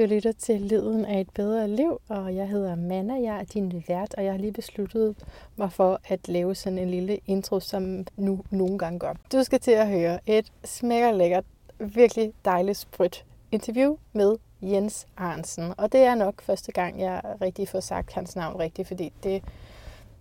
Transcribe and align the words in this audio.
Du 0.00 0.04
lytter 0.04 0.32
til 0.32 0.60
Lyden 0.60 1.04
af 1.04 1.20
et 1.20 1.30
bedre 1.34 1.68
liv, 1.68 2.00
og 2.08 2.36
jeg 2.36 2.48
hedder 2.48 2.74
Manna, 2.74 3.14
jeg 3.14 3.40
er 3.40 3.44
din 3.44 3.84
vært, 3.88 4.14
og 4.14 4.24
jeg 4.24 4.32
har 4.32 4.38
lige 4.38 4.52
besluttet 4.52 5.16
mig 5.56 5.72
for 5.72 6.00
at 6.08 6.28
lave 6.28 6.54
sådan 6.54 6.78
en 6.78 6.90
lille 6.90 7.18
intro, 7.26 7.60
som 7.60 8.06
nu 8.16 8.44
nogle 8.50 8.78
gange 8.78 8.98
gør. 8.98 9.14
Du 9.32 9.42
skal 9.42 9.60
til 9.60 9.70
at 9.70 9.88
høre 9.88 10.18
et 10.26 10.52
smækker 10.64 11.12
lækkert, 11.12 11.44
virkelig 11.78 12.32
dejligt 12.44 12.78
sprødt 12.78 13.24
interview 13.52 13.96
med 14.12 14.36
Jens 14.62 15.06
Arnsen. 15.16 15.72
Og 15.76 15.92
det 15.92 16.00
er 16.00 16.14
nok 16.14 16.42
første 16.42 16.72
gang, 16.72 17.00
jeg 17.00 17.20
rigtig 17.40 17.68
får 17.68 17.80
sagt 17.80 18.12
hans 18.12 18.36
navn 18.36 18.60
rigtigt, 18.60 18.88
fordi 18.88 19.12
det 19.22 19.42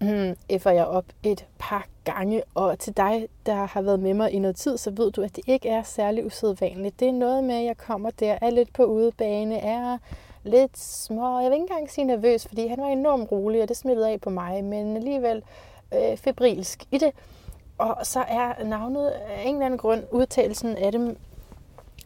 Hmm, 0.02 0.36
effer 0.50 0.72
jeg 0.72 0.86
op 0.86 1.06
et 1.24 1.46
par 1.58 1.88
gange. 2.04 2.44
Og 2.56 2.80
til 2.80 2.98
dig, 2.98 3.28
der 3.46 3.66
har 3.66 3.82
været 3.82 4.00
med 4.00 4.14
mig 4.14 4.32
i 4.32 4.40
noget 4.40 4.56
tid, 4.56 4.78
så 4.78 4.92
ved 4.92 5.12
du, 5.12 5.22
at 5.22 5.36
det 5.36 5.44
ikke 5.48 5.70
er 5.70 5.84
særlig 5.84 6.26
usædvanligt. 6.26 7.00
Det 7.00 7.08
er 7.08 7.12
noget 7.12 7.44
med, 7.44 7.56
at 7.56 7.66
jeg 7.66 7.78
kommer 7.78 8.10
der, 8.10 8.38
er 8.42 8.50
lidt 8.50 8.74
på 8.74 8.84
udebane, 8.84 9.58
er 9.58 9.98
lidt 10.44 10.78
små, 10.78 11.40
jeg 11.40 11.52
vil 11.52 11.56
ikke 11.56 11.64
engang 11.72 11.92
sige 11.92 12.06
nervøs, 12.06 12.48
fordi 12.48 12.68
han 12.68 12.82
var 12.82 12.88
enormt 12.88 13.32
rolig, 13.32 13.62
og 13.62 13.70
det 13.70 13.78
smittede 13.78 14.10
af 14.10 14.22
på 14.22 14.30
mig, 14.30 14.64
men 14.64 14.98
alligevel 14.98 15.44
øh, 15.94 16.18
febrilsk 16.18 16.84
i 16.92 16.98
det. 16.98 17.12
Og 17.78 17.98
så 18.04 18.20
er 18.20 18.64
navnet 18.64 19.08
af 19.08 19.44
en 19.46 19.56
eller 19.56 19.66
anden 19.66 19.78
grund, 19.78 20.04
udtalelsen 20.12 20.78
af 20.78 20.92
dem, 20.92 21.18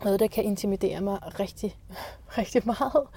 noget, 0.04 0.20
der 0.20 0.28
kan 0.28 0.44
intimidere 0.44 1.02
mig 1.02 1.40
rigtig, 1.40 1.78
rigtig 2.38 2.62
meget. 2.66 3.08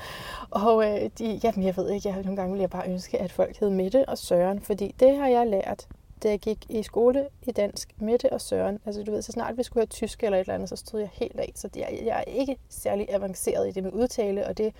Og 0.50 0.84
øh, 0.84 1.10
de, 1.18 1.40
jamen, 1.44 1.66
jeg 1.66 1.76
ved 1.76 1.90
ikke, 1.90 2.08
jeg, 2.08 2.22
nogle 2.22 2.36
gange 2.36 2.52
ville 2.52 2.62
jeg 2.62 2.70
bare 2.70 2.88
ønske, 2.88 3.18
at 3.18 3.32
folk 3.32 3.60
hed 3.60 3.70
Mette 3.70 4.08
og 4.08 4.18
Søren, 4.18 4.60
fordi 4.60 4.94
det 5.00 5.16
har 5.16 5.28
jeg 5.28 5.46
lært, 5.46 5.86
da 6.22 6.28
jeg 6.28 6.38
gik 6.38 6.66
i 6.68 6.82
skole 6.82 7.28
i 7.42 7.52
dansk. 7.52 7.94
Mette 7.98 8.32
og 8.32 8.40
Søren. 8.40 8.78
Altså 8.86 9.02
du 9.02 9.10
ved, 9.10 9.22
så 9.22 9.32
snart 9.32 9.56
vi 9.56 9.62
skulle 9.62 9.80
have 9.80 9.86
tysk 9.86 10.22
eller 10.22 10.38
et 10.38 10.40
eller 10.40 10.54
andet, 10.54 10.68
så 10.68 10.76
stod 10.76 11.00
jeg 11.00 11.10
helt 11.12 11.40
af. 11.40 11.52
Så 11.54 11.68
jeg, 11.76 12.00
jeg 12.04 12.24
er 12.26 12.30
ikke 12.32 12.56
særlig 12.68 13.06
avanceret 13.10 13.68
i 13.68 13.70
det 13.70 13.82
med 13.82 13.92
udtale, 13.92 14.46
og 14.46 14.58
det 14.58 14.74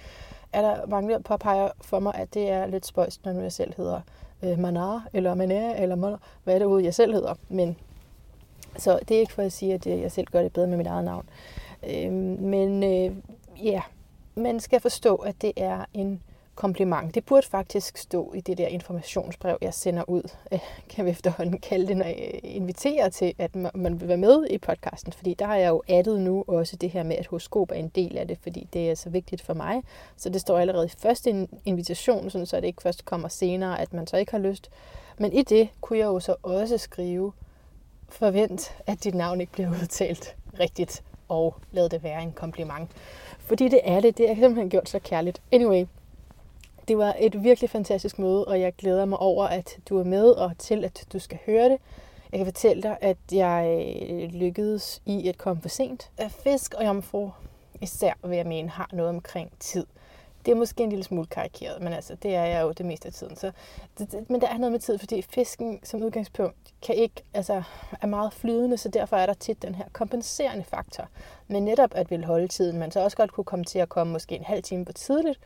er 0.53 0.63
der 0.63 0.87
mange, 0.87 1.13
der 1.13 1.19
påpeger 1.19 1.69
for 1.81 1.99
mig, 1.99 2.15
at 2.15 2.35
det 2.35 2.51
er 2.51 2.67
lidt 2.67 2.87
spøjst, 2.87 3.25
når 3.25 3.33
nu 3.33 3.41
jeg 3.41 3.53
selv 3.53 3.75
hedder 3.77 4.01
øh, 4.43 4.59
Manar, 4.59 5.09
eller 5.13 5.35
Maner, 5.35 5.75
eller 5.75 5.97
Manar, 5.97 6.21
hvad 6.45 6.55
er 6.55 6.59
det 6.59 6.67
ude, 6.67 6.85
jeg 6.85 6.95
selv 6.95 7.15
hedder. 7.15 7.35
Men, 7.49 7.77
så 8.79 8.99
det 9.09 9.17
er 9.17 9.21
ikke 9.21 9.33
for 9.33 9.43
at 9.43 9.53
sige, 9.53 9.75
at 9.75 9.87
øh, 9.87 10.01
jeg 10.01 10.13
selv 10.13 10.27
gør 10.27 10.43
det 10.43 10.53
bedre 10.53 10.67
med 10.67 10.77
mit 10.77 10.87
eget 10.87 11.05
navn. 11.05 11.29
Øh, 11.87 12.13
men 12.13 12.83
øh, 12.83 13.17
ja, 13.65 13.83
man 14.35 14.61
skal 14.61 14.81
forstå, 14.81 15.15
at 15.17 15.43
det 15.43 15.53
er 15.57 15.85
en 15.95 16.23
kompliment. 16.55 17.15
Det 17.15 17.25
burde 17.25 17.47
faktisk 17.47 17.97
stå 17.97 18.33
i 18.33 18.41
det 18.41 18.59
der 18.59 18.67
informationsbrev, 18.67 19.59
jeg 19.61 19.75
sender 19.75 20.05
ud, 20.09 20.23
øh, 20.53 20.59
kan 20.89 21.05
vi 21.05 21.11
efterhånden 21.11 21.59
kalde 21.59 21.87
det, 21.87 21.97
når 21.97 22.05
jeg 22.05 22.31
øh, 22.35 22.41
inviterer 22.43 23.09
til, 23.09 23.35
at 23.39 23.57
man 23.75 24.01
vil 24.01 24.09
være 24.09 24.17
med 24.17 24.47
i 24.51 24.59
podcasten. 24.59 25.13
Fordi 25.13 25.35
der 25.35 25.47
har 25.47 25.57
jeg 25.57 25.69
jo 25.69 25.83
addet 25.89 26.21
nu 26.21 26.45
også 26.47 26.77
det 26.77 26.91
her 26.91 27.03
med, 27.03 27.17
at 27.17 27.27
horoskop 27.27 27.71
er 27.71 27.75
en 27.75 27.89
del 27.89 28.19
af 28.19 28.29
det, 28.29 28.39
fordi 28.43 28.69
det 28.73 28.91
er 28.91 28.95
så 28.95 29.11
vigtigt 29.11 29.43
for 29.43 29.55
mig. 29.55 29.83
Så 30.17 30.29
det 30.29 30.41
står 30.41 30.59
allerede 30.59 30.87
i 30.87 30.99
første 30.99 31.49
invitation, 31.65 32.31
sådan 32.31 32.47
så 32.47 32.57
det 32.57 32.67
ikke 32.67 32.83
først 32.83 33.05
kommer 33.05 33.29
senere, 33.29 33.81
at 33.81 33.93
man 33.93 34.07
så 34.07 34.17
ikke 34.17 34.33
har 34.33 34.39
lyst. 34.39 34.71
Men 35.19 35.33
i 35.33 35.43
det 35.43 35.69
kunne 35.81 35.99
jeg 35.99 36.07
jo 36.07 36.21
så 36.21 36.35
også 36.43 36.79
skrive, 36.79 37.33
forvent, 38.09 38.77
at 38.87 39.05
dit 39.05 39.15
navn 39.15 39.41
ikke 39.41 39.53
bliver 39.53 39.71
udtalt 39.83 40.37
rigtigt 40.61 41.03
og 41.29 41.55
lad 41.73 41.89
det 41.89 42.03
være 42.03 42.23
en 42.23 42.33
kompliment. 42.33 42.91
Fordi 43.39 43.69
det 43.69 43.81
er 43.85 44.01
det. 44.01 44.19
Det 44.19 44.31
er 44.31 44.35
simpelthen 44.35 44.71
gjort 44.71 44.89
så 44.89 44.99
kærligt. 44.99 45.43
Anyway, 45.53 45.87
det 46.89 46.99
var 46.99 47.17
et 47.19 47.45
virkelig 47.45 47.71
fantastisk 47.71 48.19
møde, 48.19 48.45
og 48.45 48.61
jeg 48.61 48.73
glæder 48.79 49.05
mig 49.05 49.19
over, 49.19 49.45
at 49.45 49.79
du 49.89 49.99
er 49.99 50.05
med, 50.05 50.31
og 50.31 50.53
til, 50.59 50.85
at 50.85 51.07
du 51.13 51.19
skal 51.19 51.39
høre 51.47 51.69
det. 51.69 51.79
Jeg 52.33 52.39
kan 52.39 52.47
fortælle 52.47 52.83
dig, 52.83 52.97
at 53.01 53.17
jeg 53.33 53.87
øh, 54.11 54.29
lykkedes 54.29 55.03
i 55.07 55.29
at 55.29 55.39
komme 55.39 55.63
for 55.63 55.69
sent. 55.69 56.11
Fisk 56.29 56.75
og 56.75 56.87
jomfru, 56.87 57.31
især 57.81 58.13
vil 58.25 58.37
jeg 58.37 58.47
mene, 58.47 58.69
har 58.69 58.89
noget 58.93 59.09
omkring 59.09 59.53
tid. 59.61 59.87
Det 60.47 60.53
er 60.53 60.57
måske 60.57 60.83
en 60.83 60.89
lille 60.89 61.05
smule 61.05 61.27
karikeret, 61.27 61.83
men 61.83 61.93
altså, 61.93 62.15
det 62.15 62.35
er 62.35 62.45
jeg 62.45 62.63
jo 62.63 62.73
det 62.73 62.87
meste 62.87 63.07
af 63.09 63.13
tiden. 63.13 63.37
Så 63.37 63.53
det, 63.99 64.13
det, 64.13 64.31
men 64.31 64.41
der 64.41 64.49
er 64.49 64.59
noget 64.59 64.73
med 64.73 64.81
tid, 64.81 64.99
fordi 64.99 65.23
fisken 65.23 65.81
som 65.83 66.03
udgangspunkt 66.03 66.57
kan 66.83 66.95
ikke, 66.95 67.23
altså, 67.35 67.63
er 68.01 68.07
meget 68.07 68.33
flydende, 68.33 68.77
så 68.77 68.89
derfor 68.89 69.17
er 69.17 69.27
der 69.27 69.35
tit 69.35 69.63
den 69.63 69.75
her 69.75 69.85
kompenserende 69.93 70.65
faktor. 70.65 71.09
Men 71.49 71.65
netop 71.65 71.91
at 71.95 72.11
vil 72.11 72.25
holde 72.25 72.49
tiden, 72.49 72.79
man 72.79 72.91
så 72.91 73.01
også 73.01 73.17
godt 73.17 73.33
kunne 73.33 73.45
komme 73.45 73.65
til 73.65 73.79
at 73.79 73.89
komme 73.89 74.13
måske 74.13 74.35
en 74.35 74.45
halv 74.45 74.63
time 74.63 74.87
for 74.87 74.93
tidligt. 74.93 75.41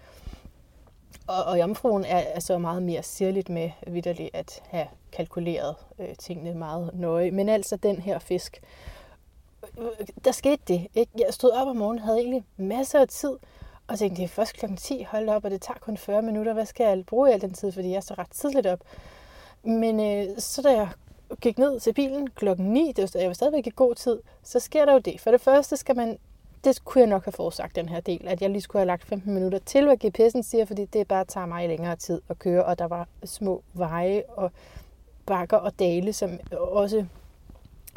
Og, 1.26 1.44
og 1.44 1.58
jomfruen 1.58 2.04
er 2.04 2.19
altså 2.19 2.58
meget 2.58 2.82
mere 2.82 3.02
sirligt 3.02 3.48
med 3.48 3.70
vidderligt 3.86 4.30
at 4.34 4.62
have 4.69 4.86
kalkuleret 5.12 5.75
øh, 5.98 6.16
tingene 6.19 6.54
meget 6.54 6.91
nøje. 6.94 7.30
Men 7.30 7.48
altså 7.48 7.76
den 7.76 7.96
her 7.96 8.19
fisk, 8.19 8.62
øh, 9.78 9.86
øh, 9.86 10.06
der 10.25 10.32
skete 10.32 10.62
det. 10.69 10.86
Ikke? 10.94 11.12
Jeg 11.19 11.34
stod 11.34 11.50
op 11.50 11.69
om 11.69 11.76
morgenen, 11.76 12.02
havde 12.02 12.19
egentlig 12.19 12.44
masser 12.56 13.00
af 13.00 13.08
tid, 13.08 13.36
og 13.90 13.98
tænkte, 13.98 14.16
det 14.16 14.24
er 14.24 14.28
først 14.28 14.52
kl. 14.52 14.66
10, 14.76 15.02
hold 15.02 15.28
op, 15.28 15.44
og 15.44 15.50
det 15.50 15.60
tager 15.60 15.78
kun 15.78 15.96
40 15.96 16.22
minutter. 16.22 16.52
Hvad 16.52 16.66
skal 16.66 16.84
jeg 16.84 17.06
bruge 17.06 17.32
al 17.32 17.40
den 17.40 17.52
tid, 17.52 17.72
fordi 17.72 17.90
jeg 17.90 18.02
står 18.02 18.18
ret 18.18 18.30
tidligt 18.30 18.66
op. 18.66 18.80
Men 19.62 20.00
øh, 20.00 20.38
så 20.38 20.62
da 20.62 20.68
jeg 20.68 20.88
gik 21.40 21.58
ned 21.58 21.80
til 21.80 21.92
bilen 21.92 22.30
klokken 22.30 22.66
9, 22.66 22.92
det 22.96 23.14
var, 23.14 23.20
jeg 23.20 23.28
var 23.28 23.34
stadigvæk 23.34 23.66
i 23.66 23.72
god 23.76 23.94
tid, 23.94 24.18
så 24.42 24.58
sker 24.58 24.84
der 24.84 24.92
jo 24.92 24.98
det. 24.98 25.20
For 25.20 25.30
det 25.30 25.40
første 25.40 25.76
skal 25.76 25.96
man, 25.96 26.18
det 26.64 26.84
kunne 26.84 27.00
jeg 27.00 27.08
nok 27.08 27.24
have 27.24 27.32
forudsagt 27.32 27.76
den 27.76 27.88
her 27.88 28.00
del, 28.00 28.28
at 28.28 28.42
jeg 28.42 28.50
lige 28.50 28.62
skulle 28.62 28.80
have 28.80 28.86
lagt 28.86 29.04
15 29.04 29.34
minutter 29.34 29.58
til, 29.58 29.84
hvad 29.84 30.04
GPS'en 30.04 30.42
siger, 30.42 30.64
fordi 30.64 30.84
det 30.84 31.08
bare 31.08 31.24
tager 31.24 31.46
mig 31.46 31.68
længere 31.68 31.96
tid 31.96 32.20
at 32.28 32.38
køre, 32.38 32.64
og 32.64 32.78
der 32.78 32.84
var 32.84 33.08
små 33.24 33.62
veje 33.72 34.22
og 34.28 34.50
bakker 35.26 35.56
og 35.56 35.78
dale, 35.78 36.12
som 36.12 36.30
også 36.52 37.06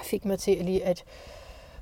fik 0.03 0.25
mig 0.25 0.39
til 0.39 0.65
lige 0.65 0.85
at 0.85 1.03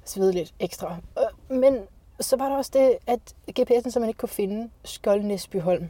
svede 0.05 0.31
lidt 0.31 0.53
ekstra. 0.59 0.97
Øh, 1.19 1.57
men 1.57 1.87
så 2.21 2.37
var 2.37 2.49
der 2.49 2.55
også 2.55 2.71
det, 2.73 2.97
at 3.07 3.35
GPS'en 3.59 3.89
som 3.89 4.01
man 4.01 4.09
ikke 4.09 4.17
kunne 4.17 4.29
finde 4.29 4.69
Skjold 4.83 5.23
Næsbyholm, 5.23 5.89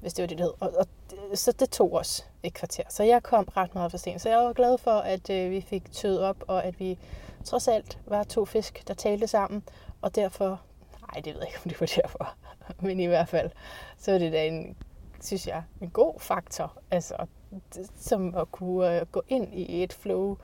hvis 0.00 0.12
det 0.12 0.22
var 0.22 0.26
det, 0.26 0.38
det 0.38 0.46
hed. 0.46 0.52
Og, 0.60 0.72
og, 0.78 0.86
så 1.34 1.52
det 1.52 1.70
tog 1.70 1.92
os 1.92 2.26
et 2.42 2.54
kvarter. 2.54 2.82
Så 2.88 3.02
jeg 3.02 3.22
kom 3.22 3.44
ret 3.56 3.74
meget 3.74 3.90
for 3.90 3.98
sent. 3.98 4.20
Så 4.20 4.28
jeg 4.28 4.38
var 4.38 4.52
glad 4.52 4.78
for, 4.78 4.90
at 4.90 5.30
øh, 5.30 5.50
vi 5.50 5.60
fik 5.60 5.92
tøet 5.92 6.20
op, 6.20 6.44
og 6.46 6.64
at 6.64 6.80
vi 6.80 6.98
trods 7.44 7.68
alt 7.68 7.98
var 8.06 8.22
to 8.22 8.44
fisk, 8.44 8.88
der 8.88 8.94
talte 8.94 9.26
sammen. 9.26 9.62
Og 10.00 10.14
derfor, 10.14 10.60
nej, 11.00 11.20
det 11.20 11.34
ved 11.34 11.40
jeg 11.40 11.48
ikke, 11.48 11.60
om 11.64 11.70
det 11.70 11.80
var 11.80 12.02
derfor. 12.02 12.34
Men 12.86 13.00
i 13.00 13.06
hvert 13.06 13.28
fald, 13.28 13.50
så 13.98 14.12
er 14.12 14.18
det 14.18 14.32
da 14.32 14.46
en, 14.46 14.76
synes 15.20 15.46
jeg, 15.46 15.62
en 15.80 15.90
god 15.90 16.20
faktor. 16.20 16.78
Altså, 16.90 17.16
som 17.96 18.34
at 18.34 18.52
kunne 18.52 19.00
øh, 19.00 19.06
gå 19.06 19.22
ind 19.28 19.54
i 19.54 19.82
et 19.82 19.92
flow, 19.92 20.36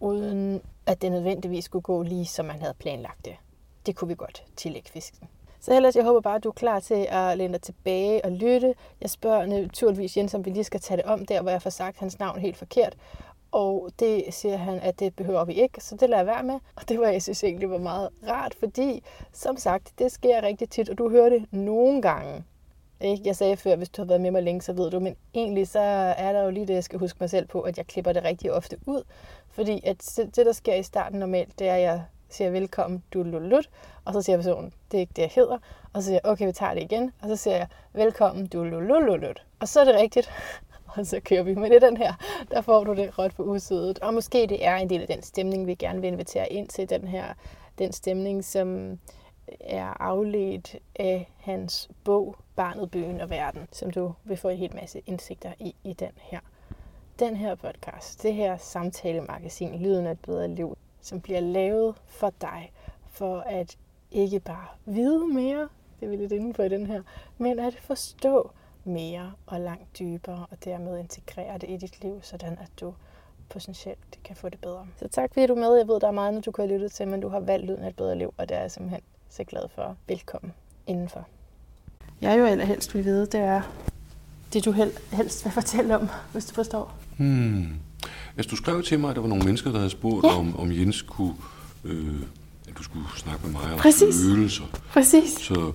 uden 0.00 0.62
at 0.86 1.02
det 1.02 1.12
nødvendigvis 1.12 1.64
skulle 1.64 1.82
gå 1.82 2.02
lige, 2.02 2.26
som 2.26 2.46
man 2.46 2.60
havde 2.60 2.74
planlagt 2.74 3.24
det 3.24 3.36
det 3.86 3.96
kunne 3.96 4.08
vi 4.08 4.14
godt 4.14 4.44
tillægge 4.56 4.90
fisken. 4.90 5.28
Så 5.60 5.76
ellers, 5.76 5.96
jeg 5.96 6.04
håber 6.04 6.20
bare, 6.20 6.36
at 6.36 6.44
du 6.44 6.48
er 6.48 6.52
klar 6.52 6.80
til 6.80 7.06
at 7.10 7.38
læne 7.38 7.52
dig 7.52 7.62
tilbage 7.62 8.24
og 8.24 8.30
lytte. 8.30 8.74
Jeg 9.00 9.10
spørger 9.10 9.46
naturligvis 9.46 10.16
Jens, 10.16 10.34
om 10.34 10.44
vi 10.44 10.50
lige 10.50 10.64
skal 10.64 10.80
tage 10.80 10.96
det 10.96 11.04
om 11.04 11.26
der, 11.26 11.42
hvor 11.42 11.50
jeg 11.50 11.62
får 11.62 11.70
sagt 11.70 11.98
hans 11.98 12.18
navn 12.18 12.38
helt 12.38 12.56
forkert. 12.56 12.96
Og 13.52 13.90
det 13.98 14.24
siger 14.30 14.56
han, 14.56 14.80
at 14.80 15.00
det 15.00 15.16
behøver 15.16 15.44
vi 15.44 15.52
ikke, 15.52 15.84
så 15.84 15.96
det 15.96 16.10
lader 16.10 16.22
jeg 16.22 16.26
være 16.26 16.42
med. 16.42 16.54
Og 16.76 16.88
det 16.88 17.00
var, 17.00 17.08
jeg 17.08 17.22
synes 17.22 17.44
egentlig 17.44 17.70
var 17.70 17.78
meget 17.78 18.08
rart, 18.28 18.54
fordi 18.54 19.02
som 19.32 19.56
sagt, 19.56 19.92
det 19.98 20.12
sker 20.12 20.42
rigtig 20.42 20.70
tit, 20.70 20.88
og 20.88 20.98
du 20.98 21.10
hører 21.10 21.28
det 21.28 21.44
nogle 21.52 22.02
gange. 22.02 22.44
Ikke? 23.00 23.22
Jeg 23.26 23.36
sagde 23.36 23.56
før, 23.56 23.76
hvis 23.76 23.88
du 23.88 24.02
har 24.02 24.06
været 24.06 24.20
med 24.20 24.30
mig 24.30 24.42
længe, 24.42 24.62
så 24.62 24.72
ved 24.72 24.90
du, 24.90 25.00
men 25.00 25.16
egentlig 25.34 25.68
så 25.68 25.80
er 26.16 26.32
der 26.32 26.42
jo 26.42 26.50
lige 26.50 26.66
det, 26.66 26.74
jeg 26.74 26.84
skal 26.84 26.98
huske 26.98 27.16
mig 27.20 27.30
selv 27.30 27.46
på, 27.46 27.60
at 27.60 27.78
jeg 27.78 27.86
klipper 27.86 28.12
det 28.12 28.24
rigtig 28.24 28.52
ofte 28.52 28.78
ud. 28.86 29.02
Fordi 29.48 29.80
at 29.84 30.20
det, 30.36 30.46
der 30.46 30.52
sker 30.52 30.74
i 30.74 30.82
starten 30.82 31.18
normalt, 31.18 31.58
det 31.58 31.68
er, 31.68 31.74
at 31.74 31.82
jeg 31.82 32.02
siger 32.28 32.50
velkommen, 32.50 33.02
du 33.12 33.22
lulut, 33.22 33.70
og 34.04 34.12
så 34.12 34.22
siger 34.22 34.36
personen, 34.36 34.72
det 34.90 34.98
er 34.98 35.00
ikke 35.00 35.12
det, 35.16 35.22
jeg 35.22 35.30
hedder, 35.34 35.58
og 35.92 36.02
så 36.02 36.06
siger 36.06 36.20
jeg, 36.24 36.32
okay, 36.32 36.46
vi 36.46 36.52
tager 36.52 36.74
det 36.74 36.82
igen, 36.82 37.12
og 37.22 37.28
så 37.28 37.36
siger 37.36 37.56
jeg, 37.56 37.66
velkommen, 37.92 38.46
du 38.46 38.64
lululut, 38.64 39.46
og 39.60 39.68
så 39.68 39.80
er 39.80 39.84
det 39.84 39.94
rigtigt, 39.94 40.30
og 40.96 41.06
så 41.06 41.20
kører 41.20 41.42
vi. 41.42 41.54
med 41.54 41.70
det 41.70 41.82
den 41.82 41.96
her, 41.96 42.12
der 42.50 42.60
får 42.60 42.84
du 42.84 42.94
det 42.94 43.18
råt 43.18 43.34
på 43.34 43.42
usødet, 43.42 43.98
Og 43.98 44.14
måske 44.14 44.46
det 44.46 44.66
er 44.66 44.76
en 44.76 44.90
del 44.90 45.00
af 45.00 45.08
den 45.08 45.22
stemning, 45.22 45.66
vi 45.66 45.74
gerne 45.74 46.00
vil 46.00 46.08
invitere 46.08 46.52
ind 46.52 46.68
til, 46.68 46.90
den 46.90 47.08
her, 47.08 47.24
den 47.78 47.92
stemning, 47.92 48.44
som 48.44 48.98
er 49.60 50.02
afledt 50.02 50.76
af 50.94 51.32
hans 51.36 51.90
bog, 52.04 52.36
Barnet, 52.56 52.90
Byen 52.90 53.20
og 53.20 53.30
Verden, 53.30 53.68
som 53.72 53.90
du 53.90 54.14
vil 54.24 54.36
få 54.36 54.48
en 54.48 54.58
hel 54.58 54.74
masse 54.74 55.02
indsigter 55.06 55.52
i 55.58 55.74
i 55.84 55.92
den 55.92 56.12
her. 56.16 56.40
Den 57.18 57.36
her 57.36 57.54
podcast, 57.54 58.22
det 58.22 58.34
her 58.34 58.56
samtalemagasin, 58.56 59.82
Lyden 59.82 60.06
af 60.06 60.10
et 60.10 60.20
bedre 60.20 60.48
liv, 60.48 60.78
som 61.00 61.20
bliver 61.20 61.40
lavet 61.40 61.94
for 62.06 62.32
dig, 62.40 62.72
for 63.10 63.40
at 63.40 63.76
ikke 64.10 64.40
bare 64.40 64.66
vide 64.84 65.26
mere, 65.28 65.68
det 66.00 66.06
er 66.06 66.10
vi 66.10 66.16
lidt 66.16 66.32
inde 66.32 66.52
på 66.52 66.62
i 66.62 66.68
den 66.68 66.86
her, 66.86 67.02
men 67.38 67.58
at 67.58 67.74
forstå 67.74 68.50
mere 68.84 69.32
og 69.46 69.60
langt 69.60 69.98
dybere, 69.98 70.46
og 70.50 70.64
dermed 70.64 70.98
integrere 70.98 71.58
det 71.58 71.70
i 71.70 71.76
dit 71.76 72.02
liv, 72.02 72.18
sådan 72.22 72.52
at 72.52 72.70
du 72.80 72.94
potentielt 73.48 74.18
kan 74.24 74.36
få 74.36 74.48
det 74.48 74.60
bedre. 74.60 74.86
Så 74.96 75.08
tak 75.08 75.34
fordi 75.34 75.46
du 75.46 75.54
er 75.54 75.58
med. 75.58 75.76
Jeg 75.76 75.88
ved, 75.88 76.00
der 76.00 76.08
er 76.08 76.12
meget, 76.12 76.34
når 76.34 76.40
du 76.40 76.50
kan 76.50 76.68
lytte 76.68 76.88
til, 76.88 77.08
men 77.08 77.20
du 77.20 77.28
har 77.28 77.40
valgt 77.40 77.66
lyden 77.66 77.82
af 77.82 77.88
et 77.88 77.96
bedre 77.96 78.18
liv, 78.18 78.34
og 78.36 78.48
det 78.48 78.56
er 78.56 78.60
jeg 78.60 78.70
simpelthen 78.70 79.02
så 79.28 79.44
glad 79.44 79.68
for. 79.68 79.96
Velkommen 80.08 80.52
indenfor. 80.86 81.26
Jeg 82.20 82.38
jo 82.38 82.44
allerhelst 82.44 82.94
vil 82.94 83.04
vide, 83.04 83.26
det 83.26 83.40
er 83.40 83.62
det, 84.52 84.64
du 84.64 84.72
helst 85.12 85.44
vil 85.44 85.52
fortælle 85.52 85.96
om, 85.96 86.08
hvis 86.32 86.46
du 86.46 86.54
forstår. 86.54 86.94
Hmm. 87.18 87.80
Altså, 88.36 88.50
du 88.50 88.56
skrev 88.56 88.82
til 88.82 89.00
mig, 89.00 89.10
at 89.10 89.16
der 89.16 89.22
var 89.22 89.28
nogle 89.28 89.44
mennesker, 89.44 89.70
der 89.70 89.78
havde 89.78 89.90
spurgt, 89.90 90.26
ja. 90.26 90.38
om, 90.38 90.60
om 90.60 90.72
Jens 90.72 91.02
kunne, 91.02 91.34
øh, 91.84 92.06
at 92.68 92.78
du 92.78 92.82
skulle 92.82 93.04
snakke 93.16 93.40
med 93.46 93.52
mig 93.52 93.72
om 93.72 93.78
Præcis. 93.78 94.14
følelser. 94.30 94.64
Præcis. 94.92 95.30
Så 95.40 95.72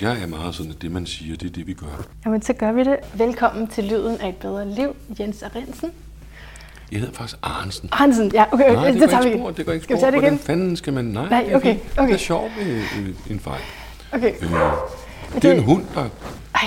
jeg 0.00 0.22
er 0.22 0.26
meget 0.26 0.54
sådan, 0.54 0.72
at 0.72 0.82
det 0.82 0.90
man 0.92 1.06
siger, 1.06 1.36
det 1.36 1.46
er 1.48 1.52
det, 1.52 1.66
vi 1.66 1.72
gør. 1.72 1.86
Jamen, 2.26 2.42
så 2.42 2.52
gør 2.52 2.72
vi 2.72 2.84
det. 2.84 2.96
Velkommen 3.14 3.68
til 3.68 3.84
Lyden 3.84 4.16
af 4.20 4.28
et 4.28 4.36
bedre 4.36 4.74
liv, 4.74 4.96
Jens 5.20 5.42
Arensen. 5.42 5.90
Jeg 6.92 7.00
hedder 7.00 7.14
faktisk 7.14 7.38
Arnsen. 7.42 7.88
Hansen, 7.92 8.30
ja, 8.34 8.44
okay, 8.52 8.72
Nej, 8.74 8.90
det, 8.90 9.00
det 9.00 9.10
tager 9.10 9.22
vi 9.22 9.32
spor, 9.38 9.50
det 9.50 9.66
går 9.66 9.72
ikke 9.72 9.84
Skal 9.84 9.96
vi 9.96 10.00
spor. 10.00 10.04
tage 10.06 10.12
det 10.12 10.20
Hvordan 10.20 10.34
igen? 10.34 10.44
fanden 10.44 10.76
skal 10.76 10.92
man... 10.92 11.04
Nej, 11.04 11.28
Nej, 11.28 11.44
er 11.48 11.56
okay, 11.56 11.76
okay. 11.98 12.06
Det 12.08 12.14
er 12.14 12.18
sjovt 12.18 12.52
med 12.58 12.76
øh, 12.76 13.14
en 13.30 13.40
fejl. 13.40 13.60
Okay, 14.12 14.32
Øh, 14.42 14.50
det 15.42 15.44
er 15.44 15.52
en 15.54 15.62
hund, 15.62 15.84
der, 15.94 16.00
Ej, 16.00 16.08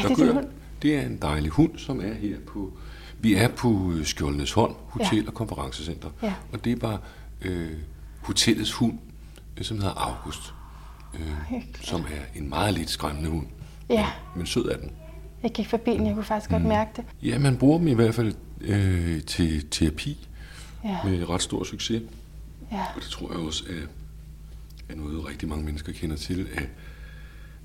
der 0.02 0.08
det 0.08 0.12
er 0.12 0.16
kører. 0.16 0.34
hund. 0.34 0.46
Det 0.82 0.96
er 0.96 1.02
en 1.02 1.18
dejlig 1.22 1.50
hund, 1.52 1.72
som 1.78 2.00
er 2.00 2.14
her 2.22 2.36
på... 2.48 2.72
Vi 3.24 3.34
er 3.34 3.48
på 3.48 3.92
øh, 3.96 4.06
Skjoldenes 4.06 4.52
Hånd 4.52 4.76
Hotel 4.88 5.18
Ja. 5.18 5.28
og 5.28 5.34
Konferencecenter. 5.34 6.10
Ja. 6.24 6.34
Og 6.52 6.66
det 6.66 6.82
var 6.82 7.02
øh, 7.42 7.72
hotellets 8.22 8.72
hund, 8.74 9.00
øh, 9.58 9.64
som 9.64 9.78
hedder 9.78 9.94
August. 9.94 10.54
Øh, 11.14 11.28
Hyggeligt. 11.50 11.86
som 11.88 12.02
er 12.02 12.40
en 12.40 12.50
meget 12.50 12.74
lidt 12.74 12.90
skræmmende 12.90 13.30
hund. 13.30 13.48
ja. 13.90 14.08
Men 14.36 14.46
sød 14.46 14.66
er 14.66 14.78
den. 14.78 14.92
Jeg 15.44 15.52
gik 15.52 15.68
forbi 15.70 15.92
den, 15.92 16.06
jeg 16.06 16.14
kunne 16.14 16.24
faktisk 16.24 16.50
godt 16.52 16.66
mærke 16.66 16.92
det. 16.96 17.04
Ja, 17.24 17.40
man 17.40 17.58
bruger 17.58 17.78
dem 17.78 17.88
i 17.88 17.94
hvert 17.94 18.16
fald 18.16 18.34
øh, 18.62 19.22
til 19.24 19.68
terapi 19.72 20.28
Ja, 20.84 20.98
med 21.04 21.30
ret 21.30 21.42
stor 21.42 21.64
succes. 21.64 22.02
ja, 22.72 22.82
Og 22.96 23.02
det 23.02 23.10
tror 23.10 23.32
jeg 23.32 23.40
også 23.40 23.64
er, 23.70 23.86
er 24.94 24.96
noget, 24.98 25.26
rigtig 25.28 25.50
mange 25.50 25.66
mennesker 25.66 25.92
kender 25.94 26.16
til, 26.16 26.48
at, 26.54 26.68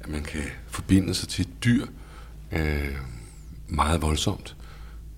at 0.00 0.08
man 0.08 0.22
kan 0.22 0.42
forbinde 0.66 1.14
sig 1.14 1.28
til 1.28 1.42
et 1.46 1.64
dyr 1.64 1.86
øh, 2.52 2.96
meget 3.68 4.02
voldsomt. 4.02 4.56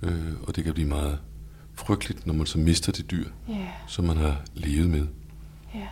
Øh, 0.03 0.33
og 0.43 0.57
det 0.57 0.65
kan 0.65 0.75
blive 0.75 0.89
meget 0.89 1.19
frygteligt, 1.75 2.27
når 2.27 2.35
man 2.35 2.47
så 2.47 2.59
mister 2.59 2.93
det 2.93 3.11
dyr, 3.11 3.25
ja, 3.49 3.67
som 3.89 4.05
man 4.05 4.17
har 4.17 4.43
levet 4.55 4.91
med. 4.91 5.07
ja. 5.75 5.87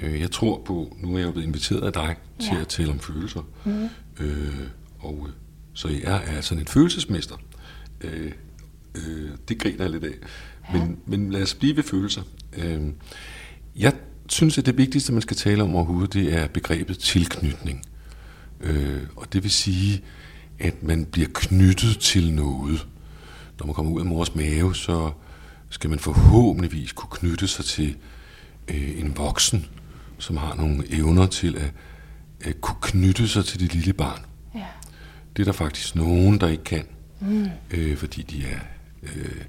Øh, 0.00 0.20
jeg 0.20 0.30
tror 0.30 0.62
på, 0.66 0.96
nu 1.00 1.14
er 1.14 1.18
jeg 1.18 1.26
jo 1.26 1.32
blevet 1.32 1.46
inviteret 1.46 1.80
af 1.82 1.92
dig 1.92 2.16
til 2.38 2.54
Ja. 2.54 2.60
at 2.60 2.68
tale 2.68 2.90
om 2.90 2.98
følelser. 3.00 3.40
Mm. 3.64 3.88
Øh, 4.20 4.66
og 4.98 5.24
øh, 5.28 5.32
så 5.74 5.88
jeg 5.88 6.22
er 6.26 6.40
sådan 6.40 6.62
en 6.62 6.66
følelsesmester. 6.66 7.36
Øh, 8.00 8.32
øh, 8.94 9.30
det 9.48 9.58
griner 9.58 9.82
jeg 9.84 9.90
lidt 9.90 10.04
af. 10.04 10.14
Men, 10.72 10.98
men 11.06 11.30
lad 11.32 11.42
os 11.42 11.54
blive 11.54 11.76
ved 11.76 11.82
følelser. 11.82 12.22
Øh, 12.56 12.82
jeg 13.76 13.92
synes, 14.28 14.58
at 14.58 14.66
det 14.66 14.78
vigtigste, 14.78 15.12
man 15.12 15.22
skal 15.22 15.36
tale 15.36 15.62
om 15.62 15.74
overhovedet, 15.74 16.12
det 16.12 16.34
er 16.34 16.48
begrebet 16.48 16.98
tilknytning. 16.98 17.82
Øh, 18.60 19.02
og 19.16 19.32
det 19.32 19.42
vil 19.42 19.50
sige, 19.50 20.02
at 20.58 20.82
man 20.82 21.04
bliver 21.04 21.28
knyttet 21.34 21.98
til 21.98 22.32
noget. 22.32 22.86
Når 23.58 23.66
man 23.66 23.74
kommer 23.74 23.92
ud 23.92 24.00
af 24.00 24.06
mors 24.06 24.34
mave, 24.34 24.74
så 24.74 25.12
skal 25.70 25.90
man 25.90 25.98
forhåbentligvis 25.98 26.92
kunne 26.92 27.10
knytte 27.10 27.48
sig 27.48 27.64
til 27.64 27.96
øh, 28.68 29.00
en 29.00 29.16
voksen, 29.16 29.66
som 30.18 30.36
har 30.36 30.54
nogle 30.54 30.92
evner 30.92 31.26
til 31.26 31.56
at, 31.56 31.72
at 32.40 32.60
kunne 32.60 32.80
knytte 32.80 33.28
sig 33.28 33.44
til 33.44 33.60
det 33.60 33.74
lille 33.74 33.92
barn. 33.92 34.20
ja. 34.54 34.66
Det 35.36 35.42
er 35.42 35.44
der 35.44 35.52
faktisk 35.52 35.96
nogen, 35.96 36.40
der 36.40 36.48
ikke 36.48 36.64
kan, 36.64 36.84
mm. 37.20 37.48
øh, 37.70 37.96
fordi 37.96 38.22
de 38.22 38.46
er 38.46 38.58
øh, 39.02 39.40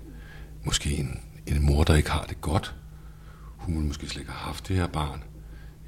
måske 0.64 0.98
en, 0.98 1.20
en 1.48 1.66
mor, 1.66 1.84
der 1.84 1.96
ikke 1.96 2.12
har 2.12 2.26
det 2.30 2.42
godt. 2.42 2.76
Hun 3.58 3.76
ville 3.76 3.88
måske 3.88 4.08
slet 4.08 4.22
ikke 4.22 4.32
have 4.32 4.48
haft 4.48 4.68
det 4.68 4.76
her 4.76 4.88
barn, 4.88 5.24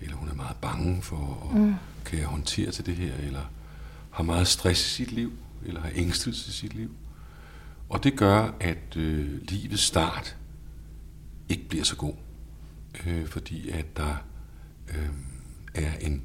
eller 0.02 0.16
hun 0.16 0.30
er 0.30 0.34
meget 0.34 0.58
bange 0.62 1.02
for, 1.02 1.50
at, 1.52 1.62
mm. 1.62 1.74
kan 2.06 2.20
jeg 2.20 2.28
håndtere 2.28 2.72
til 2.72 2.86
det 2.86 2.96
her, 2.96 3.14
eller 3.14 3.52
har 4.12 4.24
meget 4.24 4.48
stress 4.48 4.88
i 4.88 4.90
sit 4.90 5.12
liv, 5.12 5.32
eller 5.66 5.82
har 5.82 5.92
ængstelse 5.96 6.50
i 6.50 6.52
sit 6.52 6.74
liv. 6.74 6.92
Og 7.90 8.04
det 8.04 8.18
gør, 8.18 8.56
at 8.60 8.98
øh, 8.98 9.42
livets 9.42 9.82
start 9.82 10.38
ikke 11.50 11.70
bliver 11.70 11.84
så 11.84 11.96
god, 11.96 12.14
øh, 13.06 13.28
fordi 13.28 13.70
at 13.70 13.98
der 13.98 14.16
øh, 14.90 15.10
er 15.76 15.94
en 16.02 16.24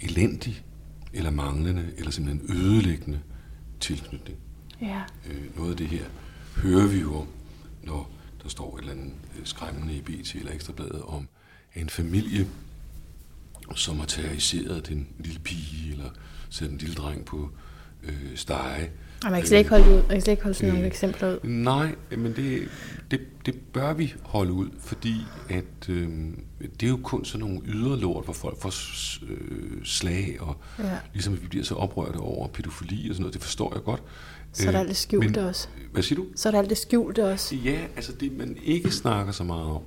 elendig, 0.00 0.64
eller 1.12 1.30
manglende, 1.30 1.92
eller 1.96 2.10
simpelthen 2.10 2.56
ødelæggende 2.56 3.20
tilknytning. 3.80 4.38
Ja, 4.80 5.02
Øh, 5.26 5.56
noget 5.56 5.70
af 5.70 5.76
det 5.76 5.86
her 5.86 6.04
hører 6.56 6.86
vi 6.86 7.00
jo 7.00 7.14
om, 7.14 7.26
når 7.82 8.10
der 8.42 8.48
står 8.48 8.76
et 8.76 8.80
eller 8.80 8.92
andet 8.92 9.12
øh, 9.38 9.46
skræmmende 9.46 9.94
i 9.94 10.00
BT 10.00 10.34
eller 10.34 10.52
Ekstrabladet 10.52 11.02
om 11.02 11.28
en 11.74 11.88
familie, 11.88 12.48
som 13.74 13.98
har 13.98 14.06
terroriseret 14.06 14.88
den 14.88 15.08
lille 15.18 15.40
pige, 15.40 15.92
eller 15.92 16.10
sat 16.50 16.70
en 16.70 16.78
lille 16.78 16.94
dreng 16.94 17.24
på 17.24 17.50
øh, 18.02 18.36
stege. 18.36 18.90
Og 19.24 19.30
man 19.30 19.40
kan 19.40 19.48
slet 19.48 19.58
ikke 19.58 19.70
holde 19.70 19.84
ud. 19.90 19.94
Man 19.96 20.08
kan 20.08 20.20
slet 20.20 20.32
ikke 20.32 20.42
holde 20.42 20.54
sådan 20.54 20.68
nogle 20.68 20.84
Øh, 20.84 20.90
eksempler 20.90 21.32
ud. 21.34 21.38
Nej, 21.44 21.94
men 22.10 22.36
det, 22.36 22.68
det, 23.10 23.20
det 23.46 23.54
bør 23.72 23.92
vi 23.92 24.14
holde 24.22 24.52
ud, 24.52 24.68
fordi 24.80 25.14
at, 25.48 25.88
øh, 25.88 26.08
det 26.80 26.86
er 26.86 26.90
jo 26.90 26.98
kun 27.02 27.24
sådan 27.24 27.46
nogle 27.46 27.60
yderlort, 27.66 28.24
hvor 28.24 28.32
folk 28.34 28.60
får 28.60 28.68
øh, 29.30 29.84
slag, 29.84 30.36
og 30.40 30.56
Ja. 30.78 30.84
ligesom 31.12 31.42
vi 31.42 31.46
bliver 31.48 31.64
så 31.64 31.74
oprørte 31.74 32.16
over 32.16 32.48
pædofili 32.48 33.08
og 33.08 33.14
sådan 33.14 33.22
noget, 33.22 33.34
det 33.34 33.42
forstår 33.42 33.74
jeg 33.74 33.82
godt. 33.84 34.02
Så 34.52 34.62
er 34.68 34.70
der 34.70 34.74
Øh, 34.74 34.80
alt 34.80 34.88
det 34.88 34.96
skjulte 34.96 35.28
men- 35.40 35.48
også. 35.48 35.68
Hvad 35.92 36.02
siger 36.02 36.16
du? 36.16 36.26
Så 36.36 36.48
er 36.48 36.50
der 36.50 36.58
alt 36.58 36.70
det 36.70 36.78
skjulte 36.78 37.24
også. 37.24 37.56
Ja, 37.56 37.78
altså 37.96 38.12
det 38.20 38.36
man 38.38 38.56
ikke 38.64 38.90
snakker 38.90 39.32
så 39.32 39.44
meget 39.44 39.64
om. 39.66 39.82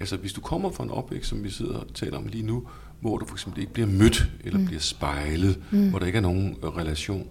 Altså 0.00 0.16
hvis 0.16 0.32
du 0.32 0.40
kommer 0.40 0.70
fra 0.70 0.84
en 0.84 0.90
opvækst, 0.90 1.28
som 1.30 1.44
vi 1.44 1.50
sidder 1.50 1.74
og 1.78 1.94
taler 1.94 2.16
om 2.16 2.26
lige 2.26 2.46
nu, 2.46 2.66
hvor 3.00 3.18
du 3.18 3.26
for 3.26 3.34
eksempel 3.34 3.60
ikke 3.60 3.72
bliver 3.72 3.88
mødt 3.88 4.28
eller 4.44 4.58
mm. 4.58 4.66
bliver 4.66 4.80
spejlet, 4.80 5.62
mm. 5.70 5.90
hvor 5.90 5.98
der 5.98 6.06
ikke 6.06 6.16
er 6.16 6.20
nogen 6.22 6.56
øh, 6.62 6.68
relation. 6.76 7.26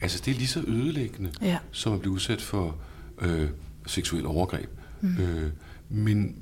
Altså 0.00 0.22
det 0.24 0.30
er 0.30 0.34
lige 0.34 0.48
så 0.48 0.60
ødelæggende, 0.66 1.30
Ja. 1.42 1.58
som 1.72 1.92
at 1.92 2.00
blive 2.00 2.12
udsat 2.12 2.42
for 2.42 2.76
øh, 3.20 3.48
seksuelle 3.86 4.28
overgreb. 4.28 4.68
Mm. 5.00 5.16
Øh, 5.18 5.50
men, 5.88 6.36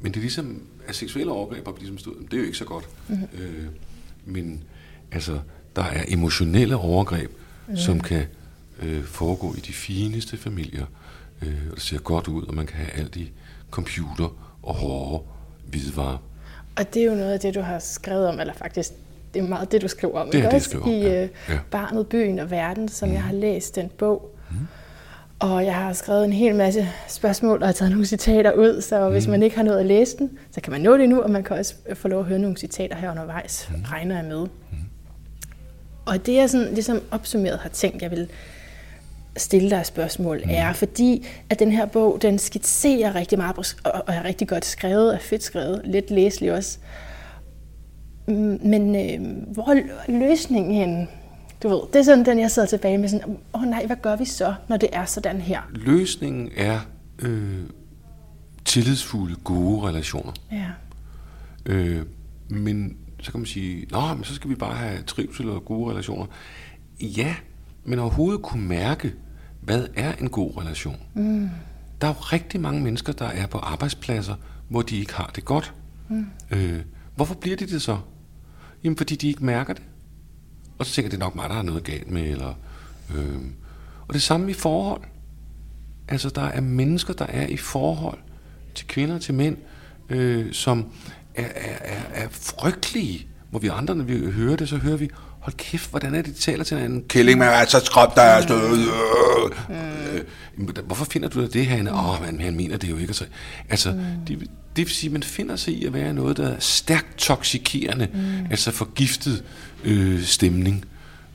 men 0.00 0.12
det 0.12 0.16
er 0.16 0.20
ligesom, 0.20 0.62
at 0.86 0.94
seksuelle 0.94 1.32
overgreb 1.32 1.66
har 1.66 1.74
ligesom 1.78 1.98
stået, 1.98 2.16
det 2.30 2.32
er 2.32 2.38
jo 2.38 2.44
ikke 2.44 2.58
så 2.58 2.64
godt. 2.64 2.88
Mm. 3.08 3.16
Øh, 3.38 3.66
men 4.24 4.62
altså, 5.12 5.40
der 5.76 5.82
er 5.82 6.04
emotionelle 6.08 6.76
overgreb, 6.76 7.30
mm. 7.68 7.76
som 7.76 8.00
kan 8.00 8.24
øh, 8.82 9.04
foregå 9.04 9.54
i 9.54 9.60
de 9.60 9.72
fineste 9.72 10.36
familier, 10.36 10.86
øh, 11.42 11.54
og 11.70 11.74
det 11.74 11.82
ser 11.82 11.98
godt 11.98 12.28
ud, 12.28 12.42
og 12.42 12.54
man 12.54 12.66
kan 12.66 12.76
have 12.76 12.90
alt 12.90 13.16
i 13.16 13.32
computer 13.70 14.56
og 14.62 14.74
hårde 14.74 15.24
hvidevarer. 15.68 16.18
Og 16.76 16.94
det 16.94 17.02
er 17.02 17.06
jo 17.06 17.14
noget 17.14 17.32
af 17.32 17.40
det, 17.40 17.54
du 17.54 17.60
har 17.60 17.78
skrevet 17.78 18.28
om, 18.28 18.40
eller 18.40 18.54
faktisk, 18.54 18.90
det 19.34 19.42
er 19.42 19.48
meget 19.48 19.72
det, 19.72 19.82
du 19.82 19.88
skriver 19.88 20.20
om. 20.20 20.26
Det 20.26 20.34
er 20.34 20.38
ikke 20.38 20.48
det, 20.48 20.54
også? 20.54 20.68
skriver 20.68 20.84
om, 20.84 20.90
I 20.90 21.00
ja. 21.00 21.22
øh, 21.22 21.28
Ja. 21.48 21.58
Barnet, 21.70 22.06
Byen 22.06 22.38
og 22.38 22.50
Verden, 22.50 22.88
som 22.88 23.08
mm. 23.08 23.14
jeg 23.14 23.22
har 23.22 23.32
læst 23.32 23.74
den 23.74 23.90
bog. 23.98 24.30
Mm. 24.50 24.56
Og 25.38 25.64
jeg 25.64 25.74
har 25.74 25.92
skrevet 25.92 26.24
en 26.24 26.32
hel 26.32 26.54
masse 26.54 26.88
spørgsmål 27.08 27.62
og 27.62 27.68
har 27.68 27.72
taget 27.72 27.90
nogle 27.90 28.06
citater 28.06 28.52
ud, 28.52 28.80
så 28.80 29.08
hvis 29.08 29.26
man 29.26 29.42
ikke 29.42 29.56
har 29.56 29.62
nået 29.62 29.78
at 29.78 29.86
læse 29.86 30.16
den, 30.16 30.30
så 30.50 30.60
kan 30.60 30.70
man 30.70 30.80
nå 30.80 30.96
det 30.96 31.08
nu, 31.08 31.20
og 31.22 31.30
man 31.30 31.42
kan 31.44 31.56
også 31.56 31.74
få 31.94 32.08
lov 32.08 32.20
at 32.20 32.26
høre 32.26 32.38
nogle 32.38 32.56
citater 32.56 32.96
her 32.96 33.10
undervejs, 33.10 33.68
mm. 33.70 33.82
regner 33.82 34.16
jeg 34.16 34.24
med. 34.24 34.40
Mm. 34.40 34.78
Og 36.04 36.26
det 36.26 36.34
jeg 36.34 36.50
sådan 36.50 36.74
ligesom 36.74 37.02
opsummeret 37.10 37.58
har 37.58 37.68
tænkt, 37.68 38.02
jeg 38.02 38.10
vil 38.10 38.28
stille 39.36 39.70
dig 39.70 39.86
spørgsmål, 39.86 40.42
mm. 40.44 40.50
er 40.50 40.72
fordi, 40.72 41.26
at 41.50 41.58
den 41.58 41.72
her 41.72 41.86
bog, 41.86 42.18
den 42.22 42.38
skitserer 42.38 43.14
rigtig 43.14 43.38
meget, 43.38 43.76
og 43.84 44.14
er 44.14 44.24
rigtig 44.24 44.48
godt 44.48 44.64
skrevet, 44.64 45.14
er 45.14 45.18
fedt 45.18 45.42
skrevet, 45.42 45.80
lidt 45.84 46.10
læselig 46.10 46.52
også. 46.52 46.78
Mm, 46.80 47.13
Men 48.26 48.96
øh, 48.96 49.36
hvor 49.52 49.70
er 49.70 49.82
løsningen 50.08 50.74
henne? 50.74 51.06
Du 51.62 51.68
ved, 51.68 51.80
det 51.92 51.98
er 51.98 52.02
sådan 52.02 52.24
den, 52.24 52.38
jeg 52.38 52.50
sidder 52.50 52.68
tilbage 52.68 52.98
med 52.98 53.08
sådan, 53.08 53.36
åh 53.54 53.62
oh, 53.62 53.68
nej, 53.68 53.86
hvad 53.86 53.96
gør 54.02 54.16
vi 54.16 54.24
så, 54.24 54.54
når 54.68 54.76
det 54.76 54.88
er 54.92 55.04
sådan 55.04 55.40
her? 55.40 55.60
Løsningen 55.70 56.50
er 56.56 56.80
øh, 57.18 57.60
tillidsfulde, 58.64 59.36
gode 59.44 59.88
relationer. 59.88 60.32
Ja, 60.52 60.66
Øh, 61.66 62.02
men 62.48 62.96
så 63.20 63.30
kan 63.30 63.40
man 63.40 63.46
sige, 63.46 63.86
nå, 63.90 64.14
men 64.14 64.24
så 64.24 64.34
skal 64.34 64.50
vi 64.50 64.54
bare 64.54 64.74
have 64.74 65.02
trivsel 65.02 65.50
og 65.50 65.64
gode 65.64 65.90
relationer. 65.90 66.26
Ja, 67.00 67.34
men 67.84 67.98
overhovedet 67.98 68.42
kunne 68.42 68.68
mærke, 68.68 69.14
hvad 69.60 69.86
er 69.96 70.12
en 70.12 70.28
god 70.28 70.56
relation? 70.56 70.96
Mm. 71.14 71.50
Der 72.00 72.06
er 72.06 72.10
jo 72.10 72.20
rigtig 72.20 72.60
mange 72.60 72.82
mennesker, 72.82 73.12
der 73.12 73.26
er 73.26 73.46
på 73.46 73.58
arbejdspladser, 73.58 74.34
hvor 74.68 74.82
de 74.82 74.96
ikke 74.96 75.14
har 75.14 75.30
det 75.34 75.44
godt. 75.44 75.74
Mm. 76.08 76.26
Øh, 76.50 76.80
hvorfor 77.16 77.34
bliver 77.34 77.56
de 77.56 77.66
det 77.66 77.82
så? 77.82 77.98
Jamen, 78.84 78.96
fordi 78.96 79.16
de 79.16 79.28
ikke 79.28 79.44
mærker 79.44 79.72
det. 79.72 79.82
Og 80.78 80.86
så 80.86 80.92
tænker 80.92 81.10
det 81.10 81.16
er 81.16 81.20
nok 81.20 81.34
mig, 81.34 81.48
der 81.48 81.56
er 81.56 81.62
noget 81.62 81.84
galt 81.84 82.10
med. 82.10 82.22
Eller, 82.22 82.54
øh, 83.14 83.40
og 84.08 84.14
det 84.14 84.22
samme 84.22 84.50
i 84.50 84.54
forhold. 84.54 85.02
Altså, 86.08 86.28
der 86.28 86.42
er 86.42 86.60
mennesker, 86.60 87.14
der 87.14 87.26
er 87.26 87.46
i 87.46 87.56
forhold 87.56 88.18
til 88.74 88.86
kvinder 88.86 89.14
og 89.14 89.20
til 89.20 89.34
mænd, 89.34 89.56
øh, 90.08 90.52
som 90.52 90.86
er, 91.34 91.44
er, 91.44 91.76
er, 91.80 92.24
er 92.24 92.28
frygtelige. 92.30 93.26
Hvor 93.50 93.58
vi 93.58 93.68
andre, 93.68 93.94
når 93.94 94.04
vi 94.04 94.30
hører 94.30 94.56
det, 94.56 94.68
så 94.68 94.76
hører 94.76 94.96
vi, 94.96 95.10
hold 95.44 95.56
kæft, 95.56 95.90
hvordan 95.90 96.14
er 96.14 96.22
det, 96.22 96.36
de 96.36 96.40
taler 96.40 96.64
til 96.64 96.76
hinanden? 96.76 97.04
Kælling, 97.08 97.38
man 97.38 97.48
er 97.48 97.64
så 97.66 97.80
skræmt, 97.84 98.14
der 98.14 98.22
er 98.22 98.42
stød. 98.42 98.78
Øh, 99.70 100.20
øh, 100.58 100.86
hvorfor 100.86 101.04
finder 101.04 101.28
du 101.28 101.46
det 101.46 101.66
herinde? 101.66 101.92
Åh, 101.92 102.10
oh, 102.10 102.26
man, 102.26 102.40
han 102.40 102.56
mener 102.56 102.76
det 102.76 102.90
jo 102.90 102.96
ikke. 102.96 103.08
Altså, 103.08 103.24
altså 103.68 103.90
det, 104.26 104.38
det 104.76 104.86
vil 104.86 104.88
sige, 104.88 105.08
at 105.08 105.12
man 105.12 105.22
finder 105.22 105.56
sig 105.56 105.74
i 105.74 105.86
at 105.86 105.92
være 105.92 106.12
noget, 106.12 106.36
der 106.36 106.48
er 106.48 106.56
stærkt 106.58 107.16
toksikerende, 107.16 108.08
mm. 108.14 108.46
altså 108.50 108.70
forgiftet 108.70 109.44
øh, 109.84 110.22
stemning. 110.22 110.84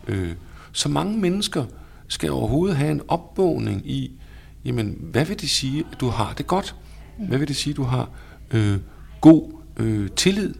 Øh, 0.07 0.31
så 0.71 0.89
mange 0.89 1.17
mennesker 1.17 1.65
skal 2.07 2.31
overhovedet 2.31 2.77
have 2.77 2.91
en 2.91 3.01
opvågning 3.07 3.89
i, 3.89 4.11
jamen, 4.65 4.97
hvad 4.99 5.25
vil 5.25 5.41
det 5.41 5.49
sige, 5.49 5.83
at 5.91 5.99
du 5.99 6.09
har 6.09 6.33
det 6.37 6.47
godt? 6.47 6.75
Hvad 7.17 7.37
vil 7.37 7.47
det 7.47 7.55
sige, 7.55 7.71
at 7.71 7.77
du 7.77 7.83
har 7.83 8.09
øh, 8.51 8.77
god 9.21 9.51
øh, 9.77 10.09
tillid 10.15 10.53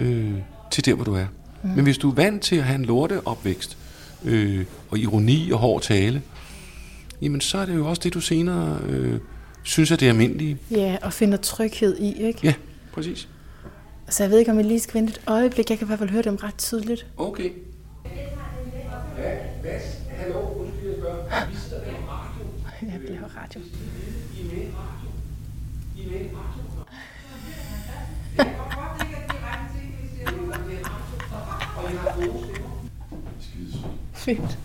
øh, 0.00 0.34
til 0.70 0.84
der, 0.84 0.94
hvor 0.94 1.04
du 1.04 1.14
er? 1.14 1.26
Men 1.64 1.84
hvis 1.84 1.98
du 1.98 2.10
er 2.10 2.14
vant 2.14 2.42
til 2.42 2.56
at 2.56 2.64
have 2.64 2.74
en 2.74 2.84
lorteopvækst, 2.84 3.76
øh, 4.24 4.64
og 4.90 4.98
ironi 4.98 5.50
og 5.50 5.58
hård 5.58 5.82
tale, 5.82 6.22
jamen 7.22 7.40
så 7.40 7.58
er 7.58 7.66
det 7.66 7.74
jo 7.74 7.86
også 7.86 8.00
det, 8.04 8.14
du 8.14 8.20
senere 8.20 8.78
øh, 8.88 9.20
synes, 9.62 9.92
at 9.92 10.00
det 10.00 10.06
er 10.06 10.10
almindelige. 10.10 10.58
Ja, 10.70 10.96
og 11.02 11.12
finder 11.12 11.38
tryghed 11.38 11.98
i, 11.98 12.22
ikke? 12.22 12.40
Ja, 12.42 12.54
præcis. 12.92 13.28
Så 14.08 14.22
jeg 14.22 14.30
ved 14.30 14.38
ikke, 14.38 14.50
om 14.50 14.56
jeg 14.56 14.66
lige 14.66 14.80
skal 14.80 14.94
vente 14.94 15.10
et 15.12 15.20
øjeblik. 15.26 15.70
Jeg 15.70 15.78
kan 15.78 15.86
i 15.86 15.88
hvert 15.88 15.98
fald 15.98 16.10
høre 16.10 16.22
dem 16.22 16.36
ret 16.36 16.54
tydeligt. 16.58 17.06
Okay. 17.16 17.50
Ja, 18.04 18.10
hvad? 19.62 19.80
Hallo, 20.10 20.40
undskyld, 20.40 20.88
jeg 20.88 20.94
spørger. 20.98 21.46
Vi 21.50 21.56
sidder 21.56 21.82
i 21.82 21.86
radio. 22.08 22.44
Jeg 22.82 23.00
laver 23.10 23.28
radio. 23.42 23.60
I 23.60 23.64
er 24.40 24.44
med 24.44 24.66
radio. 24.74 25.10
I 25.96 26.02
er 26.02 26.06
med 26.10 26.20
radio. 26.36 26.64
Fint. 34.14 34.58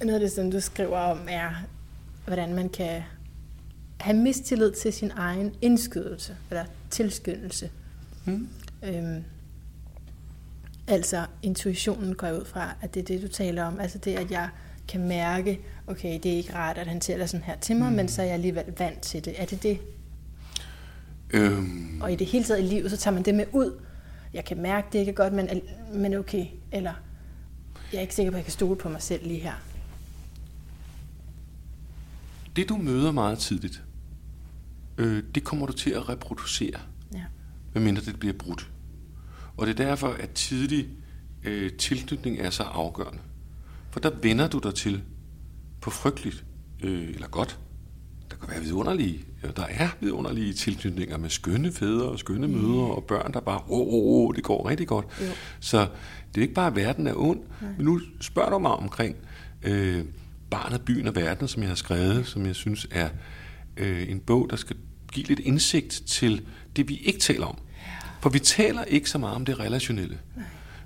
Noget 0.00 0.14
af 0.14 0.20
det, 0.20 0.32
som 0.32 0.50
du 0.50 0.60
skriver 0.60 0.98
om, 0.98 1.18
er, 1.28 1.50
hvordan 2.26 2.54
man 2.54 2.68
kan 2.68 3.02
have 4.00 4.16
mistillid 4.16 4.72
til 4.72 4.92
sin 4.92 5.10
egen 5.16 5.54
indskydelse, 5.62 6.36
eller 6.50 6.64
tilskyndelse. 6.90 7.70
Mm. 8.24 8.48
Øhm, 8.82 9.24
altså, 10.86 11.24
intuitionen 11.42 12.14
går 12.14 12.30
ud 12.30 12.44
fra, 12.44 12.74
at 12.80 12.94
det 12.94 13.00
er 13.00 13.04
det, 13.04 13.22
du 13.22 13.28
taler 13.28 13.64
om. 13.64 13.80
Altså 13.80 13.98
det, 13.98 14.16
at 14.16 14.30
jeg 14.30 14.48
kan 14.88 15.08
mærke, 15.08 15.60
okay, 15.86 16.20
det 16.22 16.32
er 16.32 16.36
ikke 16.36 16.54
rart, 16.54 16.78
at 16.78 16.86
han 16.86 17.00
taler 17.00 17.26
sådan 17.26 17.44
her 17.44 17.56
til 17.56 17.76
mig, 17.76 17.90
mm. 17.90 17.96
men 17.96 18.08
så 18.08 18.22
er 18.22 18.26
jeg 18.26 18.34
alligevel 18.34 18.64
vant 18.78 19.00
til 19.00 19.24
det. 19.24 19.42
Er 19.42 19.44
det 19.46 19.62
det? 19.62 19.78
Øhm, 21.30 22.00
Og 22.02 22.12
i 22.12 22.16
det 22.16 22.26
hele 22.26 22.44
taget 22.44 22.60
i 22.60 22.66
livet, 22.66 22.90
så 22.90 22.96
tager 22.96 23.14
man 23.14 23.22
det 23.22 23.34
med 23.34 23.44
ud. 23.52 23.72
Jeg 24.34 24.44
kan 24.44 24.62
mærke, 24.62 24.88
det 24.92 24.98
ikke 24.98 25.10
er 25.10 25.14
godt, 25.14 25.32
men, 25.32 25.48
men 25.94 26.14
okay. 26.14 26.46
Eller, 26.72 26.92
jeg 27.92 27.98
er 27.98 28.02
ikke 28.02 28.14
sikker 28.14 28.30
på, 28.32 28.34
at 28.34 28.38
jeg 28.38 28.44
kan 28.44 28.52
stole 28.52 28.76
på 28.76 28.88
mig 28.88 29.02
selv 29.02 29.26
lige 29.26 29.40
her. 29.40 29.54
det, 32.56 32.68
du 32.68 32.76
møder 32.76 33.12
meget 33.12 33.38
tidligt, 33.38 33.82
øh, 34.98 35.22
det 35.34 35.44
kommer 35.44 35.66
du 35.66 35.72
til 35.72 35.90
at 35.90 36.08
reproducere, 36.08 36.80
Ja. 37.14 37.24
medmindre 37.74 38.02
det 38.02 38.18
bliver 38.20 38.34
brudt. 38.38 38.70
Og 39.56 39.66
det 39.66 39.80
er 39.80 39.84
derfor, 39.84 40.08
at 40.08 40.30
tidlig 40.30 40.88
øh, 41.44 41.72
tilknytning 41.72 42.38
er 42.38 42.50
så 42.50 42.62
afgørende. 42.62 43.18
For 43.90 44.00
der 44.00 44.10
vender 44.10 44.48
du 44.48 44.58
dig 44.58 44.74
til 44.74 45.02
på 45.80 45.90
frygteligt, 45.90 46.44
øh, 46.82 47.08
eller 47.08 47.28
godt. 47.28 47.58
Der 48.30 48.36
kan 48.36 48.48
være 48.48 48.60
vidunderlige, 48.60 49.24
ja, 49.42 49.48
der 49.56 49.66
er 49.70 49.88
vidunderlige 50.00 50.52
tilknytninger 50.52 51.18
med 51.18 51.30
skønne 51.30 51.72
fædre 51.72 52.08
og 52.08 52.18
skønne 52.18 52.48
mødre 52.48 52.94
og 52.94 53.04
børn, 53.04 53.32
der 53.32 53.40
bare, 53.40 53.60
åh, 53.68 53.80
oh, 53.80 54.26
oh, 54.28 54.34
det 54.34 54.44
går 54.44 54.68
rigtig 54.68 54.86
godt. 54.86 55.06
Jo. 55.20 55.26
Så 55.60 55.88
det 56.34 56.40
er 56.40 56.42
ikke 56.42 56.54
bare, 56.54 56.66
at 56.66 56.76
verden 56.76 57.06
er 57.06 57.14
ond, 57.16 57.40
men 57.76 57.86
nu 57.86 58.00
spørger 58.20 58.50
du 58.50 58.58
mig 58.58 58.72
omkring 58.72 59.16
øh, 59.62 60.04
Barnet, 60.50 60.80
byen 60.80 61.06
og 61.06 61.16
verden, 61.16 61.48
som 61.48 61.62
jeg 61.62 61.70
har 61.70 61.76
skrevet, 61.76 62.26
som 62.26 62.46
jeg 62.46 62.54
synes 62.54 62.86
er 62.90 63.08
øh, 63.76 64.10
en 64.10 64.20
bog, 64.20 64.50
der 64.50 64.56
skal 64.56 64.76
give 65.12 65.26
lidt 65.26 65.38
indsigt 65.40 66.02
til 66.06 66.42
det, 66.76 66.88
vi 66.88 66.96
ikke 66.96 67.18
taler 67.18 67.46
om. 67.46 67.58
For 68.20 68.30
vi 68.30 68.38
taler 68.38 68.84
ikke 68.84 69.10
så 69.10 69.18
meget 69.18 69.36
om 69.36 69.44
det 69.44 69.60
relationelle. 69.60 70.18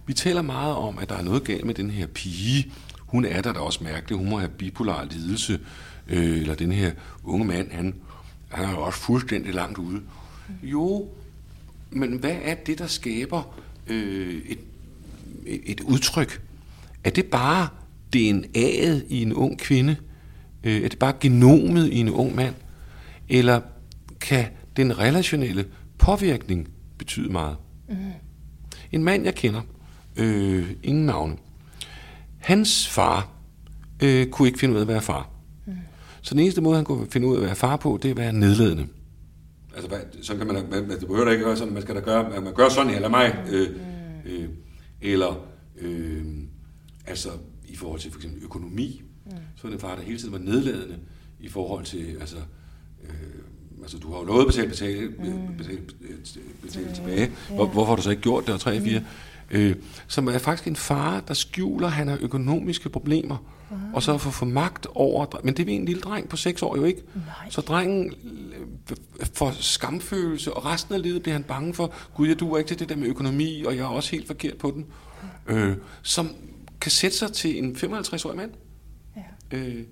Vi 0.06 0.12
taler 0.12 0.42
meget 0.42 0.74
om, 0.74 0.98
at 0.98 1.08
der 1.08 1.14
er 1.14 1.22
noget 1.22 1.44
galt 1.44 1.64
med 1.64 1.74
den 1.74 1.90
her 1.90 2.06
pige. 2.06 2.72
Hun 3.00 3.24
er 3.24 3.42
der 3.42 3.52
da 3.52 3.58
også 3.58 3.84
mærkelig. 3.84 4.18
Hun 4.18 4.28
må 4.28 4.38
have 4.38 4.50
bipolar 4.50 5.04
lidelse. 5.10 5.60
Øh, 6.08 6.40
eller 6.40 6.54
den 6.54 6.72
her 6.72 6.92
unge 7.24 7.46
mand, 7.46 7.70
han, 7.70 7.94
han 8.54 8.64
er 8.64 8.70
jo 8.70 8.82
også 8.82 8.98
fuldstændig 8.98 9.54
langt 9.54 9.78
ude. 9.78 10.02
Jo, 10.62 11.08
men 11.90 12.16
hvad 12.16 12.36
er 12.42 12.54
det, 12.54 12.78
der 12.78 12.86
skaber 12.86 13.60
øh, 13.86 14.42
et, 14.46 14.58
et, 15.46 15.60
et 15.64 15.80
udtryk? 15.80 16.42
Er 17.04 17.10
det 17.10 17.26
bare 17.26 17.68
DNA'et 18.16 19.04
i 19.08 19.22
en 19.22 19.32
ung 19.32 19.58
kvinde? 19.58 19.96
Øh, 20.64 20.82
er 20.82 20.88
det 20.88 20.98
bare 20.98 21.14
genomet 21.20 21.92
i 21.92 21.98
en 21.98 22.08
ung 22.08 22.34
mand? 22.34 22.54
Eller 23.28 23.60
kan 24.20 24.46
den 24.76 24.98
relationelle 24.98 25.64
påvirkning 25.98 26.68
betyde 26.98 27.32
meget? 27.32 27.56
Mm. 27.88 27.96
En 28.92 29.04
mand, 29.04 29.24
jeg 29.24 29.34
kender, 29.34 29.60
øh, 30.16 30.70
ingen 30.82 31.06
navne, 31.06 31.36
hans 32.38 32.88
far 32.88 33.28
øh, 34.02 34.26
kunne 34.26 34.48
ikke 34.48 34.58
finde 34.58 34.74
ud 34.74 34.78
af 34.78 34.82
at 34.82 34.88
være 34.88 35.02
far. 35.02 35.30
Mm. 36.24 36.26
Så 36.26 36.34
den 36.34 36.42
eneste 36.42 36.60
måde, 36.60 36.76
han 36.76 36.84
kunne 36.84 37.06
finde 37.10 37.26
ud 37.26 37.36
af 37.36 37.40
at 37.40 37.46
være 37.46 37.54
far 37.54 37.76
på, 37.76 37.98
det 38.02 38.08
er 38.08 38.12
at 38.12 38.18
være 38.18 38.32
nedladende. 38.32 38.86
Altså, 39.74 39.88
hvad, 39.88 39.98
så 40.22 40.36
kan 40.36 40.46
man, 40.46 40.56
man, 40.70 40.90
det 40.90 41.00
behøver 41.00 41.24
da 41.24 41.30
ikke 41.30 41.44
gøre 41.44 41.56
sådan, 41.56 41.72
man 41.72 41.82
skal 41.82 41.94
da 41.94 42.00
gøre, 42.00 42.30
man, 42.30 42.42
man 42.42 42.54
gør 42.54 42.68
sådan, 42.68 42.94
eller 42.94 43.08
mig. 43.08 43.44
Øh, 43.50 43.68
øh, 44.26 44.48
eller, 45.00 45.46
øh, 45.78 46.24
altså, 47.06 47.28
i 47.68 47.76
forhold 47.76 48.00
til 48.00 48.10
for 48.10 48.18
eksempel 48.18 48.42
økonomi, 48.42 49.02
mm. 49.26 49.32
så 49.56 49.66
er 49.66 49.70
det 49.70 49.74
en 49.74 49.80
far, 49.80 49.96
der 49.96 50.02
hele 50.02 50.18
tiden 50.18 50.32
var 50.32 50.38
nedladende 50.38 50.98
i 51.40 51.48
forhold 51.48 51.84
til, 51.84 52.16
altså, 52.20 52.36
øh, 53.04 53.10
altså 53.82 53.98
du 53.98 54.12
har 54.12 54.18
jo 54.18 54.24
lovet 54.24 54.40
at 54.40 54.46
betale, 54.46 54.68
betale, 54.68 55.08
betale, 55.58 55.80
betale, 56.18 56.44
betale 56.62 56.94
tilbage. 56.94 57.30
Hvor, 57.48 57.66
hvorfor 57.66 57.84
har 57.84 57.96
du 57.96 58.02
så 58.02 58.10
ikke 58.10 58.22
gjort 58.22 58.46
det, 58.46 58.54
og 58.54 58.60
3 58.60 58.80
4? 58.80 59.02
Øh, 59.50 59.76
som 60.06 60.28
er 60.28 60.38
faktisk 60.38 60.68
en 60.68 60.76
far, 60.76 61.20
der 61.20 61.34
skjuler, 61.34 61.86
at 61.86 61.92
han 61.92 62.08
har 62.08 62.18
økonomiske 62.20 62.88
problemer, 62.88 63.36
og 63.94 64.02
så 64.02 64.18
får 64.18 64.30
få 64.30 64.44
magt 64.44 64.86
over, 64.94 65.26
men 65.44 65.56
det 65.56 65.66
vil 65.66 65.74
en 65.74 65.84
lille 65.84 66.00
dreng 66.00 66.28
på 66.28 66.36
6 66.36 66.62
år 66.62 66.76
jo 66.76 66.84
ikke. 66.84 67.02
Nej. 67.14 67.50
Så 67.50 67.60
drengen 67.60 68.12
øh, 68.90 68.96
får 69.34 69.50
skamfølelse, 69.50 70.52
og 70.52 70.64
resten 70.64 70.94
af 70.94 71.02
livet 71.02 71.22
bliver 71.22 71.32
han 71.32 71.42
bange 71.42 71.74
for, 71.74 71.94
gud, 72.14 72.28
jeg 72.28 72.40
duer 72.40 72.58
ikke 72.58 72.68
til 72.68 72.78
det 72.78 72.88
der 72.88 72.96
med 72.96 73.08
økonomi, 73.08 73.64
og 73.64 73.76
jeg 73.76 73.82
er 73.82 73.88
også 73.88 74.10
helt 74.10 74.26
forkert 74.26 74.56
på 74.56 74.70
den. 74.70 74.86
Øh, 75.46 75.76
som 76.02 76.30
kan 76.80 76.90
sætte 76.90 77.16
sig 77.16 77.32
til 77.32 77.64
en 77.64 77.76
55-årig 77.76 78.36
mand. 78.36 78.50
Ja. 79.16 79.56
Øh, 79.58 79.84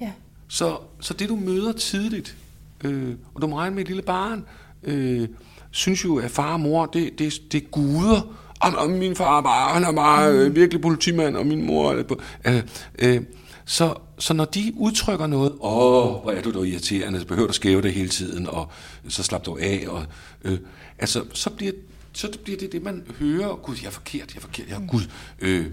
ja. 0.00 0.12
så, 0.48 0.78
så 1.00 1.14
det 1.14 1.28
du 1.28 1.36
møder 1.36 1.72
tidligt, 1.72 2.36
øh, 2.84 3.14
og 3.34 3.42
du 3.42 3.46
må 3.46 3.58
regne 3.58 3.74
med 3.74 3.82
et 3.82 3.88
lille 3.88 4.02
barn, 4.02 4.44
øh, 4.82 5.28
synes 5.76 6.04
jo, 6.04 6.18
at 6.18 6.30
far 6.30 6.52
og 6.52 6.60
mor, 6.60 6.86
det, 6.86 7.18
det, 7.18 7.52
det 7.52 7.62
er 7.62 7.66
guder. 7.66 8.20
Og, 8.60 8.72
og 8.76 8.90
min 8.90 9.16
far 9.16 9.40
bare, 9.40 9.74
han 9.74 9.84
er 9.84 9.92
bare 9.92 10.32
øh, 10.32 10.54
virkelig 10.54 10.82
politimand, 10.82 11.36
og 11.36 11.46
min 11.46 11.66
mor. 11.66 12.04
Øh, 12.44 12.62
øh, 12.98 13.22
så, 13.64 13.94
så 14.18 14.34
når 14.34 14.44
de 14.44 14.72
udtrykker 14.76 15.26
noget, 15.26 15.52
åh, 15.60 16.22
hvor 16.22 16.30
er 16.30 16.42
du 16.42 16.52
dog 16.52 16.66
irriterende, 16.66 17.20
så 17.20 17.26
behøver 17.26 17.46
du 17.46 17.52
skæve 17.52 17.82
det 17.82 17.92
hele 17.92 18.08
tiden, 18.08 18.48
og 18.48 18.70
så 19.08 19.22
slap 19.22 19.46
du 19.46 19.58
af, 19.60 19.84
og, 19.88 20.04
øh, 20.44 20.58
altså, 20.98 21.24
så 21.32 21.50
bliver, 21.50 21.72
så 22.12 22.28
bliver 22.44 22.58
det 22.58 22.72
det, 22.72 22.82
man 22.82 23.04
hører, 23.18 23.56
gud, 23.56 23.76
jeg 23.82 23.86
er 23.86 23.92
forkert, 23.92 24.34
jeg 24.34 24.36
er 24.36 24.40
forkert, 24.40 24.68
jeg 24.68 24.76
er 24.76 24.86
gud. 24.86 25.02
Øh, 25.38 25.66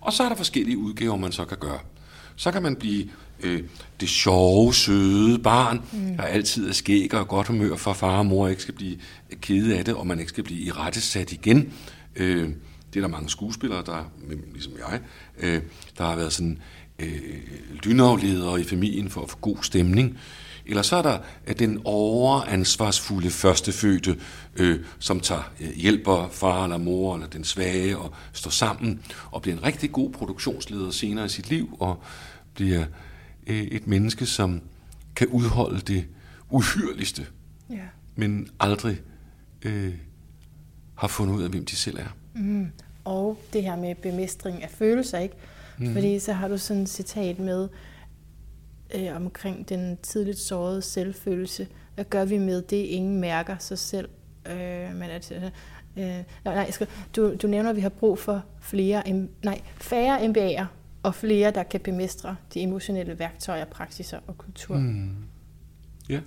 og 0.00 0.12
så 0.12 0.22
er 0.22 0.28
der 0.28 0.36
forskellige 0.36 0.78
udgaver, 0.78 1.16
man 1.16 1.32
så 1.32 1.44
kan 1.44 1.58
gøre. 1.60 1.78
Så 2.36 2.50
kan 2.50 2.62
man 2.62 2.76
blive 2.76 3.08
øh, 3.42 3.62
det 4.00 4.08
sjove, 4.08 4.74
søde 4.74 5.38
barn, 5.38 5.80
mm. 5.92 6.16
der 6.16 6.22
altid 6.22 6.68
er 6.68 6.72
skæg 6.72 7.14
og 7.14 7.28
godt 7.28 7.46
humør 7.46 7.76
for 7.76 7.92
far 7.92 8.18
og 8.18 8.26
mor, 8.26 8.48
ikke 8.48 8.62
skal 8.62 8.74
blive 8.74 8.96
kede 9.40 9.78
af 9.78 9.84
det, 9.84 9.94
og 9.94 10.06
man 10.06 10.18
ikke 10.18 10.28
skal 10.28 10.44
blive 10.44 10.60
i 10.60 10.70
rette 10.70 11.00
sat 11.00 11.32
igen. 11.32 11.72
Øh, 12.16 12.48
det 12.94 12.96
er 12.96 13.00
der 13.00 13.08
mange 13.08 13.30
skuespillere, 13.30 13.82
der, 13.86 14.10
ligesom 14.52 14.72
jeg, 14.90 15.00
øh, 15.38 15.62
der 15.98 16.04
har 16.04 16.16
været 16.16 16.32
sådan 16.32 16.58
øh, 16.98 17.20
lynafledere 17.84 18.60
i 18.60 18.64
familien 18.64 19.10
for 19.10 19.22
at 19.22 19.30
få 19.30 19.38
god 19.38 19.56
stemning. 19.62 20.18
Eller 20.66 20.82
så 20.82 20.96
er 20.96 21.02
der 21.02 21.18
at 21.46 21.58
den 21.58 21.80
overansvarsfulde 21.84 23.30
førstefødte, 23.30 24.16
øh, 24.56 24.80
som 24.98 25.20
tager 25.20 25.52
øh, 25.60 25.72
hjælper 25.76 26.28
far 26.32 26.64
eller 26.64 26.78
mor 26.78 27.14
eller 27.14 27.28
den 27.28 27.44
svage 27.44 27.98
og 27.98 28.14
står 28.32 28.50
sammen 28.50 29.00
og 29.30 29.42
bliver 29.42 29.56
en 29.56 29.64
rigtig 29.64 29.92
god 29.92 30.10
produktionsleder 30.12 30.90
senere 30.90 31.26
i 31.26 31.28
sit 31.28 31.50
liv 31.50 31.76
og 31.80 32.02
bliver 32.54 32.84
et 33.50 33.86
menneske, 33.86 34.26
som 34.26 34.60
kan 35.16 35.26
udholde 35.26 35.80
det 35.80 36.04
uhyrligste, 36.50 37.26
ja. 37.70 37.86
men 38.14 38.48
aldrig 38.60 39.00
øh, 39.62 39.94
har 40.94 41.08
fundet 41.08 41.34
ud 41.34 41.42
af, 41.42 41.50
hvem 41.50 41.64
de 41.64 41.76
selv 41.76 41.98
er. 41.98 42.16
Mm. 42.34 42.70
Og 43.04 43.38
det 43.52 43.62
her 43.62 43.76
med 43.76 43.94
bemestring 43.94 44.62
af 44.62 44.70
følelser, 44.70 45.18
ikke? 45.18 45.34
Mm. 45.78 45.92
Fordi 45.92 46.18
så 46.18 46.32
har 46.32 46.48
du 46.48 46.58
sådan 46.58 46.82
et 46.82 46.88
citat 46.88 47.38
med 47.38 47.68
øh, 48.94 49.16
omkring 49.16 49.68
den 49.68 49.98
tidligt 50.02 50.38
sårede 50.38 50.82
selvfølelse. 50.82 51.68
Hvad 51.94 52.04
gør 52.04 52.24
vi 52.24 52.38
med 52.38 52.62
det, 52.62 52.76
ingen 52.76 53.20
mærker 53.20 53.56
sig 53.58 53.78
selv? 53.78 54.08
Øh, 54.46 54.94
men 54.94 55.02
at, 55.02 55.32
øh, 55.32 55.42
nej, 55.96 56.24
nej, 56.44 56.54
jeg 56.54 56.74
skal, 56.74 56.86
du, 57.16 57.34
du 57.42 57.46
nævner, 57.46 57.70
at 57.70 57.76
vi 57.76 57.80
har 57.80 57.88
brug 57.88 58.18
for 58.18 58.44
flere, 58.60 59.02
nej, 59.42 59.60
færre 59.76 60.18
MBA'er 60.18 60.64
og 61.02 61.14
flere, 61.14 61.50
der 61.50 61.62
kan 61.62 61.80
bemestre 61.80 62.36
de 62.54 62.60
emotionelle 62.60 63.18
værktøjer, 63.18 63.64
praksiser 63.64 64.18
og 64.26 64.38
kultur. 64.38 64.76
Mm. 64.78 65.10
Ja. 66.08 66.20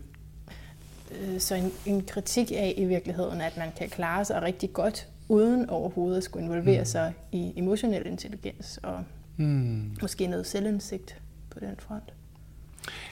Øh, 1.12 1.40
Så 1.40 1.56
en, 1.56 1.72
en 1.86 2.06
kritik 2.06 2.52
af 2.52 2.74
i 2.78 2.86
virkeligheden, 2.86 3.42
at 3.42 3.58
man 3.58 3.70
kan 3.78 3.90
klare 3.90 4.26
sig 4.26 4.42
rigtig 4.42 4.74
godt, 4.74 5.08
uden 5.30 5.70
overhovedet 5.70 6.18
at 6.18 6.24
skulle 6.24 6.46
involvere 6.46 6.80
mm. 6.80 6.86
sig 6.86 7.14
i 7.32 7.54
emotionel 7.56 8.06
intelligens 8.08 8.80
og 8.84 9.04
Mm. 9.38 9.92
måske 10.02 10.28
noget 10.28 10.48
selvindsigt 10.48 11.18
på 11.50 11.60
den 11.60 11.76
front. 11.80 12.04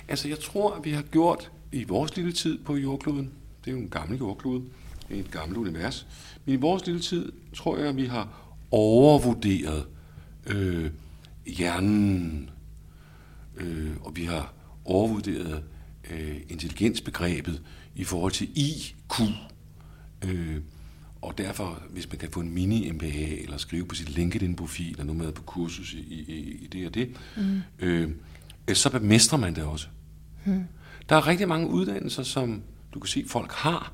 Altså, 0.07 0.27
jeg 0.27 0.39
tror, 0.39 0.73
at 0.75 0.85
vi 0.85 0.91
har 0.91 1.01
gjort 1.01 1.51
i 1.71 1.83
vores 1.83 2.15
lille 2.15 2.31
tid 2.33 2.57
på 2.63 2.75
jordkloden, 2.75 3.31
det 3.65 3.71
er 3.71 3.75
jo 3.75 3.81
en 3.81 3.89
gammel 3.89 4.17
jordklode, 4.17 4.63
et 5.09 5.31
gammelt 5.31 5.57
univers, 5.57 6.07
men 6.45 6.53
i 6.53 6.57
vores 6.57 6.85
lille 6.85 7.01
tid 7.01 7.31
tror 7.55 7.77
jeg, 7.77 7.87
at 7.87 7.95
vi 7.95 8.05
har 8.05 8.53
overvurderet 8.71 9.85
øh, 10.47 10.91
hjernen, 11.45 12.49
øh, 13.57 13.91
og 14.01 14.15
vi 14.15 14.25
har 14.25 14.53
overvurderet 14.85 15.63
øh, 16.11 16.35
intelligensbegrebet 16.49 17.61
i 17.95 18.03
forhold 18.03 18.31
til 18.31 18.49
IQ. 18.55 19.21
Øh, 20.25 20.61
og 21.21 21.37
derfor, 21.37 21.83
hvis 21.89 22.09
man 22.09 22.17
kan 22.17 22.29
få 22.31 22.39
en 22.39 22.57
mini-MBA, 22.57 23.43
eller 23.43 23.57
skrive 23.57 23.85
på 23.85 23.95
sit 23.95 24.09
LinkedIn-profil, 24.09 24.99
og 24.99 25.05
nu 25.05 25.13
med 25.13 25.31
på 25.31 25.41
kursus 25.41 25.93
i, 25.93 25.97
i, 25.97 26.63
i 26.63 26.67
det 26.67 26.87
og 26.87 26.93
det, 26.93 27.15
mm. 27.37 27.61
øh, 27.79 28.11
så 28.73 28.89
bemestrer 28.89 29.39
man 29.39 29.55
det 29.55 29.63
også. 29.63 29.87
Mm. 30.45 30.63
Der 31.09 31.15
er 31.15 31.27
rigtig 31.27 31.47
mange 31.47 31.67
uddannelser, 31.67 32.23
som 32.23 32.61
du 32.93 32.99
kan 32.99 33.07
se, 33.07 33.25
folk 33.27 33.51
har, 33.51 33.93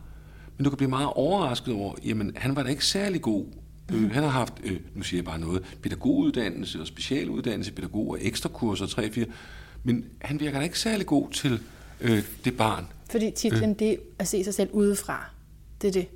men 0.57 0.63
du 0.63 0.69
kan 0.69 0.77
blive 0.77 0.89
meget 0.89 1.09
overrasket 1.15 1.73
over, 1.73 1.95
jamen 2.05 2.31
han 2.35 2.55
var 2.55 2.63
da 2.63 2.69
ikke 2.69 2.85
særlig 2.85 3.21
god. 3.21 3.45
Øh, 3.93 4.11
han 4.11 4.23
har 4.23 4.29
haft, 4.29 4.53
øh, 4.63 4.79
nu 4.95 5.03
siger 5.03 5.17
jeg 5.17 5.25
bare 5.25 5.39
noget, 5.39 5.63
pædagoguddannelse 5.81 6.81
og 6.81 6.87
specialuddannelse, 6.87 7.71
pædagog 7.71 8.09
og 8.09 8.17
ekstra 8.21 8.49
kurser, 8.49 8.85
3-4, 8.85 9.25
men 9.83 10.05
han 10.21 10.39
virker 10.39 10.57
da 10.57 10.63
ikke 10.63 10.79
særlig 10.79 11.05
god 11.05 11.29
til 11.29 11.59
øh, 12.01 12.23
det 12.45 12.57
barn. 12.57 12.85
Fordi 13.11 13.31
titlen, 13.31 13.69
øh. 13.69 13.79
det 13.79 13.91
er 13.91 13.95
at 14.19 14.27
se 14.27 14.43
sig 14.43 14.53
selv 14.53 14.69
udefra. 14.71 15.29
Det 15.81 15.87
er 15.87 15.91
det, 15.91 16.07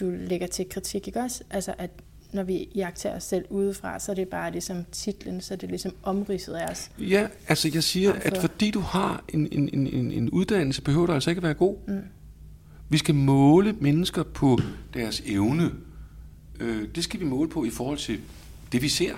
du 0.00 0.10
lægger 0.10 0.46
til 0.46 0.68
kritik, 0.68 1.06
ikke 1.06 1.20
også? 1.20 1.42
Altså, 1.50 1.74
at 1.78 1.90
når 2.32 2.42
vi 2.42 2.68
jagter 2.74 3.16
os 3.16 3.24
selv 3.24 3.44
udefra, 3.50 3.98
så 3.98 4.12
er 4.12 4.16
det 4.16 4.28
bare 4.28 4.52
ligesom 4.52 4.84
titlen, 4.92 5.40
så 5.40 5.54
er 5.54 5.58
det 5.58 5.68
ligesom 5.68 5.92
omridset 6.02 6.52
af 6.52 6.70
os. 6.70 6.90
Ja, 6.98 7.26
altså 7.48 7.70
jeg 7.74 7.82
siger, 7.82 8.12
at 8.12 8.38
fordi 8.38 8.70
du 8.70 8.80
har 8.80 9.24
en, 9.28 9.48
en, 9.52 9.70
en, 9.72 10.10
en 10.12 10.30
uddannelse, 10.30 10.82
behøver 10.82 11.06
du 11.06 11.12
altså 11.12 11.30
ikke 11.30 11.38
at 11.38 11.42
være 11.42 11.54
god. 11.54 11.76
Mm. 11.88 12.00
Vi 12.88 12.98
skal 12.98 13.14
måle 13.14 13.72
mennesker 13.80 14.22
på 14.22 14.58
deres 14.94 15.22
evne. 15.26 15.70
Øh, 16.62 16.88
det 16.94 17.04
skal 17.04 17.20
vi 17.20 17.24
måle 17.24 17.48
på 17.48 17.64
i 17.64 17.70
forhold 17.70 17.98
til 17.98 18.20
det, 18.72 18.82
vi 18.82 18.88
ser. 18.88 19.14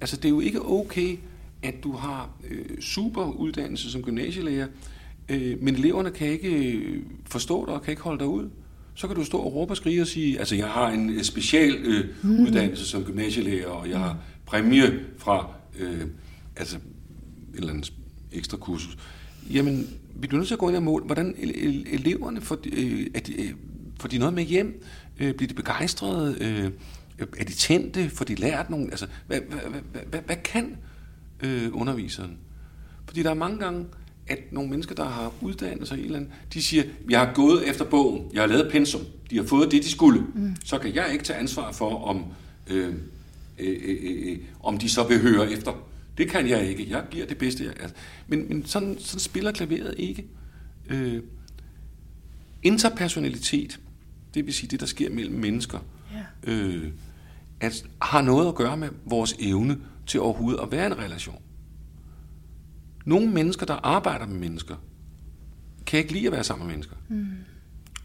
Altså 0.00 0.16
det 0.16 0.24
er 0.24 0.28
jo 0.28 0.40
ikke 0.40 0.62
okay, 0.62 1.18
at 1.62 1.74
du 1.82 1.92
har 1.92 2.30
øh, 2.50 2.80
super 2.80 3.24
uddannelse 3.24 3.90
som 3.90 4.02
gymnasielærer, 4.02 4.66
øh, 5.28 5.62
men 5.62 5.74
eleverne 5.74 6.10
kan 6.10 6.28
ikke 6.28 6.72
øh, 6.72 7.02
forstå 7.26 7.66
dig 7.66 7.74
og 7.74 7.82
kan 7.82 7.92
ikke 7.92 8.02
holde 8.02 8.18
dig 8.18 8.28
ud 8.28 8.50
så 8.96 9.06
kan 9.06 9.16
du 9.16 9.24
stå 9.24 9.38
og 9.38 9.54
råbe 9.54 9.72
og 9.72 9.76
skrige 9.76 10.00
og 10.00 10.06
sige, 10.06 10.38
altså 10.38 10.56
jeg 10.56 10.68
har 10.68 10.88
en 10.88 11.24
special 11.24 11.74
øh, 11.74 12.04
mm. 12.22 12.40
uddannelse 12.40 12.86
som 12.86 13.04
gymnasielærer, 13.04 13.66
og 13.66 13.90
jeg 13.90 13.98
har 13.98 14.18
præmie 14.46 15.00
fra 15.18 15.50
øh, 15.78 16.00
altså 16.56 16.76
et 16.76 17.58
eller 17.58 17.72
andet 17.72 17.92
ekstra 18.32 18.56
kursus. 18.56 18.98
Jamen, 19.50 19.88
vi 20.14 20.26
bliver 20.26 20.38
nødt 20.38 20.48
til 20.48 20.54
at 20.54 20.58
gå 20.58 20.68
ind 20.68 20.76
og 20.76 20.82
måle, 20.82 21.04
hvordan 21.04 21.34
eleverne 21.92 22.40
får, 22.40 22.58
øh, 22.72 23.06
de, 23.26 23.42
øh, 23.42 23.52
får 24.00 24.08
de 24.08 24.18
noget 24.18 24.34
med 24.34 24.44
hjem? 24.44 24.82
Øh, 25.20 25.34
bliver 25.34 25.48
de 25.48 25.54
begejstrede? 25.54 26.36
Øh, 26.40 26.70
er 27.38 27.44
de 27.44 27.52
tændte? 27.52 28.10
Får 28.10 28.24
de 28.24 28.34
lært 28.34 28.70
nogen? 28.70 28.90
Altså, 28.90 29.06
hvad, 29.26 29.40
hvad, 29.40 29.58
hvad, 29.92 30.02
hvad, 30.10 30.20
hvad 30.26 30.36
kan 30.36 30.76
øh, 31.40 31.68
underviseren? 31.72 32.38
Fordi 33.06 33.22
der 33.22 33.30
er 33.30 33.34
mange 33.34 33.58
gange, 33.58 33.86
at 34.26 34.38
nogle 34.52 34.70
mennesker, 34.70 34.94
der 34.94 35.04
har 35.04 35.32
uddannet 35.40 35.88
sig 35.88 35.98
i 35.98 36.04
eller 36.04 36.16
andet, 36.16 36.32
de 36.54 36.62
siger, 36.62 36.82
jeg 37.10 37.20
har 37.20 37.32
gået 37.34 37.68
efter 37.68 37.84
bogen, 37.84 38.30
jeg 38.32 38.42
har 38.42 38.46
lavet 38.46 38.72
pensum, 38.72 39.00
de 39.30 39.36
har 39.36 39.44
fået 39.44 39.72
det, 39.72 39.82
de 39.82 39.90
skulle, 39.90 40.26
mm. 40.34 40.56
så 40.64 40.78
kan 40.78 40.94
jeg 40.94 41.12
ikke 41.12 41.24
tage 41.24 41.38
ansvar 41.38 41.72
for, 41.72 42.04
om, 42.04 42.24
øh, 42.70 42.94
øh, 43.58 43.76
øh, 43.84 44.32
øh, 44.32 44.38
om 44.62 44.78
de 44.78 44.88
så 44.88 45.08
vil 45.08 45.20
høre 45.20 45.52
efter. 45.52 45.72
Det 46.18 46.30
kan 46.30 46.48
jeg 46.48 46.68
ikke. 46.68 46.86
Jeg 46.90 47.04
giver 47.10 47.26
det 47.26 47.38
bedste, 47.38 47.64
jeg 47.64 47.72
er. 47.80 47.88
Men, 48.26 48.48
men 48.48 48.66
sådan, 48.66 48.96
sådan 48.98 49.20
spiller 49.20 49.52
klaveret 49.52 49.94
ikke. 49.98 50.26
Øh, 50.90 51.22
interpersonalitet, 52.62 53.80
det 54.36 54.46
vil 54.46 54.54
sige 54.54 54.68
det, 54.68 54.80
der 54.80 54.86
sker 54.86 55.10
mellem 55.10 55.34
mennesker, 55.34 55.78
yeah. 56.46 56.74
øh, 56.82 56.90
at, 57.60 57.84
har 58.02 58.22
noget 58.22 58.48
at 58.48 58.54
gøre 58.54 58.76
med 58.76 58.88
vores 59.04 59.36
evne 59.38 59.78
til 60.06 60.20
overhovedet 60.20 60.60
at 60.60 60.72
være 60.72 60.86
en 60.86 60.98
relation. 60.98 61.42
Nogle 63.04 63.30
mennesker, 63.30 63.66
der 63.66 63.74
arbejder 63.74 64.26
med 64.26 64.38
mennesker, 64.38 64.74
kan 65.86 65.98
ikke 65.98 66.12
lide 66.12 66.26
at 66.26 66.32
være 66.32 66.44
sammen 66.44 66.66
med 66.66 66.74
mennesker. 66.74 66.96
Mm. 67.08 67.26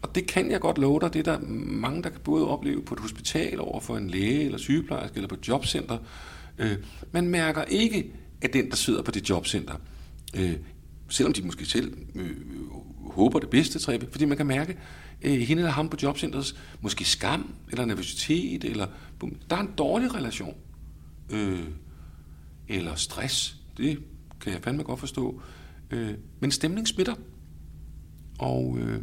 Og 0.02 0.14
det 0.14 0.26
kan 0.26 0.50
jeg 0.50 0.60
godt 0.60 0.78
love 0.78 1.00
dig, 1.00 1.12
det 1.12 1.28
er 1.28 1.32
der 1.32 1.46
mange, 1.66 2.02
der 2.02 2.08
kan 2.08 2.20
både 2.24 2.48
opleve 2.48 2.82
på 2.82 2.94
et 2.94 3.00
hospital 3.00 3.60
over 3.60 3.80
for 3.80 3.96
en 3.96 4.10
læge 4.10 4.44
eller 4.44 4.58
sygeplejerske 4.58 5.16
eller 5.16 5.28
på 5.28 5.34
et 5.34 5.48
jobcenter. 5.48 5.98
Øh, 6.58 6.76
man 7.12 7.28
mærker 7.28 7.64
ikke, 7.64 8.12
at 8.42 8.52
den, 8.52 8.70
der 8.70 8.76
sidder 8.76 9.02
på 9.02 9.10
det 9.10 9.30
jobcenter, 9.30 9.74
øh, 10.36 10.56
selvom 11.08 11.32
de 11.32 11.42
måske 11.42 11.64
selv 11.64 11.96
øh, 12.14 12.36
håber 13.10 13.38
det 13.38 13.50
bedste, 13.50 13.78
Trebe, 13.78 14.06
fordi 14.10 14.24
man 14.24 14.36
kan 14.36 14.46
mærke, 14.46 14.76
øh, 15.24 15.40
hende 15.40 15.62
eller 15.62 15.72
ham 15.72 15.88
på 15.88 15.96
jobcenters 16.02 16.56
måske 16.80 17.04
skam 17.04 17.54
eller 17.70 17.84
nervøsitet, 17.84 18.64
eller 18.64 18.86
der 19.50 19.56
er 19.56 19.60
en 19.60 19.74
dårlig 19.78 20.14
relation. 20.14 20.54
Øh, 21.30 21.68
eller 22.68 22.94
stress. 22.94 23.56
Det 23.76 23.98
kan 24.40 24.52
jeg 24.52 24.62
fandme 24.62 24.82
godt 24.82 25.00
forstå. 25.00 25.40
Øh, 25.90 26.14
men 26.40 26.50
stemning 26.50 26.88
smitter. 26.88 27.14
Og 28.38 28.78
øh, 28.78 29.02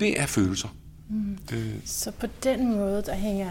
det 0.00 0.20
er 0.20 0.26
følelser. 0.26 0.76
Mm. 1.08 1.38
Øh. 1.52 1.74
Så 1.84 2.10
på 2.10 2.26
den 2.44 2.72
måde, 2.72 3.02
der 3.02 3.14
hænger 3.14 3.50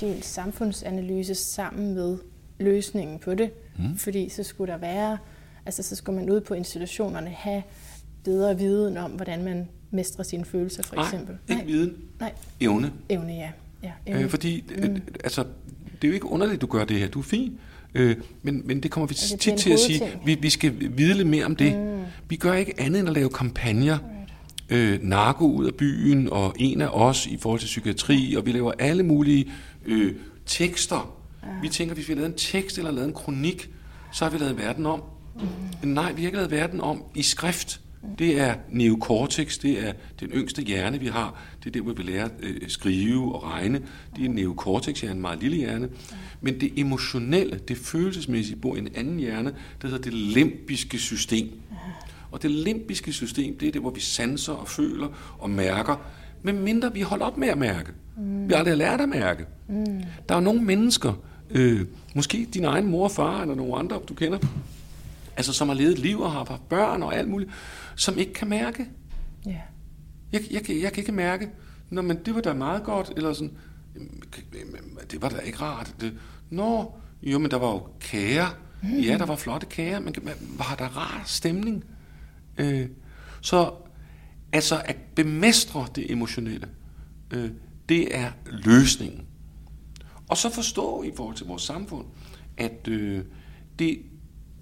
din 0.00 0.22
samfundsanalyse 0.22 1.34
sammen 1.34 1.94
med 1.94 2.18
løsningen 2.60 3.18
på 3.18 3.34
det. 3.34 3.50
Mm. 3.78 3.96
Fordi 3.96 4.28
så 4.28 4.42
skulle 4.42 4.72
der 4.72 4.78
være, 4.78 5.18
altså 5.66 5.82
så 5.82 5.96
skulle 5.96 6.20
man 6.20 6.30
ud 6.30 6.40
på 6.40 6.54
institutionerne 6.54 7.30
have 7.30 7.62
bedre 8.24 8.58
viden 8.58 8.96
om, 8.96 9.10
hvordan 9.10 9.44
man 9.44 9.68
mestrer 9.90 10.24
sine 10.24 10.44
følelser, 10.44 10.82
for 10.82 11.04
eksempel. 11.04 11.36
Nej, 11.48 11.58
ikke 11.58 11.72
viden. 11.72 11.94
Nej. 12.20 12.32
Evne. 12.60 12.92
Evne, 13.08 13.32
ja. 13.32 13.50
ja 13.82 13.92
evne. 14.06 14.22
Øh, 14.22 14.30
fordi, 14.30 14.64
mm. 14.82 15.02
altså, 15.24 15.44
det 16.02 16.04
er 16.04 16.08
jo 16.08 16.14
ikke 16.14 16.26
underligt, 16.26 16.60
du 16.60 16.66
gør 16.66 16.84
det 16.84 16.98
her. 16.98 17.08
Du 17.08 17.18
er 17.18 17.22
fin. 17.22 17.58
Øh, 17.94 18.16
men, 18.42 18.62
men 18.64 18.82
det 18.82 18.90
kommer 18.90 19.06
vi 19.06 19.14
det 19.14 19.40
tit 19.40 19.54
til 19.54 19.70
at 19.70 19.78
sige. 19.78 20.02
Vi, 20.24 20.34
vi 20.34 20.50
skal 20.50 20.74
vide 20.96 21.14
lidt 21.14 21.28
mere 21.28 21.44
om 21.44 21.56
det. 21.56 21.78
Mm. 21.78 22.02
Vi 22.28 22.36
gør 22.36 22.52
ikke 22.52 22.80
andet 22.80 23.00
end 23.00 23.08
at 23.08 23.14
lave 23.14 23.28
kampagner. 23.28 23.98
Øh, 24.70 25.02
narko 25.02 25.52
ud 25.52 25.66
af 25.66 25.74
byen, 25.74 26.28
og 26.32 26.54
en 26.58 26.80
af 26.80 26.88
os 26.88 27.26
i 27.26 27.36
forhold 27.36 27.60
til 27.60 27.66
psykiatri, 27.66 28.34
og 28.34 28.46
vi 28.46 28.52
laver 28.52 28.72
alle 28.78 29.02
mulige 29.02 29.52
øh, 29.86 30.14
tekster. 30.46 31.18
Ja. 31.42 31.48
Vi 31.62 31.68
tænker, 31.68 31.94
hvis 31.94 32.08
vi 32.08 32.12
har 32.12 32.16
lavet 32.16 32.32
en 32.32 32.38
tekst 32.38 32.78
eller 32.78 32.90
lavet 32.90 33.08
en 33.08 33.14
kronik, 33.14 33.70
så 34.12 34.24
har 34.24 34.32
vi 34.32 34.38
lavet 34.38 34.58
verden 34.58 34.86
om. 34.86 35.02
Mm. 35.34 35.46
Men 35.82 35.94
nej, 35.94 36.12
vi 36.12 36.22
har 36.22 36.28
ikke 36.28 36.36
lavet 36.36 36.50
verden 36.50 36.80
om 36.80 37.02
i 37.14 37.22
skrift. 37.22 37.80
Det 38.18 38.40
er 38.40 38.54
neocortex, 38.70 39.58
det 39.58 39.88
er 39.88 39.92
den 40.20 40.28
yngste 40.28 40.62
hjerne, 40.62 41.00
vi 41.00 41.06
har. 41.06 41.42
Det 41.58 41.66
er 41.66 41.70
der, 41.70 41.80
hvor 41.80 41.92
vi 41.92 42.02
lærer 42.02 42.24
at 42.24 42.30
øh, 42.40 42.60
skrive 42.68 43.34
og 43.34 43.44
regne. 43.44 43.82
Det 44.16 44.24
er 44.24 44.28
neocortex, 44.28 45.04
er 45.04 45.10
en 45.10 45.20
meget 45.20 45.40
lille 45.40 45.56
hjerne. 45.56 45.88
Men 46.40 46.60
det 46.60 46.72
emotionelle, 46.76 47.60
det 47.68 47.76
følelsesmæssige, 47.76 48.56
bor 48.56 48.76
i 48.76 48.78
en 48.78 48.88
anden 48.94 49.18
hjerne, 49.18 49.54
der 49.82 49.88
hedder 49.88 50.02
det 50.02 50.12
limbiske 50.12 50.98
system. 50.98 51.48
Og 52.30 52.42
det 52.42 52.50
limbiske 52.50 53.12
system, 53.12 53.58
det 53.58 53.68
er 53.68 53.72
det, 53.72 53.80
hvor 53.80 53.90
vi 53.90 54.00
sanser 54.00 54.52
og 54.52 54.68
føler 54.68 55.36
og 55.38 55.50
mærker, 55.50 55.96
men 56.42 56.58
mindre 56.58 56.94
vi 56.94 57.00
holder 57.00 57.26
op 57.26 57.36
med 57.36 57.48
at 57.48 57.58
mærke. 57.58 57.92
Mm. 58.16 58.48
Vi 58.48 58.52
har 58.52 58.58
aldrig 58.58 58.76
lært 58.76 59.00
at 59.00 59.08
mærke. 59.08 59.44
Mm. 59.68 60.02
Der 60.28 60.34
er 60.34 60.40
nogle 60.40 60.62
mennesker, 60.62 61.12
øh, 61.50 61.80
måske 62.14 62.48
din 62.54 62.64
egen 62.64 62.86
mor 62.86 63.04
og 63.04 63.10
far, 63.10 63.42
eller 63.42 63.54
nogle 63.54 63.76
andre, 63.76 64.00
du 64.08 64.14
kender, 64.14 64.38
altså 65.38 65.52
som 65.52 65.68
har 65.68 65.74
levet 65.74 65.92
et 65.92 65.98
liv 65.98 66.20
og 66.20 66.32
har 66.32 66.44
haft 66.44 66.68
børn 66.68 67.02
og 67.02 67.16
alt 67.16 67.28
muligt, 67.28 67.50
som 67.96 68.18
ikke 68.18 68.32
kan 68.32 68.48
mærke. 68.48 68.86
Yeah. 69.46 69.56
Jeg, 70.32 70.42
jeg, 70.50 70.70
jeg, 70.70 70.82
jeg 70.82 70.92
kan 70.92 71.00
ikke 71.00 71.12
mærke, 71.12 71.50
Nå, 71.90 72.02
men 72.02 72.18
det 72.24 72.34
var 72.34 72.40
da 72.40 72.52
meget 72.52 72.82
godt, 72.82 73.12
eller 73.16 73.32
sådan, 73.32 73.56
det 75.10 75.22
var 75.22 75.28
da 75.28 75.38
ikke 75.38 75.58
rart. 75.58 75.94
Det, 76.00 76.18
Nå, 76.50 76.92
jo, 77.22 77.38
men 77.38 77.50
der 77.50 77.56
var 77.56 77.70
jo 77.70 77.86
kager. 78.00 78.46
Mm. 78.82 78.98
Ja, 78.98 79.18
der 79.18 79.26
var 79.26 79.36
flotte 79.36 79.66
kager, 79.66 80.00
men 80.00 80.14
var 80.40 80.74
der 80.78 80.96
rar 80.96 81.22
stemning? 81.26 81.84
Øh, 82.58 82.88
så 83.40 83.72
altså 84.52 84.82
at 84.84 84.96
bemestre 85.14 85.86
det 85.94 86.12
emotionelle, 86.12 86.68
øh, 87.30 87.50
det 87.88 88.16
er 88.16 88.30
løsningen. 88.46 89.24
Og 90.28 90.36
så 90.36 90.50
forstå 90.50 91.02
i 91.02 91.10
forhold 91.16 91.36
til 91.36 91.46
vores 91.46 91.62
samfund, 91.62 92.06
at 92.56 92.88
øh, 92.88 93.24
det, 93.78 93.98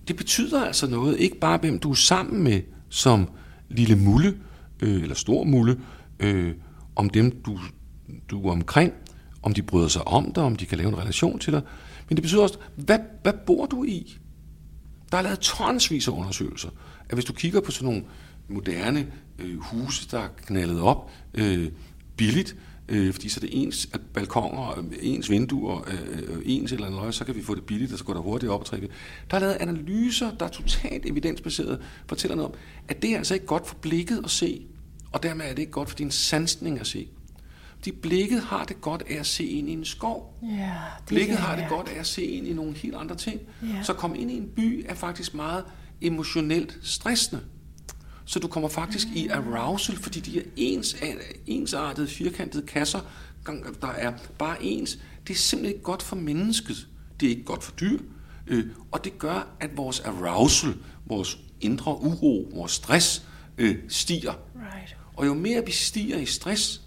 det 0.08 0.16
betyder 0.16 0.64
altså 0.64 0.86
noget, 0.86 1.20
ikke 1.20 1.38
bare 1.40 1.58
hvem 1.58 1.78
du 1.78 1.90
er 1.90 1.94
sammen 1.94 2.42
med 2.42 2.62
som 2.88 3.28
lille 3.68 3.96
mulle, 3.96 4.36
øh, 4.82 5.02
eller 5.02 5.14
stor 5.14 5.44
mulle, 5.44 5.80
øh, 6.20 6.54
om 6.96 7.10
dem 7.10 7.42
du, 7.42 7.58
du 8.30 8.48
er 8.48 8.52
omkring, 8.52 8.92
om 9.42 9.54
de 9.54 9.62
bryder 9.62 9.88
sig 9.88 10.08
om 10.08 10.32
dig, 10.32 10.42
om 10.42 10.56
de 10.56 10.66
kan 10.66 10.78
lave 10.78 10.88
en 10.88 10.98
relation 10.98 11.38
til 11.38 11.52
dig. 11.52 11.62
Men 12.08 12.16
det 12.16 12.22
betyder 12.22 12.42
også, 12.42 12.58
hvad, 12.76 12.98
hvad 13.22 13.32
bor 13.46 13.66
du 13.66 13.84
i? 13.84 14.18
Der 15.12 15.18
er 15.18 15.22
lavet 15.22 15.38
tonsvis 15.38 16.08
af 16.08 16.12
undersøgelser, 16.12 16.68
at 17.08 17.14
hvis 17.14 17.24
du 17.24 17.32
kigger 17.32 17.60
på 17.60 17.70
sådan 17.70 17.88
nogle 17.88 18.04
moderne 18.48 19.06
øh, 19.38 19.58
huse, 19.60 20.08
der 20.10 20.18
er 20.18 20.28
knaldet 20.46 20.80
op 20.80 21.10
øh, 21.34 21.70
billigt, 22.16 22.56
øh, 22.88 23.12
fordi 23.12 23.28
så 23.28 23.38
er 23.38 23.46
det 23.46 23.62
ens 23.62 23.88
balkoner, 24.14 24.84
ens 25.02 25.30
vinduer, 25.30 25.88
øh, 25.88 26.38
ens 26.44 26.72
eller 26.72 26.86
andet, 26.86 27.14
så 27.14 27.24
kan 27.24 27.34
vi 27.34 27.42
få 27.42 27.54
det 27.54 27.64
billigt, 27.64 27.92
og 27.92 27.98
så 27.98 28.04
går 28.04 28.12
der 28.14 28.20
hurtigt 28.20 28.52
op 28.52 28.60
og 28.60 28.66
trække. 28.66 28.88
Der 29.30 29.36
er 29.36 29.40
lavet 29.40 29.54
analyser, 29.54 30.30
der 30.30 30.44
er 30.46 30.50
totalt 30.50 31.06
evidensbaseret, 31.06 31.80
fortæller 32.06 32.36
noget 32.36 32.52
om, 32.52 32.58
at 32.88 33.02
det 33.02 33.10
er 33.10 33.18
altså 33.18 33.34
ikke 33.34 33.46
godt 33.46 33.66
for 33.66 33.74
blikket 33.74 34.20
at 34.24 34.30
se, 34.30 34.66
og 35.12 35.22
dermed 35.22 35.44
er 35.44 35.50
det 35.50 35.58
ikke 35.58 35.72
godt 35.72 35.88
for 35.88 35.96
din 35.96 36.10
sansning 36.10 36.80
at 36.80 36.86
se. 36.86 37.08
Fordi 37.76 37.92
blikket 37.92 38.40
har 38.40 38.64
det 38.64 38.80
godt 38.80 39.02
af 39.10 39.18
at 39.18 39.26
se 39.26 39.44
ind 39.44 39.68
i 39.68 39.72
en 39.72 39.84
skov. 39.84 40.38
Ja, 40.42 40.48
det 40.56 41.06
Blikket 41.06 41.36
kan 41.36 41.44
har 41.46 41.56
det 41.56 41.64
godt 41.68 41.88
af 41.88 42.00
at 42.00 42.06
se 42.06 42.22
ind 42.22 42.46
i 42.46 42.52
nogle 42.52 42.74
helt 42.74 42.94
andre 42.94 43.16
ting. 43.16 43.40
Ja. 43.62 43.82
Så 43.82 43.92
at 43.92 43.98
komme 43.98 44.18
ind 44.18 44.30
i 44.30 44.36
en 44.36 44.48
by 44.56 44.86
er 44.88 44.94
faktisk 44.94 45.34
meget 45.34 45.64
emotionelt 46.00 46.78
stressende. 46.82 47.42
Så 48.26 48.38
du 48.38 48.48
kommer 48.48 48.68
faktisk 48.68 49.08
i 49.14 49.28
arousal, 49.28 49.96
fordi 49.96 50.20
de 50.20 50.38
er 50.38 50.42
ens, 50.56 50.96
ensartede, 51.46 52.08
firkantede 52.08 52.66
kasser, 52.66 53.00
der 53.80 53.88
er 53.88 54.12
bare 54.38 54.62
ens. 54.64 54.98
Det 55.26 55.34
er 55.34 55.38
simpelthen 55.38 55.74
ikke 55.74 55.84
godt 55.84 56.02
for 56.02 56.16
mennesket. 56.16 56.88
Det 57.20 57.26
er 57.26 57.30
ikke 57.30 57.44
godt 57.44 57.64
for 57.64 57.72
dyr. 57.72 57.98
Øh, 58.46 58.66
og 58.90 59.04
det 59.04 59.18
gør, 59.18 59.48
at 59.60 59.76
vores 59.76 60.00
arousal, 60.00 60.74
vores 61.06 61.38
indre 61.60 62.00
uro, 62.00 62.50
vores 62.54 62.72
stress 62.72 63.22
øh, 63.58 63.76
stiger. 63.88 64.32
Right. 64.54 64.96
Og 65.16 65.26
jo 65.26 65.34
mere 65.34 65.66
vi 65.66 65.72
stiger 65.72 66.18
i 66.18 66.26
stress, 66.26 66.82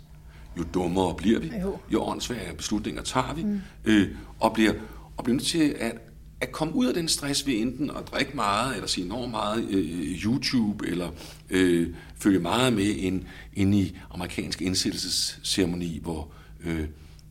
jo 0.58 0.64
dummere 0.74 1.16
bliver 1.16 1.40
vi, 1.40 1.52
Jo. 1.62 1.78
jo 1.94 2.04
åndssvage 2.04 2.56
beslutninger 2.56 3.02
tager 3.02 3.34
vi, 3.34 3.44
mm. 3.44 3.62
øh, 3.86 4.16
og, 4.40 4.54
bliver, 4.54 4.74
og 5.18 5.24
bliver 5.24 5.36
nødt 5.36 5.48
til 5.48 5.76
at, 5.80 5.98
at 6.42 6.52
komme 6.52 6.76
ud 6.76 6.86
af 6.86 6.94
den 6.94 7.08
stress 7.08 7.48
ved 7.48 7.54
enten 7.54 7.90
at 7.90 8.08
drikke 8.12 8.32
meget, 8.36 8.76
eller 8.76 8.88
se 8.88 9.02
enormt 9.02 9.32
meget 9.32 9.68
øh, 9.70 10.24
YouTube, 10.24 10.88
eller 10.88 11.12
øh, 11.50 11.96
følge 12.16 12.40
meget 12.40 12.74
med 12.74 12.84
ind, 12.86 13.24
ind 13.54 13.76
i 13.76 13.98
amerikansk 14.12 14.62
indsættelsesceremoni, 14.62 16.00
hvor 16.04 16.32
øh, 16.66 16.88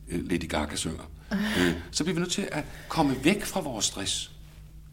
øh, 0.09 0.29
Lady 0.29 0.47
Gaga 0.49 0.75
synger. 0.75 1.11
Øh, 1.59 1.73
så 1.91 2.03
bliver 2.03 2.13
vi 2.15 2.19
nødt 2.19 2.31
til 2.31 2.47
at 2.51 2.63
komme 2.87 3.15
væk 3.23 3.43
fra 3.45 3.61
vores 3.61 3.85
stress. 3.85 4.31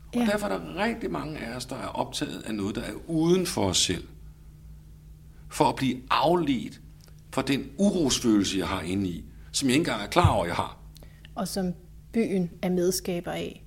Og 0.06 0.14
Ja. 0.14 0.26
derfor 0.26 0.46
er 0.46 0.58
der 0.58 0.84
rigtig 0.84 1.10
mange 1.10 1.38
af 1.38 1.56
os, 1.56 1.66
der 1.66 1.76
er 1.76 1.86
optaget 1.86 2.42
af 2.46 2.54
noget, 2.54 2.74
der 2.74 2.82
er 2.82 2.92
uden 3.10 3.46
for 3.46 3.68
os 3.68 3.78
selv 3.78 4.04
for 5.50 5.64
at 5.64 5.76
blive 5.76 5.96
afledt 6.10 6.80
for 7.32 7.42
den 7.42 7.64
urosfølelse, 7.78 8.58
jeg 8.58 8.66
har 8.68 8.80
inde 8.82 9.08
i, 9.08 9.24
som 9.52 9.68
jeg 9.68 9.74
ikke 9.76 9.80
engang 9.82 10.02
er 10.02 10.06
klar 10.06 10.28
over, 10.28 10.46
jeg 10.46 10.54
har. 10.54 10.78
Og 11.34 11.48
som 11.48 11.72
byen 12.12 12.50
er 12.62 12.70
medskaber 12.70 13.32
af. 13.32 13.65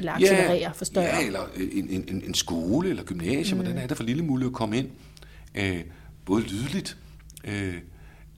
Eller 0.00 0.12
accelererer, 0.12 0.72
forstørrer. 0.72 1.20
ja, 1.20 1.26
eller 1.26 1.40
en, 1.72 1.88
en, 1.90 2.22
en, 2.26 2.34
skole 2.34 2.90
eller 2.90 3.02
gymnasium, 3.04 3.58
mm. 3.58 3.64
hvordan 3.64 3.82
er 3.82 3.86
det 3.86 3.96
for 3.96 4.04
lille 4.04 4.24
muligt 4.24 4.46
at 4.46 4.52
komme 4.52 4.76
ind? 4.78 4.88
Øh, 5.54 5.80
både 6.24 6.42
lydligt, 6.42 6.96
øh, 7.44 7.74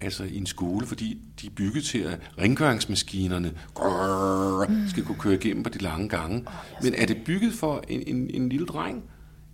altså 0.00 0.24
i 0.24 0.36
en 0.36 0.46
skole, 0.46 0.86
fordi 0.86 1.18
de 1.40 1.46
er 1.46 1.50
bygget 1.50 1.84
til, 1.84 1.98
at 1.98 2.18
rengøringsmaskinerne 2.38 3.52
grrr, 3.74 4.68
Mm. 4.68 4.88
skal 4.88 5.04
kunne 5.04 5.18
køre 5.18 5.34
igennem 5.34 5.62
på 5.62 5.68
de 5.70 5.78
lange 5.78 6.08
gange. 6.08 6.44
Men 6.82 6.94
er 6.94 7.06
det 7.06 7.16
bygget 7.24 7.52
for 7.52 7.84
en, 7.88 8.02
en, 8.06 8.30
en 8.34 8.48
lille 8.48 8.66
dreng, 8.66 9.02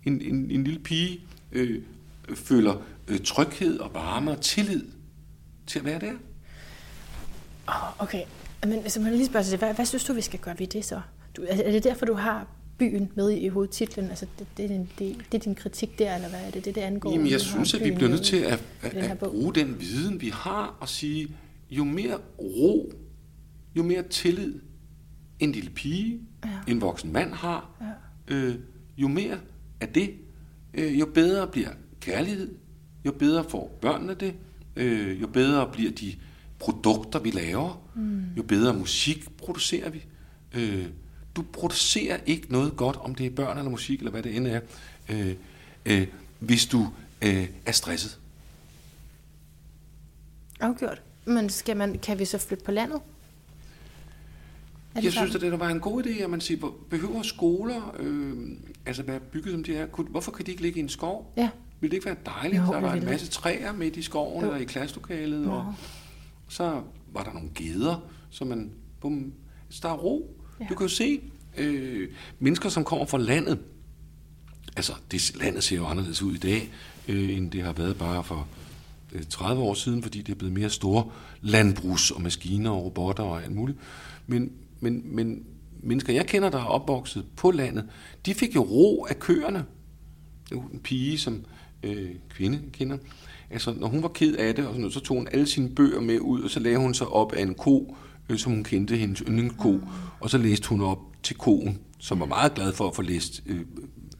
en, 0.05 0.21
en, 0.21 0.51
en 0.51 0.63
lille 0.63 0.79
pige, 0.79 1.19
øh, 1.51 1.81
føler 2.35 2.75
øh, 3.07 3.19
tryghed 3.23 3.79
og 3.79 3.93
varme 3.93 4.31
og 4.31 4.41
tillid 4.41 4.83
til 5.67 5.79
at 5.79 5.85
være 5.85 5.99
der? 5.99 6.11
Oh, 7.67 8.03
okay, 8.03 8.21
men 8.67 8.89
så 8.89 8.99
må 8.99 9.05
jeg 9.05 9.15
lige 9.15 9.25
spørge 9.25 9.45
dig, 9.45 9.57
hvad, 9.59 9.73
hvad 9.73 9.85
synes 9.85 10.03
du, 10.03 10.13
vi 10.13 10.21
skal 10.21 10.39
gøre 10.39 10.59
ved 10.59 10.67
det 10.67 10.85
så? 10.85 11.01
Du, 11.39 11.45
er 11.47 11.63
er 11.63 11.71
det 11.71 11.83
derfor, 11.83 12.05
du 12.05 12.13
har 12.13 12.47
byen 12.77 13.11
med 13.15 13.31
i 13.31 13.47
hovedtitlen? 13.47 14.09
Altså, 14.09 14.25
det, 14.39 14.47
det, 14.57 14.65
er 14.65 14.67
din, 14.67 14.89
det, 14.99 15.15
det 15.31 15.37
er 15.37 15.43
din 15.43 15.55
kritik 15.55 15.99
der, 15.99 16.15
eller 16.15 16.29
hvad 16.29 16.39
er 16.39 16.51
det, 16.51 16.65
det, 16.65 16.75
det 16.75 16.81
angår? 16.81 17.11
Jamen, 17.11 17.31
jeg 17.31 17.41
synes, 17.41 17.73
at 17.73 17.83
vi 17.83 17.91
bliver 17.91 18.09
nødt 18.09 18.23
til 18.23 18.37
at, 18.37 18.63
at, 18.81 18.93
at 18.93 19.17
bruge 19.19 19.55
den 19.55 19.75
viden, 19.79 20.21
vi 20.21 20.29
har, 20.29 20.77
og 20.79 20.89
sige, 20.89 21.27
jo 21.71 21.83
mere 21.83 22.17
ro, 22.39 22.93
jo 23.75 23.83
mere 23.83 24.03
tillid 24.03 24.53
en 25.39 25.51
lille 25.51 25.69
pige, 25.69 26.19
Ja. 26.45 26.49
en 26.73 26.81
voksen 26.81 27.13
mand 27.13 27.33
har, 27.33 27.69
Ja. 28.29 28.35
øh, 28.35 28.55
jo 28.97 29.07
mere 29.07 29.37
af 29.81 29.87
det, 29.87 30.11
øh, 30.73 30.99
jo 30.99 31.05
bedre 31.05 31.47
bliver 31.47 31.69
kærlighed, 31.99 32.55
jo 33.05 33.11
bedre 33.11 33.43
får 33.49 33.77
børnene 33.81 34.13
det, 34.13 34.33
øh, 34.75 35.21
jo 35.21 35.27
bedre 35.27 35.69
bliver 35.73 35.91
de 35.91 36.13
produkter, 36.59 37.19
vi 37.19 37.31
laver, 37.31 37.89
mm. 37.95 38.23
jo 38.37 38.43
bedre 38.43 38.73
musik 38.73 39.37
producerer 39.37 39.89
vi. 39.89 40.05
Øh, 40.55 40.85
du 41.35 41.41
producerer 41.41 42.19
ikke 42.25 42.51
noget 42.51 42.77
godt, 42.77 42.97
om 42.97 43.15
det 43.15 43.25
er 43.25 43.29
børn 43.29 43.57
eller 43.57 43.71
musik, 43.71 43.99
eller 43.99 44.11
hvad 44.11 44.23
det 44.23 44.35
end 44.35 44.47
er, 44.47 44.61
øh, 45.09 45.35
øh, 45.85 46.07
hvis 46.39 46.65
du 46.65 46.87
øh, 47.21 47.49
er 47.65 47.71
stresset. 47.71 48.19
Afgjort. 50.59 51.01
Men 51.25 51.49
skal 51.49 51.77
man, 51.77 51.99
kan 51.99 52.19
vi 52.19 52.25
så 52.25 52.37
flytte 52.37 52.63
på 52.63 52.71
landet? 52.71 53.01
Er 54.95 55.01
Jeg 55.01 55.11
synes, 55.11 55.35
at 55.35 55.41
det 55.41 55.59
var 55.59 55.69
en 55.69 55.79
god 55.79 56.03
idé, 56.03 56.23
at 56.23 56.29
man 56.29 56.41
siger, 56.41 56.71
behøver 56.89 57.21
skoler 57.21 57.95
øh, 57.99 58.37
altså 58.85 59.03
være 59.03 59.19
bygget 59.19 59.51
som 59.51 59.63
de 59.63 59.75
er? 59.75 59.85
Hvorfor 59.85 60.31
kan 60.31 60.45
de 60.45 60.51
ikke 60.51 60.63
ligge 60.63 60.79
i 60.79 60.83
en 60.83 60.89
skov? 60.89 61.33
Ja. 61.37 61.49
Ville 61.79 61.91
det 61.91 61.97
ikke 61.97 62.05
være 62.05 62.15
dejligt, 62.25 62.61
Jo, 62.61 62.65
jo, 62.65 62.67
der 62.67 62.79
det 62.79 62.83
var 62.83 62.93
en 62.93 63.05
masse 63.05 63.27
træer 63.27 63.71
midt 63.73 63.97
i 63.97 64.01
skoven 64.01 64.41
Jo. 64.43 64.47
eller 64.47 64.61
i 64.61 64.65
klasselokalet, 64.65 65.45
Nå. 65.45 65.51
og 65.51 65.73
så 66.47 66.81
var 67.13 67.23
der 67.23 67.33
nogle 67.33 67.49
geder, 67.55 68.09
så 68.29 68.45
man, 68.45 68.71
bum, 69.01 69.33
så 69.69 69.79
der 69.83 69.89
er 69.89 69.97
ro. 69.97 70.35
Ja. 70.59 70.65
Du 70.69 70.75
kan 70.75 70.85
jo 70.85 70.87
se 70.87 71.21
øh, 71.57 72.09
mennesker, 72.39 72.69
som 72.69 72.83
kommer 72.83 73.05
fra 73.05 73.17
landet, 73.17 73.59
altså 74.75 74.93
det, 75.11 75.35
landet 75.35 75.63
ser 75.63 75.75
jo 75.75 75.85
anderledes 75.85 76.21
ud 76.21 76.35
i 76.35 76.37
dag, 76.37 76.69
øh, 77.07 77.37
end 77.37 77.51
det 77.51 77.63
har 77.63 77.73
været 77.73 77.97
bare 77.97 78.23
for 78.23 78.47
øh, 79.11 79.23
30 79.29 79.61
år 79.61 79.73
siden, 79.73 80.03
fordi 80.03 80.21
det 80.21 80.31
er 80.31 80.37
blevet 80.37 80.53
mere 80.53 80.69
store 80.69 81.11
landbrugs 81.41 82.11
og 82.11 82.21
maskiner 82.21 82.69
og 82.71 82.85
robotter 82.85 83.23
og 83.23 83.43
alt 83.43 83.55
muligt. 83.55 83.77
Men, 84.27 84.51
men, 84.79 85.15
men 85.15 85.43
mennesker, 85.83 86.13
jeg 86.13 86.27
kender, 86.27 86.49
der 86.49 86.57
er 86.57 86.65
opvokset 86.65 87.25
på 87.35 87.51
landet, 87.51 87.85
de 88.25 88.33
fik 88.33 88.55
jo 88.55 88.61
ro 88.61 89.05
af 89.09 89.19
køerne. 89.19 89.65
En 90.51 90.79
pige, 90.83 91.17
som 91.17 91.45
øh, 91.83 92.09
kvinde 92.29 92.61
kender. 92.73 92.97
Altså, 93.49 93.73
når 93.73 93.87
hun 93.87 94.03
var 94.03 94.09
ked 94.09 94.35
af 94.35 94.55
det, 94.55 94.65
og 94.65 94.69
sådan 94.69 94.81
noget, 94.81 94.93
så 94.93 94.99
tog 94.99 95.17
hun 95.17 95.27
alle 95.31 95.47
sine 95.47 95.69
bøger 95.69 96.01
med 96.01 96.19
ud, 96.19 96.41
og 96.41 96.49
så 96.49 96.59
lagde 96.59 96.77
hun 96.77 96.93
sig 96.93 97.07
op 97.07 97.33
af 97.33 97.41
en 97.41 97.53
ko, 97.55 97.97
øh, 98.29 98.37
som 98.37 98.51
hun 98.51 98.63
kendte, 98.63 98.97
hendes 98.97 99.23
yndlingsko, 99.27 99.71
mm. 99.71 99.83
og 100.19 100.29
så 100.29 100.37
læste 100.37 100.69
hun 100.69 100.81
op 100.81 100.99
til 101.23 101.35
koen, 101.37 101.79
som 101.97 102.19
var 102.19 102.25
meget 102.25 102.53
glad 102.53 102.73
for 102.73 102.87
at 102.87 102.95
få 102.95 103.01
læst 103.01 103.43
øh, 103.45 103.61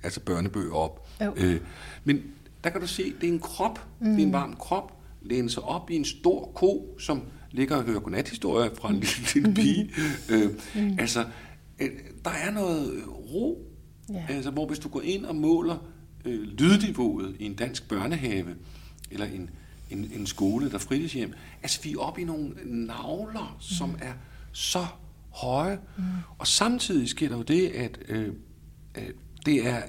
altså 0.03 0.19
børnebøger 0.19 0.73
op. 0.73 1.07
Jo. 1.21 1.33
Øh, 1.37 1.59
men 2.03 2.23
der 2.63 2.69
kan 2.69 2.81
du 2.81 2.87
se, 2.87 3.13
det 3.21 3.29
er 3.29 3.33
en 3.33 3.39
krop, 3.39 3.87
mm. 4.01 4.09
det 4.09 4.21
er 4.21 4.25
en 4.25 4.33
varm 4.33 4.55
krop, 4.55 4.93
læne 5.21 5.49
sig 5.49 5.63
op 5.63 5.89
i 5.89 5.95
en 5.95 6.05
stor 6.05 6.51
ko, 6.55 6.95
som 6.99 7.21
ligger 7.51 7.75
og 7.75 7.83
hører 7.83 7.99
godnathistorier 7.99 8.69
fra 8.75 8.89
en 8.89 8.95
lille, 8.95 9.15
lille 9.33 9.53
pige. 9.53 9.91
Øh, 10.29 10.49
mm. 10.75 10.95
Altså, 10.99 11.25
øh, 11.79 11.89
der 12.25 12.31
er 12.31 12.51
noget 12.51 13.03
ro, 13.07 13.69
Ja. 14.13 14.25
Altså, 14.29 14.51
hvor 14.51 14.65
hvis 14.67 14.79
du 14.79 14.89
går 14.89 15.01
ind 15.01 15.25
og 15.25 15.35
måler 15.35 15.77
øh, 16.25 16.41
lydniveauet 16.41 17.35
i 17.39 17.45
en 17.45 17.53
dansk 17.53 17.89
børnehave, 17.89 18.55
eller 19.11 19.25
en, 19.25 19.49
en, 19.89 20.11
en 20.15 20.27
skole 20.27 20.65
eller 20.65 20.79
fritidshjem, 20.79 21.33
altså 21.63 21.83
vi 21.83 21.93
er 21.93 21.97
oppe 21.97 22.21
i 22.21 22.23
nogle 22.23 22.53
navler, 22.65 23.55
mm. 23.55 23.61
som 23.61 23.95
er 24.01 24.13
så 24.51 24.85
høje. 25.29 25.79
Mm. 25.97 26.03
Og 26.37 26.47
samtidig 26.47 27.09
sker 27.09 27.29
der 27.29 27.37
jo 27.37 27.43
det, 27.43 27.67
at 27.67 27.99
øh, 28.09 28.33
øh, 28.97 29.09
det 29.45 29.67
er 29.67 29.81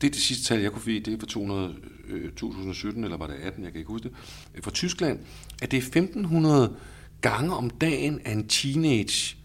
det 0.00 0.06
er 0.06 0.10
det 0.10 0.22
sidste 0.22 0.44
tal, 0.44 0.60
jeg 0.60 0.72
kunne 0.72 0.82
finde, 0.82 1.10
det 1.10 1.14
er 1.14 1.18
fra 1.18 1.26
200, 1.26 1.74
øh, 2.08 2.32
2017, 2.32 3.04
eller 3.04 3.16
var 3.16 3.26
det 3.26 3.34
18, 3.34 3.64
jeg 3.64 3.72
kan 3.72 3.78
ikke 3.78 3.92
huske 3.92 4.08
det, 4.08 4.16
øh, 4.54 4.62
fra 4.62 4.70
Tyskland, 4.70 5.18
at 5.62 5.70
det 5.70 5.76
er 5.76 5.82
1500 5.82 6.76
gange 7.20 7.54
om 7.54 7.70
dagen, 7.70 8.20
at 8.24 8.32
en 8.32 8.48
teenage 8.48 9.36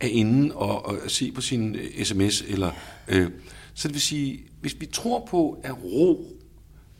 er 0.00 0.06
inde 0.06 0.54
og, 0.54 0.86
og 0.86 0.98
se 1.08 1.32
på 1.32 1.40
sin 1.40 1.74
øh, 1.74 2.04
sms. 2.04 2.42
Eller, 2.48 2.72
øh, 3.08 3.30
så 3.74 3.88
det 3.88 3.94
vil 3.94 4.00
sige, 4.00 4.44
hvis 4.60 4.80
vi 4.80 4.86
tror 4.86 5.26
på, 5.30 5.60
at 5.62 5.84
ro, 5.84 6.38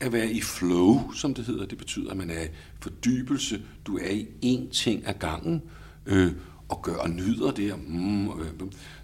at 0.00 0.12
være 0.12 0.30
i 0.30 0.40
flow, 0.40 1.12
som 1.12 1.34
det 1.34 1.44
hedder, 1.44 1.66
det 1.66 1.78
betyder, 1.78 2.10
at 2.10 2.16
man 2.16 2.30
er 2.30 2.42
i 2.42 2.48
fordybelse, 2.80 3.62
du 3.86 3.98
er 3.98 4.10
i 4.10 4.26
én 4.44 4.70
ting 4.72 5.06
ad 5.06 5.14
gangen, 5.14 5.62
øh, 6.06 6.32
og 6.68 6.82
gør 6.82 6.96
og 6.96 7.10
nyder 7.10 7.50
det, 7.50 7.72
og, 7.72 7.78
mm, 7.78 8.28
øh, 8.28 8.46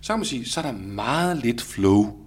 så 0.01 0.13
kan 0.13 0.19
man 0.19 0.25
sige, 0.25 0.45
så 0.45 0.61
er 0.61 0.65
der 0.65 0.73
meget 0.73 1.39
lidt 1.39 1.63
flow, 1.63 2.19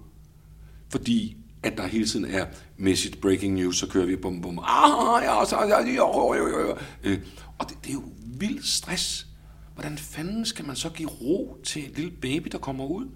fordi 0.90 1.38
at 1.64 1.78
der 1.78 1.88
hele 1.88 2.06
tiden 2.06 2.26
er 2.26 2.46
message 2.78 3.16
breaking 3.16 3.54
news, 3.54 3.78
så 3.78 3.88
kører 3.88 4.06
vi 4.06 4.16
bum 4.16 4.42
bum, 4.42 4.60
ah, 4.60 5.24
ja, 5.24 5.46
så, 5.46 5.58
ja, 5.62 5.96
jo, 5.96 6.34
jo, 6.34 6.48
jo. 6.48 6.78
Øh, 7.04 7.20
og 7.58 7.70
det, 7.70 7.78
det 7.84 7.90
er 7.90 7.94
jo 7.94 8.04
vild 8.26 8.64
stress. 8.64 9.28
Hvordan 9.74 9.98
fanden 9.98 10.46
skal 10.46 10.66
man 10.66 10.76
så 10.76 10.90
give 10.90 11.10
ro 11.10 11.58
til 11.64 11.86
en 11.86 11.92
lille 11.96 12.12
baby, 12.12 12.48
der 12.52 12.58
kommer 12.58 12.86
ud, 12.86 13.08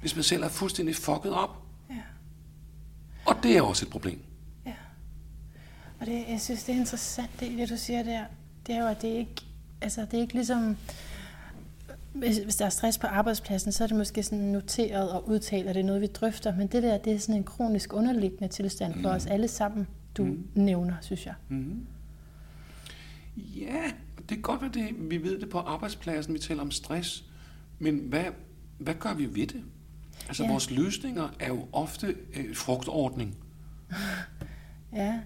hvis 0.00 0.16
man 0.16 0.22
selv 0.22 0.42
er 0.42 0.48
fuldstændig 0.48 0.96
fucket 0.96 1.32
op? 1.32 1.62
Ja. 1.90 1.94
Og 3.24 3.36
det 3.42 3.56
er 3.56 3.62
også 3.62 3.84
et 3.84 3.90
problem. 3.90 4.20
Og 6.04 6.10
det, 6.10 6.24
jeg 6.28 6.40
synes, 6.40 6.64
det 6.64 6.74
er 6.74 6.78
interessant, 6.78 7.30
det, 7.40 7.58
det 7.58 7.68
du 7.68 7.76
siger 7.76 8.02
der. 8.02 8.24
Det 8.66 8.74
er 8.74 8.80
jo, 8.80 8.86
at 8.86 9.02
det 9.02 9.08
ikke, 9.08 9.44
altså, 9.80 10.00
det 10.00 10.14
er 10.14 10.20
ikke 10.20 10.34
ligesom, 10.34 10.76
hvis, 12.12 12.38
hvis 12.38 12.56
der 12.56 12.64
er 12.64 12.70
stress 12.70 12.98
på 12.98 13.06
arbejdspladsen, 13.06 13.72
så 13.72 13.84
er 13.84 13.88
det 13.88 13.96
måske 13.96 14.22
sådan 14.22 14.44
noteret 14.44 15.12
og 15.12 15.28
udtalt, 15.28 15.68
og 15.68 15.74
det 15.74 15.80
er 15.80 15.84
noget, 15.84 16.00
vi 16.00 16.06
drøfter. 16.06 16.56
Men 16.56 16.66
det 16.66 16.82
der, 16.82 16.98
det 16.98 17.12
er 17.12 17.18
sådan 17.18 17.34
en 17.34 17.44
kronisk 17.44 17.92
underliggende 17.92 18.48
tilstand 18.48 19.02
for 19.02 19.08
os 19.08 19.26
alle 19.26 19.48
sammen, 19.48 19.86
du 20.16 20.24
mm. 20.24 20.48
nævner, 20.54 20.94
synes 21.00 21.26
jeg. 21.26 21.34
Ja, 23.36 23.82
det 24.28 24.36
er 24.36 24.40
godt, 24.40 24.62
at 24.62 24.74
det, 24.74 25.10
vi 25.10 25.22
ved 25.22 25.40
det 25.40 25.48
på 25.48 25.58
arbejdspladsen, 25.58 26.34
vi 26.34 26.38
taler 26.38 26.62
om 26.62 26.70
stress. 26.70 27.24
Men 27.78 27.98
hvad, 27.98 28.24
hvad 28.78 28.94
gør 28.94 29.14
vi 29.14 29.34
ved 29.34 29.46
det? 29.46 29.62
Altså, 30.28 30.42
ja. 30.42 30.50
vores 30.50 30.70
løsninger 30.70 31.28
er 31.40 31.48
jo 31.48 31.68
ofte 31.72 32.16
øh, 32.36 32.56
frugtordning. 32.56 33.36
Ja, 34.92 35.20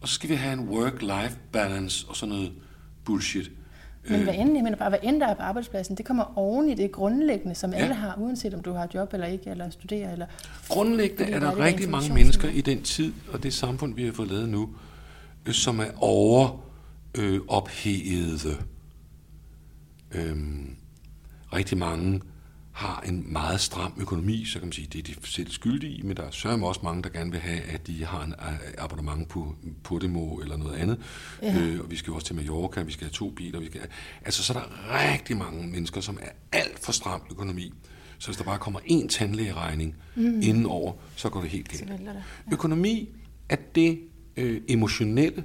Og 0.00 0.08
så 0.08 0.14
skal 0.14 0.30
vi 0.30 0.34
have 0.34 0.52
en 0.52 0.68
work-life 0.68 1.36
balance 1.52 2.06
og 2.08 2.16
sådan 2.16 2.34
noget 2.34 2.52
bullshit. 3.04 3.50
Men 4.08 4.22
hvad 4.22 4.34
end, 4.34 4.54
jeg 4.54 4.64
mener 4.64 4.76
bare, 4.76 4.88
hvad 4.88 4.98
end 5.02 5.20
der 5.20 5.26
er 5.26 5.34
på 5.34 5.42
arbejdspladsen, 5.42 5.96
det 5.96 6.06
kommer 6.06 6.38
oven 6.38 6.68
i 6.68 6.74
det 6.74 6.92
grundlæggende, 6.92 7.54
som 7.54 7.72
ja. 7.72 7.76
alle 7.76 7.94
har, 7.94 8.14
uanset 8.18 8.54
om 8.54 8.62
du 8.62 8.72
har 8.72 8.88
job 8.94 9.12
eller 9.12 9.26
ikke, 9.26 9.50
eller 9.50 9.70
studerer. 9.70 10.12
Eller, 10.12 10.26
Grundlæggende 10.68 11.32
er 11.32 11.40
der 11.40 11.58
rigtig 11.58 11.90
mange 11.90 12.14
mennesker 12.14 12.48
i 12.48 12.60
den 12.60 12.82
tid, 12.82 13.12
og 13.32 13.42
det 13.42 13.54
samfund, 13.54 13.94
vi 13.94 14.04
har 14.04 14.12
fået 14.12 14.28
lavet 14.28 14.48
nu, 14.48 14.70
øh, 15.46 15.54
som 15.54 15.80
er 15.80 15.86
over 15.96 16.64
øh. 17.18 17.40
Øhm, 20.12 20.76
rigtig 21.52 21.78
mange 21.78 22.20
har 22.78 23.00
en 23.06 23.32
meget 23.32 23.60
stram 23.60 23.92
økonomi, 24.00 24.44
så 24.44 24.58
kan 24.58 24.66
man 24.66 24.72
sige, 24.72 24.88
det 24.92 24.98
er 24.98 25.14
de 25.14 25.26
selv 25.26 25.50
skyldige 25.50 25.92
i, 25.92 26.02
men 26.02 26.16
der 26.16 26.22
er 26.22 26.30
sørger 26.30 26.66
også 26.66 26.80
mange, 26.84 27.02
der 27.02 27.08
gerne 27.08 27.30
vil 27.30 27.40
have, 27.40 27.60
at 27.60 27.86
de 27.86 28.04
har 28.04 28.22
en 28.22 28.32
øh, 28.32 28.58
abonnement 28.78 29.28
på 29.28 29.54
Podimo 29.84 30.36
eller 30.36 30.56
noget 30.56 30.76
andet. 30.76 31.00
Ja. 31.42 31.58
Øh, 31.58 31.80
og 31.80 31.90
vi 31.90 31.96
skal 31.96 32.10
jo 32.10 32.14
også 32.14 32.26
til 32.26 32.36
Mallorca, 32.36 32.82
vi 32.82 32.92
skal 32.92 33.04
have 33.04 33.12
to 33.12 33.30
biler. 33.30 33.60
Vi 33.60 33.66
skal 33.66 33.80
have, 33.80 33.90
altså, 34.24 34.42
så 34.42 34.52
er 34.52 34.58
der 34.58 34.68
rigtig 35.14 35.36
mange 35.36 35.66
mennesker, 35.66 36.00
som 36.00 36.18
er 36.22 36.58
alt 36.58 36.78
for 36.78 36.92
stram 36.92 37.22
økonomi. 37.30 37.72
Så 38.18 38.28
hvis 38.28 38.36
der 38.36 38.44
bare 38.44 38.58
kommer 38.58 38.80
én 38.80 39.08
tandlægeregning 39.08 39.94
mm. 40.14 40.40
indenover, 40.42 40.92
så 41.16 41.28
går 41.28 41.40
det 41.40 41.50
helt 41.50 41.68
galt. 41.68 41.88
Det. 41.88 42.00
Ja. 42.04 42.52
Økonomi 42.52 43.08
er 43.48 43.56
det 43.74 44.00
øh, 44.36 44.60
emotionelle, 44.68 45.44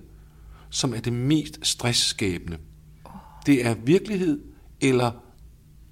som 0.69 0.93
er 0.93 1.00
det 1.00 1.13
mest 1.13 1.60
stressskabende. 1.67 2.58
Oh. 3.06 3.12
Det 3.46 3.65
er 3.65 3.74
virkelighed 3.74 4.41
eller 4.82 5.12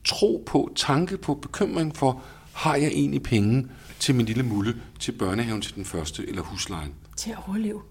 tro 0.03 0.43
på, 0.45 0.71
tanke 0.75 1.17
på, 1.17 1.33
bekymring 1.33 1.95
for, 1.95 2.23
har 2.53 2.75
jeg 2.75 2.87
egentlig 2.87 3.23
penge 3.23 3.67
til 3.99 4.15
min 4.15 4.25
lille 4.25 4.43
mulle, 4.43 4.81
til 4.99 5.11
børnehaven 5.11 5.61
til 5.61 5.75
den 5.75 5.85
første, 5.85 6.29
eller 6.29 6.41
huslejen? 6.41 6.93
Til 7.17 7.31
at 7.31 7.37
overleve. 7.47 7.81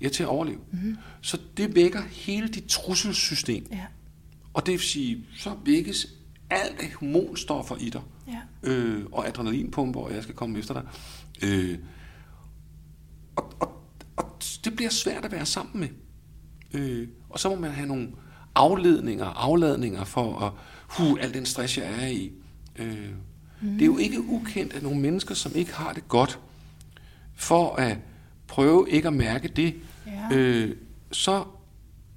Ja, 0.00 0.08
til 0.08 0.22
at 0.22 0.28
overleve. 0.28 0.58
Mm-hmm. 0.72 0.96
Så 1.20 1.38
det 1.56 1.74
vækker 1.74 2.02
hele 2.10 2.48
dit 2.48 2.64
trusselsystem. 2.64 3.66
Ja. 3.72 3.86
Og 4.54 4.66
det 4.66 4.72
vil 4.72 4.80
sige, 4.80 5.26
så 5.36 5.54
vækkes 5.64 6.06
alt 6.50 6.94
hormonstoffer 6.94 7.76
i 7.76 7.90
dig, 7.90 8.00
ja. 8.28 8.70
øh, 8.70 9.06
og 9.12 9.28
adrenalinpumper, 9.28 10.00
og 10.00 10.14
jeg 10.14 10.22
skal 10.22 10.34
komme 10.34 10.58
efter 10.58 10.74
dig. 10.74 10.82
Øh, 11.42 11.78
og, 13.36 13.52
og, 13.60 13.82
og 14.16 14.38
det 14.64 14.76
bliver 14.76 14.90
svært 14.90 15.24
at 15.24 15.32
være 15.32 15.46
sammen 15.46 15.80
med. 15.80 15.88
Øh, 16.80 17.08
og 17.30 17.38
så 17.38 17.48
må 17.48 17.54
man 17.54 17.70
have 17.70 17.88
nogle 17.88 18.08
afledninger, 18.54 19.26
afladninger 19.26 20.04
for 20.04 20.40
at 20.40 20.52
hu, 20.96 21.16
al 21.16 21.34
den 21.34 21.46
stress, 21.46 21.78
jeg 21.78 22.02
er 22.02 22.06
i. 22.06 22.32
Øh, 22.76 23.08
mm. 23.60 23.72
Det 23.72 23.82
er 23.82 23.86
jo 23.86 23.98
ikke 23.98 24.20
ukendt, 24.20 24.72
at 24.72 24.82
nogle 24.82 25.00
mennesker, 25.00 25.34
som 25.34 25.52
ikke 25.54 25.72
har 25.74 25.92
det 25.92 26.08
godt, 26.08 26.38
for 27.34 27.74
at 27.76 27.96
prøve 28.46 28.90
ikke 28.90 29.08
at 29.08 29.14
mærke 29.14 29.48
det, 29.48 29.74
ja. 30.06 30.36
øh, 30.36 30.76
så, 31.12 31.44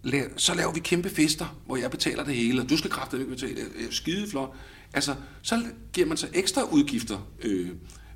la- 0.06 0.38
så 0.38 0.54
laver 0.54 0.74
vi 0.74 0.80
kæmpe 0.80 1.10
fester, 1.10 1.58
hvor 1.66 1.78
jeg 1.78 1.92
betaler 1.92 2.24
det 2.24 2.36
hele, 2.36 2.62
og 2.62 2.70
du 2.70 2.78
skal 2.78 2.92
kraftigt 2.92 3.20
ikke 3.22 3.36
betale 3.36 3.56
det. 3.56 3.62
er 3.62 3.92
skide 3.92 4.30
flot. 4.30 4.54
Altså, 4.94 5.16
så 5.42 5.64
giver 5.94 6.08
man 6.08 6.18
sig 6.18 6.30
ekstra 6.34 6.62
udgifter, 6.64 7.28
øh, 7.42 7.70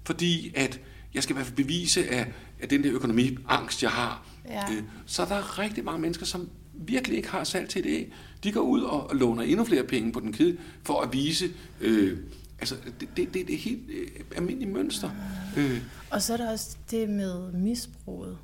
fordi 0.03 0.51
at 0.55 0.79
jeg 1.13 1.23
skal 1.23 1.33
i 1.33 1.35
hvert 1.35 1.45
fald 1.45 1.55
bevise, 1.55 2.07
at, 2.07 2.27
at 2.59 2.69
den 2.69 2.83
der 2.83 2.93
økonomiangst, 2.93 3.83
jeg 3.83 3.91
har, 3.91 4.25
ja. 4.49 4.73
øh, 4.73 4.83
så 5.05 5.21
er 5.21 5.27
der 5.27 5.59
rigtig 5.59 5.83
mange 5.83 6.01
mennesker, 6.01 6.25
som 6.25 6.49
virkelig 6.73 7.17
ikke 7.17 7.29
har 7.29 7.43
salg 7.43 7.69
til 7.69 7.83
det. 7.83 8.07
De 8.43 8.51
går 8.51 8.61
ud 8.61 8.81
og, 8.81 9.15
låner 9.15 9.43
endnu 9.43 9.65
flere 9.65 9.83
penge 9.83 10.11
på 10.11 10.19
den 10.19 10.33
kæde 10.33 10.57
for 10.83 11.01
at 11.01 11.13
vise... 11.13 11.49
Øh, 11.81 12.17
altså, 12.59 12.75
det, 12.99 13.09
det, 13.17 13.33
det 13.33 13.41
er 13.41 13.45
et 13.53 13.59
helt 13.59 13.89
øh, 13.89 14.07
almindeligt 14.35 14.71
mønster. 14.71 15.09
Øh. 15.57 15.81
Og 16.09 16.21
så 16.21 16.33
er 16.33 16.37
der 16.37 16.51
også 16.51 16.77
det 16.91 17.09
med 17.09 17.51
misbruget. 17.51 18.37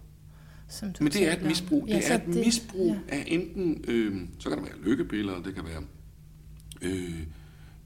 Som 0.68 0.94
du 0.94 1.04
Men 1.04 1.14
det 1.14 1.28
er 1.28 1.34
et 1.34 1.44
misbrug. 1.44 1.88
Ja, 1.88 1.96
det 1.96 2.12
er 2.12 2.16
et 2.16 2.26
det, 2.26 2.46
misbrug 2.46 2.98
ja. 3.10 3.16
af 3.16 3.24
enten... 3.28 3.86
Øh, 3.88 4.22
så 4.40 4.50
kan 4.50 4.58
der 4.58 4.64
være 4.64 4.82
lykkebilleder, 4.84 5.42
det 5.42 5.56
kan 5.56 5.66
være... 5.66 5.84
Øh, 6.82 7.20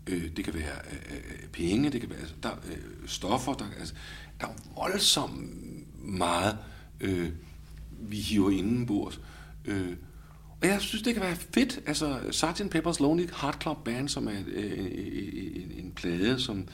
øh, 0.08 0.36
det 0.36 0.46
kan 0.46 0.54
være 0.54 0.76
øh, 0.92 1.16
øh 1.16 1.50
penge, 1.52 1.90
det 1.90 2.02
kan 2.02 2.10
være 2.10 2.20
der, 2.44 2.52
øh, 2.52 3.08
stoffer. 3.08 3.54
Der, 3.54 3.66
altså, 3.80 3.94
der 4.42 4.48
er 4.48 4.52
voldsomt 4.76 5.50
meget, 5.98 6.58
øh, 7.02 7.30
vi 8.00 8.16
hiver 8.16 8.50
indenbords. 8.50 9.20
Øh, 9.66 9.94
og 10.62 10.68
jeg 10.68 10.82
synes, 10.82 11.04
det 11.04 11.14
kan 11.14 11.24
være 11.24 11.36
fedt. 11.36 11.80
Altså, 11.86 12.20
Sgt. 12.32 12.76
Pepper's 12.76 13.00
Lonely 13.00 13.28
Heart 13.42 13.62
Club 13.62 13.78
Band, 13.86 14.10
som 14.10 14.28
er 14.28 14.32
øh, 14.48 14.80
en, 14.80 15.72
en 15.78 15.92
plade, 15.96 16.40
som 16.40 16.68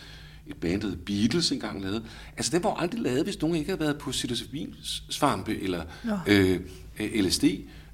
et 0.47 0.55
band, 0.57 0.81
der 0.81 0.95
Beatles 1.05 1.51
engang 1.51 1.81
lavede. 1.81 2.03
Altså, 2.37 2.51
den 2.51 2.63
var 2.63 2.73
aldrig 2.73 3.01
lavet, 3.01 3.23
hvis 3.23 3.41
nogen 3.41 3.55
ikke 3.57 3.69
havde 3.69 3.79
været 3.79 3.97
på 3.97 4.11
psilocybin-svampe 4.11 5.63
eller 5.63 5.83
øh, 6.27 6.59
LSD. 6.99 7.43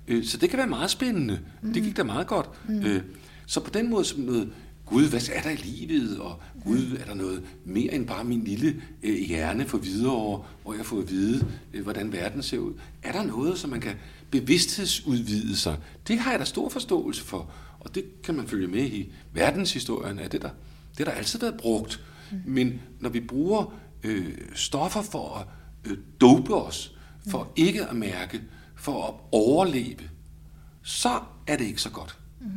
Øh, 0.08 0.26
så 0.26 0.38
det 0.38 0.50
kan 0.50 0.58
være 0.58 0.68
meget 0.68 0.92
spændende. 0.92 1.40
Mm. 1.62 1.74
Det 1.74 1.84
gik 1.84 1.98
da 1.98 2.04
meget 2.04 2.28
godt. 2.28 2.50
Mm. 2.70 2.86
Øh, 2.86 3.02
så 3.46 3.60
på 3.60 3.70
den 3.70 3.90
måde, 3.90 4.06
som 4.06 4.20
noget, 4.20 4.50
Gud, 4.86 5.10
hvad 5.10 5.22
er 5.34 5.42
der 5.42 5.50
i 5.50 5.56
livet? 5.56 6.20
Og 6.20 6.42
Gud, 6.66 6.98
er 7.00 7.06
der 7.06 7.14
noget 7.14 7.44
mere 7.66 7.94
end 7.94 8.08
bare 8.08 8.24
min 8.24 8.44
lille 8.44 8.82
øh, 9.04 9.16
hjerne 9.16 9.66
for 9.66 9.78
videre, 9.78 10.44
hvor 10.64 10.74
jeg 10.78 10.86
får 10.86 11.00
at 11.00 11.10
vide, 11.10 11.48
øh, 11.74 11.84
hvordan 11.84 12.12
verden 12.12 12.44
ser 12.44 12.58
ud? 12.58 12.74
Er 13.04 13.12
der 13.12 13.24
noget, 13.24 13.60
som 13.60 13.70
man 13.70 13.82
kan 13.82 13.94
bevidsthedsudvidelser, 14.32 15.76
det 16.08 16.20
har 16.20 16.32
jeg 16.32 16.40
da 16.40 16.46
stor 16.46 16.70
forståelse 16.70 17.24
for. 17.24 17.52
Og 17.80 17.96
det 17.96 18.22
kan 18.24 18.36
man 18.36 18.48
følge 18.48 18.68
med 18.68 18.84
i 18.84 19.14
verdenshistorien 19.34 20.20
af 20.20 20.30
det 20.30 20.42
der. 20.42 20.50
Det 20.98 21.06
der 21.06 21.12
altid 21.12 21.40
været 21.40 21.58
brugt. 21.58 22.04
Mm. 22.32 22.38
Men 22.46 22.82
når 23.00 23.10
vi 23.10 23.20
bruger 23.20 23.74
øh, 24.04 24.38
stoffer 24.56 25.02
for 25.02 25.38
at 25.38 25.48
øh, 25.92 25.98
dope 26.22 26.56
os, 26.56 26.96
for 27.28 27.44
mm. 27.44 27.50
ikke 27.56 27.86
at 27.86 27.96
mærke, 27.96 28.42
for 28.76 29.04
at 29.08 29.14
overleve, 29.32 30.10
så 30.82 31.20
er 31.48 31.58
det 31.58 31.66
ikke 31.66 31.82
så 31.82 31.90
godt. 31.90 32.18
Mm. 32.42 32.48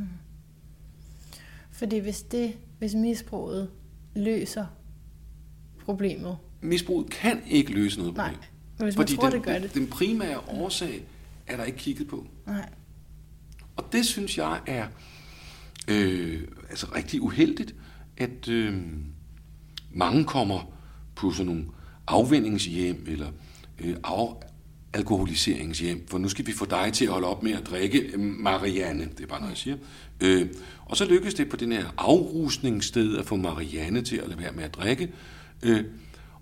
Fordi 1.71 1.99
hvis 1.99 2.23
det, 2.23 2.57
hvis 2.79 2.95
misbruget 2.95 3.71
løser 4.17 4.67
problemet. 5.85 6.37
Misbruget 6.61 7.11
kan 7.11 7.43
ikke 7.47 7.73
løse 7.73 7.99
noget 7.99 8.15
problem. 8.15 8.33
Nej, 8.33 8.47
men 8.79 8.85
hvis 8.85 8.97
man 8.97 9.07
Fordi 9.07 9.17
tror, 9.17 9.25
den, 9.25 9.33
det 9.33 9.43
gør 9.43 9.59
det. 9.59 9.75
Den 9.75 9.87
primære 9.87 10.39
årsag 10.39 11.05
er 11.47 11.57
der 11.57 11.65
ikke 11.65 11.79
kigget 11.79 12.09
på. 12.09 12.27
Nej. 12.47 12.69
Og 13.77 13.85
det 13.93 14.07
synes 14.07 14.39
jeg 14.39 14.61
er 14.67 14.87
øh, 15.89 16.41
altså 16.71 16.87
rigtig 16.95 17.23
uheldigt, 17.23 17.75
at 18.17 18.49
øh, 18.49 18.83
mange 19.93 20.25
kommer 20.25 20.75
på 21.15 21.31
sådan 21.31 21.47
nogle 21.47 21.67
afvendingshjem 22.07 23.05
eller 23.09 23.31
øh, 23.79 23.97
af, 24.05 24.35
alkoholiseringshjem, 24.95 26.07
for 26.09 26.19
nu 26.19 26.29
skal 26.29 26.47
vi 26.47 26.53
få 26.53 26.65
dig 26.65 26.93
til 26.93 27.05
at 27.05 27.11
holde 27.11 27.27
op 27.27 27.43
med 27.43 27.53
at 27.53 27.67
drikke 27.67 27.99
øh, 27.99 28.21
Marianne, 28.21 29.09
det 29.17 29.21
er 29.21 29.27
bare 29.27 29.41
noget, 29.41 29.51
jeg 29.51 29.59
siger. 29.59 29.77
Øh, 30.21 30.47
og 30.85 30.97
så 30.97 31.05
lykkes 31.05 31.35
det 31.35 31.49
på 31.49 31.57
den 31.57 31.73
her 31.73 31.95
afrusningssted 31.99 33.19
at 33.19 33.27
få 33.27 33.37
Marianne 33.37 34.03
til 34.03 34.17
at 34.17 34.29
lade 34.29 34.41
være 34.41 34.53
med 34.53 34.65
at 34.65 34.75
drikke. 34.75 35.13
Øh, 35.63 35.85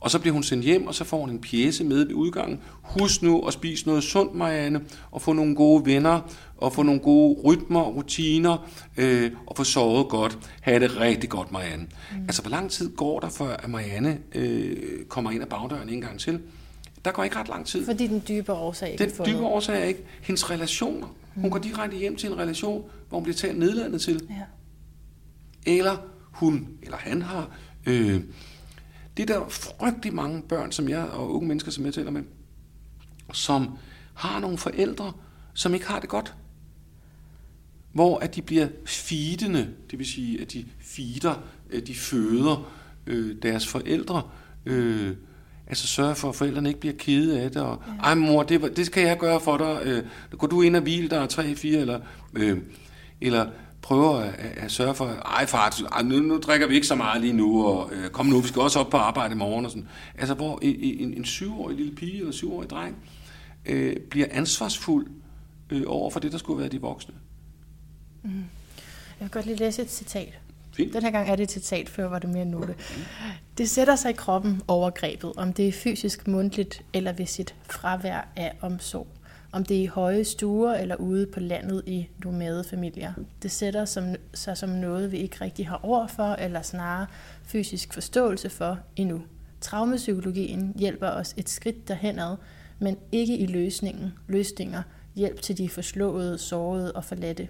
og 0.02 0.10
så 0.10 0.18
bliver 0.18 0.34
hun 0.34 0.42
sendt 0.42 0.64
hjem, 0.64 0.86
og 0.86 0.94
så 0.94 1.04
får 1.04 1.20
hun 1.20 1.30
en 1.30 1.38
pjæse 1.38 1.84
med 1.84 2.04
ved 2.04 2.14
udgangen. 2.14 2.60
Husk 2.82 3.22
nu 3.22 3.46
at 3.46 3.52
spise 3.52 3.86
noget 3.86 4.02
sundt, 4.02 4.34
Marianne, 4.34 4.80
og 5.10 5.22
få 5.22 5.32
nogle 5.32 5.54
gode 5.54 5.86
venner, 5.86 6.20
og 6.56 6.72
få 6.72 6.82
nogle 6.82 7.00
gode 7.00 7.40
rytmer 7.44 7.80
og 7.80 7.96
rutiner, 7.96 8.70
øh, 8.96 9.30
og 9.46 9.56
få 9.56 9.64
sovet 9.64 10.08
godt. 10.08 10.38
Ha' 10.60 10.78
det 10.78 11.00
rigtig 11.00 11.30
godt, 11.30 11.52
Marianne. 11.52 11.82
Mm. 11.82 12.22
Altså, 12.22 12.42
hvor 12.42 12.50
lang 12.50 12.70
tid 12.70 12.96
går 12.96 13.20
der, 13.20 13.28
før 13.28 13.56
at 13.56 13.70
Marianne 13.70 14.18
øh, 14.34 15.04
kommer 15.08 15.30
ind 15.30 15.42
ad 15.42 15.48
bagdøren 15.48 15.88
en 15.88 16.00
gang 16.00 16.20
til? 16.20 16.40
Der 17.04 17.10
går 17.10 17.24
ikke 17.24 17.36
ret 17.36 17.48
lang 17.48 17.66
tid. 17.66 17.84
Fordi 17.84 18.06
den 18.06 18.22
dybe 18.28 18.52
årsag 18.52 18.92
ikke 18.92 19.04
Den 19.04 19.26
dybe 19.26 19.42
årsag 19.42 19.80
er 19.80 19.84
ikke 19.84 20.04
hendes 20.22 20.50
relationer. 20.50 21.06
Hun 21.34 21.44
mm. 21.44 21.50
går 21.50 21.58
direkte 21.58 21.96
hjem 21.96 22.16
til 22.16 22.30
en 22.30 22.38
relation, 22.38 22.84
hvor 23.08 23.18
hun 23.18 23.22
bliver 23.22 23.36
talt 23.36 23.58
nedladende 23.58 23.98
til. 23.98 24.20
Ja. 24.30 25.74
Eller 25.76 25.96
hun, 26.32 26.68
eller 26.82 26.96
han 26.96 27.22
har... 27.22 27.50
Øh, 27.86 28.20
det 29.16 29.30
er 29.30 29.38
der 29.38 29.48
frygtelig 29.48 30.14
mange 30.14 30.42
børn, 30.42 30.72
som 30.72 30.88
jeg, 30.88 31.04
og 31.04 31.34
unge 31.34 31.48
mennesker, 31.48 31.70
som 31.70 31.84
jeg 31.84 31.94
taler 31.94 32.10
med, 32.10 32.22
som 33.32 33.78
har 34.14 34.40
nogle 34.40 34.58
forældre, 34.58 35.12
som 35.54 35.74
ikke 35.74 35.86
har 35.86 36.00
det 36.00 36.08
godt. 36.08 36.34
Hvor 37.92 38.18
at 38.18 38.34
de 38.34 38.42
bliver 38.42 38.68
feedende, 38.86 39.68
det 39.90 39.98
vil 39.98 40.06
sige, 40.06 40.40
at 40.40 40.52
de 40.52 40.64
feeder, 40.80 41.42
at 41.72 41.86
de 41.86 41.94
føder 41.94 42.72
øh, 43.06 43.36
deres 43.42 43.66
forældre, 43.66 44.22
øh, 44.66 45.16
altså 45.66 45.86
sørge 45.86 46.14
for, 46.14 46.28
at 46.28 46.34
forældrene 46.34 46.68
ikke 46.68 46.80
bliver 46.80 46.94
kede 46.98 47.40
af 47.40 47.50
det, 47.50 47.62
og 47.62 47.82
ej 48.02 48.14
mor, 48.14 48.42
det, 48.42 48.76
det 48.76 48.86
skal 48.86 49.06
jeg 49.06 49.18
gøre 49.18 49.40
for 49.40 49.56
dig, 49.56 49.80
øh, 49.84 50.04
går 50.38 50.46
du 50.46 50.62
ind 50.62 50.76
og 50.76 50.82
hvile 50.82 51.08
der 51.08 51.26
tre, 51.26 51.54
fire, 51.54 51.80
eller, 51.80 52.00
øh, 52.34 52.58
eller 53.20 53.50
prøver 53.82 54.16
at, 54.16 54.34
at 54.38 54.72
sørge 54.72 54.94
for, 54.94 55.06
ej 55.06 55.46
far, 55.46 55.82
ej, 55.92 56.02
nu, 56.02 56.18
nu 56.18 56.38
drikker 56.38 56.66
vi 56.66 56.74
ikke 56.74 56.86
så 56.86 56.94
meget 56.94 57.20
lige 57.20 57.32
nu, 57.32 57.66
og 57.66 57.90
øh, 57.92 58.10
kom 58.10 58.26
nu, 58.26 58.40
vi 58.40 58.48
skal 58.48 58.62
også 58.62 58.78
op 58.78 58.90
på 58.90 58.96
arbejde 58.96 59.34
i 59.34 59.36
morgen. 59.36 59.64
Og 59.64 59.70
sådan. 59.70 59.88
Altså 60.18 60.34
hvor 60.34 60.58
en, 60.62 61.14
en 61.14 61.24
syvårig 61.24 61.76
lille 61.76 61.94
pige 61.94 62.18
eller 62.18 62.32
syvårig 62.32 62.70
dreng 62.70 62.96
øh, 63.66 63.96
bliver 64.10 64.26
ansvarsfuld 64.30 65.06
øh, 65.70 65.82
over 65.86 66.10
for 66.10 66.20
det, 66.20 66.32
der 66.32 66.38
skulle 66.38 66.60
være 66.60 66.68
de 66.68 66.80
voksne. 66.80 67.14
Mm. 68.22 68.30
Jeg 69.20 69.24
vil 69.24 69.30
godt 69.30 69.46
lige 69.46 69.56
læse 69.56 69.82
et 69.82 69.90
citat. 69.90 70.38
Fint. 70.72 70.92
Den 70.92 71.02
her 71.02 71.10
gang 71.10 71.28
er 71.28 71.36
det 71.36 71.42
et 71.42 71.50
citat, 71.50 71.88
før 71.88 72.08
var 72.08 72.18
det 72.18 72.30
mere 72.30 72.44
note. 72.44 72.74
Det 73.58 73.70
sætter 73.70 73.96
sig 73.96 74.10
i 74.10 74.14
kroppen 74.14 74.62
overgrebet, 74.68 75.32
om 75.36 75.52
det 75.52 75.68
er 75.68 75.72
fysisk, 75.72 76.28
mundtligt 76.28 76.82
eller 76.92 77.12
ved 77.12 77.26
sit 77.26 77.54
fravær 77.70 78.28
af 78.36 78.52
omsorg 78.60 79.06
om 79.52 79.64
det 79.64 79.76
er 79.76 79.82
i 79.82 79.86
høje 79.86 80.24
stuer 80.24 80.74
eller 80.74 80.96
ude 80.96 81.26
på 81.26 81.40
landet 81.40 81.82
i 81.86 82.08
nomadefamilier. 82.24 83.12
Det 83.42 83.50
sætter 83.50 83.84
som, 83.84 84.14
sig 84.34 84.56
som 84.56 84.68
noget, 84.68 85.12
vi 85.12 85.16
ikke 85.16 85.36
rigtig 85.40 85.68
har 85.68 85.80
ord 85.82 86.08
for, 86.08 86.34
eller 86.34 86.62
snarere 86.62 87.06
fysisk 87.44 87.94
forståelse 87.94 88.50
for 88.50 88.78
endnu. 88.96 89.22
Traumepsykologien 89.60 90.72
hjælper 90.76 91.08
os 91.08 91.34
et 91.36 91.48
skridt 91.48 91.88
derhenad, 91.88 92.36
men 92.78 92.96
ikke 93.12 93.38
i 93.38 93.46
løsningen, 93.46 94.12
løsninger, 94.28 94.82
hjælp 95.14 95.40
til 95.40 95.58
de 95.58 95.68
forslåede, 95.68 96.38
sårede 96.38 96.92
og 96.92 97.04
forladte. 97.04 97.48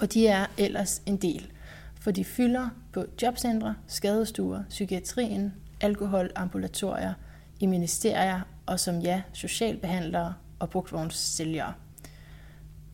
Og 0.00 0.14
de 0.14 0.26
er 0.26 0.46
ellers 0.58 1.02
en 1.06 1.16
del, 1.16 1.50
for 2.00 2.10
de 2.10 2.24
fylder 2.24 2.68
på 2.92 3.04
jobcentre, 3.22 3.74
skadestuer, 3.86 4.62
psykiatrien, 4.68 5.54
alkoholambulatorier, 5.80 7.12
i 7.60 7.66
ministerier 7.66 8.40
og 8.66 8.80
som 8.80 8.98
ja, 8.98 9.22
socialbehandlere 9.32 10.34
og 10.62 10.70
brugtvognsælgere. 10.70 11.72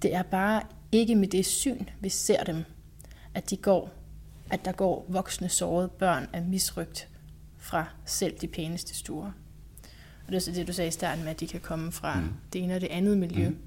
Det 0.02 0.14
er 0.14 0.22
bare 0.22 0.62
ikke 0.92 1.14
med 1.14 1.28
det 1.28 1.46
syn, 1.46 1.84
vi 2.00 2.08
ser 2.08 2.44
dem, 2.44 2.64
at 3.34 3.50
de 3.50 3.56
går, 3.56 3.90
at 4.50 4.64
der 4.64 4.72
går 4.72 5.06
voksne 5.08 5.48
sårede 5.48 5.88
børn 5.88 6.28
af 6.32 6.42
misrygt 6.42 7.08
fra 7.58 7.84
selv 8.04 8.38
de 8.40 8.46
pæneste 8.46 8.94
stuer. 8.94 9.32
Og 10.26 10.32
det 10.32 10.34
er 10.34 10.40
så 10.40 10.52
det, 10.52 10.66
du 10.66 10.72
sagde 10.72 10.88
i 10.88 10.90
starten 10.90 11.24
med, 11.24 11.30
at 11.30 11.40
de 11.40 11.46
kan 11.46 11.60
komme 11.60 11.92
fra 11.92 12.20
mm. 12.20 12.28
det 12.52 12.62
ene 12.62 12.74
og 12.74 12.80
det 12.80 12.88
andet 12.88 13.18
miljø. 13.18 13.48
Mm. 13.48 13.58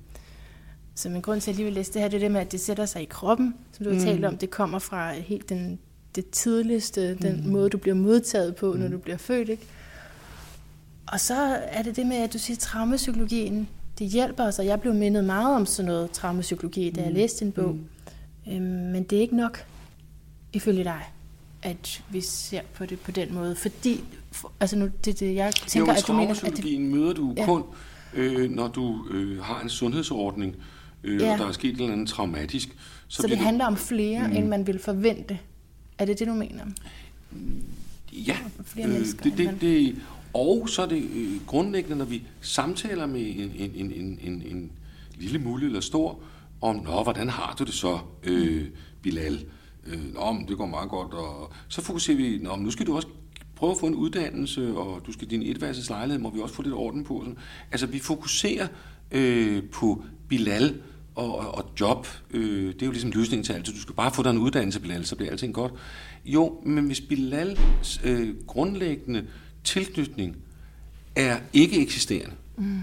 Så 0.95 1.09
min 1.09 1.21
grund 1.21 1.41
til, 1.41 1.51
at 1.51 1.53
jeg 1.53 1.55
lige 1.55 1.65
vil 1.65 1.73
læse 1.73 1.93
det 1.93 2.01
her, 2.01 2.09
det 2.09 2.17
er 2.17 2.21
det 2.21 2.31
med, 2.31 2.41
at 2.41 2.51
det 2.51 2.59
sætter 2.59 2.85
sig 2.85 3.01
i 3.01 3.05
kroppen, 3.05 3.55
som 3.71 3.83
du 3.83 3.89
har 3.89 3.99
mm. 3.99 4.05
talt 4.05 4.25
om. 4.25 4.37
Det 4.37 4.49
kommer 4.49 4.79
fra 4.79 5.13
helt 5.13 5.49
den, 5.49 5.79
det 6.15 6.29
tidligste, 6.29 7.15
den 7.15 7.43
mm. 7.43 7.49
måde, 7.49 7.69
du 7.69 7.77
bliver 7.77 7.95
modtaget 7.95 8.55
på, 8.55 8.73
mm. 8.73 8.79
når 8.79 8.87
du 8.87 8.97
bliver 8.97 9.17
født. 9.17 9.49
Ikke? 9.49 9.67
Og 11.07 11.19
så 11.19 11.59
er 11.61 11.81
det 11.81 11.95
det 11.95 12.07
med, 12.07 12.17
at 12.17 12.33
du 12.33 12.37
siger, 12.37 12.55
at 12.55 12.59
traumapsykologien, 12.59 13.69
det 14.01 14.09
hjælper 14.09 14.43
os, 14.43 14.59
og 14.59 14.65
jeg 14.65 14.81
blev 14.81 14.93
mindet 14.93 15.23
meget 15.23 15.55
om 15.55 15.65
sådan 15.65 15.91
noget 15.91 16.11
traumapsykologi, 16.11 16.89
da 16.89 17.01
jeg 17.01 17.09
mm. 17.09 17.15
læste 17.15 17.45
din 17.45 17.51
bog. 17.51 17.77
Mm. 18.45 18.53
Øhm, 18.53 18.63
men 18.63 19.03
det 19.03 19.17
er 19.17 19.21
ikke 19.21 19.35
nok, 19.35 19.65
ifølge 20.53 20.83
dig, 20.83 21.01
at 21.63 22.03
vi 22.09 22.21
ser 22.21 22.61
på 22.73 22.85
det 22.85 22.99
på 22.99 23.11
den 23.11 23.33
måde. 23.33 23.55
Fordi, 23.55 24.03
for, 24.31 24.51
altså 24.59 24.75
nu, 24.75 24.89
det, 25.05 25.19
det 25.19 25.35
jeg 25.35 25.53
tænker, 25.53 25.93
jo, 25.93 25.97
at 25.97 26.07
du 26.07 26.13
mener... 26.13 26.45
At 26.45 26.57
det, 26.57 26.81
møder 26.81 27.13
du 27.13 27.33
ja. 27.37 27.45
kun, 27.45 27.63
øh, 28.13 28.51
når 28.51 28.67
du 28.67 29.07
øh, 29.11 29.43
har 29.43 29.61
en 29.61 29.69
sundhedsordning, 29.69 30.55
øh, 31.03 31.21
ja. 31.21 31.33
og 31.33 31.39
der 31.39 31.47
er 31.47 31.51
sket 31.51 31.77
noget 31.77 31.91
andet 31.91 32.07
traumatisk. 32.07 32.69
Så, 33.07 33.21
så 33.21 33.27
det 33.27 33.37
handler 33.37 33.65
om 33.65 33.77
flere, 33.77 34.27
mm. 34.27 34.35
end 34.35 34.47
man 34.47 34.67
vil 34.67 34.79
forvente. 34.79 35.39
Er 35.97 36.05
det 36.05 36.19
det, 36.19 36.27
du 36.27 36.33
mener? 36.33 36.63
Ja, 38.11 38.37
flere 38.65 38.87
øh, 38.87 39.05
det, 39.23 39.33
det, 39.37 39.61
det, 39.61 39.95
og 40.33 40.69
så 40.69 40.81
er 40.81 40.85
det 40.85 41.03
øh, 41.15 41.45
grundlæggende, 41.47 41.97
når 41.97 42.05
vi 42.05 42.23
samtaler 42.41 43.05
med 43.05 43.21
en, 43.21 43.51
en, 43.57 43.71
en, 43.75 43.91
en, 43.91 44.19
en, 44.23 44.43
en 44.45 44.71
lille 45.17 45.39
mulig 45.39 45.65
eller 45.65 45.79
stor, 45.79 46.19
om, 46.61 46.75
nå, 46.75 47.03
hvordan 47.03 47.29
har 47.29 47.55
du 47.59 47.63
det 47.63 47.73
så, 47.73 47.99
øh, 48.23 48.67
Bilal? 49.01 49.45
Øh, 49.87 50.13
nå, 50.13 50.35
det 50.47 50.57
går 50.57 50.65
meget 50.65 50.89
godt. 50.89 51.13
Og 51.13 51.51
så 51.67 51.81
fokuserer 51.81 52.17
vi, 52.17 52.39
nå, 52.41 52.55
nu 52.55 52.71
skal 52.71 52.87
du 52.87 52.95
også 52.95 53.07
prøve 53.55 53.71
at 53.71 53.77
få 53.77 53.87
en 53.87 53.95
uddannelse, 53.95 54.77
og 54.77 55.01
du 55.07 55.11
skal 55.11 55.29
din 55.29 55.43
etværelses 55.43 55.89
lejlighed, 55.89 56.21
må 56.21 56.29
vi 56.29 56.39
også 56.39 56.55
få 56.55 56.61
lidt 56.61 56.73
orden 56.73 57.03
på. 57.03 57.21
Sådan. 57.21 57.37
Altså, 57.71 57.87
vi 57.87 57.99
fokuserer 57.99 58.67
øh, 59.11 59.63
på 59.71 60.03
Bilal 60.27 60.81
og, 61.15 61.37
og, 61.37 61.55
og 61.55 61.65
job. 61.79 62.07
Øh, 62.31 62.73
det 62.73 62.81
er 62.81 62.85
jo 62.85 62.91
ligesom 62.91 63.11
løsningen 63.11 63.43
til 63.43 63.53
alt. 63.53 63.65
Du 63.65 63.81
skal 63.81 63.95
bare 63.95 64.11
få 64.11 64.23
dig 64.23 64.29
en 64.29 64.37
uddannelse, 64.37 64.79
Bilal, 64.79 65.05
så 65.05 65.15
bliver 65.15 65.31
alting 65.31 65.53
godt. 65.53 65.73
Jo, 66.25 66.61
men 66.65 66.85
hvis 66.85 67.01
Bilal 67.01 67.59
øh, 68.03 68.35
grundlæggende 68.47 69.25
tilknytning 69.63 70.37
er 71.15 71.39
ikke 71.53 71.81
eksisterende, 71.81 72.35
mm. 72.57 72.81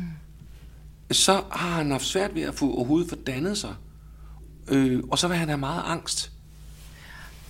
så 1.11 1.33
har 1.51 1.77
han 1.77 1.91
haft 1.91 2.05
svært 2.05 2.35
ved 2.35 2.43
at 2.43 2.55
få 2.55 2.75
overhovedet 2.75 3.09
fordannet 3.09 3.59
sig. 3.59 3.75
Øh, 4.69 5.03
og 5.11 5.19
så 5.19 5.29
vil 5.29 5.37
han 5.37 5.49
have 5.49 5.59
meget 5.59 5.83
angst. 5.87 6.33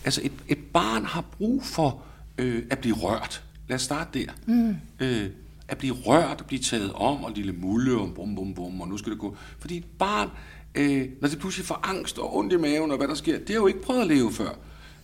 Altså 0.05 0.21
et, 0.25 0.33
et 0.49 0.59
barn 0.73 1.05
har 1.05 1.21
brug 1.21 1.65
for 1.65 2.03
øh, 2.39 2.63
at 2.71 2.79
blive 2.79 2.95
rørt. 2.95 3.45
Lad 3.69 3.75
os 3.75 3.83
starte 3.83 4.19
der. 4.19 4.33
Mm. 4.47 4.77
Øh, 5.01 5.31
at 5.69 5.79
blive 5.79 5.95
rørt 5.95 6.41
og 6.41 6.47
blive 6.47 6.63
taget 6.63 6.93
om, 6.93 7.25
og 7.25 7.33
lille 7.33 7.53
mulle, 7.53 8.01
og 8.01 8.15
bum, 8.15 8.35
bum, 8.35 8.55
bum, 8.55 8.81
og 8.81 8.89
nu 8.89 8.97
skal 8.97 9.13
det 9.13 9.19
gå. 9.19 9.37
Fordi 9.59 9.77
et 9.77 9.85
barn, 9.99 10.29
øh, 10.75 11.09
når 11.21 11.29
det 11.29 11.39
pludselig 11.39 11.67
får 11.67 11.81
angst 11.83 12.19
og 12.19 12.37
ondt 12.37 12.53
i 12.53 12.57
maven, 12.57 12.91
og 12.91 12.97
hvad 12.97 13.09
der 13.09 13.15
sker, 13.15 13.39
det 13.39 13.49
har 13.49 13.55
jo 13.55 13.67
ikke 13.67 13.83
prøvet 13.83 14.01
at 14.01 14.07
leve 14.07 14.33
før. 14.33 14.51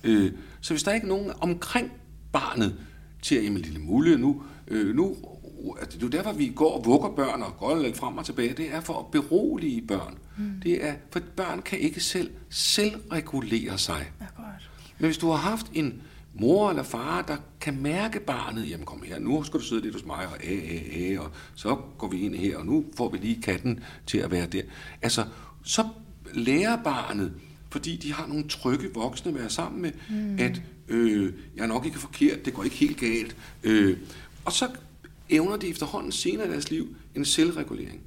Øh, 0.05 0.33
så 0.61 0.73
hvis 0.73 0.83
der 0.83 0.91
er 0.91 0.95
ikke 0.95 1.09
nogen 1.09 1.33
omkring 1.41 1.93
barnet, 2.33 2.77
til 3.25 3.35
at, 3.35 3.45
jamen 3.45 3.63
lille 3.63 3.81
mulle, 3.81 4.19
nu, 4.19 4.43
øh, 4.69 4.97
nu 4.97 5.17
altså, 5.81 5.99
det 5.99 6.05
er 6.05 6.09
derfor, 6.09 6.33
vi 6.33 6.53
går 6.57 6.79
og 6.79 6.85
vugger 6.85 7.09
børn 7.09 7.43
og 7.43 7.57
går 7.59 7.83
lidt 7.83 7.97
frem 7.97 8.19
og 8.19 8.25
tilbage. 8.25 8.55
Det 8.55 8.75
er 8.75 8.81
for 8.81 8.99
at 8.99 9.07
berolige 9.07 9.83
børn. 9.83 10.19
Mm. 10.39 10.61
Det 10.63 10.85
er, 10.85 10.95
for 11.11 11.21
børn 11.37 11.63
kan 11.63 11.79
ikke 11.79 12.01
selv 12.01 12.31
selvregulere 12.51 13.79
sig. 13.79 14.13
Akkurat. 14.21 14.71
Men 14.99 15.07
hvis 15.07 15.19
du 15.19 15.29
har 15.29 15.37
haft 15.37 15.67
en 15.75 16.03
mor 16.35 16.71
eller 16.71 16.83
far, 16.83 17.23
der 17.23 17.37
kan 17.61 17.83
mærke 17.83 18.21
barnet, 18.21 18.71
jamen 18.71 18.87
kom 18.87 19.03
her, 19.03 19.19
nu 19.19 19.43
skal 19.43 19.61
du 19.61 19.65
sidde 19.65 19.83
lidt 19.83 19.95
hos 19.95 20.05
mig, 20.05 20.27
og, 20.27 20.37
æ, 20.45 20.55
æ, 20.55 20.79
æ, 20.93 21.19
og 21.19 21.31
så 21.55 21.77
går 21.99 22.09
vi 22.09 22.21
ind 22.21 22.35
her, 22.35 22.57
og 22.57 22.67
nu 22.67 22.85
får 22.97 23.11
vi 23.11 23.19
lige 23.19 23.43
katten 23.43 23.81
til 24.07 24.19
at 24.19 24.31
være 24.31 24.47
der. 24.47 24.63
Altså, 25.03 25.25
så 25.63 25.89
lærer 26.35 26.83
barnet, 26.83 27.33
fordi 27.71 27.97
de 27.97 28.13
har 28.13 28.27
nogle 28.27 28.49
trygge 28.49 28.95
voksne 28.95 29.33
at 29.33 29.39
være 29.39 29.51
sammen 29.51 29.83
med, 29.83 29.93
mm. 30.11 30.37
at 30.39 30.63
øh, 30.89 31.33
jeg 31.57 31.63
er 31.63 31.67
nok 31.67 31.87
ikke 31.87 31.99
forkert, 31.99 32.45
det 32.45 32.55
går 32.55 32.65
ikke 32.65 32.77
helt 32.77 33.01
galt. 33.01 33.37
Øh, 33.63 33.97
og 34.45 34.53
så 34.53 34.69
evner 35.31 35.57
de 35.57 35.69
efterhånden 35.69 36.13
senere 36.13 36.47
i 36.47 36.51
deres 36.51 36.71
liv 36.71 36.97
en 37.15 37.25
selvregulering. 37.25 38.01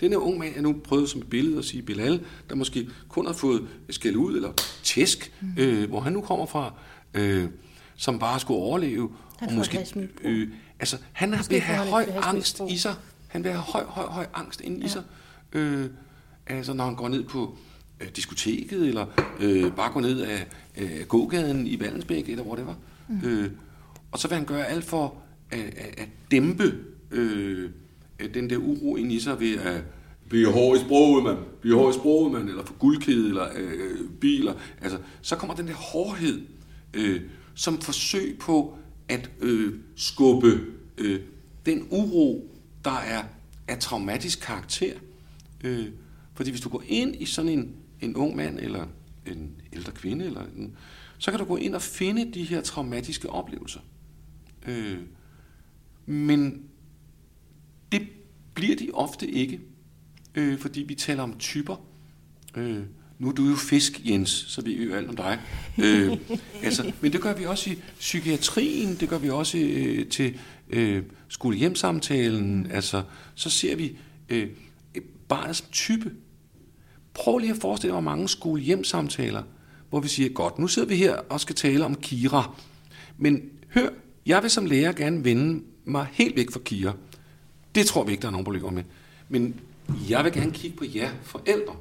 Den 0.00 0.10
her 0.10 0.18
unge 0.18 0.38
mand, 0.38 0.54
jeg 0.54 0.62
nu 0.62 0.72
prøvet 0.84 1.10
som 1.10 1.20
et 1.20 1.30
billede 1.30 1.58
at 1.58 1.64
sige 1.64 1.82
Bilal, 1.82 2.20
der 2.48 2.54
måske 2.54 2.88
kun 3.08 3.26
har 3.26 3.32
fået 3.32 3.68
skæld 3.90 4.16
ud 4.16 4.36
eller 4.36 4.52
tæsk, 4.82 5.32
mm. 5.40 5.48
øh, 5.58 5.88
hvor 5.88 6.00
han 6.00 6.12
nu 6.12 6.20
kommer 6.20 6.46
fra, 6.46 6.72
øh, 7.14 7.48
som 7.96 8.18
bare 8.18 8.40
skulle 8.40 8.60
overleve. 8.60 9.10
Han 9.38 9.48
og 9.48 9.54
måske, 9.54 9.86
øh, 10.24 10.48
altså, 10.80 10.96
han 11.12 11.30
måske 11.30 11.50
vil 11.50 11.60
have 11.60 11.88
høj 11.88 12.06
angst 12.22 12.60
i 12.70 12.76
sig. 12.76 12.94
Han 13.28 13.44
vil 13.44 13.52
have 13.52 13.62
høj, 13.62 13.84
høj, 13.84 14.06
høj 14.06 14.26
angst 14.34 14.60
ind 14.60 14.80
ja. 14.80 14.86
i 14.86 14.88
sig. 14.88 15.02
Øh, 15.52 15.86
altså, 16.46 16.72
når 16.72 16.84
han 16.84 16.94
går 16.94 17.08
ned 17.08 17.24
på 17.24 17.58
øh, 18.00 18.08
diskoteket, 18.16 18.88
eller 18.88 19.06
øh, 19.40 19.72
bare 19.72 19.92
gå 19.92 20.00
ned 20.00 20.20
af 20.20 20.46
øh, 20.78 21.06
gågaden 21.08 21.66
i 21.66 21.80
Vallensbæk, 21.80 22.28
eller 22.28 22.44
hvor 22.44 22.56
det 22.56 22.66
var. 22.66 22.76
Mm. 23.08 23.28
Øh, 23.28 23.50
og 24.12 24.18
så 24.18 24.28
vil 24.28 24.36
han 24.36 24.46
gøre 24.46 24.66
alt 24.66 24.84
for 24.84 25.14
at, 25.50 25.60
at, 25.60 25.94
at 25.98 26.08
dæmpe 26.30 26.74
øh, 27.10 27.70
den 28.34 28.50
der 28.50 28.56
uro 28.56 28.96
ind 28.96 29.12
i 29.12 29.20
sig 29.20 29.40
ved 29.40 29.58
at 29.58 29.82
blive 30.28 30.52
hård 30.52 30.76
i 30.76 30.80
sproget, 30.80 31.24
mand. 31.24 31.38
Blive 31.60 31.74
hård 31.74 31.94
i 31.94 31.98
sproget, 31.98 32.32
mand. 32.32 32.48
Eller 32.48 32.64
få 32.64 32.74
guldkæde, 32.74 33.28
eller 33.28 33.46
øh, 33.56 34.10
biler. 34.20 34.54
Altså, 34.80 34.98
så 35.20 35.36
kommer 35.36 35.56
den 35.56 35.66
der 35.66 35.74
hårdhed 35.74 36.40
øh, 36.94 37.20
som 37.54 37.80
forsøg 37.80 38.36
på 38.40 38.78
at 39.08 39.30
øh, 39.40 39.74
skubbe 39.96 40.60
øh, 40.98 41.20
den 41.66 41.86
uro, 41.90 42.54
der 42.84 42.98
er 42.98 43.22
af 43.68 43.78
traumatisk 43.78 44.40
karakter. 44.40 44.92
Øh, 45.64 45.86
fordi 46.34 46.50
hvis 46.50 46.60
du 46.60 46.68
går 46.68 46.82
ind 46.88 47.16
i 47.16 47.24
sådan 47.24 47.50
en 47.50 47.74
en 48.00 48.16
ung 48.16 48.36
mand 48.36 48.58
eller 48.58 48.86
en 49.32 49.60
ældre 49.72 49.92
kvinde, 49.92 50.24
eller 50.24 50.42
en, 50.56 50.76
så 51.18 51.30
kan 51.30 51.40
du 51.40 51.46
gå 51.46 51.56
ind 51.56 51.74
og 51.74 51.82
finde 51.82 52.32
de 52.34 52.44
her 52.44 52.60
traumatiske 52.60 53.30
oplevelser. 53.30 53.80
Øh, 54.66 54.98
men 56.06 56.62
det 57.92 58.08
bliver 58.54 58.76
de 58.76 58.90
ofte 58.94 59.30
ikke, 59.30 59.60
øh, 60.34 60.58
fordi 60.58 60.82
vi 60.82 60.94
taler 60.94 61.22
om 61.22 61.38
typer. 61.38 61.76
Øh, 62.56 62.82
nu 63.18 63.28
er 63.28 63.32
du 63.32 63.48
jo 63.48 63.56
fisk, 63.56 64.00
Jens, 64.06 64.30
så 64.30 64.62
vi 64.62 64.84
jo 64.84 64.94
alt 64.94 65.08
om 65.08 65.16
dig. 65.16 65.40
øh, 65.78 66.18
altså, 66.64 66.92
men 67.00 67.12
det 67.12 67.20
gør 67.22 67.34
vi 67.34 67.44
også 67.44 67.70
i 67.70 67.78
psykiatrien, 67.98 68.96
det 69.00 69.08
gør 69.08 69.18
vi 69.18 69.30
også 69.30 69.58
øh, 69.58 70.08
til 70.08 70.38
øh, 70.70 71.02
skolehjemsamtalen. 71.28 72.70
Altså, 72.70 73.02
så 73.34 73.50
ser 73.50 73.76
vi 73.76 73.96
øh, 74.28 74.48
barnet 75.28 75.56
som 75.56 75.66
type. 75.72 76.12
Prøv 77.18 77.38
lige 77.38 77.50
at 77.50 77.60
forestille 77.60 77.90
dig, 77.90 78.00
hvor 78.02 78.10
mange 78.10 78.28
skole-hjem-samtaler, 78.28 79.42
hvor 79.90 80.00
vi 80.00 80.08
siger, 80.08 80.28
godt, 80.28 80.58
nu 80.58 80.68
sidder 80.68 80.88
vi 80.88 80.96
her 80.96 81.16
og 81.16 81.40
skal 81.40 81.54
tale 81.54 81.84
om 81.84 81.94
Kira. 81.94 82.54
Men 83.16 83.42
hør, 83.74 83.88
jeg 84.26 84.42
vil 84.42 84.50
som 84.50 84.66
lærer 84.66 84.92
gerne 84.92 85.24
vende 85.24 85.64
mig 85.84 86.06
helt 86.12 86.36
væk 86.36 86.50
fra 86.52 86.60
Kira. 86.64 86.92
Det 87.74 87.86
tror 87.86 88.04
vi 88.04 88.12
ikke, 88.12 88.22
der 88.22 88.28
er 88.28 88.32
nogen 88.32 88.44
problemer 88.44 88.70
med. 88.70 88.82
Men 89.28 89.60
jeg 90.08 90.24
vil 90.24 90.32
gerne 90.32 90.52
kigge 90.52 90.76
på 90.76 90.84
jer 90.94 91.10
forældre. 91.22 91.76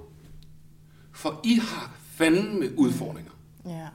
For 1.12 1.42
I 1.44 1.54
har 1.54 1.98
fanden 2.12 2.60
med 2.60 2.70
udfordringer. 2.76 3.32
Ja. 3.66 3.88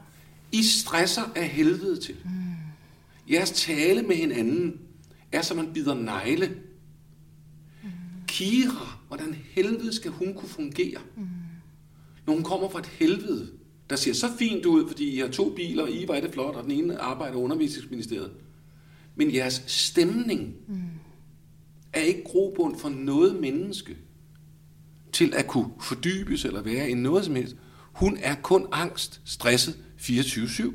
I 0.52 0.62
stresser 0.62 1.22
af 1.34 1.48
helvede 1.48 2.00
til. 2.00 2.14
Mm. 2.24 2.30
Jeres 3.32 3.50
tale 3.50 4.02
med 4.02 4.16
hinanden 4.16 4.80
er, 5.32 5.42
som 5.42 5.56
man 5.56 5.72
bider 5.72 5.94
negle. 5.94 6.56
Kira 8.32 8.98
Hvordan 9.08 9.36
helvede 9.50 9.94
skal 9.94 10.10
hun 10.10 10.34
kunne 10.34 10.48
fungere? 10.48 11.00
Mm. 11.16 11.26
Når 12.26 12.34
hun 12.34 12.42
kommer 12.42 12.68
fra 12.68 12.78
et 12.78 12.86
helvede, 12.86 13.52
der 13.90 13.96
ser 13.96 14.12
så 14.12 14.26
fint 14.38 14.66
ud, 14.66 14.88
fordi 14.88 15.16
I 15.16 15.18
har 15.18 15.28
to 15.28 15.54
biler, 15.54 15.82
og 15.82 15.90
I 15.90 16.08
var 16.08 16.20
det 16.20 16.32
flot, 16.32 16.54
og 16.54 16.62
den 16.62 16.70
ene 16.70 16.98
arbejder 16.98 17.34
i 17.34 17.42
undervisningsministeriet. 17.42 18.32
Men 19.14 19.34
jeres 19.34 19.64
stemning 19.66 20.54
mm. 20.68 20.74
er 21.92 22.00
ikke 22.00 22.24
grobund 22.24 22.78
for 22.78 22.88
noget 22.88 23.40
menneske 23.40 23.96
til 25.12 25.32
at 25.36 25.46
kunne 25.46 25.68
fordybes 25.80 26.44
eller 26.44 26.62
være 26.62 26.90
i 26.90 26.94
noget 26.94 27.24
som 27.24 27.34
helst. 27.34 27.56
Hun 27.92 28.18
er 28.22 28.34
kun 28.34 28.66
angst, 28.72 29.20
stresset 29.24 29.78
24-7. 29.98 30.72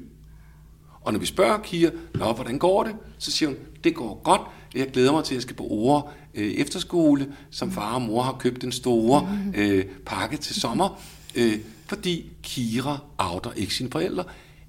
Og 1.01 1.13
når 1.13 1.19
vi 1.19 1.25
spørger 1.25 1.61
Kira, 1.61 1.91
Nå, 2.13 2.33
hvordan 2.33 2.59
går 2.59 2.83
det? 2.83 2.95
Så 3.17 3.31
siger 3.31 3.49
hun, 3.49 3.57
det 3.83 3.95
går 3.95 4.21
godt. 4.23 4.41
Jeg 4.75 4.91
glæder 4.91 5.11
mig 5.11 5.23
til, 5.23 5.33
at 5.33 5.35
jeg 5.35 5.41
skal 5.41 5.55
på 5.55 5.67
Ore 5.69 6.11
øh, 6.37 6.51
efterskole, 6.51 7.33
som 7.51 7.71
far 7.71 7.93
og 7.95 8.01
mor 8.01 8.21
har 8.21 8.33
købt 8.39 8.63
en 8.63 8.71
store 8.71 9.39
øh, 9.55 9.85
pakke 10.05 10.37
til 10.37 10.61
sommer, 10.61 11.01
øh, 11.35 11.59
fordi 11.87 12.31
Kira 12.43 12.99
outer 13.17 13.51
ikke 13.55 13.73
sine 13.73 13.91
forældre, 13.91 14.23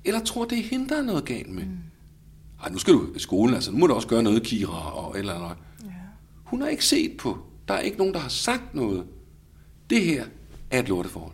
eller 0.04 0.20
tror, 0.20 0.44
det 0.44 0.58
er 0.58 0.62
hende, 0.62 0.88
der 0.88 0.98
er 0.98 1.02
noget 1.02 1.24
galt 1.24 1.48
med. 1.50 1.64
Ej, 2.62 2.70
nu 2.70 2.78
skal 2.78 2.94
du 2.94 3.06
i 3.16 3.18
skolen, 3.18 3.54
altså 3.54 3.70
nu 3.72 3.78
må 3.78 3.86
du 3.86 3.94
også 3.94 4.08
gøre 4.08 4.22
noget, 4.22 4.42
Kira, 4.42 4.92
og 5.06 5.18
eller 5.18 5.38
noget. 5.38 5.56
Ja. 5.84 5.90
Hun 6.44 6.60
har 6.60 6.68
ikke 6.68 6.84
set 6.84 7.16
på. 7.18 7.38
Der 7.68 7.74
er 7.74 7.80
ikke 7.80 7.98
nogen, 7.98 8.14
der 8.14 8.20
har 8.20 8.28
sagt 8.28 8.74
noget. 8.74 9.04
Det 9.90 10.04
her 10.04 10.24
er 10.70 10.78
et 10.78 10.88
lorteforhold. 10.88 11.32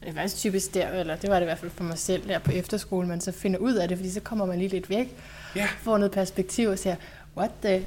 Det 0.00 0.08
er 0.08 0.12
faktisk 0.14 0.36
typisk 0.36 0.74
der, 0.74 0.88
eller 0.88 1.16
det 1.16 1.30
var 1.30 1.34
det 1.36 1.42
i 1.42 1.44
hvert 1.44 1.58
fald 1.58 1.70
for 1.70 1.84
mig 1.84 1.98
selv 1.98 2.28
der 2.28 2.38
på 2.38 2.50
efterskole, 2.50 3.08
man 3.08 3.20
så 3.20 3.32
finder 3.32 3.58
ud 3.58 3.74
af 3.74 3.88
det, 3.88 3.98
fordi 3.98 4.10
så 4.10 4.20
kommer 4.20 4.44
man 4.46 4.58
lige 4.58 4.68
lidt 4.68 4.90
væk, 4.90 5.16
Ja. 5.56 5.68
får 5.82 5.98
noget 5.98 6.12
perspektiv 6.12 6.68
og 6.68 6.78
siger, 6.78 6.96
what 7.36 7.50
the, 7.62 7.86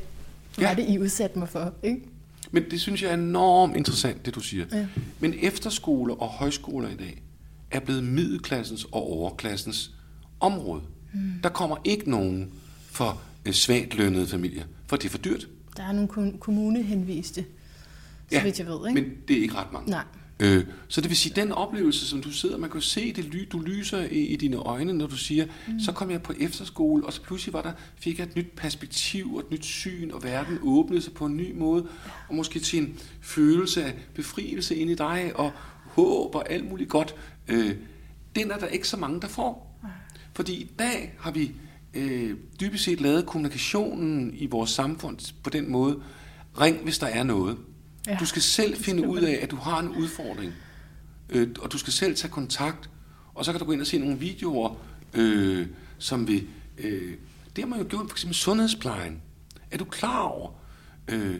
hvad 0.55 0.65
Ja. 0.67 0.71
er 0.71 0.75
det, 0.75 0.89
I 0.89 0.99
udsat 0.99 1.35
mig 1.35 1.49
for? 1.49 1.73
Ikke? 1.83 2.01
Men 2.51 2.63
det 2.71 2.81
synes 2.81 3.01
jeg 3.01 3.09
er 3.09 3.13
enormt 3.13 3.75
interessant, 3.75 4.25
det 4.25 4.35
du 4.35 4.39
siger. 4.39 4.65
Ja. 4.71 4.87
Men 5.19 5.33
efterskoler 5.41 6.15
og 6.15 6.27
højskoler 6.29 6.89
i 6.89 6.95
dag 6.95 7.21
er 7.71 7.79
blevet 7.79 8.03
middelklassens 8.03 8.83
og 8.83 9.11
overklassens 9.11 9.91
område. 10.39 10.81
Mm. 11.13 11.31
Der 11.43 11.49
kommer 11.49 11.77
ikke 11.83 12.09
nogen 12.09 12.51
for 12.91 13.21
øh, 13.45 13.53
svagt 13.53 13.95
lønnede 13.95 14.27
familier, 14.27 14.63
for 14.87 14.95
det 14.95 15.05
er 15.05 15.09
for 15.09 15.17
dyrt. 15.17 15.47
Der 15.77 15.83
er 15.83 15.91
nogle 15.91 16.07
kom- 16.07 16.37
kommunehenviste, 16.37 17.45
så 18.31 18.41
vidt 18.43 18.59
jeg 18.59 18.67
ved, 18.67 18.87
ikke? 18.89 19.01
men 19.01 19.11
det 19.27 19.37
er 19.37 19.41
ikke 19.41 19.55
ret 19.55 19.73
mange. 19.73 19.89
Nej. 19.89 20.03
Øh, 20.39 20.65
så 20.87 21.01
det 21.01 21.09
vil 21.09 21.17
sige, 21.17 21.41
den 21.41 21.51
oplevelse, 21.51 22.07
som 22.07 22.21
du 22.21 22.31
sidder, 22.31 22.57
man 22.57 22.69
kan 22.69 22.81
se 22.81 23.13
det, 23.13 23.25
ly, 23.25 23.47
du 23.51 23.59
lyser 23.59 24.01
i, 24.01 24.19
i 24.19 24.35
dine 24.35 24.57
øjne, 24.57 24.93
når 24.93 25.07
du 25.07 25.17
siger, 25.17 25.45
mm. 25.45 25.79
så 25.79 25.91
kom 25.91 26.11
jeg 26.11 26.21
på 26.21 26.33
efterskole, 26.39 27.05
og 27.05 27.13
så 27.13 27.21
pludselig 27.21 27.53
var 27.53 27.61
der, 27.61 27.71
fik 27.99 28.19
jeg 28.19 28.27
et 28.27 28.35
nyt 28.35 28.51
perspektiv 28.55 29.35
og 29.35 29.39
et 29.39 29.51
nyt 29.51 29.65
syn, 29.65 30.11
og 30.11 30.23
verden 30.23 30.59
åbnede 30.63 31.01
sig 31.01 31.13
på 31.13 31.25
en 31.25 31.37
ny 31.37 31.57
måde, 31.57 31.87
og 32.29 32.35
måske 32.35 32.59
til 32.59 32.79
en 32.79 32.99
følelse 33.21 33.85
af 33.85 33.93
befrielse 34.13 34.75
ind 34.75 34.89
i 34.89 34.95
dig, 34.95 35.31
og 35.35 35.51
håb 35.83 36.35
og 36.35 36.51
alt 36.51 36.69
muligt 36.69 36.89
godt. 36.89 37.15
Øh, 37.47 37.75
den 38.35 38.51
er 38.51 38.57
der 38.57 38.67
ikke 38.67 38.87
så 38.87 38.97
mange, 38.97 39.21
der 39.21 39.27
får. 39.27 39.79
Fordi 40.33 40.53
i 40.53 40.71
dag 40.79 41.13
har 41.19 41.31
vi 41.31 41.51
øh, 41.93 42.37
dybest 42.59 42.83
set 42.83 43.01
lavet 43.01 43.25
kommunikationen 43.25 44.33
i 44.33 44.45
vores 44.45 44.69
samfund 44.69 45.33
på 45.43 45.49
den 45.49 45.71
måde, 45.71 46.01
ring 46.61 46.83
hvis 46.83 46.97
der 46.97 47.07
er 47.07 47.23
noget. 47.23 47.57
Ja, 47.57 47.74
Ja, 48.07 48.17
du 48.19 48.25
skal 48.25 48.41
selv 48.41 48.77
finde 48.77 48.99
skal 48.99 49.09
ud 49.09 49.21
af, 49.21 49.39
at 49.41 49.51
du 49.51 49.55
har 49.55 49.79
en 49.79 49.89
udfordring. 49.89 50.53
Øh, 51.29 51.49
og 51.59 51.71
du 51.71 51.77
skal 51.77 51.93
selv 51.93 52.15
tage 52.15 52.31
kontakt. 52.31 52.89
Og 53.33 53.45
så 53.45 53.51
kan 53.51 53.59
du 53.59 53.65
gå 53.65 53.71
ind 53.71 53.81
og 53.81 53.87
se 53.87 53.97
nogle 53.97 54.19
videoer, 54.19 54.75
øh, 55.13 55.67
som 55.97 56.27
vil... 56.27 56.47
Øh, 56.77 57.13
det 57.55 57.63
har 57.63 57.69
man 57.69 57.79
jo 57.79 57.85
gjort, 57.89 58.09
for 58.09 58.15
eksempel 58.15 58.35
sundhedsplejen. 58.35 59.21
Er 59.71 59.77
du 59.77 59.85
klar 59.85 60.19
over, 60.21 60.51
øh, 61.07 61.35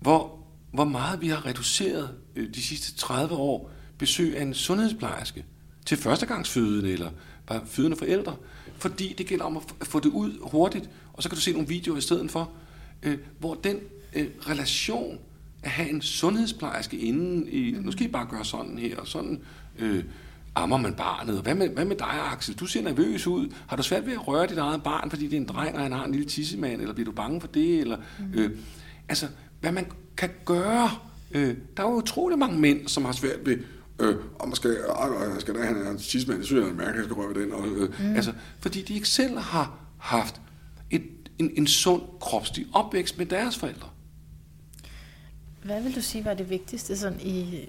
hvor, 0.00 0.38
hvor 0.72 0.84
meget 0.84 1.20
vi 1.20 1.28
har 1.28 1.46
reduceret 1.46 2.14
øh, 2.36 2.54
de 2.54 2.62
sidste 2.62 2.96
30 2.96 3.34
år 3.34 3.70
besøg 3.98 4.36
af 4.36 4.42
en 4.42 4.54
sundhedsplejerske 4.54 5.44
til 5.86 5.98
førstegangsfødende 5.98 6.92
eller 6.92 7.10
bare 7.46 7.60
fødende 7.66 7.96
forældre? 7.96 8.36
Fordi 8.78 9.14
det 9.18 9.26
gælder 9.26 9.44
om 9.44 9.56
at 9.56 9.86
få 9.86 10.00
det 10.00 10.08
ud 10.08 10.50
hurtigt, 10.50 10.90
og 11.12 11.22
så 11.22 11.28
kan 11.28 11.36
du 11.36 11.42
se 11.42 11.52
nogle 11.52 11.68
videoer 11.68 11.98
i 11.98 12.00
stedet 12.00 12.30
for, 12.30 12.52
øh, 13.02 13.18
hvor 13.38 13.54
den 13.54 13.76
øh, 14.14 14.26
relation 14.40 15.18
at 15.62 15.70
have 15.70 15.90
en 15.90 16.02
sundhedsplejerske 16.02 16.98
inden 16.98 17.48
i, 17.48 17.70
nu 17.70 17.92
skal 17.92 18.06
I 18.06 18.08
bare 18.08 18.26
gøre 18.30 18.44
sådan 18.44 18.78
her, 18.78 18.96
og 18.96 19.06
sådan 19.06 19.40
øh, 19.78 20.04
ammer 20.54 20.76
man 20.76 20.94
barnet. 20.94 21.36
Og 21.36 21.42
hvad 21.42 21.54
med, 21.54 21.68
hvad 21.68 21.84
med 21.84 21.96
dig, 21.96 22.32
Axel? 22.32 22.54
Du 22.54 22.66
ser 22.66 22.82
nervøs 22.82 23.26
ud. 23.26 23.48
Har 23.66 23.76
du 23.76 23.82
svært 23.82 24.06
ved 24.06 24.12
at 24.12 24.28
røre 24.28 24.46
dit 24.46 24.58
eget 24.58 24.82
barn, 24.82 25.10
fordi 25.10 25.24
det 25.24 25.32
er 25.32 25.40
en 25.40 25.46
dreng, 25.46 25.76
og 25.76 25.82
han 25.82 25.92
har 25.92 26.04
en 26.04 26.12
lille 26.12 26.26
tissemand, 26.26 26.80
eller 26.80 26.94
bliver 26.94 27.04
du 27.04 27.12
bange 27.12 27.40
for 27.40 27.48
det? 27.48 27.78
Eller, 27.80 27.96
øh, 28.34 28.50
altså, 29.08 29.26
hvad 29.60 29.72
man 29.72 29.86
kan 30.16 30.30
gøre. 30.44 30.90
Øh, 31.30 31.56
der 31.76 31.82
er 31.82 31.90
jo 31.90 31.94
utrolig 31.94 32.38
mange 32.38 32.58
mænd, 32.58 32.88
som 32.88 33.04
har 33.04 33.12
svært 33.12 33.46
ved, 33.46 33.58
øh, 33.98 34.16
om 34.38 34.48
man 34.48 34.56
skal, 34.56 34.70
øh, 34.70 34.76
jeg 35.34 35.40
skal 35.40 35.54
da 35.54 35.62
have 35.64 35.90
en 35.90 35.98
tissemand, 35.98 36.38
det 36.38 36.46
synes 36.46 36.62
jeg 36.62 36.70
er 36.70 36.74
mærkeligt, 36.74 36.96
jeg 36.96 37.04
skal 37.04 37.14
røre 37.14 37.34
ved 37.34 37.42
den. 37.42 37.52
Og, 37.52 37.68
øh, 37.68 37.88
mm. 38.00 38.14
altså, 38.14 38.32
fordi 38.60 38.82
de 38.82 38.94
ikke 38.94 39.08
selv 39.08 39.38
har 39.38 39.78
haft 39.98 40.40
et, 40.90 41.02
en, 41.38 41.50
en 41.56 41.66
sund 41.66 42.02
kropslig 42.20 42.66
opvækst 42.72 43.18
med 43.18 43.26
deres 43.26 43.56
forældre. 43.56 43.88
Hvad 45.62 45.82
vil 45.82 45.94
du 45.94 46.00
sige 46.00 46.24
var 46.24 46.34
det 46.34 46.50
vigtigste 46.50 46.96
sådan 46.96 47.20
i 47.20 47.68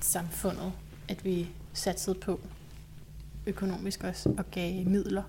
samfundet, 0.00 0.72
at 1.08 1.24
vi 1.24 1.48
satsede 1.72 2.14
på 2.14 2.40
økonomisk 3.46 4.04
også 4.04 4.28
og 4.38 4.50
gav 4.50 4.86
midler? 4.86 5.22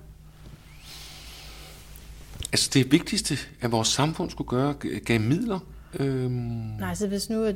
Altså 2.51 2.69
det 2.73 2.91
vigtigste, 2.91 3.37
at 3.61 3.71
vores 3.71 3.87
samfund 3.87 4.29
skulle 4.29 4.47
gøre, 4.47 4.73
gav 5.05 5.19
midler. 5.19 5.59
Øhm, 5.93 6.31
Nej, 6.31 6.95
så 6.95 7.07
hvis 7.07 7.29
nu 7.29 7.43
at 7.43 7.55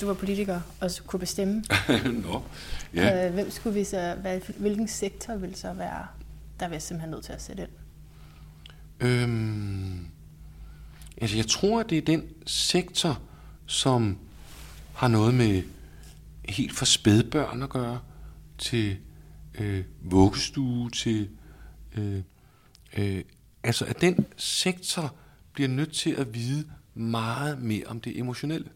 du 0.00 0.06
var 0.06 0.14
politiker 0.14 0.60
og 0.80 0.90
så 0.90 1.02
kunne 1.02 1.20
bestemme, 1.20 1.64
Nå, 2.24 2.42
ja. 2.94 3.26
øh, 3.26 3.34
hvem 3.34 3.50
skulle 3.50 3.74
vi 3.74 3.84
så, 3.84 4.16
hvad, 4.20 4.40
hvilken 4.56 4.88
sektor 4.88 5.36
ville 5.36 5.56
så 5.56 5.72
være, 5.72 6.06
der 6.60 6.68
jeg 6.68 6.82
simpelthen 6.82 7.10
nødt 7.10 7.24
til 7.24 7.32
at 7.32 7.42
sætte 7.42 7.62
ind? 7.62 7.70
Øhm, 9.00 10.06
altså 11.20 11.36
jeg 11.36 11.46
tror, 11.46 11.80
at 11.80 11.90
det 11.90 11.98
er 11.98 12.02
den 12.02 12.22
sektor, 12.46 13.20
som 13.70 14.18
har 14.94 15.08
noget 15.08 15.34
med 15.34 15.62
helt 16.44 16.72
fra 16.72 16.86
spædbørn 16.86 17.62
at 17.62 17.68
gøre, 17.68 18.00
til 18.58 18.96
øh, 19.60 19.84
vuggestue, 20.02 20.90
til... 20.90 21.28
Øh, 21.98 22.22
øh, 22.98 23.24
altså 23.62 23.84
at 23.84 24.00
den 24.00 24.26
sektor 24.36 25.14
bliver 25.52 25.68
nødt 25.68 25.92
til 25.92 26.10
at 26.10 26.34
vide 26.34 26.64
meget 26.94 27.62
mere 27.62 27.84
om 27.86 28.00
det 28.00 28.18
emotionelle. 28.18 28.68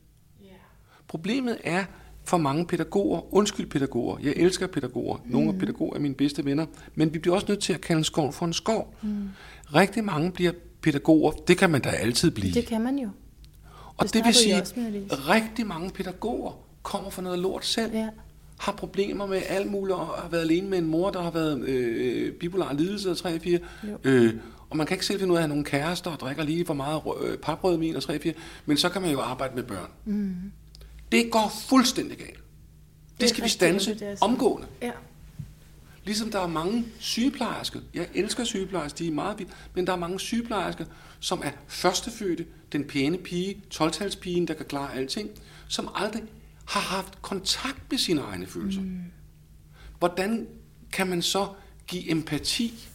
Problemet 1.09 1.59
er 1.65 1.85
for 2.25 2.37
mange 2.37 2.67
pædagoger, 2.67 3.35
undskyld 3.35 3.67
pædagoger, 3.67 4.19
jeg 4.23 4.33
elsker 4.37 4.67
pædagoger, 4.67 5.19
nogle 5.27 5.49
af 5.49 5.59
pædagoger 5.59 5.97
er 5.97 6.01
mine 6.01 6.15
bedste 6.15 6.45
venner, 6.45 6.67
men 6.95 7.15
vi 7.15 7.19
bliver 7.19 7.35
også 7.35 7.47
nødt 7.49 7.61
til 7.61 7.73
at 7.73 7.81
kalde 7.81 7.99
en 7.99 8.05
skov 8.05 8.33
for 8.33 8.47
en 8.47 8.53
skov. 8.53 8.95
Mm. 9.03 9.29
Rigtig 9.75 10.05
mange 10.05 10.33
bliver 10.33 10.53
pædagoger, 10.83 11.33
det 11.33 11.59
kan 11.59 11.71
man 11.71 11.81
da 11.81 11.89
altid 11.89 12.31
blive. 12.31 12.55
Det 12.55 12.67
kan 12.67 12.81
man 12.81 12.99
jo. 12.99 13.09
Og 13.97 14.05
det 14.07 14.15
det 14.15 14.25
vil 14.25 14.35
sige, 14.35 14.55
at 14.55 14.75
rigtig 15.29 15.67
mange 15.67 15.91
pædagoger 15.91 16.53
kommer 16.83 17.11
fra 17.11 17.23
noget 17.23 17.39
lort 17.39 17.67
selv, 17.67 17.93
Ja. 17.93 18.09
har 18.59 18.73
problemer 18.73 19.27
med 19.27 19.43
alt 19.49 19.71
muligt, 19.71 19.97
og 19.97 20.07
har 20.07 20.29
været 20.29 20.43
alene 20.43 20.69
med 20.69 20.79
en 20.79 20.85
mor, 20.87 21.11
der 21.11 21.23
har 21.23 21.31
været 21.31 21.61
øh, 21.69 22.33
bipolar 22.33 22.73
lidelse 22.73 23.11
og 23.11 23.17
3-4, 23.17 23.49
Jo. 23.51 23.99
øh, 24.05 24.35
og 24.71 24.77
man 24.77 24.87
kan 24.87 24.95
ikke 24.95 25.07
selv 25.07 25.19
finde 25.19 25.33
ud 25.33 25.37
af 25.37 25.41
at 25.41 25.43
have 25.43 25.49
nogle 25.49 25.65
kærester 25.65 26.11
og 26.11 26.21
drikker 26.21 26.43
lige 26.45 26.67
for 26.67 26.75
meget 26.75 27.03
øh, 27.23 27.39
paprødvin 27.39 27.97
og 27.97 28.03
3-4, 28.03 28.33
men 28.67 28.77
så 28.77 28.89
kan 28.89 29.03
man 29.03 29.11
jo 29.11 29.21
arbejde 29.21 29.55
med 29.55 29.63
børn. 29.63 29.91
Mm. 30.05 30.35
Det 31.13 31.31
går 31.31 31.53
fuldstændig 31.69 32.19
galt. 32.19 32.39
Det, 33.21 33.25
er 33.25 33.29
skal 33.29 33.45
vi 33.45 33.49
stanse 33.49 33.95
det 33.95 34.19
omgående. 34.21 34.67
Ja. 34.83 34.91
Ligesom 36.05 36.31
der 36.31 36.41
er 36.41 36.47
mange 36.47 36.85
sygeplejersker, 36.99 37.81
jeg 37.95 38.07
elsker 38.15 38.45
sygeplejersker, 38.45 38.97
de 38.99 39.09
er 39.09 39.13
meget 39.13 39.39
vilde, 39.39 39.51
men 39.75 39.87
der 39.87 39.93
er 39.93 39.97
mange 39.97 40.21
sygeplejersker, 40.21 40.85
som 41.21 41.41
er 41.45 41.51
førstefødte, 41.69 42.47
den 42.75 42.85
pæne 42.85 43.19
pige, 43.19 43.63
12-talspigen, 43.75 44.47
der 44.47 44.55
kan 44.55 44.67
klare 44.67 44.95
alting, 44.95 45.31
som 45.69 45.89
aldrig 45.95 46.23
har 46.65 46.81
haft 46.81 47.23
kontakt 47.23 47.91
med 47.91 47.99
sine 47.99 48.21
egne 48.21 48.47
følelser. 48.47 48.81
Mm. 48.81 49.01
Hvordan 49.99 50.47
kan 50.93 51.07
man 51.07 51.23
så 51.23 51.49
give 51.87 52.11
empati, 52.11 52.89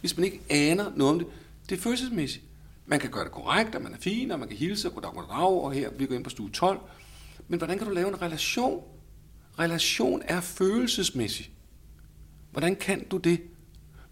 hvis 0.00 0.16
man 0.16 0.24
ikke 0.24 0.40
aner 0.50 0.92
noget 0.96 1.12
om 1.12 1.18
det? 1.18 1.28
Det 1.68 1.78
er 1.78 1.82
følelsesmæssigt. 1.82 2.44
Man 2.86 3.00
kan 3.00 3.10
gøre 3.10 3.24
det 3.24 3.32
korrekt, 3.32 3.74
og 3.74 3.82
man 3.82 3.92
er 3.94 3.98
fin, 3.98 4.30
og 4.30 4.38
man 4.38 4.48
kan 4.48 4.56
hilse, 4.56 4.88
og 4.88 4.94
goddag, 4.94 5.12
goddag, 5.14 5.62
og 5.62 5.72
her, 5.72 5.90
vi 5.90 6.06
går 6.06 6.14
ind 6.14 6.24
på 6.24 6.30
stue 6.30 6.50
12. 6.50 6.80
Men 7.48 7.58
hvordan 7.58 7.78
kan 7.78 7.86
du 7.86 7.92
lave 7.92 8.08
en 8.08 8.22
relation? 8.22 8.82
Relation 9.58 10.22
er 10.24 10.40
følelsesmæssig. 10.40 11.50
Hvordan 12.50 12.76
kan 12.76 13.04
du 13.04 13.16
det, 13.16 13.40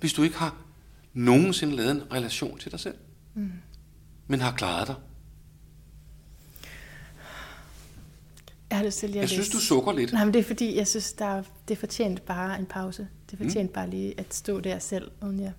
hvis 0.00 0.12
du 0.12 0.22
ikke 0.22 0.36
har 0.36 0.56
nogensinde 1.12 1.76
lavet 1.76 1.90
en 1.90 2.12
relation 2.12 2.58
til 2.58 2.70
dig 2.70 2.80
selv, 2.80 2.96
mm. 3.34 3.52
men 4.26 4.40
har 4.40 4.52
klaret 4.52 4.88
dig? 4.88 4.96
Jeg 8.72 8.78
har 8.78 8.84
det 8.84 8.92
selv, 8.92 9.14
Jeg 9.14 9.28
synes, 9.28 9.48
du 9.48 9.58
sukker 9.58 9.92
lidt. 9.92 10.12
Nej, 10.12 10.24
men 10.24 10.34
det 10.34 10.40
er 10.40 10.44
fordi, 10.44 10.76
jeg 10.76 10.88
synes, 10.88 11.12
der 11.12 11.24
er, 11.24 11.42
det 11.68 11.78
fortjent 11.78 12.24
bare 12.24 12.58
en 12.58 12.66
pause. 12.66 13.08
Det 13.30 13.38
fortjent 13.38 13.70
mm. 13.70 13.74
bare 13.74 13.90
lige 13.90 14.14
at 14.20 14.34
stå 14.34 14.60
der 14.60 14.78
selv, 14.78 15.10
uden 15.22 15.40
jeg... 15.40 15.52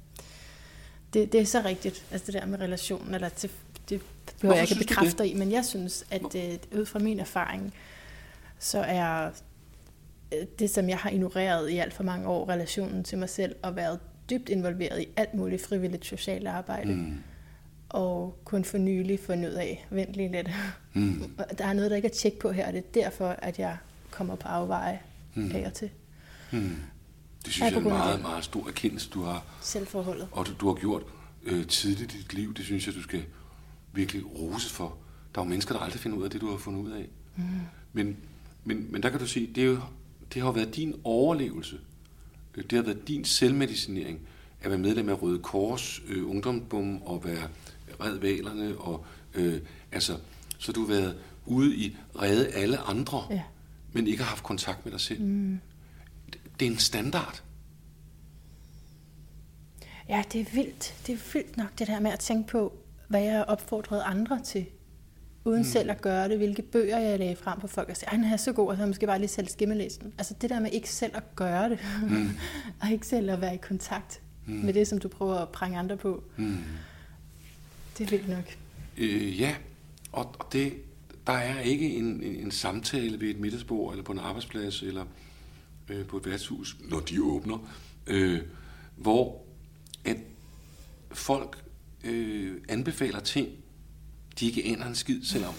Det, 1.13 1.31
det 1.31 1.41
er 1.41 1.45
så 1.45 1.61
rigtigt, 1.65 2.05
altså 2.11 2.31
det 2.31 2.41
der 2.41 2.45
med 2.47 2.59
relationen, 2.59 3.13
eller 3.13 3.29
til, 3.29 3.49
det 3.89 4.01
behøver 4.39 4.55
jeg 4.55 4.71
ikke 4.71 4.85
bekræfte 4.87 5.27
i, 5.27 5.33
men 5.33 5.51
jeg 5.51 5.65
synes, 5.65 6.05
at 6.11 6.35
øh, 6.35 6.79
ud 6.79 6.85
fra 6.85 6.99
min 6.99 7.19
erfaring, 7.19 7.73
så 8.59 8.79
er 8.79 9.29
øh, 10.33 10.45
det, 10.59 10.69
som 10.69 10.89
jeg 10.89 10.97
har 10.97 11.09
ignoreret 11.09 11.69
i 11.69 11.77
alt 11.77 11.93
for 11.93 12.03
mange 12.03 12.27
år, 12.27 12.49
relationen 12.49 13.03
til 13.03 13.17
mig 13.17 13.29
selv, 13.29 13.55
og 13.61 13.75
været 13.75 13.99
dybt 14.29 14.49
involveret 14.49 15.01
i 15.01 15.07
alt 15.15 15.33
muligt 15.33 15.65
frivilligt 15.65 16.05
socialt 16.05 16.47
arbejde. 16.47 16.93
Mm. 16.93 17.17
Og 17.93 18.39
kun 18.43 18.65
for 18.65 18.77
nylig 18.77 19.19
fundet 19.19 19.49
ud 19.49 19.53
af, 19.53 19.87
vent 19.89 20.13
lige 20.13 20.31
lidt. 20.31 20.49
Mm. 20.93 21.23
der 21.57 21.65
er 21.65 21.73
noget, 21.73 21.91
der 21.91 21.95
ikke 21.95 22.07
er 22.07 22.13
tjek 22.13 22.39
på 22.39 22.51
her, 22.51 22.67
og 22.67 22.73
det 22.73 22.79
er 22.79 23.01
derfor, 23.01 23.27
at 23.27 23.59
jeg 23.59 23.77
kommer 24.11 24.35
på 24.35 24.47
afveje 24.47 24.99
mm. 25.33 25.51
af 25.55 25.65
og 25.65 25.73
til. 25.73 25.89
Mm. 26.51 26.75
Det 27.45 27.53
synes 27.53 27.71
jeg 27.71 27.77
er 27.77 27.81
en 27.81 27.89
meget, 27.89 28.21
meget 28.21 28.43
stor 28.43 28.67
erkendelse, 28.67 29.09
du 29.09 29.21
har. 29.21 29.45
Selvforholdet. 29.61 30.27
Og 30.31 30.47
du, 30.47 30.51
du 30.59 30.67
har 30.67 30.73
gjort 30.73 31.03
øh, 31.43 31.67
tidligt 31.67 32.13
i 32.13 32.17
dit 32.17 32.33
liv. 32.33 32.53
Det 32.53 32.65
synes 32.65 32.87
jeg, 32.87 32.95
du 32.95 33.01
skal 33.01 33.23
virkelig 33.93 34.39
rose 34.39 34.69
for. 34.69 34.97
Der 35.35 35.41
er 35.41 35.45
jo 35.45 35.49
mennesker, 35.49 35.73
der 35.73 35.81
aldrig 35.81 35.99
finder 35.99 36.17
ud 36.17 36.23
af 36.23 36.29
det, 36.29 36.41
du 36.41 36.49
har 36.49 36.57
fundet 36.57 36.81
ud 36.81 36.91
af. 36.91 37.07
Mm. 37.35 37.43
Men, 37.93 38.17
men, 38.63 38.91
men 38.91 39.03
der 39.03 39.09
kan 39.09 39.19
du 39.19 39.27
sige, 39.27 39.47
det, 39.55 39.63
er 39.63 39.67
jo, 39.67 39.79
det 40.33 40.41
har 40.41 40.51
været 40.51 40.75
din 40.75 40.95
overlevelse. 41.03 41.79
Det 42.55 42.71
har 42.71 42.81
været 42.81 43.07
din 43.07 43.25
selvmedicinering 43.25 44.19
at 44.63 44.69
være 44.69 44.79
medlem 44.79 45.09
af 45.09 45.21
Røde 45.21 45.39
Kors, 45.39 46.01
øh, 46.07 46.29
Ungdomsbom 46.29 47.01
og 47.01 47.25
være 47.25 47.47
red 48.03 48.17
valerne. 48.17 48.77
Og, 48.77 49.05
øh, 49.33 49.61
altså, 49.91 50.17
så 50.57 50.71
du 50.71 50.79
har 50.79 50.87
været 50.87 51.17
ude 51.45 51.75
i 51.75 51.97
redde 52.21 52.47
alle 52.47 52.77
andre, 52.77 53.27
ja. 53.29 53.41
men 53.91 54.07
ikke 54.07 54.23
har 54.23 54.29
haft 54.29 54.43
kontakt 54.43 54.85
med 54.85 54.91
dig 54.91 55.01
selv. 55.01 55.21
Mm. 55.21 55.59
Det, 56.59 56.67
er 56.67 56.71
en 56.71 56.77
standard. 56.77 57.43
Ja, 60.09 60.23
det 60.33 60.41
er 60.41 60.45
vildt. 60.53 60.95
Det 61.07 61.13
er 61.13 61.19
vildt 61.33 61.57
nok 61.57 61.79
det 61.79 61.87
der 61.87 61.99
med 61.99 62.11
at 62.11 62.19
tænke 62.19 62.47
på, 62.51 62.73
hvad 63.07 63.21
jeg 63.21 63.33
har 63.33 63.43
opfordret 63.43 64.01
andre 64.05 64.41
til, 64.43 64.65
uden 65.45 65.61
mm. 65.61 65.67
selv 65.67 65.91
at 65.91 66.01
gøre 66.01 66.29
det, 66.29 66.37
hvilke 66.37 66.61
bøger 66.61 66.97
jeg 66.97 67.19
lagde 67.19 67.35
frem 67.35 67.59
på 67.59 67.67
folk, 67.67 67.89
og 67.89 67.97
sige, 67.97 68.09
han 68.09 68.23
er 68.23 68.37
så 68.37 68.53
god, 68.53 68.67
og 68.67 68.77
så 68.77 68.85
måske 68.85 69.07
bare 69.07 69.19
lige 69.19 69.29
selv 69.29 69.47
skimmelæse 69.47 69.99
den. 69.99 70.13
Altså 70.17 70.33
det 70.41 70.49
der 70.49 70.59
med 70.59 70.71
ikke 70.71 70.89
selv 70.89 71.17
at 71.17 71.35
gøre 71.35 71.69
det, 71.69 71.79
mm. 72.09 72.29
og 72.81 72.91
ikke 72.91 73.07
selv 73.07 73.31
at 73.31 73.41
være 73.41 73.53
i 73.53 73.57
kontakt 73.57 74.21
mm. 74.45 74.53
med 74.53 74.73
det, 74.73 74.87
som 74.87 74.99
du 74.99 75.07
prøver 75.07 75.35
at 75.35 75.49
prænge 75.49 75.77
andre 75.79 75.97
på. 75.97 76.23
Mm. 76.37 76.63
Det 77.97 78.05
er 78.05 78.09
vildt 78.09 78.29
nok. 78.29 78.57
Øh, 78.97 79.39
ja, 79.39 79.55
og, 80.11 80.35
og 80.39 80.53
det, 80.53 80.73
der 81.27 81.33
er 81.33 81.59
ikke 81.59 81.95
en, 81.95 82.05
en, 82.05 82.23
en 82.23 82.51
samtale 82.51 83.21
ved 83.21 83.29
et 83.29 83.39
middagsbord, 83.39 83.91
eller 83.91 84.03
på 84.03 84.11
en 84.11 84.19
arbejdsplads, 84.19 84.81
eller 84.81 85.05
øh, 85.89 86.05
på 86.05 86.17
et 86.17 86.25
værtshus, 86.25 86.77
når 86.89 86.99
de 86.99 87.23
åbner, 87.23 87.71
øh, 88.07 88.41
hvor 88.95 89.45
at 90.05 90.17
folk 91.11 91.63
øh, 92.03 92.61
anbefaler 92.69 93.19
ting, 93.19 93.49
de 94.39 94.45
ikke 94.45 94.63
aner 94.65 94.85
en 94.85 94.95
skid 94.95 95.23
selvom, 95.23 95.53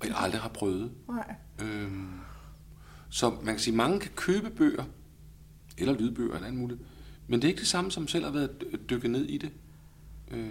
og 0.00 0.06
jeg 0.06 0.16
aldrig 0.16 0.40
har 0.40 0.48
prøvet. 0.48 0.92
Nej. 1.08 1.34
Øhm, 1.62 2.08
så 3.10 3.30
man 3.30 3.54
kan 3.54 3.58
sige, 3.58 3.72
at 3.72 3.76
mange 3.76 4.00
kan 4.00 4.10
købe 4.16 4.50
bøger, 4.50 4.84
eller 5.78 5.94
lydbøger, 5.94 6.34
eller 6.34 6.46
andet 6.46 6.60
muligt, 6.60 6.80
men 7.28 7.42
det 7.42 7.48
er 7.48 7.48
ikke 7.48 7.60
det 7.60 7.68
samme, 7.68 7.90
som 7.90 8.08
selv 8.08 8.24
har 8.24 8.32
været 8.32 8.50
dykket 8.90 9.10
ned 9.10 9.24
i 9.24 9.38
det. 9.38 9.50
Øh, 10.30 10.50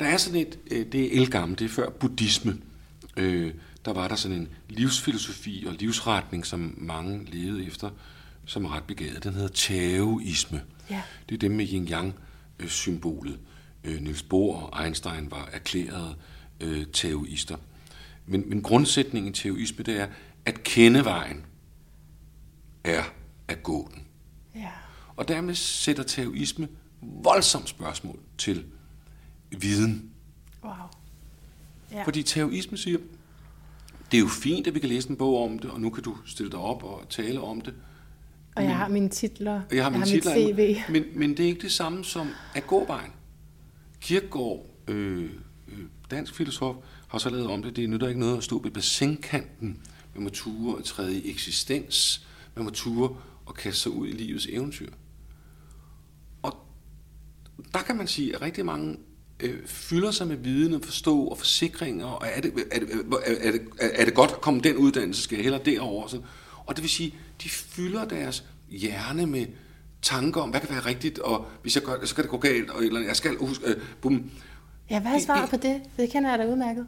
der 0.00 0.06
er 0.06 0.16
sådan 0.16 0.40
et, 0.40 0.58
øh, 0.70 0.86
det 0.92 1.04
er 1.04 1.20
elgammelt, 1.20 1.58
det 1.58 1.64
er 1.64 1.68
før 1.68 1.90
buddhisme. 1.90 2.58
Øh, 3.16 3.54
der 3.84 3.92
var 3.92 4.08
der 4.08 4.16
sådan 4.16 4.36
en 4.36 4.48
livsfilosofi 4.68 5.64
og 5.68 5.74
livsretning, 5.74 6.46
som 6.46 6.74
mange 6.78 7.24
levede 7.24 7.66
efter, 7.66 7.90
som 8.46 8.64
er 8.64 8.76
ret 8.76 8.84
begavet. 8.84 9.24
Den 9.24 9.34
hedder 9.34 9.48
taoisme. 9.48 10.62
Ja. 10.90 11.02
Det 11.28 11.34
er 11.34 11.38
dem 11.38 11.50
med 11.50 11.66
yin-yang-symbolet. 11.66 13.38
Øh, 13.84 14.00
Niels 14.00 14.22
Bohr 14.22 14.56
og 14.56 14.84
Einstein 14.84 15.30
var 15.30 15.48
erklærede 15.52 16.14
øh, 16.60 16.86
taoister. 16.92 17.56
Men, 18.26 18.48
men 18.48 18.62
grundsætningen 18.62 19.32
i 19.32 19.34
taoisme, 19.34 19.84
det 19.84 20.00
er, 20.00 20.06
at 20.44 20.62
kende 20.62 21.04
vejen 21.04 21.44
er 22.84 23.02
at 23.48 23.62
gå 23.62 23.90
den. 23.94 24.06
Ja. 24.54 24.70
Og 25.16 25.28
dermed 25.28 25.54
sætter 25.54 26.02
taoisme 26.02 26.68
voldsomt 27.00 27.68
spørgsmål 27.68 28.18
til 28.38 28.64
viden. 29.60 30.10
Wow. 30.64 30.72
Ja. 31.92 32.04
Fordi 32.04 32.22
taoisme 32.22 32.76
siger, 32.76 32.98
det 34.10 34.16
er 34.16 34.22
jo 34.22 34.28
fint, 34.28 34.66
at 34.66 34.74
vi 34.74 34.80
kan 34.80 34.88
læse 34.88 35.10
en 35.10 35.16
bog 35.16 35.44
om 35.44 35.58
det, 35.58 35.70
og 35.70 35.80
nu 35.80 35.90
kan 35.90 36.02
du 36.02 36.16
stille 36.26 36.52
dig 36.52 36.58
op 36.58 36.82
og 36.82 37.06
tale 37.08 37.40
om 37.40 37.60
det. 37.60 37.74
Og 38.56 38.64
jeg 38.64 38.76
har 38.76 38.88
mine 38.88 39.08
titler, 39.08 39.60
og 39.70 39.76
jeg 39.76 39.84
har, 39.84 39.90
mine 39.90 40.04
jeg 40.04 40.10
har 40.10 40.14
titler, 40.14 40.66
mit 40.66 40.76
CV. 40.76 40.92
Men, 40.92 41.04
men 41.14 41.30
det 41.30 41.40
er 41.40 41.48
ikke 41.48 41.62
det 41.62 41.72
samme 41.72 42.04
som 42.04 42.28
at 42.54 42.66
gå 42.66 42.86
vejen. 42.86 43.10
Kierkegaard, 44.00 44.66
øh, 44.88 45.30
øh, 45.68 45.78
dansk 46.10 46.34
filosof, 46.34 46.76
har 47.08 47.18
så 47.18 47.30
lavet 47.30 47.46
om 47.46 47.62
det. 47.62 47.76
Det 47.76 47.90
nytter 47.90 48.08
ikke 48.08 48.20
noget 48.20 48.36
at 48.36 48.44
stå 48.44 48.58
ved 48.62 48.70
bassinkanten. 48.70 49.80
Man 50.14 50.24
må 50.24 50.30
ture 50.30 50.76
og 50.76 50.84
træde 50.84 51.18
i 51.18 51.30
eksistens. 51.30 52.26
Man 52.54 52.64
må 52.64 52.70
ture 52.70 53.16
og 53.46 53.54
kaste 53.54 53.80
sig 53.80 53.92
ud 53.92 54.08
i 54.08 54.12
livets 54.12 54.46
eventyr. 54.46 54.90
Og 56.42 56.56
der 57.74 57.82
kan 57.82 57.96
man 57.96 58.06
sige, 58.06 58.34
at 58.34 58.42
rigtig 58.42 58.64
mange 58.64 58.96
øh, 59.42 59.66
fylder 59.66 60.10
sig 60.10 60.26
med 60.26 60.36
viden 60.36 60.74
og 60.74 60.80
forstå 60.84 61.24
og 61.24 61.38
forsikringer, 61.38 62.06
og 62.06 62.26
er 62.34 62.40
det, 62.40 62.52
er, 62.72 62.78
det, 62.78 62.88
er, 63.42 63.52
det, 63.52 63.60
er 63.78 64.04
det 64.04 64.14
godt 64.14 64.30
at 64.30 64.40
komme 64.40 64.60
den 64.60 64.76
uddannelse, 64.76 65.22
skal 65.22 65.36
jeg 65.36 65.42
hellere 65.42 65.62
derover. 65.64 66.06
Så, 66.06 66.20
og 66.66 66.76
det 66.76 66.82
vil 66.82 66.90
sige, 66.90 67.14
de 67.42 67.48
fylder 67.48 68.04
deres 68.04 68.44
hjerne 68.68 69.26
med 69.26 69.46
tanker 70.02 70.40
om, 70.40 70.50
hvad 70.50 70.60
kan 70.60 70.70
være 70.70 70.86
rigtigt, 70.86 71.18
og 71.18 71.46
hvis 71.62 71.74
jeg 71.76 71.84
gør 71.84 71.98
det, 71.98 72.08
så 72.08 72.14
kan 72.14 72.22
det 72.24 72.30
gå 72.30 72.38
galt, 72.38 72.70
og 72.70 72.84
eller 72.84 73.00
jeg 73.00 73.16
skal 73.16 73.36
huske, 73.36 73.66
øh, 73.66 73.76
bum. 74.00 74.30
Ja, 74.90 75.00
hvad 75.00 75.12
er 75.12 75.18
svaret 75.18 75.50
på 75.50 75.56
det? 75.56 75.80
Det 75.96 76.10
kender 76.10 76.30
jeg 76.30 76.38
da 76.38 76.46
udmærket. 76.46 76.86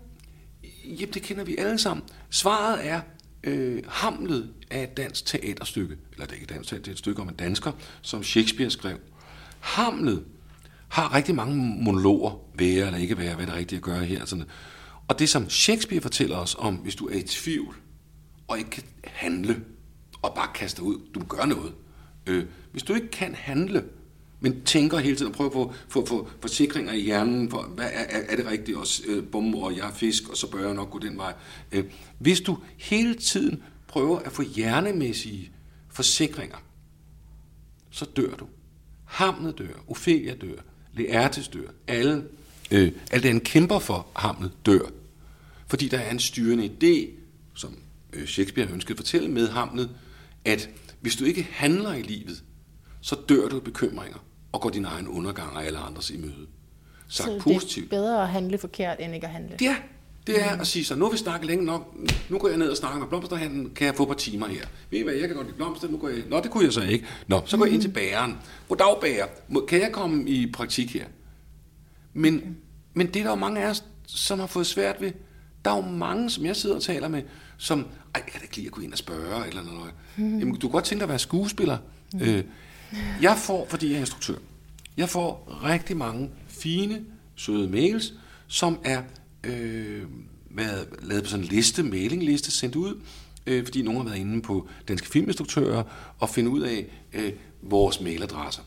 Jamen, 0.84 1.14
det 1.14 1.22
kender 1.22 1.44
vi 1.44 1.56
alle 1.56 1.78
sammen. 1.78 2.06
Svaret 2.30 2.86
er 2.86 3.00
øh, 3.44 3.82
Hamlet 3.88 4.50
af 4.70 4.82
et 4.82 4.96
dansk 4.96 5.26
teaterstykke, 5.26 5.96
eller 6.12 6.26
det 6.26 6.32
er 6.32 6.34
ikke 6.34 6.44
et 6.44 6.50
dansk 6.50 6.70
teater, 6.70 6.82
det 6.82 6.90
er 6.90 6.92
et 6.92 6.98
stykke 6.98 7.22
om 7.22 7.28
en 7.28 7.34
dansker, 7.34 7.72
som 8.02 8.22
Shakespeare 8.22 8.70
skrev. 8.70 8.96
Hamlet 9.60 10.24
har 10.88 11.14
rigtig 11.14 11.34
mange 11.34 11.56
monologer, 11.82 12.38
være 12.54 12.86
eller 12.86 12.98
ikke 12.98 13.18
være, 13.18 13.34
hvad 13.34 13.46
det 13.46 13.52
er 13.52 13.56
rigtigt 13.56 13.78
at 13.78 13.82
gøre 13.82 14.04
her. 14.04 14.24
Sådan. 14.24 14.44
Og 15.08 15.18
det, 15.18 15.28
som 15.28 15.50
Shakespeare 15.50 16.02
fortæller 16.02 16.36
os 16.36 16.56
om, 16.58 16.74
hvis 16.74 16.94
du 16.94 17.06
er 17.06 17.16
i 17.16 17.22
tvivl, 17.22 17.76
og 18.48 18.58
ikke 18.58 18.70
kan 18.70 18.84
handle, 19.04 19.64
og 20.22 20.34
bare 20.34 20.48
kaste 20.54 20.82
ud, 20.82 21.00
du 21.14 21.24
gør 21.28 21.44
noget. 21.46 21.72
Øh, 22.26 22.44
hvis 22.72 22.82
du 22.82 22.94
ikke 22.94 23.10
kan 23.10 23.34
handle, 23.34 23.84
men 24.40 24.64
tænker 24.64 24.98
hele 24.98 25.16
tiden 25.16 25.32
og 25.32 25.36
prøver 25.36 25.68
at 25.68 25.74
få, 25.88 26.06
få, 26.06 26.28
forsikringer 26.40 26.92
i 26.92 27.00
hjernen, 27.00 27.50
for 27.50 27.62
hvad 27.62 27.84
er, 27.92 28.04
er, 28.08 28.22
er 28.28 28.36
det 28.36 28.46
rigtigt, 28.46 28.78
og 28.78 28.86
øh, 29.08 29.24
bum, 29.24 29.54
og 29.54 29.76
jeg 29.76 29.88
er 29.88 29.92
fisk, 29.92 30.28
og 30.28 30.36
så 30.36 30.50
bør 30.50 30.66
jeg 30.66 30.74
nok 30.74 30.90
gå 30.90 30.98
den 30.98 31.18
vej. 31.18 31.34
Øh, 31.72 31.84
hvis 32.18 32.40
du 32.40 32.58
hele 32.76 33.14
tiden 33.14 33.62
prøver 33.88 34.18
at 34.18 34.32
få 34.32 34.42
hjernemæssige 34.42 35.52
forsikringer, 35.88 36.56
så 37.90 38.04
dør 38.16 38.34
du. 38.34 38.46
Hamnet 39.04 39.58
dør, 39.58 39.84
Ophelia 39.88 40.34
dør, 40.34 40.62
Laertes 40.96 41.48
dør, 41.48 41.68
alle, 41.88 42.24
øh, 42.70 42.92
alt 43.10 43.22
det 43.22 43.30
han 43.30 43.40
kæmper 43.40 43.78
for, 43.78 44.06
Hamlet 44.16 44.52
dør. 44.66 44.90
Fordi 45.66 45.88
der 45.88 45.98
er 45.98 46.10
en 46.10 46.20
styrende 46.20 46.64
idé, 46.64 47.10
som 47.54 47.76
øh, 48.12 48.26
Shakespeare 48.26 48.68
ønskede 48.72 48.92
at 48.92 48.96
fortælle 48.96 49.30
med 49.30 49.48
Hamlet, 49.48 49.90
at 50.44 50.70
hvis 51.00 51.16
du 51.16 51.24
ikke 51.24 51.48
handler 51.50 51.94
i 51.94 52.02
livet, 52.02 52.42
så 53.00 53.16
dør 53.28 53.48
du 53.48 53.56
af 53.56 53.62
bekymringer 53.62 54.18
og 54.52 54.60
går 54.60 54.70
din 54.70 54.84
egen 54.84 55.08
undergang 55.08 55.56
og 55.56 55.64
alle 55.64 55.78
andres 55.78 56.10
i 56.10 56.16
møde. 56.16 56.46
Sagt 57.08 57.28
så 57.28 57.40
positivt. 57.40 57.90
det 57.90 57.96
er 57.96 58.00
bedre 58.00 58.22
at 58.22 58.28
handle 58.28 58.58
forkert, 58.58 58.96
end 59.00 59.14
ikke 59.14 59.26
at 59.26 59.32
handle? 59.32 59.56
Ja, 59.60 59.76
det 60.26 60.42
er 60.42 60.54
mm. 60.54 60.60
at 60.60 60.66
sige 60.66 60.84
så, 60.84 60.94
nu 60.96 61.04
har 61.04 61.12
vi 61.12 61.18
snakket 61.18 61.46
længe 61.46 61.64
nok, 61.64 61.94
nu 62.28 62.38
går 62.38 62.48
jeg 62.48 62.58
ned 62.58 62.68
og 62.68 62.76
snakker 62.76 62.98
med 62.98 63.08
blomsterhandlen, 63.08 63.70
kan 63.70 63.86
jeg 63.86 63.94
få 63.94 64.02
et 64.02 64.08
par 64.08 64.14
timer 64.14 64.46
her. 64.46 64.66
Ved 64.90 64.98
I 64.98 65.02
hvad, 65.02 65.14
jeg 65.14 65.28
kan 65.28 65.36
godt 65.36 65.46
lide 65.46 65.56
blomster, 65.56 65.88
nu 65.88 65.96
går 65.96 66.08
jeg, 66.08 66.22
nå 66.28 66.40
det 66.40 66.50
kunne 66.50 66.64
jeg 66.64 66.72
så 66.72 66.82
ikke. 66.82 67.06
Nå, 67.26 67.42
så 67.46 67.56
går 67.56 67.64
jeg 67.64 67.74
ind 67.74 67.82
til 67.82 67.88
bageren. 67.88 68.36
Goddag 68.68 69.00
bager, 69.00 69.26
kan 69.68 69.80
jeg 69.80 69.92
komme 69.92 70.28
i 70.28 70.52
praktik 70.52 70.94
her? 70.94 71.04
Men, 72.12 72.36
okay. 72.36 72.48
men 72.94 73.06
det 73.06 73.16
er 73.16 73.22
der 73.22 73.30
jo 73.30 73.36
mange 73.36 73.60
af 73.60 73.70
os, 73.70 73.84
som 74.06 74.40
har 74.40 74.46
fået 74.46 74.66
svært 74.66 75.00
ved. 75.00 75.12
Der 75.64 75.70
er 75.70 75.76
jo 75.76 75.82
mange, 75.82 76.30
som 76.30 76.44
jeg 76.44 76.56
sidder 76.56 76.76
og 76.76 76.82
taler 76.82 77.08
med, 77.08 77.22
som, 77.58 77.78
ej, 78.14 78.22
jeg 78.26 78.32
kan 78.32 78.40
da 78.40 78.44
ikke 78.44 78.56
lide 78.56 78.66
at 78.66 78.72
gå 78.72 78.80
ind 78.80 78.92
og 78.92 78.98
spørge, 78.98 79.48
eller 79.48 79.62
noget. 79.62 79.92
Mm. 80.16 80.38
Jamen, 80.38 80.54
du 80.54 80.68
kan 80.68 80.70
godt 80.70 80.84
tænke 80.84 81.00
dig 81.00 81.04
at 81.04 81.08
være 81.08 81.18
skuespiller. 81.18 81.78
Mm. 82.12 82.20
Øh, 82.20 82.44
jeg 83.22 83.36
får, 83.38 83.66
fordi 83.70 83.88
jeg 83.88 83.96
er 83.96 84.00
instruktør, 84.00 84.34
jeg 84.96 85.08
får 85.08 85.60
rigtig 85.64 85.96
mange 85.96 86.30
fine, 86.48 87.00
søde 87.36 87.68
mails, 87.68 88.12
som 88.46 88.78
er 88.84 89.02
øh, 89.46 90.02
været 90.50 90.86
lavet 91.02 91.22
på 91.22 91.30
sådan 91.30 91.44
en 91.44 91.50
liste, 91.50 91.82
mailingliste, 91.82 92.50
sendt 92.50 92.76
ud, 92.76 93.00
øh, 93.46 93.64
fordi 93.64 93.82
nogen 93.82 94.00
har 94.00 94.04
været 94.04 94.20
inde 94.20 94.42
på 94.42 94.68
Danske 94.88 95.08
Filminstruktører 95.08 95.82
og 96.18 96.28
finde 96.28 96.50
ud 96.50 96.60
af 96.60 96.86
øh, 97.12 97.32
vores 97.62 98.00
mailadresser. 98.00 98.62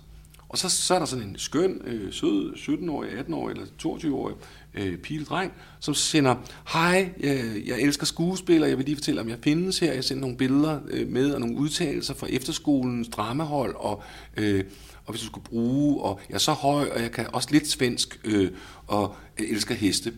Og 0.49 0.57
så, 0.57 0.69
så 0.69 0.95
er 0.95 0.99
der 0.99 1.05
sådan 1.05 1.28
en 1.28 1.38
skøn, 1.38 1.82
øh, 1.86 2.13
sød 2.13 2.53
17-årig, 2.53 3.09
18-årig 3.09 3.51
eller 3.51 3.65
22-årig 3.84 4.36
øh, 4.73 4.97
pige 4.97 5.23
dreng, 5.23 5.53
som 5.80 5.93
sender, 5.93 6.36
hej, 6.73 7.13
jeg, 7.19 7.61
jeg 7.65 7.82
elsker 7.82 8.05
skuespillere, 8.05 8.69
jeg 8.69 8.78
vil 8.78 8.86
lige 8.86 8.95
fortælle, 8.95 9.21
om 9.21 9.30
jeg 9.30 9.38
findes 9.43 9.80
her. 9.80 9.93
Jeg 9.93 10.03
sender 10.03 10.21
nogle 10.21 10.38
billeder 10.38 10.80
øh, 10.89 11.07
med 11.07 11.32
og 11.32 11.39
nogle 11.39 11.57
udtalelser 11.57 12.13
fra 12.13 12.28
efterskolens 12.30 13.07
dramahold, 13.07 13.75
og, 13.75 14.03
øh, 14.38 14.63
og 15.05 15.11
hvis 15.13 15.21
du 15.21 15.28
skulle 15.28 15.45
bruge, 15.45 16.01
og 16.01 16.19
jeg 16.30 16.36
er 16.36 16.39
så 16.39 16.51
høj, 16.51 16.89
og 16.95 17.01
jeg 17.01 17.11
kan 17.11 17.28
også 17.34 17.47
lidt 17.51 17.67
svensk, 17.67 18.19
øh, 18.23 18.51
og 18.88 19.15
jeg 19.39 19.45
elsker 19.45 19.75
heste. 19.75 20.13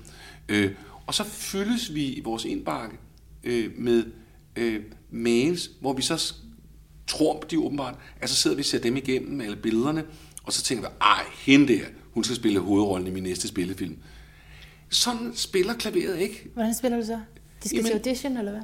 Øh, 0.49 0.71
og 1.05 1.13
så 1.13 1.23
fyldes 1.23 1.93
vi 1.93 2.05
i 2.05 2.21
vores 2.21 2.45
indbakke 2.45 2.97
øh, 3.43 3.71
med 3.77 4.03
øh, 4.55 4.83
mails, 5.11 5.69
hvor 5.81 5.93
vi 5.93 6.01
så 6.01 6.33
tror 7.07 7.39
de 7.39 7.59
åbenbart, 7.59 7.95
at 8.21 8.29
så 8.29 8.35
sidder 8.35 8.55
vi 8.55 8.61
og 8.61 8.65
ser 8.65 8.79
dem 8.79 8.97
igennem, 8.97 9.41
eller 9.41 9.57
billederne, 9.61 10.03
og 10.43 10.53
så 10.53 10.63
tænker 10.63 10.89
vi, 10.89 10.95
ej, 11.01 11.23
hende 11.45 11.73
der, 11.73 11.85
hun 12.11 12.23
skal 12.23 12.35
spille 12.35 12.59
hovedrollen 12.59 13.07
i 13.07 13.11
min 13.11 13.23
næste 13.23 13.47
spillefilm. 13.47 13.97
Sådan 14.89 15.31
spiller 15.35 15.73
klaveret 15.73 16.19
ikke. 16.19 16.49
Hvordan 16.53 16.75
spiller 16.75 16.99
du 16.99 17.05
så? 17.05 17.19
De 17.63 17.69
skal 17.69 17.77
Jamen, 17.77 17.91
til 17.91 18.09
audition, 18.09 18.37
eller 18.37 18.51
hvad? 18.51 18.61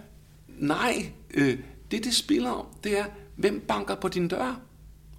Nej, 0.48 1.12
øh, 1.34 1.60
det 1.92 2.04
det 2.04 2.16
spiller 2.16 2.50
om, 2.50 2.66
det 2.84 3.00
er, 3.00 3.06
hvem 3.36 3.66
banker 3.68 3.96
på 3.96 4.08
din 4.08 4.28
dør 4.28 4.62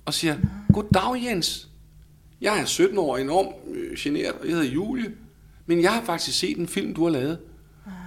og 0.05 0.14
siger, 0.14 0.37
goddag 0.73 1.25
Jens, 1.25 1.69
jeg 2.41 2.61
er 2.61 2.64
17 2.64 2.99
år, 2.99 3.17
enormt 3.17 3.55
øh, 3.75 3.97
generet, 3.99 4.33
og 4.33 4.47
jeg 4.47 4.57
hedder 4.57 4.71
Julie, 4.71 5.12
men 5.67 5.83
jeg 5.83 5.93
har 5.93 6.03
faktisk 6.03 6.39
set 6.39 6.59
en 6.59 6.69
film, 6.69 6.95
du 6.95 7.05
har 7.05 7.11
lavet. 7.11 7.39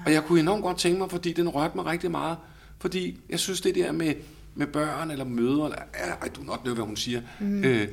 Og 0.05 0.13
jeg 0.13 0.23
kunne 0.23 0.39
enormt 0.39 0.63
godt 0.63 0.77
tænke 0.77 0.99
mig, 0.99 1.09
fordi 1.09 1.33
den 1.33 1.49
rørte 1.49 1.75
mig 1.75 1.85
rigtig 1.85 2.11
meget. 2.11 2.37
Fordi 2.79 3.19
jeg 3.29 3.39
synes, 3.39 3.61
det 3.61 3.75
der 3.75 3.91
med, 3.91 4.13
med 4.55 4.67
børn 4.67 5.11
eller 5.11 5.25
mødre, 5.25 5.65
eller, 5.65 6.15
ej, 6.21 6.29
du 6.35 6.41
nok 6.41 6.63
noget, 6.63 6.77
hvad 6.77 6.85
hun 6.85 6.97
siger. 6.97 7.21
Mm. 7.39 7.63
Øh, 7.63 7.87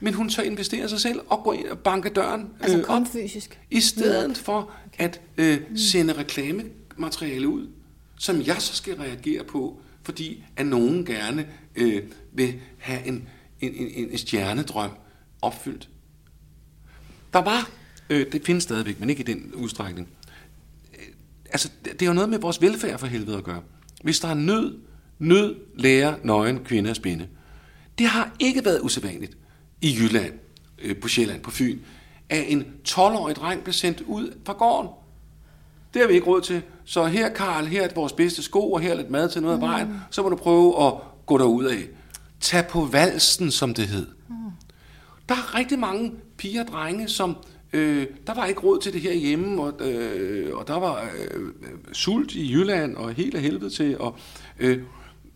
men 0.00 0.14
hun 0.14 0.30
så 0.30 0.42
investerer 0.42 0.86
sig 0.86 1.00
selv 1.00 1.20
og 1.26 1.42
går 1.44 1.52
ind 1.52 1.66
og 1.66 1.78
banker 1.78 2.10
døren. 2.10 2.48
Altså 2.60 2.78
øh, 2.78 2.84
kom 2.84 3.06
fysisk? 3.06 3.60
I 3.70 3.80
stedet 3.80 4.38
for 4.38 4.58
okay. 4.86 5.04
at 5.04 5.20
øh, 5.38 5.60
mm. 5.70 5.76
sende 5.76 6.12
reklamemateriale 6.12 7.48
ud, 7.48 7.68
som 8.18 8.42
jeg 8.46 8.56
så 8.58 8.74
skal 8.74 8.94
reagere 8.94 9.44
på, 9.44 9.80
fordi 10.02 10.44
at 10.56 10.66
nogen 10.66 11.04
gerne 11.04 11.46
øh, 11.76 12.02
vil 12.32 12.54
have 12.78 13.06
en, 13.06 13.28
en, 13.60 13.74
en, 13.74 14.10
en 14.10 14.18
stjernedrøm 14.18 14.90
opfyldt. 15.42 15.88
Der 17.32 17.38
var, 17.38 17.70
øh, 18.10 18.32
det 18.32 18.42
findes 18.44 18.64
stadigvæk, 18.64 19.00
men 19.00 19.10
ikke 19.10 19.20
i 19.20 19.26
den 19.26 19.54
udstrækning. 19.54 20.08
Øh, 20.94 21.06
altså, 21.50 21.70
det 21.84 22.02
er 22.02 22.06
jo 22.06 22.12
noget 22.12 22.30
med 22.30 22.38
vores 22.38 22.62
velfærd 22.62 22.98
for 22.98 23.06
helvede 23.06 23.36
at 23.36 23.44
gøre. 23.44 23.62
Hvis 24.02 24.20
der 24.20 24.28
er 24.28 24.34
nød, 24.34 24.78
nød 25.18 25.56
lærer 25.76 26.14
nøgen 26.22 26.64
kvinde 26.64 26.90
at 26.90 26.96
spinde. 26.96 27.26
Det 27.98 28.06
har 28.06 28.32
ikke 28.38 28.64
været 28.64 28.80
usædvanligt 28.82 29.36
i 29.80 29.96
Jylland, 29.98 30.32
øh, 30.78 30.96
på 30.96 31.08
Sjælland, 31.08 31.42
på 31.42 31.50
Fyn, 31.50 31.78
at 32.28 32.44
en 32.48 32.64
12-årig 32.88 33.36
dreng 33.36 33.62
blev 33.62 33.72
sendt 33.72 34.00
ud 34.00 34.32
fra 34.44 34.52
gården. 34.52 34.90
Det 35.94 36.02
har 36.02 36.08
vi 36.08 36.14
ikke 36.14 36.26
råd 36.26 36.40
til. 36.40 36.62
Så 36.84 37.06
her, 37.06 37.28
Karl, 37.28 37.66
her 37.66 37.82
er 37.82 37.88
vores 37.94 38.12
bedste 38.12 38.42
sko, 38.42 38.72
og 38.72 38.80
her 38.80 38.90
er 38.90 38.96
lidt 38.96 39.10
mad 39.10 39.28
til 39.28 39.42
noget 39.42 39.54
af 39.54 39.60
vejen. 39.60 39.88
Mm. 39.88 39.98
Så 40.10 40.22
må 40.22 40.28
du 40.28 40.36
prøve 40.36 40.86
at 40.86 40.94
gå 41.26 41.38
derud 41.38 41.64
af. 41.64 41.88
Tag 42.40 42.66
på 42.68 42.84
valsen, 42.84 43.50
som 43.50 43.74
det 43.74 43.88
hed. 43.88 44.06
Mm. 44.28 44.34
Der 45.28 45.34
er 45.34 45.54
rigtig 45.54 45.78
mange 45.78 46.12
piger 46.36 46.64
og 46.64 46.68
drenge, 46.68 47.08
som 47.08 47.36
øh, 47.72 48.06
der 48.26 48.34
var 48.34 48.46
ikke 48.46 48.60
råd 48.60 48.78
til 48.78 48.92
det 48.92 49.00
her 49.00 49.12
hjemme, 49.12 49.62
og, 49.62 49.86
øh, 49.86 50.56
og 50.56 50.68
der 50.68 50.78
var 50.78 51.02
øh, 51.02 51.40
sult 51.92 52.34
i 52.34 52.52
Jylland, 52.52 52.96
og 52.96 53.12
helt 53.12 53.34
af 53.34 53.40
helvede 53.42 53.70
til. 53.70 53.98
Og, 53.98 54.16
øh, 54.58 54.82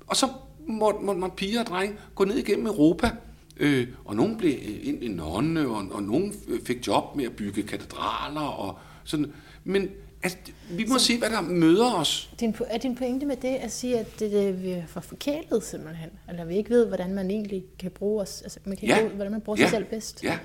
og 0.07 0.16
så 0.16 0.26
måtte, 0.66 1.01
måtte 1.01 1.20
man 1.20 1.30
piger 1.30 1.61
og 1.61 1.66
drenge 1.66 1.97
gå 2.14 2.24
ned 2.24 2.37
igennem 2.37 2.66
Europa, 2.66 3.11
øh, 3.57 3.87
og 4.05 4.16
nogen 4.16 4.37
blev 4.37 4.55
ind 4.83 5.05
i 5.05 5.09
nonne, 5.09 5.68
og, 5.68 5.85
og 5.91 6.03
nogen 6.03 6.35
fik 6.64 6.87
job 6.87 7.16
med 7.16 7.24
at 7.24 7.33
bygge 7.33 7.62
katedraler, 7.62 8.41
og 8.41 8.78
sådan. 9.05 9.33
Men 9.64 9.89
Altså, 10.24 10.39
vi 10.70 10.85
må 10.89 10.99
så, 10.99 11.05
se, 11.05 11.18
hvad 11.18 11.30
der 11.30 11.41
møder 11.41 11.93
os. 11.95 12.30
Din, 12.41 12.55
er 12.66 12.78
din 12.78 12.95
pointe 12.95 13.26
med 13.26 13.37
det 13.37 13.49
at 13.49 13.72
sige, 13.72 13.99
at 13.99 14.07
det, 14.20 14.33
det, 14.33 14.62
vi 14.62 14.70
er 14.70 14.87
for 14.87 15.01
forkælet 15.01 15.64
simpelthen? 15.64 16.11
Eller 16.28 16.45
vi 16.45 16.57
ikke 16.57 16.70
ved, 16.70 16.87
hvordan 16.87 17.14
man 17.14 17.30
egentlig 17.30 17.64
kan 17.78 17.91
bruge 17.91 18.22
os, 18.22 18.43
altså 18.43 18.59
man 18.64 18.76
kan 18.76 18.89
ja. 18.89 18.99
bruge, 19.01 19.11
hvordan 19.11 19.33
man 19.33 19.41
bruger 19.41 19.59
ja. 19.59 19.64
sig 19.64 19.70
selv 19.70 19.85
bedst? 19.85 20.24
Ja, 20.24 20.39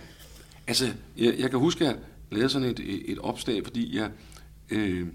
altså 0.68 0.86
jeg, 1.18 1.36
jeg 1.40 1.50
kan 1.50 1.60
huske, 1.60 1.86
at 1.86 1.92
jeg 1.92 1.98
lavede 2.32 2.50
sådan 2.50 2.68
et, 2.68 2.80
et 3.12 3.20
opslag, 3.20 3.64
fordi 3.64 3.98
jeg, 3.98 4.10
øh, 4.70 5.08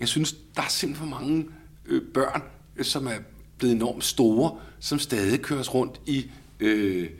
jeg 0.00 0.08
synes, 0.08 0.32
der 0.56 0.62
er 0.62 0.68
simpelthen 0.68 1.10
for 1.10 1.18
mange 1.20 1.46
øh, 1.86 2.02
børn, 2.14 2.42
som 2.82 3.06
er 3.06 3.18
blevet 3.58 3.74
enormt 3.74 4.04
store, 4.04 4.58
som 4.80 4.98
stadig 4.98 5.42
køres 5.42 5.74
rundt 5.74 6.00
i... 6.06 6.30
Øh, 6.60 7.10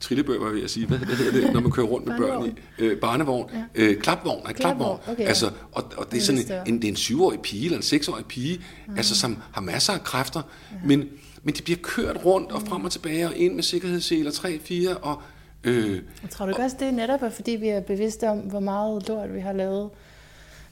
trillebør, 0.00 0.38
var 0.38 0.52
jeg 0.52 0.64
at 0.64 0.70
sige. 0.70 0.86
Hvad, 0.86 0.98
hvad 0.98 1.16
hedder 1.16 1.40
det, 1.40 1.52
når 1.52 1.60
man 1.60 1.70
kører 1.70 1.86
rundt 1.86 2.06
med 2.06 2.16
børn 2.16 2.46
i? 2.46 2.52
Øh, 2.78 2.98
barnevogn. 2.98 3.50
Ja. 3.54 3.64
Øh, 3.74 4.00
klapvogn. 4.00 4.42
Nej, 4.42 4.52
klapvogn. 4.52 5.00
Okay, 5.06 5.22
ja. 5.22 5.28
altså, 5.28 5.50
og, 5.72 5.84
og 5.96 6.12
det 6.12 6.18
er 6.18 6.22
sådan 6.22 6.40
en, 6.40 6.74
en, 6.74 6.76
det 6.76 6.84
er 6.84 6.88
en 6.88 6.96
syvårig 6.96 7.40
pige 7.40 7.64
eller 7.64 7.76
en 7.76 7.82
seksårig 7.82 8.24
pige, 8.24 8.64
mm. 8.88 8.96
altså, 8.96 9.14
som 9.14 9.38
har 9.52 9.60
masser 9.60 9.92
af 9.92 10.04
kræfter, 10.04 10.42
ja. 10.72 10.86
men, 10.86 11.08
men 11.42 11.54
de 11.54 11.62
bliver 11.62 11.78
kørt 11.82 12.24
rundt 12.24 12.52
og 12.52 12.62
frem 12.62 12.84
og 12.84 12.92
tilbage 12.92 13.26
og 13.26 13.36
ind 13.36 13.54
med 13.54 13.62
sikkerhedsseler 13.62 14.30
3, 14.30 14.58
4 14.64 14.96
og... 14.96 15.22
Øh, 15.66 16.02
jeg 16.22 16.30
tror 16.30 16.46
du 16.46 16.52
og, 16.52 16.64
også, 16.64 16.76
det 16.80 16.88
er 16.88 16.92
netop 16.92 17.32
fordi 17.32 17.50
vi 17.50 17.68
er 17.68 17.80
bevidste 17.80 18.28
om, 18.28 18.38
hvor 18.38 18.60
meget 18.60 19.08
lort 19.08 19.34
vi 19.34 19.40
har 19.40 19.52
lavet 19.52 19.90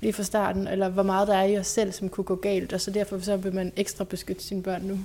lige 0.00 0.12
fra 0.12 0.22
starten, 0.22 0.68
eller 0.68 0.88
hvor 0.88 1.02
meget 1.02 1.28
der 1.28 1.34
er 1.34 1.44
i 1.44 1.58
os 1.58 1.66
selv, 1.66 1.92
som 1.92 2.08
kunne 2.08 2.24
gå 2.24 2.34
galt, 2.34 2.72
og 2.72 2.80
så 2.80 2.90
derfor 2.90 3.18
så 3.18 3.36
vil 3.36 3.54
man 3.54 3.72
ekstra 3.76 4.04
beskytte 4.04 4.44
sine 4.44 4.62
børn 4.62 4.82
nu? 4.82 4.98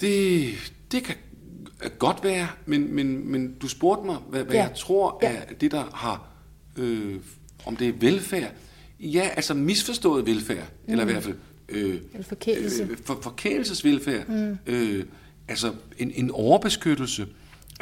Det, 0.00 0.52
det 0.92 1.04
kan 1.04 1.14
godt 1.98 2.24
være, 2.24 2.48
men, 2.66 2.94
men, 2.94 3.32
men 3.32 3.54
du 3.62 3.68
spurgte 3.68 4.06
mig, 4.06 4.16
hvad, 4.28 4.44
hvad 4.44 4.54
ja. 4.54 4.62
jeg 4.62 4.74
tror 4.76 5.18
ja. 5.22 5.32
er 5.32 5.54
det, 5.60 5.70
der 5.70 5.84
har, 5.94 6.28
øh, 6.76 7.20
om 7.66 7.76
det 7.76 7.88
er 7.88 7.92
velfærd. 7.92 8.52
Ja, 9.00 9.30
altså 9.36 9.54
misforstået 9.54 10.26
velfærd, 10.26 10.66
mm. 10.86 10.92
eller 10.92 11.04
i 11.04 11.12
hvert 11.12 11.22
fald 11.22 11.36
øh, 11.68 12.00
eller 12.12 12.24
forkælelse. 12.24 12.82
Øh, 12.82 12.96
for, 13.04 13.18
forkælelsesvelfærd. 13.22 14.28
Mm. 14.28 14.58
Øh, 14.66 15.04
altså 15.48 15.72
en, 15.98 16.12
en 16.14 16.30
overbeskyttelse. 16.30 17.26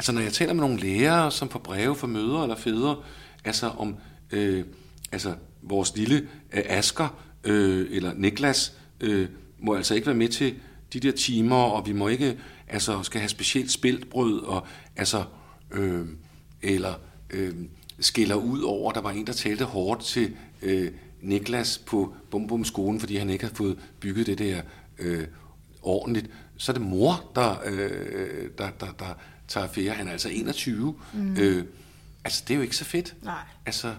Altså 0.01 0.11
når 0.11 0.21
jeg 0.21 0.33
taler 0.33 0.53
med 0.53 0.61
nogle 0.61 0.79
lærere, 0.79 1.31
som 1.31 1.49
får 1.49 1.59
breve 1.59 1.95
fra 1.95 2.07
mødre 2.07 2.43
eller 2.43 2.55
fædre, 2.55 2.95
altså 3.45 3.67
om 3.67 3.95
øh, 4.31 4.65
altså 5.11 5.35
vores 5.61 5.95
lille 5.95 6.27
øh, 6.53 6.63
Asker 6.65 7.21
øh, 7.43 7.87
eller 7.91 8.13
Niklas 8.13 8.73
øh, 9.01 9.27
må 9.59 9.75
altså 9.75 9.95
ikke 9.95 10.07
være 10.07 10.15
med 10.15 10.27
til 10.27 10.55
de 10.93 10.99
der 10.99 11.11
timer, 11.11 11.55
og 11.55 11.87
vi 11.87 11.93
må 11.93 12.07
ikke 12.07 12.37
altså 12.67 13.03
skal 13.03 13.21
have 13.21 13.29
specielt 13.29 13.71
spiltbrød, 13.71 14.39
og 14.39 14.67
altså, 14.95 15.23
øh, 15.71 16.05
eller 16.61 16.93
øh, 17.29 17.53
skiller 17.99 18.35
ud 18.35 18.61
over, 18.61 18.91
der 18.91 19.01
var 19.01 19.11
en, 19.11 19.27
der 19.27 19.33
talte 19.33 19.65
hårdt 19.65 20.03
til 20.03 20.35
øh, 20.61 20.91
Niklas 21.21 21.77
på 21.77 22.15
Bum 22.31 22.47
Bum 22.47 22.65
skolen, 22.65 22.99
fordi 22.99 23.15
han 23.15 23.29
ikke 23.29 23.43
havde 23.43 23.55
fået 23.55 23.77
bygget 23.99 24.27
det 24.27 24.37
der 24.37 24.61
øh, 24.99 25.27
ordentligt. 25.81 26.29
Så 26.57 26.71
er 26.71 26.73
det 26.73 26.85
mor, 26.85 27.31
der, 27.35 27.55
øh, 27.65 28.49
der, 28.57 28.69
der, 28.79 28.91
der 28.99 29.13
tager 29.51 29.67
affære. 29.67 29.93
Han 29.93 30.07
er 30.07 30.11
altså 30.11 30.29
21. 30.29 30.95
Mm. 31.13 31.37
Øh, 31.37 31.65
altså, 32.23 32.43
det 32.47 32.53
er 32.53 32.55
jo 32.55 32.61
ikke 32.61 32.75
så 32.75 32.85
fedt. 32.85 33.15
Nej. 33.23 33.43
Altså, 33.65 33.95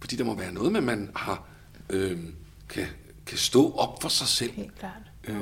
fordi 0.00 0.16
der 0.16 0.24
må 0.24 0.34
være 0.34 0.52
noget 0.52 0.72
med, 0.72 0.80
at 0.80 0.84
man 0.84 1.10
har, 1.16 1.44
øh, 1.90 2.18
kan, 2.68 2.86
kan 3.26 3.38
stå 3.38 3.72
op 3.72 4.02
for 4.02 4.08
sig 4.08 4.26
selv. 4.26 4.52
Helt 4.52 4.78
klart. 4.78 5.02
Øh, 5.24 5.40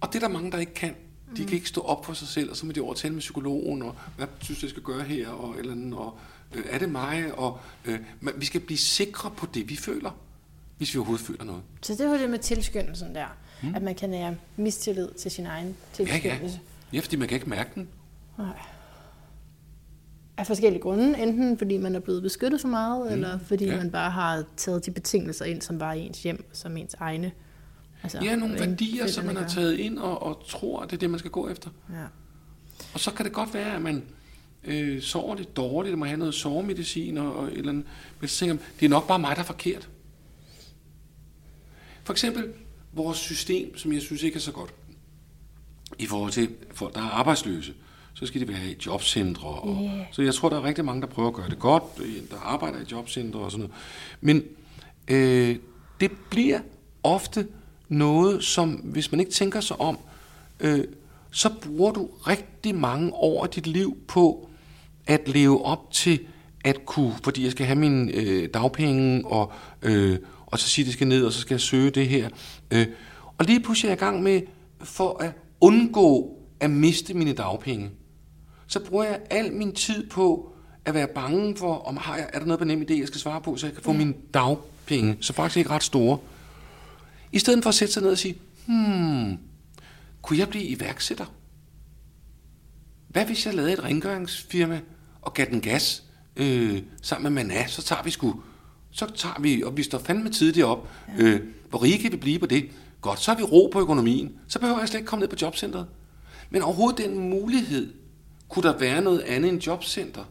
og 0.00 0.08
det 0.08 0.22
er 0.22 0.26
der 0.26 0.34
mange, 0.34 0.52
der 0.52 0.58
ikke 0.58 0.74
kan. 0.74 0.94
De 1.36 1.44
kan 1.44 1.54
ikke 1.54 1.68
stå 1.68 1.80
op 1.80 2.06
for 2.06 2.12
sig 2.12 2.28
selv, 2.28 2.50
og 2.50 2.56
så 2.56 2.66
må 2.66 2.72
de 2.72 2.80
over 2.80 2.94
tale 2.94 3.14
med 3.14 3.20
psykologen, 3.20 3.82
og 3.82 3.96
hvad 4.16 4.26
synes 4.40 4.62
jeg 4.62 4.70
skal 4.70 4.82
gøre 4.82 5.02
her, 5.02 5.28
og, 5.28 5.58
eller 5.58 5.72
andet, 5.72 5.98
og 5.98 6.18
øh, 6.54 6.64
er 6.70 6.78
det 6.78 6.88
mig? 6.88 7.34
Og, 7.34 7.60
øh, 7.84 7.98
men 8.20 8.34
vi 8.36 8.46
skal 8.46 8.60
blive 8.60 8.78
sikre 8.78 9.30
på 9.30 9.46
det, 9.54 9.68
vi 9.68 9.76
føler, 9.76 10.10
hvis 10.76 10.94
vi 10.94 10.98
overhovedet 10.98 11.26
føler 11.26 11.44
noget. 11.44 11.62
Så 11.82 11.94
det 11.94 12.08
var 12.08 12.16
det 12.16 12.30
med 12.30 12.38
tilskyndelsen 12.38 13.14
der, 13.14 13.26
hmm. 13.62 13.74
at 13.74 13.82
man 13.82 13.94
kan 13.94 14.10
nære 14.10 14.36
mistillid 14.56 15.08
til 15.08 15.30
sin 15.30 15.46
egen 15.46 15.76
tilskyndelse. 15.92 16.28
Ja, 16.28 16.46
ja. 16.46 16.58
ja, 16.92 17.00
fordi 17.00 17.16
man 17.16 17.28
kan 17.28 17.34
ikke 17.34 17.50
mærke 17.50 17.70
den. 17.74 17.88
Nej. 18.38 18.46
Af 20.38 20.46
forskellige 20.46 20.82
grunde. 20.82 21.22
Enten 21.22 21.58
fordi 21.58 21.76
man 21.76 21.94
er 21.94 22.00
blevet 22.00 22.22
beskyttet 22.22 22.60
for 22.60 22.68
meget, 22.68 23.02
hmm. 23.02 23.12
eller 23.12 23.38
fordi 23.38 23.64
ja. 23.64 23.76
man 23.76 23.90
bare 23.90 24.10
har 24.10 24.44
taget 24.56 24.86
de 24.86 24.90
betingelser 24.90 25.44
ind, 25.44 25.62
som 25.62 25.80
var 25.80 25.92
ens 25.92 26.22
hjem, 26.22 26.44
som 26.52 26.76
ens 26.76 26.94
egne. 26.94 27.32
Altså, 28.02 28.18
ja, 28.22 28.36
nogle 28.36 28.58
værdier, 28.58 29.06
som 29.06 29.24
man 29.24 29.36
har 29.36 29.48
taget 29.48 29.78
ind 29.78 29.98
og, 29.98 30.22
og 30.22 30.42
tror, 30.48 30.80
at 30.80 30.90
det 30.90 30.96
er 30.96 31.00
det, 31.00 31.10
man 31.10 31.18
skal 31.18 31.30
gå 31.30 31.48
efter. 31.48 31.70
Ja. 31.92 32.04
Og 32.94 33.00
så 33.00 33.10
kan 33.10 33.24
det 33.24 33.32
godt 33.32 33.54
være, 33.54 33.74
at 33.74 33.82
man 33.82 34.02
øh, 34.64 35.02
sover 35.02 35.36
lidt 35.36 35.56
dårligt, 35.56 35.92
og 35.92 35.98
må 35.98 36.04
have 36.04 36.18
noget 36.18 36.34
sovemedicin 36.34 37.18
og, 37.18 37.36
og 37.36 37.52
eller 37.52 37.68
andet. 37.68 37.84
Men 38.20 38.28
så 38.28 38.38
tænker 38.38 38.54
man, 38.54 38.62
det 38.80 38.86
er 38.86 38.90
nok 38.90 39.08
bare 39.08 39.18
mig, 39.18 39.36
der 39.36 39.42
er 39.42 39.46
forkert. 39.46 39.88
For 42.04 42.12
eksempel 42.12 42.52
vores 42.92 43.18
system, 43.18 43.76
som 43.76 43.92
jeg 43.92 44.02
synes 44.02 44.22
ikke 44.22 44.36
er 44.36 44.40
så 44.40 44.52
godt, 44.52 44.74
i 45.98 46.06
forhold 46.06 46.32
til 46.32 46.48
folk, 46.74 46.94
der 46.94 47.00
er 47.00 47.10
arbejdsløse, 47.10 47.74
så 48.18 48.26
skal 48.26 48.40
de 48.40 48.48
være 48.48 48.66
i 48.70 48.76
jobcentre. 48.86 49.48
Og, 49.48 49.84
yeah. 49.84 50.06
Så 50.12 50.22
jeg 50.22 50.34
tror, 50.34 50.48
der 50.48 50.56
er 50.56 50.64
rigtig 50.64 50.84
mange, 50.84 51.00
der 51.00 51.06
prøver 51.06 51.28
at 51.28 51.34
gøre 51.34 51.48
det 51.48 51.58
godt, 51.58 51.82
der 52.30 52.36
arbejder 52.42 52.78
i 52.78 52.84
jobcentre 52.92 53.40
og 53.40 53.50
sådan 53.50 53.66
noget. 53.66 53.74
Men 54.20 54.42
øh, 55.08 55.56
det 56.00 56.10
bliver 56.30 56.60
ofte 57.02 57.46
noget, 57.88 58.44
som 58.44 58.70
hvis 58.70 59.12
man 59.12 59.20
ikke 59.20 59.32
tænker 59.32 59.60
sig 59.60 59.80
om, 59.80 59.98
øh, 60.60 60.84
så 61.30 61.50
bruger 61.62 61.92
du 61.92 62.08
rigtig 62.26 62.74
mange 62.74 63.12
år 63.14 63.44
af 63.44 63.50
dit 63.50 63.66
liv 63.66 63.96
på 64.08 64.48
at 65.06 65.28
leve 65.28 65.64
op 65.64 65.92
til 65.92 66.20
at 66.64 66.86
kunne, 66.86 67.14
fordi 67.24 67.44
jeg 67.44 67.52
skal 67.52 67.66
have 67.66 67.78
mine 67.78 68.12
øh, 68.12 68.48
dagpenge, 68.54 69.26
og, 69.26 69.52
øh, 69.82 70.18
og 70.46 70.58
så 70.58 70.68
sige, 70.68 70.84
det 70.84 70.92
skal 70.92 71.06
ned, 71.06 71.24
og 71.24 71.32
så 71.32 71.40
skal 71.40 71.54
jeg 71.54 71.60
søge 71.60 71.90
det 71.90 72.08
her. 72.08 72.28
Øh, 72.70 72.86
og 73.38 73.44
lige 73.44 73.60
pludselig 73.60 73.88
er 73.88 73.92
jeg 73.92 74.02
i 74.02 74.04
gang 74.04 74.22
med, 74.22 74.40
for 74.80 75.22
at 75.22 75.32
undgå 75.60 76.38
at 76.60 76.70
miste 76.70 77.14
mine 77.14 77.32
dagpenge, 77.32 77.90
så 78.68 78.80
bruger 78.80 79.04
jeg 79.04 79.20
al 79.30 79.52
min 79.52 79.74
tid 79.74 80.10
på 80.10 80.52
at 80.84 80.94
være 80.94 81.08
bange 81.14 81.56
for, 81.56 81.74
om 81.74 81.96
har 81.96 82.16
jeg, 82.16 82.30
er 82.32 82.38
der 82.38 82.46
noget 82.46 82.58
på 82.58 82.64
nem 82.64 82.82
idé, 82.82 82.98
jeg 82.98 83.06
skal 83.06 83.20
svare 83.20 83.40
på, 83.40 83.56
så 83.56 83.66
jeg 83.66 83.74
kan 83.74 83.82
få 83.82 83.92
ja. 83.92 83.98
mine 83.98 84.14
dagpenge, 84.34 85.16
så 85.20 85.32
faktisk 85.32 85.56
ikke 85.56 85.70
ret 85.70 85.82
store. 85.82 86.18
I 87.32 87.38
stedet 87.38 87.62
for 87.62 87.68
at 87.68 87.74
sætte 87.74 87.94
sig 87.94 88.02
ned 88.02 88.10
og 88.10 88.18
sige, 88.18 88.38
hmm, 88.66 89.38
kunne 90.22 90.38
jeg 90.38 90.48
blive 90.48 90.64
iværksætter? 90.64 91.24
hvad 93.08 93.26
hvis 93.26 93.46
jeg 93.46 93.54
lavede 93.54 93.72
et 93.72 93.84
rengøringsfirma 93.84 94.80
og 95.22 95.34
gav 95.34 95.46
den 95.46 95.60
gas 95.60 96.02
øh, 96.36 96.82
sammen 97.02 97.34
med 97.34 97.44
Mana, 97.44 97.66
så 97.66 97.82
tager 97.82 98.02
vi 98.02 98.10
sgu, 98.10 98.34
så 98.90 99.06
tager 99.16 99.40
vi, 99.40 99.62
og 99.62 99.76
vi 99.76 99.82
står 99.82 99.98
fandme 99.98 100.30
tidligt 100.30 100.66
op. 100.66 100.88
Ja. 101.18 101.22
Øh, 101.22 101.40
hvor 101.70 101.82
rige 101.82 101.98
kan 101.98 102.12
vi 102.12 102.16
blive 102.16 102.38
på 102.38 102.46
det? 102.46 102.70
Godt, 103.00 103.20
så 103.20 103.30
har 103.30 103.38
vi 103.38 103.42
ro 103.42 103.70
på 103.72 103.80
økonomien. 103.80 104.32
Så 104.48 104.58
behøver 104.58 104.78
jeg 104.78 104.88
slet 104.88 105.00
ikke 105.00 105.08
komme 105.08 105.20
ned 105.20 105.28
på 105.28 105.36
jobcentret. 105.42 105.86
Men 106.50 106.62
overhovedet 106.62 107.04
den 107.04 107.18
mulighed, 107.18 107.92
kunne 108.48 108.62
der 108.62 108.78
være 108.78 109.00
noget 109.00 109.20
andet 109.20 109.52
end 109.52 109.66
jobcenter? 109.66 110.24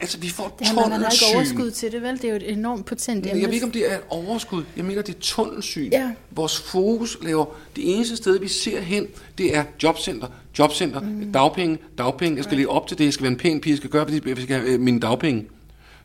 Altså, 0.00 0.18
vi 0.18 0.28
får 0.28 0.56
det 0.58 0.66
har 0.66 0.88
man 0.88 1.00
har 1.02 1.10
ikke 1.10 1.24
overskud 1.34 1.70
til 1.70 1.92
det, 1.92 2.02
vel? 2.02 2.16
Det 2.16 2.24
er 2.24 2.28
jo 2.28 2.36
et 2.36 2.50
enormt 2.52 2.86
potent 2.86 3.26
emne. 3.26 3.40
Jeg 3.40 3.48
ved 3.48 3.54
ikke, 3.54 3.66
om 3.66 3.72
det 3.72 3.92
er 3.92 3.96
et 3.96 4.04
overskud. 4.08 4.64
Jeg 4.76 4.84
mener, 4.84 5.02
det 5.02 5.14
er 5.14 5.20
tunnelsyn. 5.20 5.90
Ja. 5.90 6.12
Vores 6.30 6.60
fokus 6.60 7.18
laver... 7.22 7.46
Det 7.76 7.94
eneste 7.94 8.16
sted, 8.16 8.38
vi 8.38 8.48
ser 8.48 8.80
hen, 8.80 9.06
det 9.38 9.56
er 9.56 9.64
jobcenter. 9.82 10.28
Jobcenter, 10.58 11.00
mm. 11.00 11.32
dagpenge, 11.32 11.78
dagpenge. 11.98 12.36
Jeg 12.36 12.44
skal 12.44 12.56
lige 12.56 12.68
op 12.68 12.86
til 12.86 12.98
det. 12.98 13.04
Jeg 13.04 13.12
skal 13.12 13.22
være 13.22 13.32
en 13.32 13.38
pæn 13.38 13.60
pige. 13.60 13.70
Jeg 13.70 13.78
skal 13.78 13.90
gøre, 13.90 14.06
fordi 14.06 14.28
jeg 14.28 14.36
skal 14.36 14.60
have 14.60 14.72
øh, 14.72 14.80
mine 14.80 15.00
dagpenge. 15.00 15.46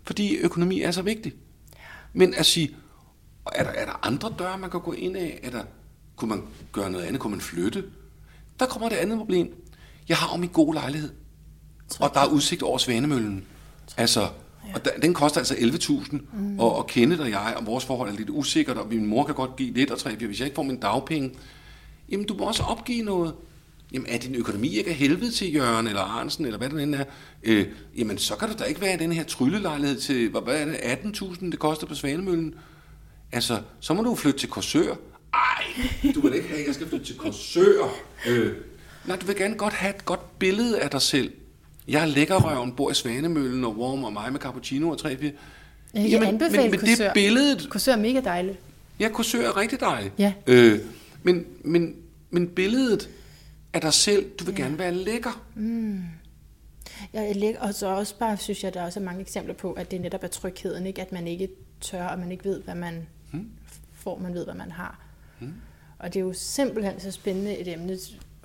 Fordi 0.03 0.35
økonomi 0.35 0.81
er 0.81 0.91
så 0.91 1.01
vigtig. 1.01 1.33
Men 2.13 2.33
at 2.33 2.45
sige, 2.45 2.75
er 3.55 3.63
der, 3.63 3.71
er 3.71 3.85
der 3.85 4.07
andre 4.07 4.33
døre, 4.39 4.57
man 4.57 4.69
kan 4.69 4.79
gå 4.79 4.91
ind 4.91 5.17
af? 5.17 5.39
Er 5.43 5.49
der, 5.49 5.63
kunne 6.15 6.29
man 6.29 6.41
gøre 6.71 6.91
noget 6.91 7.05
andet? 7.05 7.21
Kunne 7.21 7.31
man 7.31 7.41
flytte? 7.41 7.83
Der 8.59 8.65
kommer 8.65 8.89
det 8.89 8.95
andet 8.95 9.17
problem. 9.17 9.53
Jeg 10.09 10.17
har 10.17 10.27
om 10.27 10.39
min 10.39 10.49
gode 10.49 10.73
lejlighed. 10.73 11.09
Og 11.99 12.11
der 12.13 12.19
er 12.19 12.27
udsigt 12.27 12.63
over 12.63 12.77
Svanemøllen. 12.77 13.45
Altså, 13.97 14.27
og 14.73 14.81
den 15.01 15.13
koster 15.13 15.39
altså 15.39 15.53
11.000, 15.53 16.17
mm. 16.33 16.59
og, 16.59 16.75
og 16.75 16.87
Kenneth 16.87 17.21
og 17.21 17.29
jeg, 17.29 17.53
og 17.57 17.65
vores 17.65 17.85
forhold 17.85 18.09
er 18.09 18.17
lidt 18.17 18.29
usikkert, 18.29 18.77
og 18.77 18.87
min 18.87 19.05
mor 19.05 19.23
kan 19.25 19.35
godt 19.35 19.55
give 19.55 19.73
lidt, 19.73 19.91
og 19.91 19.99
tre, 19.99 20.15
hvis 20.15 20.39
jeg 20.39 20.45
ikke 20.45 20.55
får 20.55 20.63
min 20.63 20.79
dagpenge, 20.79 21.31
jamen 22.09 22.25
du 22.25 22.33
må 22.33 22.43
også 22.43 22.63
opgive 22.63 23.03
noget. 23.03 23.33
Jamen 23.93 24.07
er 24.09 24.17
din 24.17 24.35
økonomi 24.35 24.77
ikke 24.77 24.89
af 24.89 24.95
helvede 24.95 25.31
til 25.31 25.55
Jørgen 25.55 25.87
eller 25.87 26.01
Arnsen, 26.01 26.45
eller 26.45 26.57
hvad 26.57 26.69
det 26.69 26.83
end 26.83 26.95
er, 26.95 27.03
øh, 27.43 27.67
jamen 27.97 28.17
så 28.17 28.35
kan 28.35 28.49
der 28.49 28.55
da 28.55 28.63
ikke 28.63 28.81
være 28.81 28.97
den 28.97 29.11
her 29.11 29.23
tryllelejlighed 29.23 29.99
til, 29.99 30.29
hvad 30.29 30.41
er 30.47 30.65
det, 30.65 30.73
18.000 30.73 31.51
det 31.51 31.59
koster 31.59 31.87
på 31.87 31.95
Svanemøllen. 31.95 32.55
Altså, 33.31 33.61
så 33.79 33.93
må 33.93 34.03
du 34.03 34.15
flytte 34.15 34.39
til 34.39 34.49
Korsør. 34.49 34.95
Ej, 35.33 35.63
du 36.15 36.21
vil 36.21 36.33
ikke 36.33 36.47
have, 36.47 36.59
at 36.59 36.67
jeg 36.67 36.75
skal 36.75 36.89
flytte 36.89 37.05
til 37.05 37.17
Korsør. 37.17 37.95
Øh, 38.27 38.53
nej, 39.09 39.17
du 39.17 39.25
vil 39.25 39.35
gerne 39.35 39.55
godt 39.55 39.73
have 39.73 39.95
et 39.95 40.05
godt 40.05 40.39
billede 40.39 40.81
af 40.81 40.89
dig 40.89 41.01
selv. 41.01 41.33
Jeg 41.87 42.01
er 42.01 42.05
lækkerrøven, 42.05 42.71
bor 42.71 42.91
i 42.91 42.93
Svanemøllen 42.93 43.65
og 43.65 43.77
Worm 43.77 44.03
og 44.03 44.13
mig 44.13 44.31
med 44.31 44.39
cappuccino 44.39 44.89
og 44.89 44.97
3 44.97 45.17
4 45.17 45.31
Jeg 45.93 46.05
Jamen, 46.09 46.27
anbefale 46.27 46.71
men, 46.71 46.71
men 46.71 46.97
det 46.97 47.11
billedet... 47.13 47.69
Korsør 47.69 47.91
er 47.91 47.97
mega 47.97 48.21
dejligt. 48.21 48.59
Ja, 48.99 49.09
Korsør 49.09 49.47
er 49.47 49.57
rigtig 49.57 49.79
dejligt. 49.79 50.13
Ja. 50.17 50.33
Øh, 50.47 50.79
men, 51.23 51.45
men, 51.63 51.95
men 52.29 52.47
billedet 52.47 53.09
af 53.73 53.81
dig 53.81 53.93
selv, 53.93 54.29
du 54.39 54.45
vil 54.45 54.55
ja. 54.57 54.63
gerne 54.63 54.79
være 54.79 54.93
lækker. 54.93 55.43
Mm. 55.55 56.03
Ja, 57.13 57.31
lækker, 57.31 57.61
og 57.61 57.73
så 57.73 57.87
også 57.87 58.15
bare 58.17 58.37
synes 58.37 58.63
jeg, 58.63 58.73
der 58.73 58.81
er 58.81 58.85
også 58.85 58.99
mange 58.99 59.21
eksempler 59.21 59.53
på, 59.53 59.73
at 59.73 59.91
det 59.91 60.01
netop 60.01 60.23
er 60.23 60.27
trygheden, 60.27 60.85
ikke? 60.85 61.01
at 61.01 61.11
man 61.11 61.27
ikke 61.27 61.49
tør, 61.81 62.07
og 62.07 62.19
man 62.19 62.31
ikke 62.31 62.45
ved, 62.45 62.61
hvad 62.61 62.75
man 62.75 63.07
hmm. 63.31 63.49
får, 63.93 64.19
man 64.19 64.33
ved, 64.33 64.45
hvad 64.45 64.55
man 64.55 64.71
har. 64.71 64.99
Hmm. 65.39 65.53
Og 65.99 66.13
det 66.13 66.19
er 66.19 66.23
jo 66.23 66.33
simpelthen 66.33 66.99
så 66.99 67.11
spændende 67.11 67.57
et 67.57 67.67
emne 67.67 67.97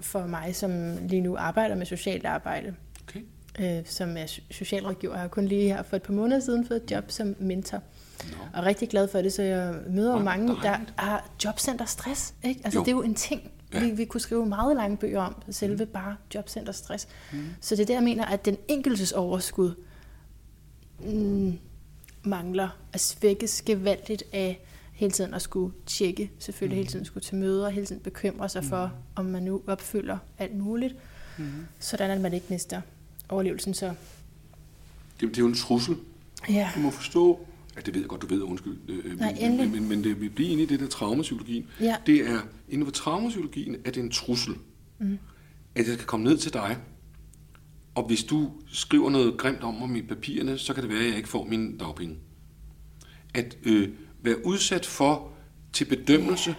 for 0.05 0.27
mig, 0.27 0.57
som 0.57 0.97
lige 1.09 1.21
nu 1.21 1.37
arbejder 1.37 1.75
med 1.75 1.87
socialt 1.87 2.27
arbejde 2.27 2.75
øh, 3.61 3.83
som 3.85 4.17
er 4.17 4.27
socialrådgiver. 4.51 5.13
Jeg 5.13 5.21
har 5.21 5.29
kun 5.29 5.47
lige 5.47 5.69
her 5.69 5.83
for 5.83 5.97
et 5.97 6.03
par 6.03 6.13
måneder 6.13 6.41
siden 6.41 6.67
fået 6.67 6.83
et 6.83 6.91
job 6.91 7.05
som 7.11 7.37
mentor. 7.39 7.83
No. 8.31 8.37
Og 8.53 8.59
er 8.59 8.65
rigtig 8.65 8.89
glad 8.89 9.09
for 9.09 9.23
det, 9.23 9.33
så 9.33 9.43
jeg 9.43 9.75
møder 9.91 10.13
jo 10.13 10.19
mange, 10.19 10.49
der 10.49 10.79
har 10.97 11.31
jobcenter 11.45 11.85
stress. 11.85 12.35
Ikke? 12.45 12.61
Altså, 12.65 12.79
jo. 12.79 12.85
det 12.85 12.91
er 12.91 12.97
jo 12.97 13.03
en 13.03 13.15
ting, 13.15 13.51
ja. 13.75 13.81
vi, 13.81 13.91
vi 13.91 14.05
kunne 14.05 14.21
skrive 14.21 14.47
meget 14.47 14.77
lange 14.77 14.97
bøger 14.97 15.21
om, 15.21 15.43
selve 15.51 15.85
mm. 15.85 15.91
bare 15.91 16.17
jobcenter 16.35 16.73
stress. 16.73 17.09
Mm. 17.33 17.39
Så 17.61 17.77
det 17.77 17.83
er 17.83 17.87
det, 17.87 17.95
jeg 17.95 18.03
mener, 18.03 18.25
at 18.25 18.45
den 18.45 18.57
enkeltes 18.69 19.13
overskud 19.13 19.75
mm, 21.01 21.59
mangler 22.25 22.69
at 22.93 23.01
svækkes 23.01 23.63
gevaldigt 23.63 24.23
af 24.33 24.65
hele 25.05 25.13
tiden 25.13 25.35
at 25.35 25.43
skulle 25.43 25.75
tjekke, 25.87 26.31
selvfølgelig 26.39 26.77
mm. 26.77 26.79
hele 26.79 26.91
tiden 26.91 27.05
skulle 27.05 27.25
til 27.25 27.37
møder, 27.37 27.69
hele 27.69 27.87
tiden 27.87 28.03
bekymre 28.03 28.49
sig 28.49 28.63
mm. 28.63 28.69
for, 28.69 28.93
om 29.15 29.25
man 29.25 29.43
nu 29.43 29.63
opfylder 29.67 30.19
alt 30.39 30.57
muligt, 30.57 30.95
mm. 31.39 31.45
sådan 31.79 32.11
at 32.11 32.21
man 32.21 32.33
ikke 32.33 32.47
mister 32.51 32.81
overlevelsen 33.29 33.75
så? 33.75 33.95
Jamen, 35.21 35.35
det 35.35 35.37
er 35.39 35.43
jo 35.43 35.47
en 35.47 35.55
trussel. 35.55 35.97
Ja. 36.49 36.71
Du 36.75 36.81
må 36.81 36.91
forstå, 36.91 37.47
at 37.77 37.87
det 37.87 37.95
ved 37.95 38.01
jeg 38.01 38.09
godt, 38.09 38.23
du 38.23 38.27
ved, 38.27 38.43
undskyld. 38.43 38.77
Øh, 38.89 39.19
Nej, 39.19 39.37
men, 39.41 39.57
men, 39.57 39.73
men, 39.73 39.89
men 39.89 40.05
det, 40.05 40.21
vi 40.21 40.29
bliver 40.29 40.51
inde 40.51 40.63
i 40.63 40.67
det 40.67 40.81
der 40.81 40.87
traumapsykologien. 40.87 41.67
Ja. 41.81 41.97
Det 42.07 42.31
er, 42.31 42.41
inden 42.69 42.87
for 42.87 42.93
traumapsykologien, 42.93 43.77
er 43.85 43.91
det 43.91 44.03
en 44.03 44.11
trussel. 44.11 44.55
Mm. 44.99 45.19
At 45.75 45.89
jeg 45.89 45.99
kan 45.99 46.07
komme 46.07 46.25
ned 46.25 46.39
til 46.39 46.53
dig, 46.53 46.77
og 47.95 48.07
hvis 48.07 48.25
du 48.25 48.51
skriver 48.67 49.11
noget 49.11 49.39
grimt 49.39 49.63
om 49.63 49.75
mig 49.75 49.99
i 49.99 50.03
papirerne, 50.03 50.59
så 50.59 50.75
kan 50.75 50.83
det 50.83 50.91
være, 50.91 51.01
at 51.01 51.09
jeg 51.09 51.17
ikke 51.17 51.29
får 51.29 51.45
min 51.45 51.79
dagpenge. 51.79 52.17
At 53.35 53.59
øh, 53.65 53.89
være 54.25 54.47
udsat 54.47 54.87
for 54.87 55.31
til 55.73 55.85
bedømmelse, 55.85 56.57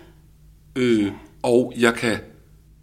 øh, 0.75 1.11
og 1.41 1.73
jeg 1.77 1.93
kan 1.93 2.19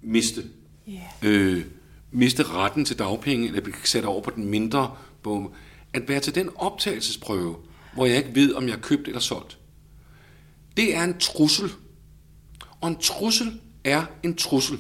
miste. 0.02 0.44
Yeah. 0.88 1.00
Øh, 1.22 1.64
miste 2.10 2.42
retten 2.42 2.84
til 2.84 2.98
dagpenge, 2.98 3.46
eller 3.46 3.60
blive 3.60 3.76
sat 3.84 4.04
over 4.04 4.22
på 4.22 4.30
den 4.36 4.44
mindre 4.44 4.96
bog. 5.22 5.54
At 5.92 6.08
være 6.08 6.20
til 6.20 6.34
den 6.34 6.50
optagelsesprøve, 6.56 7.56
hvor 7.94 8.06
jeg 8.06 8.16
ikke 8.16 8.34
ved, 8.34 8.54
om 8.54 8.68
jeg 8.68 8.74
er 8.74 8.80
købt 8.80 9.08
eller 9.08 9.20
solgt. 9.20 9.58
Det 10.76 10.96
er 10.96 11.04
en 11.04 11.18
trussel. 11.18 11.70
Og 12.80 12.88
en 12.88 12.96
trussel 12.96 13.60
er 13.84 14.04
en 14.22 14.34
trussel. 14.34 14.78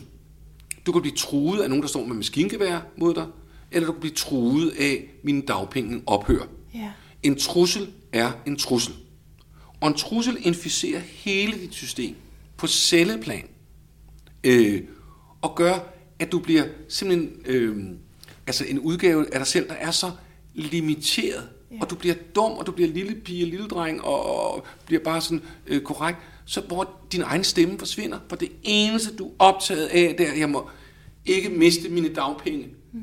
Du 0.86 0.92
kan 0.92 1.02
blive 1.02 1.16
truet 1.16 1.60
af 1.60 1.68
nogen, 1.68 1.82
der 1.82 1.88
står 1.88 2.06
med 2.06 2.16
maskingevær 2.16 2.80
mod 2.96 3.14
dig, 3.14 3.26
eller 3.70 3.86
du 3.86 3.92
kan 3.92 4.00
blive 4.00 4.14
truet 4.14 4.70
af, 4.70 5.08
mine 5.24 5.42
dagpenge 5.42 6.02
ophører. 6.06 6.46
Yeah. 6.76 6.90
En 7.22 7.38
trussel 7.38 7.90
er 8.12 8.32
en 8.46 8.56
trussel. 8.56 8.94
Og 9.82 9.88
en 9.88 9.94
trussel 9.94 10.36
inficerer 10.40 11.00
hele 11.00 11.52
dit 11.52 11.74
system 11.74 12.14
på 12.56 12.66
celleplan. 12.66 13.48
Øh, 14.44 14.82
og 15.40 15.54
gør, 15.54 15.94
at 16.18 16.32
du 16.32 16.38
bliver 16.38 16.64
simpelthen 16.88 17.32
øh, 17.46 17.86
altså 18.46 18.64
en 18.64 18.78
udgave 18.78 19.34
af 19.34 19.40
dig 19.40 19.46
selv, 19.46 19.68
der 19.68 19.74
er 19.74 19.90
så 19.90 20.10
limiteret, 20.54 21.48
ja. 21.70 21.76
og 21.80 21.90
du 21.90 21.94
bliver 21.94 22.14
dum, 22.34 22.52
og 22.52 22.66
du 22.66 22.72
bliver 22.72 22.90
lille 22.90 23.14
pige, 23.14 23.44
lille 23.44 23.68
dreng, 23.68 24.04
og, 24.04 24.52
og 24.52 24.66
bliver 24.86 25.02
bare 25.04 25.20
sådan 25.20 25.42
øh, 25.66 25.82
korrekt, 25.82 26.18
så 26.44 26.60
hvor 26.60 27.00
din 27.12 27.22
egen 27.22 27.44
stemme 27.44 27.78
forsvinder, 27.78 28.18
for 28.28 28.36
det 28.36 28.52
eneste, 28.62 29.16
du 29.16 29.26
er 29.26 29.32
optaget 29.38 29.86
af, 29.86 30.14
det 30.18 30.28
er, 30.28 30.32
at 30.32 30.38
jeg 30.38 30.50
må 30.50 30.70
ikke 31.26 31.48
miste 31.48 31.88
mine 31.88 32.08
dagpenge. 32.08 32.68
Mm. 32.92 33.02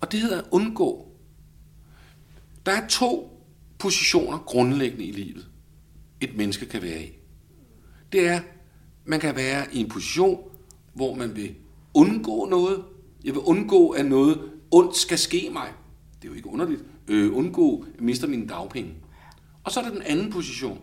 Og 0.00 0.12
det 0.12 0.20
hedder 0.20 0.38
at 0.38 0.44
undgå. 0.50 1.08
Der 2.66 2.72
er 2.72 2.88
to 2.88 3.33
positioner 3.78 4.38
grundlæggende 4.38 5.04
i 5.04 5.12
livet, 5.12 5.48
et 6.20 6.36
menneske 6.36 6.66
kan 6.66 6.82
være 6.82 7.02
i. 7.02 7.12
Det 8.12 8.28
er, 8.28 8.40
man 9.04 9.20
kan 9.20 9.36
være 9.36 9.66
i 9.72 9.80
en 9.80 9.88
position, 9.88 10.40
hvor 10.94 11.14
man 11.14 11.36
vil 11.36 11.54
undgå 11.94 12.46
noget. 12.50 12.84
Jeg 13.24 13.34
vil 13.34 13.42
undgå, 13.42 13.90
at 13.90 14.06
noget 14.06 14.40
ondt 14.70 14.96
skal 14.96 15.18
ske 15.18 15.50
mig. 15.52 15.68
Det 16.22 16.28
er 16.28 16.32
jo 16.32 16.36
ikke 16.36 16.48
underligt. 16.48 16.84
Øh, 17.08 17.36
undgå, 17.36 17.84
at 17.94 18.00
mister 18.00 18.28
mine 18.28 18.46
dagpenge. 18.46 18.94
Og 19.64 19.72
så 19.72 19.80
er 19.80 19.84
der 19.84 19.90
den 19.90 20.02
anden 20.02 20.32
position. 20.32 20.80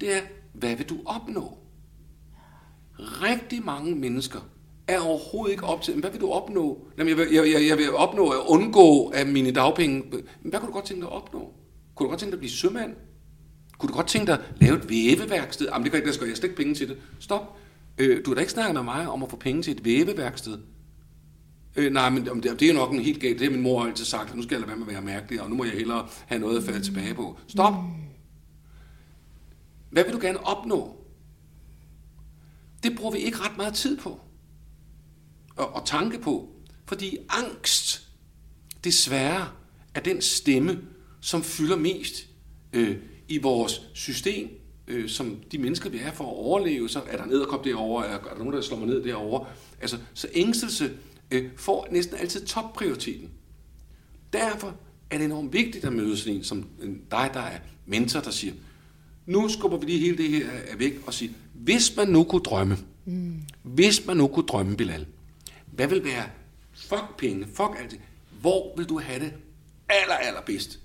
Det 0.00 0.16
er, 0.16 0.20
hvad 0.52 0.76
vil 0.76 0.88
du 0.88 0.96
opnå? 1.06 1.58
Rigtig 2.98 3.64
mange 3.64 3.94
mennesker 3.94 4.40
er 4.88 5.00
overhovedet 5.00 5.52
ikke 5.52 5.64
op 5.64 5.82
til, 5.82 6.00
hvad 6.00 6.10
vil 6.10 6.20
du 6.20 6.30
opnå? 6.30 6.86
Jamen, 6.98 7.08
jeg, 7.08 7.16
vil, 7.16 7.32
jeg, 7.32 7.52
jeg, 7.52 7.68
jeg 7.68 7.78
vil 7.78 7.94
opnå 7.94 8.28
at 8.28 8.38
undgå 8.48 9.06
at 9.06 9.28
mine 9.28 9.50
dagpenge. 9.50 10.02
Hvad 10.40 10.60
kunne 10.60 10.68
du 10.68 10.72
godt 10.72 10.84
tænke 10.84 11.00
dig 11.00 11.10
at 11.10 11.16
opnå? 11.16 11.52
Kunne 11.94 12.04
du 12.04 12.10
godt 12.10 12.20
tænke 12.20 12.30
dig 12.30 12.36
at 12.36 12.40
blive 12.40 12.50
sømand? 12.50 12.96
Kunne 13.78 13.88
du 13.88 13.94
godt 13.94 14.06
tænke 14.06 14.26
dig 14.26 14.38
at 14.38 14.44
lave 14.60 14.76
et 14.76 14.90
væveværksted? 14.90 15.66
Jamen, 15.66 15.84
det 15.84 15.92
kan 15.92 15.98
ikke, 15.98 16.06
der 16.06 16.12
skal 16.12 16.26
jeg 16.26 16.36
har 16.36 16.44
ikke 16.44 16.56
penge 16.56 16.74
til 16.74 16.88
det. 16.88 16.96
Stop. 17.20 17.56
Øh, 17.98 18.24
du 18.24 18.30
har 18.30 18.34
da 18.34 18.40
ikke 18.40 18.52
snakket 18.52 18.74
med 18.74 18.82
mig 18.82 19.08
om 19.08 19.22
at 19.22 19.30
få 19.30 19.36
penge 19.36 19.62
til 19.62 19.76
et 19.76 19.84
væveværksted. 19.84 20.58
Øh, 21.76 21.92
nej, 21.92 22.10
men 22.10 22.26
det, 22.26 22.60
det 22.60 22.70
er 22.70 22.74
nok 22.74 22.92
en 22.92 23.00
helt 23.00 23.20
galt. 23.20 23.38
Det 23.38 23.46
har 23.46 23.52
min 23.52 23.62
mor 23.62 23.84
altid 23.84 24.04
sagt, 24.04 24.34
nu 24.34 24.42
skal 24.42 24.54
jeg 24.54 24.60
lade 24.60 24.68
være 24.68 24.78
med 24.78 24.86
at 24.86 24.92
være 24.92 25.02
mærkelig, 25.02 25.42
og 25.42 25.50
nu 25.50 25.56
må 25.56 25.64
jeg 25.64 25.72
hellere 25.72 26.08
have 26.26 26.38
noget 26.38 26.58
at 26.58 26.64
falde 26.64 26.82
tilbage 26.82 27.14
på. 27.14 27.38
Stop! 27.48 27.74
Hvad 29.90 30.04
vil 30.04 30.12
du 30.12 30.18
gerne 30.20 30.46
opnå? 30.46 30.96
Det 32.82 32.96
bruger 32.96 33.12
vi 33.12 33.18
ikke 33.18 33.38
ret 33.38 33.56
meget 33.56 33.74
tid 33.74 33.98
på. 33.98 34.20
Og, 35.56 35.74
og 35.74 35.86
tanke 35.86 36.18
på. 36.18 36.48
Fordi 36.86 37.16
angst, 37.28 38.08
desværre, 38.84 39.48
er 39.94 40.00
den 40.00 40.22
stemme, 40.22 40.80
som 41.22 41.42
fylder 41.42 41.76
mest 41.76 42.26
øh, 42.72 42.96
i 43.28 43.38
vores 43.38 43.82
system 43.94 44.50
øh, 44.88 45.08
som 45.08 45.36
de 45.52 45.58
mennesker, 45.58 45.90
vi 45.90 45.98
er 45.98 46.12
for 46.12 46.24
at 46.24 46.36
overleve, 46.36 46.88
så 46.88 47.02
er 47.06 47.16
der 47.16 47.26
ned 47.26 47.38
og 47.38 47.48
kom 47.48 47.64
derovre, 47.64 48.06
er, 48.06 48.14
er 48.14 48.18
der 48.18 48.38
nogen, 48.38 48.52
der 48.52 48.60
slår 48.60 48.78
mig 48.78 48.86
ned 48.86 49.04
derovre. 49.04 49.46
Altså, 49.80 49.98
så 50.14 50.28
ængstelse 50.34 50.92
øh, 51.30 51.50
får 51.56 51.88
næsten 51.90 52.16
altid 52.16 52.46
topprioriteten. 52.46 53.30
Derfor 54.32 54.76
er 55.10 55.18
det 55.18 55.24
enormt 55.24 55.52
vigtigt 55.52 55.84
at 55.84 55.92
møde 55.92 56.16
sådan 56.16 56.34
en 56.34 56.44
som 56.44 56.68
dig, 57.10 57.30
der 57.34 57.40
er 57.40 57.58
mentor, 57.86 58.20
der 58.20 58.30
siger, 58.30 58.54
nu 59.26 59.48
skubber 59.48 59.78
vi 59.78 59.86
lige 59.86 59.98
hele 59.98 60.18
det 60.18 60.30
her 60.30 60.76
væk 60.76 60.92
og 61.06 61.14
siger, 61.14 61.32
hvis 61.54 61.96
man 61.96 62.08
nu 62.08 62.24
kunne 62.24 62.42
drømme, 62.42 62.76
mm. 63.04 63.42
hvis 63.62 64.06
man 64.06 64.16
nu 64.16 64.26
kunne 64.26 64.46
drømme, 64.46 64.76
Bilal, 64.76 65.06
hvad 65.66 65.86
vil 65.86 66.04
være 66.04 66.24
fuck 66.72 67.16
penge, 67.18 67.46
fuck 67.46 67.70
alt 67.78 67.90
det. 67.90 68.00
Hvor 68.40 68.76
vil 68.76 68.86
du 68.86 69.00
have 69.00 69.20
det 69.20 69.32
aller, 69.88 70.14
allerbedst? 70.14 70.81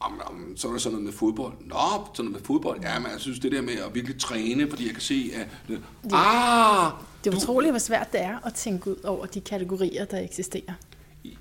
Om, 0.00 0.20
om, 0.26 0.56
så 0.56 0.68
er 0.68 0.72
der 0.72 0.78
sådan 0.78 0.92
noget 0.92 1.04
med 1.04 1.12
fodbold. 1.12 1.54
Nå, 1.60 1.76
sådan 1.76 2.24
noget 2.24 2.32
med 2.32 2.40
fodbold. 2.40 2.80
Ja, 2.82 2.98
men 2.98 3.10
jeg 3.12 3.20
synes 3.20 3.38
det 3.38 3.52
der 3.52 3.62
med 3.62 3.72
at 3.72 3.94
virkelig 3.94 4.20
træne, 4.20 4.70
fordi 4.70 4.86
jeg 4.86 4.92
kan 4.92 5.02
se, 5.02 5.30
at... 5.34 5.46
Det, 5.68 5.82
ah! 6.12 6.92
Det 7.24 7.32
er 7.32 7.36
utroligt, 7.36 7.72
hvor 7.72 7.78
svært 7.78 8.12
det 8.12 8.22
er 8.22 8.46
at 8.46 8.54
tænke 8.54 8.90
ud 8.90 9.04
over 9.04 9.26
de 9.26 9.40
kategorier, 9.40 10.04
der 10.04 10.20
eksisterer. 10.20 10.72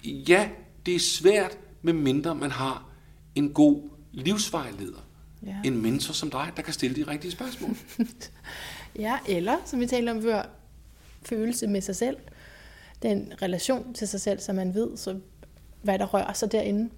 Ja, 0.04 0.50
det 0.86 0.96
er 0.96 1.00
svært, 1.00 1.58
med 1.82 1.94
mindre 1.94 2.36
man 2.36 2.52
har 2.52 2.90
en 3.36 3.54
god 3.54 3.82
livsvejleder. 4.12 5.00
Ja. 5.46 5.56
En 5.64 5.82
mentor 5.82 6.14
som 6.14 6.32
dig, 6.32 6.52
der 6.56 6.62
kan 6.62 6.74
stille 6.74 6.96
de 6.96 7.12
rigtige 7.12 7.32
spørgsmål. 7.32 7.78
ja, 9.06 9.18
eller, 9.28 9.58
som 9.66 9.80
vi 9.80 9.88
talte 9.88 10.10
om 10.10 10.22
før, 10.22 10.44
følelse 11.22 11.68
med 11.68 11.82
sig 11.82 11.96
selv. 11.96 12.18
Den 13.02 13.34
relation 13.42 13.94
til 13.94 14.08
sig 14.08 14.22
selv, 14.22 14.40
så 14.40 14.54
man 14.54 14.74
ved, 14.74 14.98
så 14.98 15.20
hvad 15.82 16.00
der 16.00 16.06
rører 16.06 16.34
sig 16.34 16.52
derinde. 16.52 16.90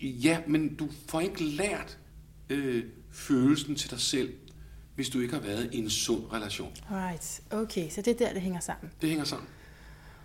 Ja, 0.00 0.40
men 0.46 0.74
du 0.74 0.88
får 1.08 1.20
ikke 1.20 1.44
lært 1.44 1.98
øh, 2.50 2.84
følelsen 3.10 3.74
til 3.74 3.90
dig 3.90 4.00
selv, 4.00 4.32
hvis 4.94 5.08
du 5.08 5.20
ikke 5.20 5.34
har 5.34 5.40
været 5.40 5.68
i 5.72 5.78
en 5.78 5.90
sund 5.90 6.22
relation. 6.32 6.72
Right, 6.90 7.40
okay, 7.50 7.90
så 7.90 8.02
det 8.02 8.20
er 8.20 8.26
der, 8.26 8.32
det 8.32 8.42
hænger 8.42 8.60
sammen. 8.60 8.92
Det 9.00 9.08
hænger 9.08 9.24
sammen. 9.24 9.48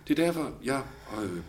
Det 0.08 0.18
er 0.18 0.24
derfor, 0.24 0.58
jeg 0.64 0.82
øh, 1.22 1.42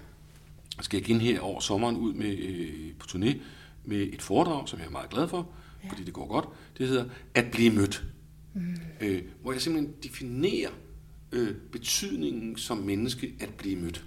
skal 0.81 0.99
igen 0.99 1.21
her 1.21 1.39
over 1.39 1.59
sommeren 1.59 1.97
ud 1.97 2.13
med 2.13 2.37
øh, 2.37 2.93
på 2.99 3.07
turné 3.09 3.37
med 3.83 4.13
et 4.13 4.21
foredrag, 4.21 4.69
som 4.69 4.79
jeg 4.79 4.85
er 4.85 4.91
meget 4.91 5.09
glad 5.09 5.27
for, 5.27 5.49
ja. 5.83 5.89
fordi 5.89 6.03
det 6.03 6.13
går 6.13 6.27
godt. 6.27 6.45
Det 6.77 6.87
hedder 6.87 7.05
At 7.33 7.51
blive 7.51 7.71
mødt. 7.71 8.05
Mm. 8.53 8.77
Øh, 9.01 9.23
hvor 9.41 9.51
jeg 9.51 9.61
simpelthen 9.61 9.95
definerer 10.03 10.71
øh, 11.31 11.55
betydningen 11.71 12.57
som 12.57 12.77
menneske 12.77 13.33
at 13.39 13.49
blive 13.53 13.75
mødt. 13.75 14.05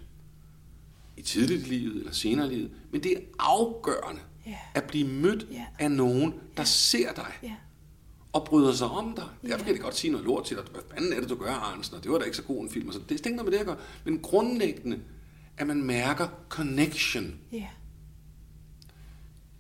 I 1.19 1.23
tidligt 1.23 1.67
i 1.67 1.71
livet 1.71 1.97
eller 1.97 2.13
senere 2.13 2.47
i 2.47 2.55
livet. 2.55 2.71
Men 2.93 3.03
det 3.03 3.13
er 3.13 3.21
afgørende 3.39 4.21
yeah. 4.49 4.59
at 4.75 4.85
blive 4.85 5.09
mødt 5.09 5.47
yeah. 5.53 5.67
af 5.79 5.91
nogen, 5.91 6.33
der 6.33 6.39
yeah. 6.59 6.67
ser 6.67 7.13
dig. 7.13 7.33
Yeah. 7.45 7.55
Og 8.33 8.45
bryder 8.45 8.73
sig 8.73 8.87
om 8.87 9.15
dig. 9.17 9.25
Yeah. 9.25 9.53
Derfor 9.53 9.65
kan 9.65 9.75
det 9.75 9.83
godt 9.83 9.97
sige 9.97 10.11
noget 10.11 10.27
lort 10.27 10.45
til 10.45 10.57
dig. 10.57 10.65
Hvad 10.73 10.83
fanden 10.95 11.13
er 11.13 11.21
det, 11.21 11.29
du 11.29 11.35
gør, 11.35 11.53
Arnsen? 11.53 11.97
Og 11.97 12.03
det 12.03 12.11
var 12.11 12.19
da 12.19 12.25
ikke 12.25 12.37
så 12.37 12.43
god 12.43 12.63
en 12.63 12.71
film. 12.71 12.93
Så 12.93 12.99
det 13.09 13.27
er 13.27 13.31
noget 13.31 13.45
med 13.45 13.53
det 13.53 13.59
at 13.59 13.67
gøre. 13.67 13.77
Men 14.05 14.19
grundlæggende, 14.19 15.01
at 15.57 15.67
man 15.67 15.83
mærker 15.83 16.29
connection. 16.49 17.35
Yeah. 17.55 17.69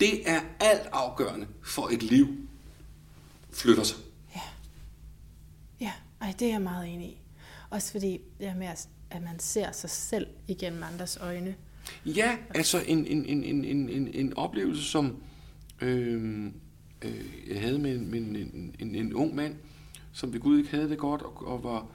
Det 0.00 0.30
er 0.30 0.40
alt 0.61 0.88
afgørende 0.92 1.46
for 1.62 1.88
et 1.88 2.02
liv 2.02 2.26
flytter 3.50 3.82
sig. 3.82 3.98
Ja. 4.34 4.40
Ja, 5.80 5.92
Ej, 6.20 6.34
det 6.38 6.48
er 6.48 6.52
jeg 6.52 6.62
meget 6.62 6.94
enig 6.94 7.09
i. 7.09 7.18
Også 7.70 7.92
fordi 7.92 8.20
det 8.40 8.56
med, 8.56 8.68
at 9.11 9.22
man 9.22 9.38
ser 9.38 9.72
sig 9.72 9.90
selv 9.90 10.26
igennem 10.48 10.82
andres 10.82 11.18
øjne. 11.20 11.54
Ja, 12.06 12.36
altså 12.54 12.82
en, 12.86 13.06
en, 13.06 13.24
en, 13.24 13.44
en, 13.44 13.64
en, 13.64 13.88
en, 13.88 14.09
en 14.09 14.36
oplevelse, 14.36 14.84
som 14.84 15.16
øh, 15.80 16.46
øh, 17.02 17.24
jeg 17.48 17.61
havde 17.61 17.78
med, 17.78 17.98
med 17.98 18.18
en, 18.18 18.36
en, 18.36 18.74
en, 18.78 18.94
en 18.94 19.14
ung 19.14 19.34
mand, 19.34 19.54
som 20.12 20.32
ved 20.32 20.40
Gud 20.40 20.59
ikke 20.59 20.70
havde 20.70 20.88
det 20.88 20.98
godt, 20.98 21.22
og, 21.22 21.46
og 21.46 21.64
var 21.64 21.86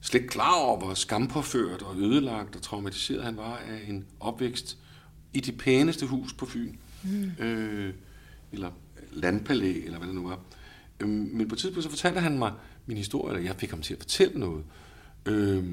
slet 0.00 0.20
ikke 0.20 0.32
klar 0.32 0.54
over, 0.54 0.78
hvor 0.78 0.94
skampåført 0.94 1.82
og 1.82 1.96
ødelagt 1.96 2.56
og 2.56 2.62
traumatiseret 2.62 3.24
han 3.24 3.36
var 3.36 3.56
af 3.56 3.80
en 3.88 4.06
opvækst 4.20 4.78
i 5.32 5.40
det 5.40 5.58
pæneste 5.58 6.06
hus 6.06 6.32
på 6.32 6.46
Fyn. 6.46 6.76
Mm. 7.02 7.44
Øh, 7.44 7.94
eller 8.52 8.70
landpalæ, 9.12 9.84
eller 9.84 9.98
hvad 9.98 10.08
det 10.08 10.14
nu 10.14 10.28
var. 10.28 10.38
Øh, 11.00 11.08
men 11.08 11.48
på 11.48 11.54
et 11.54 11.58
tidspunkt 11.58 11.84
så 11.84 11.90
fortalte 11.90 12.20
han 12.20 12.38
mig 12.38 12.52
min 12.86 12.96
historie, 12.96 13.36
eller 13.36 13.48
jeg 13.48 13.56
fik 13.60 13.70
ham 13.70 13.82
til 13.82 13.94
at 13.94 14.00
fortælle 14.00 14.40
noget. 14.40 14.64
Øh, 15.26 15.64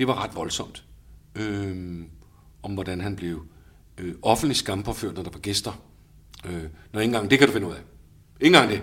det 0.00 0.08
var 0.08 0.24
ret 0.24 0.34
voldsomt. 0.34 0.84
Øh, 1.34 2.04
om 2.62 2.74
hvordan 2.74 3.00
han 3.00 3.16
blev 3.16 3.46
øh, 3.98 4.14
offentlig 4.22 4.56
skampåført, 4.56 5.14
når 5.14 5.22
der 5.22 5.30
var 5.30 5.38
gæster. 5.38 5.82
Øh, 6.46 6.62
når 6.92 7.00
ikke 7.00 7.08
engang, 7.08 7.30
det 7.30 7.38
kan 7.38 7.48
du 7.48 7.52
finde 7.52 7.66
ud 7.66 7.72
af. 7.72 7.80
Ikke 8.40 8.56
engang 8.56 8.70
det. 8.70 8.82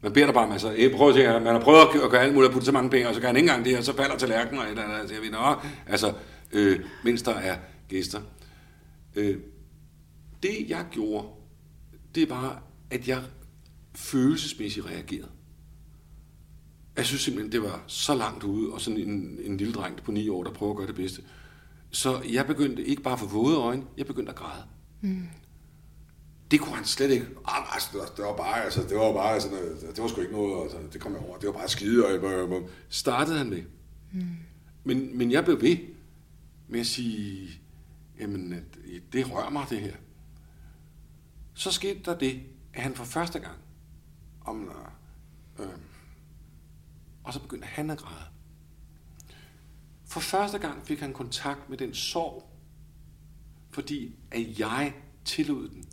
Man 0.00 0.12
beder 0.12 0.26
dig 0.26 0.34
bare 0.34 0.48
med 0.48 0.58
sig. 0.58 0.92
Prøv 0.96 1.08
at 1.08 1.14
se, 1.14 1.40
man 1.40 1.54
har 1.54 1.60
prøvet 1.60 1.78
at 2.04 2.10
gøre 2.10 2.22
alt 2.22 2.34
muligt 2.34 2.48
at 2.48 2.52
putte 2.52 2.66
så 2.66 2.72
mange 2.72 2.90
penge, 2.90 3.08
og 3.08 3.14
så 3.14 3.20
kan 3.20 3.26
han 3.26 3.36
ikke 3.36 3.48
engang 3.48 3.64
det, 3.64 3.78
og 3.78 3.84
så 3.84 3.96
falder 3.96 4.16
tallerkenen 4.16 4.58
og 4.58 4.64
et 4.64 4.70
eller 4.70 4.82
andet. 4.82 4.96
Altså, 4.96 5.14
jeg 5.14 5.22
ved, 5.22 5.30
nå, 5.30 5.54
altså, 5.86 6.12
øh, 6.52 6.80
mens 7.04 7.22
der 7.22 7.34
er 7.34 7.56
gæster. 7.88 8.20
Øh, 9.16 9.36
det 10.42 10.66
jeg 10.68 10.84
gjorde, 10.90 11.28
det 12.14 12.30
var, 12.30 12.62
at 12.90 13.08
jeg 13.08 13.22
følelsesmæssigt 13.94 14.86
reagerede. 14.86 15.28
Jeg 16.96 17.06
synes 17.06 17.22
simpelthen, 17.22 17.52
det 17.52 17.62
var 17.62 17.84
så 17.86 18.14
langt 18.14 18.44
ude, 18.44 18.72
og 18.72 18.80
sådan 18.80 19.00
en, 19.00 19.38
en 19.44 19.56
lille 19.56 19.72
dreng 19.72 19.96
på 20.02 20.12
ni 20.12 20.28
år, 20.28 20.44
der 20.44 20.50
prøver 20.50 20.72
at 20.72 20.76
gøre 20.76 20.86
det 20.86 20.94
bedste. 20.94 21.22
Så 21.90 22.22
jeg 22.32 22.46
begyndte 22.46 22.84
ikke 22.84 23.02
bare 23.02 23.18
for 23.18 23.26
våde 23.26 23.56
øjne, 23.56 23.82
jeg 23.96 24.06
begyndte 24.06 24.30
at 24.30 24.36
græde. 24.36 24.62
Mm. 25.00 25.28
Det 26.50 26.60
kunne 26.60 26.74
han 26.74 26.84
slet 26.84 27.10
ikke. 27.10 27.26
Ah, 27.44 27.74
altså, 27.74 27.88
det, 28.16 28.24
var, 28.24 28.36
bare, 28.36 28.64
altså, 28.64 28.82
det 28.82 28.96
var 28.96 29.12
bare, 29.12 29.34
altså, 29.34 29.48
det 29.96 30.02
var 30.02 30.08
sgu 30.08 30.20
ikke 30.20 30.32
noget, 30.32 30.62
altså, 30.62 30.78
det 30.92 31.00
kom 31.00 31.12
jeg 31.12 31.20
over. 31.20 31.38
Det 31.38 31.46
var 31.46 31.52
bare 31.52 31.68
skide, 31.68 32.06
og 32.06 32.12
jeg, 32.12 32.62
startede 32.88 33.38
han 33.38 33.50
med. 33.50 33.62
Mm. 34.12 34.22
Men, 34.84 35.18
men 35.18 35.32
jeg 35.32 35.44
blev 35.44 35.60
ved 35.60 35.76
med 36.68 36.80
at 36.80 36.86
sige, 36.86 37.48
jamen, 38.20 38.64
det 39.12 39.32
rører 39.32 39.50
mig, 39.50 39.66
det 39.70 39.80
her. 39.80 39.94
Så 41.54 41.70
skete 41.70 42.00
der 42.04 42.18
det, 42.18 42.40
at 42.74 42.82
han 42.82 42.94
for 42.94 43.04
første 43.04 43.38
gang, 43.38 43.56
om, 44.40 44.70
øh, 45.58 45.66
og 47.26 47.32
så 47.32 47.40
begyndte 47.40 47.66
han 47.66 47.90
at 47.90 47.98
græde. 47.98 48.24
For 50.04 50.20
første 50.20 50.58
gang 50.58 50.86
fik 50.86 51.00
han 51.00 51.12
kontakt 51.12 51.70
med 51.70 51.78
den 51.78 51.94
sorg, 51.94 52.50
fordi 53.70 54.14
at 54.30 54.58
jeg 54.58 54.94
tillod 55.24 55.68
den. 55.68 55.84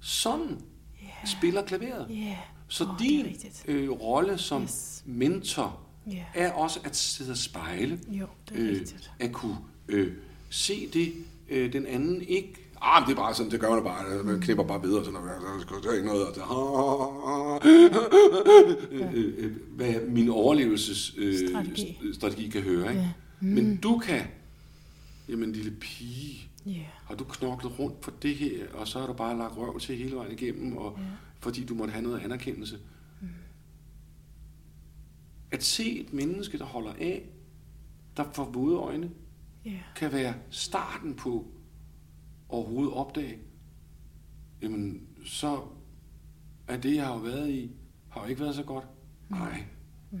Sådan 0.00 0.62
yeah. 1.02 1.26
spiller 1.26 1.66
klaveret. 1.66 2.08
Yeah. 2.10 2.36
Så 2.68 2.84
oh, 2.84 2.98
din 2.98 3.36
øh, 3.66 3.90
rolle 3.90 4.38
som 4.38 4.62
yes. 4.62 5.02
mentor 5.06 5.80
yeah. 6.12 6.24
er 6.34 6.52
også 6.52 6.80
at 6.84 6.96
sidde 6.96 7.30
og 7.30 7.36
spejle. 7.36 8.00
Jo, 8.08 8.26
det 8.48 8.56
er 8.56 8.80
øh, 8.80 8.86
At 9.18 9.32
kunne 9.32 9.58
øh, 9.88 10.16
se 10.50 10.90
det, 10.92 11.14
øh, 11.48 11.72
den 11.72 11.86
anden 11.86 12.22
ikke 12.22 12.54
Ah, 12.82 13.06
det 13.06 13.12
er 13.12 13.16
bare 13.16 13.34
sådan, 13.34 13.52
det 13.52 13.60
gør 13.60 13.70
man 13.70 13.84
bare. 13.84 14.24
Man 14.24 14.40
knipper 14.40 14.64
bare 14.64 14.82
videre, 14.82 15.04
sådan 15.04 15.20
noget. 15.20 15.82
Der 15.84 15.90
er 15.90 15.94
ikke 15.94 16.06
noget. 16.06 16.34
Der, 16.34 16.42
hvad 19.76 19.94
min 20.08 20.28
overlevelsesstrategi 20.28 21.98
øh, 22.02 22.14
strategi 22.14 22.48
kan 22.48 22.62
høre. 22.62 22.88
Ikke? 22.90 23.00
Ja. 23.00 23.10
Mm. 23.40 23.48
Men 23.48 23.76
du 23.76 23.98
kan, 23.98 24.22
jamen 25.28 25.52
lille 25.52 25.70
pige, 25.70 26.50
yeah. 26.68 26.86
har 27.04 27.14
du 27.14 27.24
knoklet 27.24 27.78
rundt 27.78 28.00
på 28.00 28.10
det 28.22 28.34
her, 28.34 28.66
og 28.74 28.88
så 28.88 29.00
har 29.00 29.06
du 29.06 29.12
bare 29.12 29.38
lagt 29.38 29.56
røv 29.56 29.80
til 29.80 29.96
hele 29.96 30.16
vejen 30.16 30.32
igennem, 30.32 30.76
og, 30.76 30.98
yeah. 30.98 31.10
fordi 31.40 31.64
du 31.64 31.74
måtte 31.74 31.92
have 31.92 32.02
noget 32.02 32.20
anerkendelse. 32.20 32.78
Mm. 33.20 33.28
At 35.50 35.64
se 35.64 36.00
et 36.00 36.12
menneske, 36.12 36.58
der 36.58 36.64
holder 36.64 36.92
af, 37.00 37.28
der 38.16 38.24
får 38.32 38.44
våde 38.44 38.76
øjne, 38.76 39.10
yeah. 39.66 39.78
kan 39.96 40.12
være 40.12 40.34
starten 40.50 41.14
på, 41.14 41.46
overhovedet 42.48 42.94
opdage, 42.94 43.38
jamen 44.62 45.06
så 45.24 45.60
er 46.68 46.76
det, 46.76 46.94
jeg 46.96 47.06
har 47.06 47.18
været 47.18 47.50
i, 47.50 47.70
har 48.08 48.22
jo 48.22 48.26
ikke 48.26 48.40
været 48.40 48.54
så 48.54 48.62
godt. 48.62 48.84
Nej. 49.28 49.64
Mm. 50.10 50.20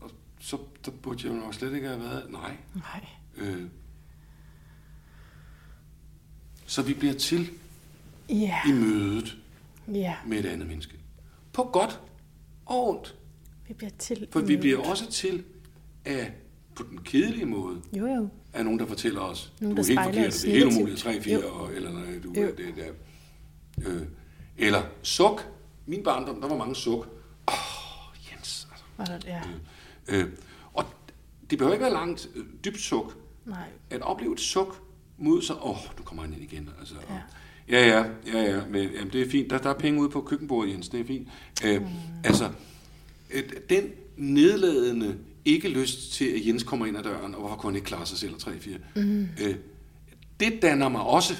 Og 0.00 0.10
så 0.38 0.58
der 0.84 0.90
burde 0.90 1.28
jeg 1.28 1.36
jo 1.36 1.52
slet 1.52 1.74
ikke 1.74 1.88
have 1.88 2.00
været. 2.00 2.30
Nej. 2.30 2.56
Nej. 2.74 3.06
Øh. 3.36 3.68
Så 6.66 6.82
vi 6.82 6.94
bliver 6.94 7.14
til 7.14 7.50
yeah. 8.30 8.68
i 8.68 8.72
mødet 8.72 9.38
yeah. 9.88 10.28
med 10.28 10.38
et 10.38 10.46
andet 10.46 10.68
menneske. 10.68 10.98
På 11.52 11.62
godt 11.62 12.00
og 12.66 12.88
ondt. 12.88 13.18
Vi 13.68 13.74
bliver 13.74 13.90
til 13.98 14.28
For 14.32 14.40
vi 14.40 14.56
bliver 14.56 14.88
også 14.88 15.10
til 15.10 15.44
af 16.04 16.34
på 16.74 16.82
den 16.82 16.98
kedelige 17.02 17.46
måde. 17.46 17.82
Jo, 17.96 18.06
jo 18.06 18.28
er 18.52 18.62
nogen, 18.62 18.78
der 18.78 18.86
fortæller 18.86 19.20
os, 19.20 19.52
nogen, 19.60 19.76
du 19.76 19.82
er 19.82 19.86
helt 19.86 20.00
forkert, 20.00 20.32
det 20.32 20.44
er 20.44 20.50
helt 20.50 20.76
umuligt, 20.76 20.98
3, 20.98 21.20
4, 21.20 21.42
eller 21.74 21.92
nej, 21.92 22.18
du 22.24 22.32
jo. 22.40 22.46
det 22.46 22.74
der. 22.76 22.92
Øh, 23.86 24.02
eller 24.56 24.82
suk. 25.02 25.48
Min 25.86 26.02
barndom, 26.02 26.40
der 26.40 26.48
var 26.48 26.56
mange 26.56 26.76
suk. 26.76 27.08
Åh, 27.48 27.54
oh, 27.54 28.32
Jens. 28.32 28.68
Altså. 28.98 29.28
Ja. 29.28 29.40
Øh, 30.08 30.20
øh, 30.20 30.28
og 30.72 30.84
det 31.50 31.58
behøver 31.58 31.74
ikke 31.74 31.82
være 31.82 31.92
langt 31.92 32.28
øh, 32.34 32.44
dybt 32.64 32.80
suk. 32.80 33.16
Nej. 33.44 33.68
At 33.90 34.02
opleve 34.02 34.32
et 34.32 34.40
suk 34.40 34.82
mod 35.18 35.42
sig, 35.42 35.56
åh, 35.56 35.70
oh, 35.70 35.98
nu 35.98 36.04
kommer 36.04 36.22
han 36.22 36.32
ind 36.32 36.42
igen. 36.42 36.70
Altså, 36.78 36.94
ja. 37.10 37.20
Ja, 37.68 37.88
ja, 37.88 38.04
ja, 38.26 38.42
ja, 38.42 38.60
men 38.70 38.90
jamen, 38.90 39.12
det 39.12 39.22
er 39.22 39.30
fint. 39.30 39.50
Der, 39.50 39.58
der 39.58 39.70
er 39.70 39.78
penge 39.78 40.00
ude 40.00 40.10
på 40.10 40.20
køkkenbordet, 40.20 40.72
Jens, 40.72 40.88
det 40.88 41.00
er 41.00 41.04
fint. 41.04 41.28
Øh, 41.64 41.80
mm. 41.80 41.88
Altså, 42.24 42.50
den 43.68 43.90
nedladende 44.16 45.18
ikke 45.44 45.68
lyst 45.68 46.12
til, 46.12 46.24
at 46.24 46.46
Jens 46.46 46.62
kommer 46.62 46.86
ind 46.86 46.96
ad 46.98 47.02
døren, 47.02 47.34
og 47.34 47.40
hvorfor 47.40 47.56
kunne 47.56 47.70
han 47.70 47.76
ikke 47.76 47.86
klare 47.86 48.06
sig 48.06 48.18
selv, 48.18 48.34
3-4. 48.34 48.78
Mm. 49.00 49.28
Øh, 49.42 49.56
det 50.40 50.58
danner 50.62 50.88
mig 50.88 51.00
også. 51.02 51.34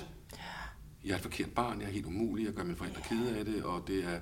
Jeg 1.04 1.10
er 1.12 1.16
et 1.16 1.22
forkert 1.22 1.50
barn, 1.50 1.80
jeg 1.80 1.88
er 1.88 1.92
helt 1.92 2.06
umulig, 2.06 2.44
jeg 2.46 2.52
gør 2.54 2.64
mine 2.64 2.76
forældre 2.76 3.00
kede 3.08 3.36
af 3.38 3.44
det, 3.44 3.62
og 3.64 3.84
det 3.86 4.04
er 4.04 4.18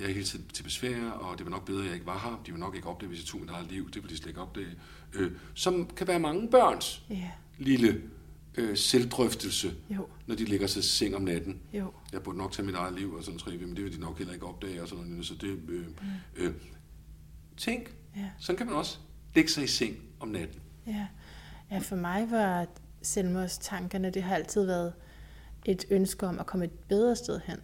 jeg 0.00 0.08
er 0.08 0.12
hele 0.12 0.24
tiden 0.24 0.44
til 0.52 0.62
besvær, 0.62 1.10
og 1.10 1.38
det 1.38 1.46
var 1.46 1.50
nok 1.50 1.64
bedre, 1.64 1.80
at 1.80 1.86
jeg 1.86 1.94
ikke 1.94 2.06
var 2.06 2.18
her. 2.18 2.42
De 2.46 2.50
vil 2.52 2.60
nok 2.60 2.74
ikke 2.76 2.88
opdage, 2.88 3.08
hvis 3.08 3.18
jeg 3.20 3.26
tog 3.26 3.40
mit 3.40 3.50
eget 3.50 3.70
liv. 3.70 3.90
Det 3.90 4.02
vil 4.02 4.10
de 4.10 4.16
slet 4.16 4.26
ikke 4.28 4.40
opdage. 4.40 4.66
Øh, 5.12 5.32
som 5.54 5.90
kan 5.96 6.06
være 6.06 6.18
mange 6.20 6.48
børns 6.50 7.02
Ja. 7.10 7.30
lille 7.58 8.02
øh, 8.54 8.76
selvdrøftelse, 8.76 9.74
Jo. 9.90 10.06
når 10.26 10.34
de 10.34 10.44
ligger 10.44 10.66
sig 10.66 10.80
i 10.80 10.82
seng 10.82 11.16
om 11.16 11.22
natten. 11.22 11.58
Jo. 11.72 11.92
Jeg 12.12 12.22
burde 12.22 12.38
nok 12.38 12.52
tage 12.52 12.66
mit 12.66 12.74
eget 12.74 12.94
liv 12.98 13.14
og 13.14 13.24
sådan 13.24 13.38
tre, 13.38 13.56
men 13.56 13.76
det 13.76 13.84
vil 13.84 13.92
de 13.96 14.00
nok 14.00 14.18
heller 14.18 14.34
ikke 14.34 14.46
opdage. 14.46 14.82
Og 14.82 14.88
sådan 14.88 15.04
noget. 15.04 15.26
Så 15.26 15.34
det, 15.34 15.58
øh, 15.68 15.86
øh, 16.36 16.52
tænk, 17.56 17.94
Ja. 18.16 18.30
sådan 18.38 18.56
kan 18.56 18.66
man 18.66 18.76
også 18.76 18.98
lægge 19.34 19.50
sig 19.50 19.64
i 19.64 19.66
seng 19.66 19.96
om 20.20 20.28
natten. 20.28 20.60
Ja. 20.86 21.06
ja, 21.70 21.78
for 21.78 21.96
mig 21.96 22.30
var 22.30 22.66
selvmordstankerne, 23.02 24.10
det 24.10 24.22
har 24.22 24.34
altid 24.34 24.64
været 24.66 24.92
et 25.64 25.84
ønske 25.90 26.26
om 26.26 26.38
at 26.38 26.46
komme 26.46 26.64
et 26.64 26.70
bedre 26.88 27.16
sted 27.16 27.40
hen. 27.44 27.56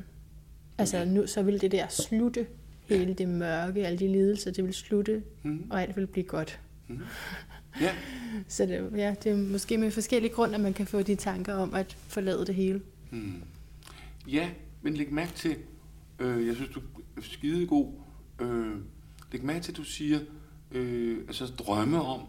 Altså 0.78 1.04
nu, 1.04 1.26
så 1.26 1.42
ville 1.42 1.60
det 1.60 1.72
der 1.72 1.88
slutte, 1.88 2.46
hele 2.88 3.14
det 3.14 3.28
mørke, 3.28 3.86
alle 3.86 3.98
de 3.98 4.08
lidelser, 4.12 4.50
det 4.52 4.64
ville 4.64 4.74
slutte, 4.76 5.22
Mhm. 5.42 5.66
og 5.70 5.82
alt 5.82 5.96
ville 5.96 6.06
blive 6.06 6.26
godt. 6.26 6.60
Ja, 7.80 7.94
Så 8.48 8.66
det, 8.66 8.90
ja, 8.96 9.14
det 9.24 9.32
er 9.32 9.36
måske 9.36 9.78
med 9.78 9.90
forskellige 9.90 10.32
grunde, 10.34 10.54
at 10.54 10.60
man 10.60 10.72
kan 10.74 10.86
få 10.86 11.02
de 11.02 11.14
tanker 11.14 11.54
om 11.54 11.74
at 11.74 11.92
forlade 12.08 12.46
det 12.46 12.54
hele. 12.54 12.80
ja 14.28 14.50
men 14.82 14.94
læg 14.94 15.12
mærke 15.12 15.32
til, 15.32 15.56
øh, 16.18 16.46
jeg 16.46 16.54
synes, 16.56 16.70
du 16.70 16.80
er 17.16 17.20
skide 17.20 17.66
god. 17.66 17.92
Øh, 18.40 18.76
læg 19.32 19.44
mærke 19.44 19.60
til, 19.60 19.72
at 19.72 19.76
du 19.76 19.84
siger, 19.84 20.20
øh, 20.76 21.18
altså 21.26 21.46
drømme 21.46 22.02
om, 22.02 22.20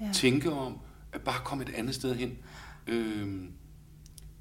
Ja. 0.00 0.10
tænke 0.12 0.50
om, 0.52 0.78
at 1.12 1.20
bare 1.20 1.40
komme 1.44 1.64
et 1.64 1.70
andet 1.74 1.94
sted 1.94 2.14
hen. 2.14 2.38
Øh, 2.86 3.28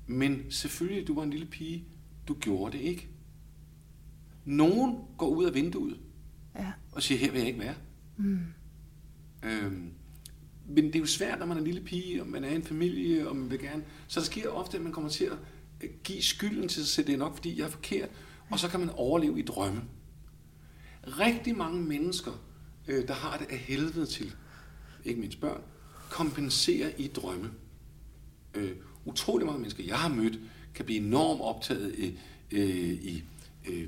men 0.07 0.43
selvfølgelig, 0.51 1.07
du 1.07 1.15
var 1.15 1.23
en 1.23 1.29
lille 1.29 1.45
pige, 1.45 1.83
du 2.27 2.33
gjorde 2.33 2.77
det 2.77 2.83
ikke. 2.83 3.09
Nogen 4.45 4.95
går 5.17 5.27
ud 5.29 5.45
af 5.45 5.53
vinduet 5.53 5.97
Ja. 6.55 6.71
og 6.91 7.03
siger, 7.03 7.19
her 7.19 7.31
vil 7.31 7.39
jeg 7.39 7.47
ikke 7.47 7.59
være. 7.59 7.75
Mm. 8.17 8.39
Øhm, 9.43 9.91
men 10.67 10.85
det 10.85 10.95
er 10.95 10.99
jo 10.99 11.05
svært, 11.05 11.39
når 11.39 11.45
man 11.45 11.57
er 11.57 11.61
en 11.61 11.67
lille 11.67 11.81
pige, 11.81 12.21
og 12.21 12.27
man 12.27 12.43
er 12.43 12.49
i 12.49 12.55
en 12.55 12.63
familie, 12.63 13.29
og 13.29 13.35
man 13.35 13.49
vil 13.49 13.59
gerne... 13.59 13.83
Så 14.07 14.19
der 14.19 14.25
sker 14.25 14.49
ofte, 14.49 14.77
at 14.77 14.83
man 14.83 14.91
kommer 14.91 15.09
til 15.09 15.25
at 15.25 15.37
give 16.03 16.21
skylden 16.21 16.67
til 16.67 16.81
sig 16.83 16.87
selv. 16.87 17.07
Det 17.07 17.13
er 17.13 17.17
nok, 17.17 17.35
fordi 17.35 17.59
jeg 17.59 17.65
er 17.65 17.69
forkert. 17.69 18.09
Og 18.49 18.59
så 18.59 18.67
kan 18.67 18.79
man 18.79 18.89
overleve 18.89 19.39
i 19.39 19.41
drømme. 19.41 19.81
Rigtig 21.07 21.57
mange 21.57 21.81
mennesker, 21.81 22.31
øh, 22.87 23.07
der 23.07 23.13
har 23.13 23.37
det 23.37 23.47
af 23.49 23.57
helvede 23.57 24.05
til, 24.05 24.33
ikke 25.05 25.19
mindst 25.19 25.41
børn, 25.41 25.61
kompenserer 26.09 26.89
i 26.97 27.07
drømme. 27.07 27.51
Øh, 28.53 28.71
utrolig 29.05 29.45
mange 29.45 29.59
mennesker, 29.59 29.83
jeg 29.83 29.97
har 29.97 30.09
mødt, 30.09 30.39
kan 30.75 30.85
blive 30.85 30.99
enormt 30.99 31.41
optaget 31.41 31.95
i, 31.97 32.19
øh, 32.51 32.91
i 32.91 33.23
øh, 33.67 33.87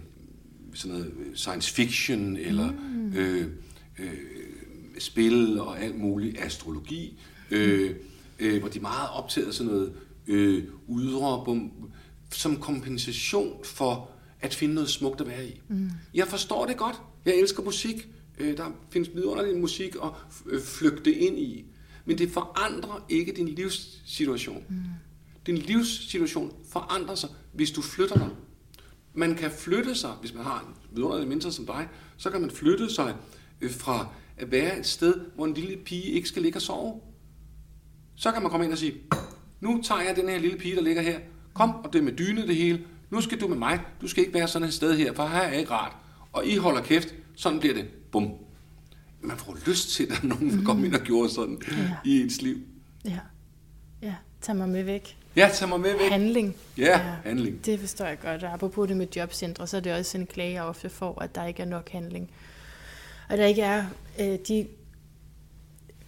sådan 0.73 0.97
noget 0.97 1.13
øh, 1.19 1.35
science 1.35 1.73
fiction, 1.73 2.37
eller 2.37 2.73
øh, 3.15 3.47
øh, 3.99 4.13
spil 4.99 5.59
og 5.59 5.81
alt 5.81 5.95
muligt, 5.99 6.39
astrologi, 6.39 7.19
øh, 7.51 7.95
øh, 8.39 8.59
hvor 8.59 8.69
de 8.69 8.77
er 8.77 8.81
meget 8.81 9.09
optaget 9.13 9.47
af 9.47 9.53
sådan 9.53 9.71
noget 9.71 9.93
øh, 10.27 10.63
ydre, 10.89 11.45
bum, 11.45 11.71
som 12.31 12.59
kompensation 12.59 13.63
for 13.63 14.09
at 14.41 14.53
finde 14.53 14.73
noget 14.73 14.89
smukt 14.89 15.21
at 15.21 15.27
være 15.27 15.47
i. 15.47 15.61
Mm. 15.67 15.89
Jeg 16.13 16.27
forstår 16.27 16.65
det 16.65 16.77
godt. 16.77 16.95
Jeg 17.25 17.35
elsker 17.35 17.63
musik. 17.63 18.07
Øh, 18.37 18.57
der 18.57 18.71
findes 18.89 19.15
vidunderlig 19.15 19.57
musik 19.57 19.95
at 19.95 20.09
øh, 20.45 20.61
flygte 20.61 21.13
ind 21.13 21.39
i. 21.39 21.65
Men 22.05 22.17
det 22.17 22.31
forandrer 22.31 23.05
ikke 23.09 23.31
din 23.31 23.47
livssituation. 23.47 24.63
Mm. 24.69 24.75
Din 25.45 25.57
livssituation 25.57 26.53
forandrer 26.69 27.15
sig, 27.15 27.29
hvis 27.53 27.71
du 27.71 27.81
flytter 27.81 28.15
dig. 28.15 28.29
Man 29.13 29.35
kan 29.35 29.51
flytte 29.51 29.95
sig, 29.95 30.11
hvis 30.11 30.33
man 30.33 30.43
har 30.43 30.59
en 30.59 30.95
vidunderlig 30.95 31.27
mentor 31.27 31.49
som 31.49 31.65
dig, 31.65 31.87
så 32.17 32.29
kan 32.29 32.41
man 32.41 32.51
flytte 32.51 32.89
sig 32.93 33.15
øh, 33.61 33.71
fra 33.71 34.07
at 34.37 34.51
være 34.51 34.79
et 34.79 34.85
sted, 34.85 35.13
hvor 35.35 35.45
en 35.45 35.53
lille 35.53 35.77
pige 35.77 36.03
ikke 36.03 36.27
skal 36.27 36.41
ligge 36.41 36.57
og 36.57 36.61
sove. 36.61 37.01
Så 38.15 38.31
kan 38.31 38.41
man 38.41 38.51
komme 38.51 38.65
ind 38.65 38.73
og 38.73 38.79
sige, 38.79 38.93
nu 39.61 39.81
tager 39.83 40.01
jeg 40.01 40.15
den 40.15 40.29
her 40.29 40.39
lille 40.39 40.57
pige, 40.57 40.75
der 40.75 40.81
ligger 40.81 41.01
her. 41.01 41.19
Kom, 41.53 41.75
og 41.75 41.93
det 41.93 41.99
er 41.99 42.03
med 42.03 42.13
dyne 42.13 42.47
det 42.47 42.55
hele. 42.55 42.85
Nu 43.09 43.21
skal 43.21 43.41
du 43.41 43.47
med 43.47 43.57
mig. 43.57 43.79
Du 44.01 44.07
skal 44.07 44.23
ikke 44.23 44.33
være 44.33 44.47
sådan 44.47 44.67
et 44.67 44.73
sted 44.73 44.97
her, 44.97 45.13
for 45.13 45.27
her 45.27 45.41
er 45.41 45.57
ikke 45.57 45.71
rart. 45.71 45.95
Og 46.33 46.47
I 46.47 46.55
holder 46.55 46.81
kæft. 46.81 47.15
Sådan 47.35 47.59
bliver 47.59 47.73
det. 47.73 47.85
Bum. 48.11 48.33
Man 49.21 49.37
får 49.37 49.57
lyst 49.67 49.89
til, 49.89 50.07
at 50.11 50.23
nogen, 50.23 50.57
der 50.57 50.63
kommer 50.65 50.85
ind 50.85 50.95
og 50.95 51.01
gjorde 51.01 51.29
sådan 51.29 51.61
Ja. 51.71 51.95
i 52.05 52.21
ens 52.21 52.41
liv. 52.41 52.57
Ja. 53.05 53.19
Ja, 54.01 54.15
tag 54.41 54.55
mig 54.55 54.69
med 54.69 54.83
væk. 54.83 55.17
Ja, 55.35 55.49
tag 55.53 55.69
mig 55.69 55.79
med 55.79 55.91
væk. 55.91 56.11
Handling. 56.11 56.55
Ja, 56.77 56.97
handling. 57.23 57.65
Det 57.65 57.79
forstår 57.79 58.05
jeg 58.05 58.19
godt. 58.19 58.43
Og 58.43 58.53
apropos 58.53 58.87
det 58.87 58.97
med 58.97 59.07
jobcentre, 59.15 59.67
så 59.67 59.77
er 59.77 59.81
det 59.81 59.93
også 59.93 60.17
en 60.17 60.25
klage, 60.25 60.53
jeg 60.53 60.63
ofte 60.63 60.89
får, 60.89 61.21
at 61.21 61.35
der 61.35 61.45
ikke 61.45 61.61
er 61.61 61.65
nok 61.65 61.89
handling. 61.89 62.31
Og 63.29 63.37
der 63.37 63.45
ikke 63.45 63.61
er 63.61 63.85
øh, 64.19 64.39
de 64.47 64.67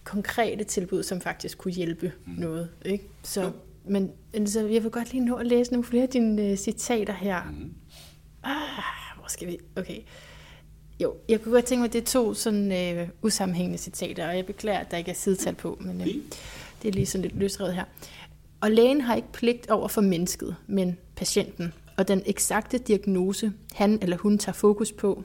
konkrete 0.04 0.64
tilbud, 0.64 1.02
som 1.02 1.20
faktisk 1.20 1.58
kunne 1.58 1.74
hjælpe 1.74 2.12
mm. 2.26 2.32
noget. 2.32 2.68
Ikke? 2.84 3.04
Så, 3.22 3.52
men 3.84 4.10
altså, 4.34 4.66
jeg 4.66 4.82
vil 4.82 4.90
godt 4.90 5.12
lige 5.12 5.24
nå 5.24 5.34
at 5.36 5.46
læse 5.46 5.72
nogle 5.72 5.84
flere 5.84 6.02
af 6.02 6.08
dine 6.08 6.42
øh, 6.42 6.56
citater 6.56 7.12
her. 7.14 7.42
Mm. 7.44 7.74
Ah, 8.42 9.18
hvor 9.18 9.28
skal 9.28 9.48
vi... 9.48 9.58
Okay. 9.76 9.98
Jo, 11.02 11.14
jeg 11.28 11.40
kunne 11.40 11.52
godt 11.52 11.64
tænke 11.64 11.80
mig, 11.80 11.86
at 11.86 11.92
det 11.92 12.00
er 12.00 12.06
to 12.06 12.34
sådan 12.34 12.72
øh, 12.72 13.08
usammenhængende 13.22 13.78
citater, 13.78 14.28
og 14.28 14.36
jeg 14.36 14.46
beklager, 14.46 14.78
at 14.78 14.90
der 14.90 14.96
ikke 14.96 15.10
er 15.10 15.14
sidetal 15.14 15.54
på, 15.54 15.78
men 15.80 16.00
øh, 16.00 16.06
det 16.82 16.88
er 16.88 16.92
lige 16.92 17.06
sådan 17.06 17.22
lidt 17.22 17.36
løsrevet 17.36 17.74
her. 17.74 17.84
Og 18.60 18.70
lægen 18.70 19.00
har 19.00 19.14
ikke 19.14 19.32
pligt 19.32 19.70
over 19.70 19.88
for 19.88 20.00
mennesket, 20.00 20.56
men 20.66 20.98
patienten. 21.16 21.72
Og 21.96 22.08
den 22.08 22.22
eksakte 22.26 22.78
diagnose, 22.78 23.52
han 23.74 23.98
eller 24.02 24.16
hun 24.16 24.38
tager 24.38 24.54
fokus 24.54 24.92
på, 24.92 25.24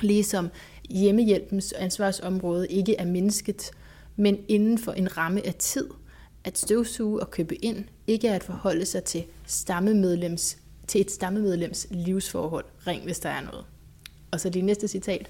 ligesom 0.00 0.48
hjemmehjælpens 0.90 1.72
ansvarsområde 1.72 2.68
ikke 2.68 2.96
er 2.96 3.04
mennesket, 3.04 3.70
men 4.16 4.38
inden 4.48 4.78
for 4.78 4.92
en 4.92 5.16
ramme 5.16 5.46
af 5.46 5.54
tid, 5.54 5.88
at 6.44 6.58
støvsuge 6.58 7.20
og 7.20 7.30
købe 7.30 7.64
ind 7.64 7.84
ikke 8.06 8.28
er 8.28 8.34
at 8.34 8.44
forholde 8.44 8.84
sig 8.84 9.04
til, 9.04 9.24
stammemedlems, 9.46 10.58
til 10.86 11.00
et 11.00 11.10
stammemedlems 11.10 11.86
livsforhold. 11.90 12.64
Ring, 12.86 13.04
hvis 13.04 13.18
der 13.18 13.28
er 13.28 13.40
noget. 13.40 13.64
Og 14.30 14.40
så 14.40 14.50
det 14.50 14.64
næste 14.64 14.88
citat. 14.88 15.26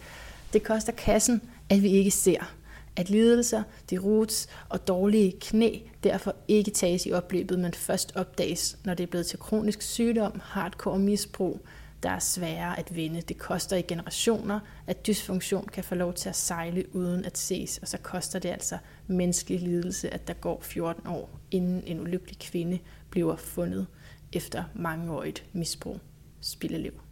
Det 0.53 0.63
koster 0.63 0.93
kassen, 0.93 1.43
at 1.69 1.83
vi 1.83 1.89
ikke 1.89 2.11
ser, 2.11 2.55
at 2.97 3.11
lidelser, 3.11 3.63
deruts 3.91 4.49
og 4.69 4.89
dårlige 4.89 5.37
knæ 5.41 5.79
derfor 6.05 6.37
ikke 6.49 6.71
tages 6.71 7.07
i 7.07 7.13
opløbet, 7.13 7.59
men 7.59 7.75
først 7.75 8.13
opdages, 8.17 8.79
når 8.85 8.95
det 8.95 9.03
er 9.03 9.07
blevet 9.07 9.27
til 9.27 9.39
kronisk 9.39 9.83
sygdom, 9.83 10.41
hardcore 10.45 10.99
misbrug, 10.99 11.61
der 12.03 12.11
er 12.11 12.19
sværere 12.19 12.79
at 12.79 12.97
vinde. 12.97 13.21
Det 13.21 13.39
koster 13.39 13.77
i 13.77 13.83
generationer, 13.83 14.61
at 14.87 15.07
dysfunktion 15.07 15.69
kan 15.73 15.85
få 15.85 15.95
lov 15.95 16.15
til 16.15 16.29
at 16.29 16.37
sejle 16.37 16.97
uden 16.97 17.25
at 17.25 17.39
ses, 17.39 17.79
og 17.79 17.89
så 17.89 17.99
koster 17.99 18.39
det 18.39 18.49
altså 18.49 18.79
menneskelig 19.07 19.61
lidelse, 19.61 20.15
at 20.15 20.29
der 20.29 20.35
går 20.35 20.61
14 20.63 21.07
år, 21.07 21.41
inden 21.51 21.83
en 21.87 22.01
ulykkelig 22.01 22.39
kvinde 22.39 22.79
bliver 23.11 23.37
fundet 23.37 23.87
efter 24.33 24.65
mangeårigt 24.75 25.45
misbrug. 25.53 26.01
Spilleliv. 26.41 27.10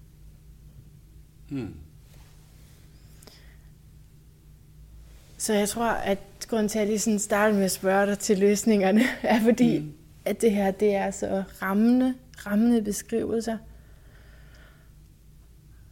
Hmm. 1.49 1.75
Så 5.39 5.55
jeg 5.55 5.69
tror, 5.69 5.87
at 5.91 6.19
grunden 6.49 6.69
til, 6.69 6.79
at 6.79 6.81
jeg 6.81 6.89
lige 6.89 6.99
sådan 6.99 7.19
startede 7.19 7.57
med 7.57 7.65
at 7.65 7.71
spørge 7.71 8.07
dig 8.07 8.19
til 8.19 8.39
løsningerne, 8.39 9.03
er 9.23 9.41
fordi, 9.41 9.79
mm. 9.79 9.93
at 10.25 10.41
det 10.41 10.53
her 10.53 10.71
det 10.71 10.95
er 10.95 11.11
så 11.11 11.43
rammende, 11.63 12.15
rammende 12.47 12.83
beskrivelser, 12.83 13.59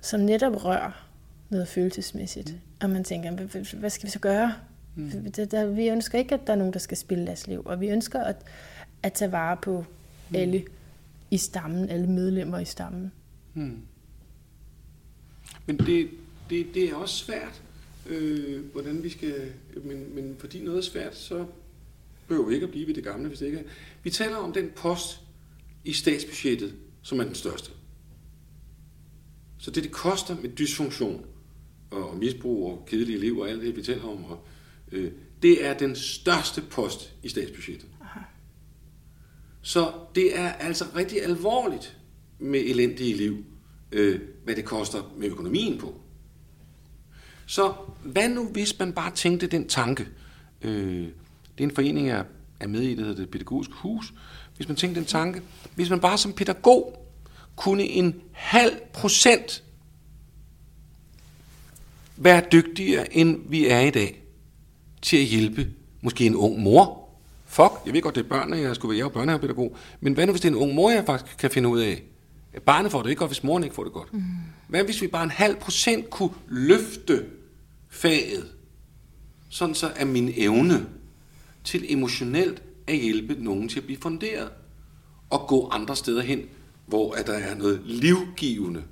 som 0.00 0.20
netop 0.20 0.64
rører 0.64 1.06
noget 1.50 1.68
følelsesmæssigt. 1.68 2.50
Mm. 2.52 2.58
Og 2.80 2.90
man 2.90 3.04
tænker, 3.04 3.30
"Hvad- 3.76 3.90
skal 3.90 4.06
vi 4.06 4.10
så 4.10 4.18
gøre? 4.18 4.54
Mm. 4.94 5.32
Der, 5.32 5.66
vi 5.66 5.88
ønsker 5.88 6.18
ikke, 6.18 6.34
at 6.34 6.40
der 6.46 6.52
er 6.52 6.56
nogen, 6.56 6.72
der 6.72 6.78
skal 6.78 6.96
spille 6.96 7.26
deres 7.26 7.46
liv, 7.46 7.62
og 7.64 7.80
vi 7.80 7.88
ønsker 7.88 8.20
at, 8.20 8.36
at 9.02 9.12
tage 9.12 9.32
vare 9.32 9.56
på 9.56 9.84
mm. 10.30 10.36
alle 10.36 10.64
i 11.30 11.36
stammen, 11.36 11.88
alle 11.90 12.06
medlemmer 12.06 12.58
i 12.58 12.64
stammen. 12.64 13.12
Hmm. 13.54 13.82
Men 15.66 15.78
det, 15.78 16.10
det, 16.50 16.66
det 16.74 16.84
er 16.84 16.94
også 16.94 17.14
svært, 17.14 17.62
øh, 18.06 18.64
hvordan 18.72 19.02
vi 19.02 19.08
skal... 19.08 19.52
Men, 19.84 20.14
men 20.14 20.36
fordi 20.38 20.62
noget 20.64 20.78
er 20.78 20.82
svært, 20.82 21.16
så 21.16 21.46
behøver 22.28 22.48
vi 22.48 22.54
ikke 22.54 22.64
at 22.64 22.70
blive 22.70 22.86
ved 22.86 22.94
det 22.94 23.04
gamle, 23.04 23.28
hvis 23.28 23.38
det 23.38 23.46
ikke 23.46 23.58
er. 23.58 23.62
Vi 24.02 24.10
taler 24.10 24.36
om 24.36 24.52
den 24.52 24.70
post 24.76 25.20
i 25.84 25.92
statsbudgettet, 25.92 26.74
som 27.02 27.20
er 27.20 27.24
den 27.24 27.34
største. 27.34 27.70
Så 29.58 29.70
det, 29.70 29.82
det 29.82 29.92
koster 29.92 30.36
med 30.40 30.50
dysfunktion 30.50 31.26
og 31.90 32.16
misbrug 32.16 32.72
og 32.72 32.86
kedelige 32.86 33.18
liv 33.18 33.38
og 33.38 33.50
alt 33.50 33.62
det, 33.62 33.76
vi 33.76 33.82
taler 33.82 34.04
om, 34.04 34.24
og, 34.24 34.46
øh, 34.92 35.12
det 35.42 35.64
er 35.64 35.78
den 35.78 35.96
største 35.96 36.62
post 36.70 37.14
i 37.22 37.28
statsbudgettet. 37.28 37.88
Aha. 38.00 38.20
Så 39.62 39.92
det 40.14 40.38
er 40.38 40.52
altså 40.52 40.84
rigtig 40.96 41.22
alvorligt 41.22 41.98
med 42.38 42.60
elendige 42.60 43.16
liv, 43.16 43.44
øh, 43.92 44.20
hvad 44.46 44.56
det 44.56 44.64
koster 44.64 45.02
med 45.16 45.28
økonomien 45.28 45.78
på. 45.78 45.94
Så 47.46 47.72
hvad 48.04 48.28
nu, 48.28 48.44
hvis 48.44 48.78
man 48.78 48.92
bare 48.92 49.10
tænkte 49.14 49.46
den 49.46 49.68
tanke? 49.68 50.06
Øh, 50.62 51.02
det 51.58 51.58
er 51.58 51.64
en 51.64 51.74
forening, 51.74 52.08
jeg 52.08 52.24
er 52.60 52.66
med 52.66 52.80
i, 52.80 52.94
der 52.94 53.00
hedder 53.00 53.16
det 53.16 53.30
Pædagogiske 53.30 53.74
Hus. 53.74 54.14
Hvis 54.56 54.68
man 54.68 54.76
tænkte 54.76 55.00
den 55.00 55.06
tanke, 55.06 55.42
hvis 55.74 55.90
man 55.90 56.00
bare 56.00 56.18
som 56.18 56.32
pædagog 56.32 57.06
kunne 57.56 57.82
en 57.82 58.20
halv 58.32 58.72
procent 58.92 59.62
være 62.16 62.42
dygtigere, 62.52 63.16
end 63.16 63.40
vi 63.48 63.66
er 63.66 63.80
i 63.80 63.90
dag, 63.90 64.22
til 65.02 65.16
at 65.16 65.24
hjælpe 65.24 65.68
måske 66.00 66.26
en 66.26 66.36
ung 66.36 66.58
mor. 66.58 67.08
Fuck, 67.46 67.72
jeg 67.86 67.92
ved 67.94 68.02
godt, 68.02 68.14
det 68.14 68.24
er 68.24 68.28
børn, 68.28 68.54
jeg 68.54 68.76
skulle 68.76 68.90
være, 68.90 68.98
jeg 68.98 69.04
er 69.04 69.14
børnehavepædagog. 69.14 69.76
Men 70.00 70.14
hvad 70.14 70.26
nu, 70.26 70.32
hvis 70.32 70.40
det 70.40 70.48
er 70.48 70.52
en 70.52 70.62
ung 70.62 70.74
mor, 70.74 70.90
jeg 70.90 71.04
faktisk 71.06 71.38
kan 71.38 71.50
finde 71.50 71.68
ud 71.68 71.80
af? 71.80 72.02
Barnet 72.64 72.92
får 72.92 73.02
det 73.02 73.10
ikke 73.10 73.18
godt, 73.18 73.30
hvis 73.30 73.44
moren 73.44 73.64
ikke 73.64 73.74
får 73.74 73.84
det 73.84 73.92
godt. 73.92 74.14
Mm. 74.14 74.22
Hvad 74.68 74.84
hvis 74.84 75.02
vi 75.02 75.06
bare 75.06 75.24
en 75.24 75.30
halv 75.30 75.56
procent 75.56 76.10
kunne 76.10 76.30
løfte 76.48 77.26
faget, 77.88 78.52
sådan 79.48 79.74
så 79.74 79.92
er 79.96 80.04
min 80.04 80.32
evne 80.36 80.86
til 81.64 81.92
emotionelt 81.92 82.62
at 82.86 82.96
hjælpe 82.96 83.44
nogen 83.44 83.68
til 83.68 83.80
at 83.80 83.84
blive 83.86 84.00
funderet 84.00 84.48
og 85.30 85.46
gå 85.48 85.68
andre 85.68 85.96
steder 85.96 86.22
hen, 86.22 86.40
hvor 86.86 87.14
at 87.14 87.26
der 87.26 87.32
er 87.32 87.54
noget 87.54 87.82
livgivende. 87.84 88.82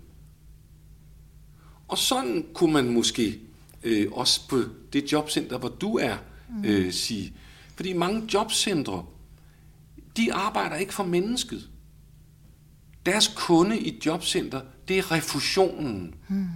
Og 1.88 1.98
sådan 1.98 2.46
kunne 2.54 2.72
man 2.72 2.88
måske 2.88 3.40
øh, 3.84 4.12
også 4.12 4.48
på 4.48 4.62
det 4.92 5.12
jobcenter, 5.12 5.58
hvor 5.58 5.68
du 5.68 5.96
er, 5.96 6.16
øh, 6.64 6.92
sige. 6.92 7.32
Fordi 7.76 7.92
mange 7.92 8.28
jobcentre, 8.34 9.04
de 10.16 10.32
arbejder 10.32 10.76
ikke 10.76 10.94
for 10.94 11.04
mennesket. 11.04 11.68
Deres 13.06 13.32
kunde 13.36 13.80
i 13.80 14.00
jobcenter, 14.06 14.60
det 14.88 14.98
er 14.98 15.12
refusionen. 15.12 16.14
Hmm. 16.28 16.46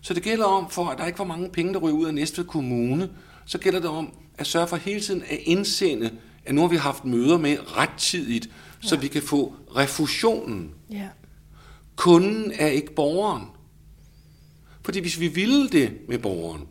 Så 0.00 0.14
det 0.14 0.22
gælder 0.22 0.44
om, 0.44 0.70
for 0.70 0.86
at 0.86 0.98
der 0.98 1.06
ikke 1.06 1.18
var 1.18 1.24
mange 1.24 1.48
penge, 1.48 1.72
der 1.72 1.78
ryger 1.78 1.96
ud 1.96 2.06
af 2.06 2.14
næste 2.14 2.44
kommune, 2.44 3.10
så 3.46 3.58
gælder 3.58 3.80
det 3.80 3.88
om 3.88 4.14
at 4.38 4.46
sørge 4.46 4.68
for 4.68 4.76
hele 4.76 5.00
tiden 5.00 5.22
at 5.22 5.38
indsende, 5.42 6.10
at 6.44 6.54
nu 6.54 6.60
har 6.60 6.68
vi 6.68 6.76
haft 6.76 7.04
møder 7.04 7.38
med 7.38 7.76
rettidigt, 7.76 8.46
ja. 8.46 8.88
så 8.88 8.96
vi 8.96 9.08
kan 9.08 9.22
få 9.22 9.54
refusionen. 9.76 10.70
Ja. 10.90 11.08
Kunden 11.96 12.52
er 12.54 12.66
ikke 12.66 12.94
borgeren. 12.94 13.42
Fordi 14.84 15.00
hvis 15.00 15.20
vi 15.20 15.28
ville 15.28 15.68
det 15.68 15.92
med 16.08 16.18
borgeren, 16.18 16.62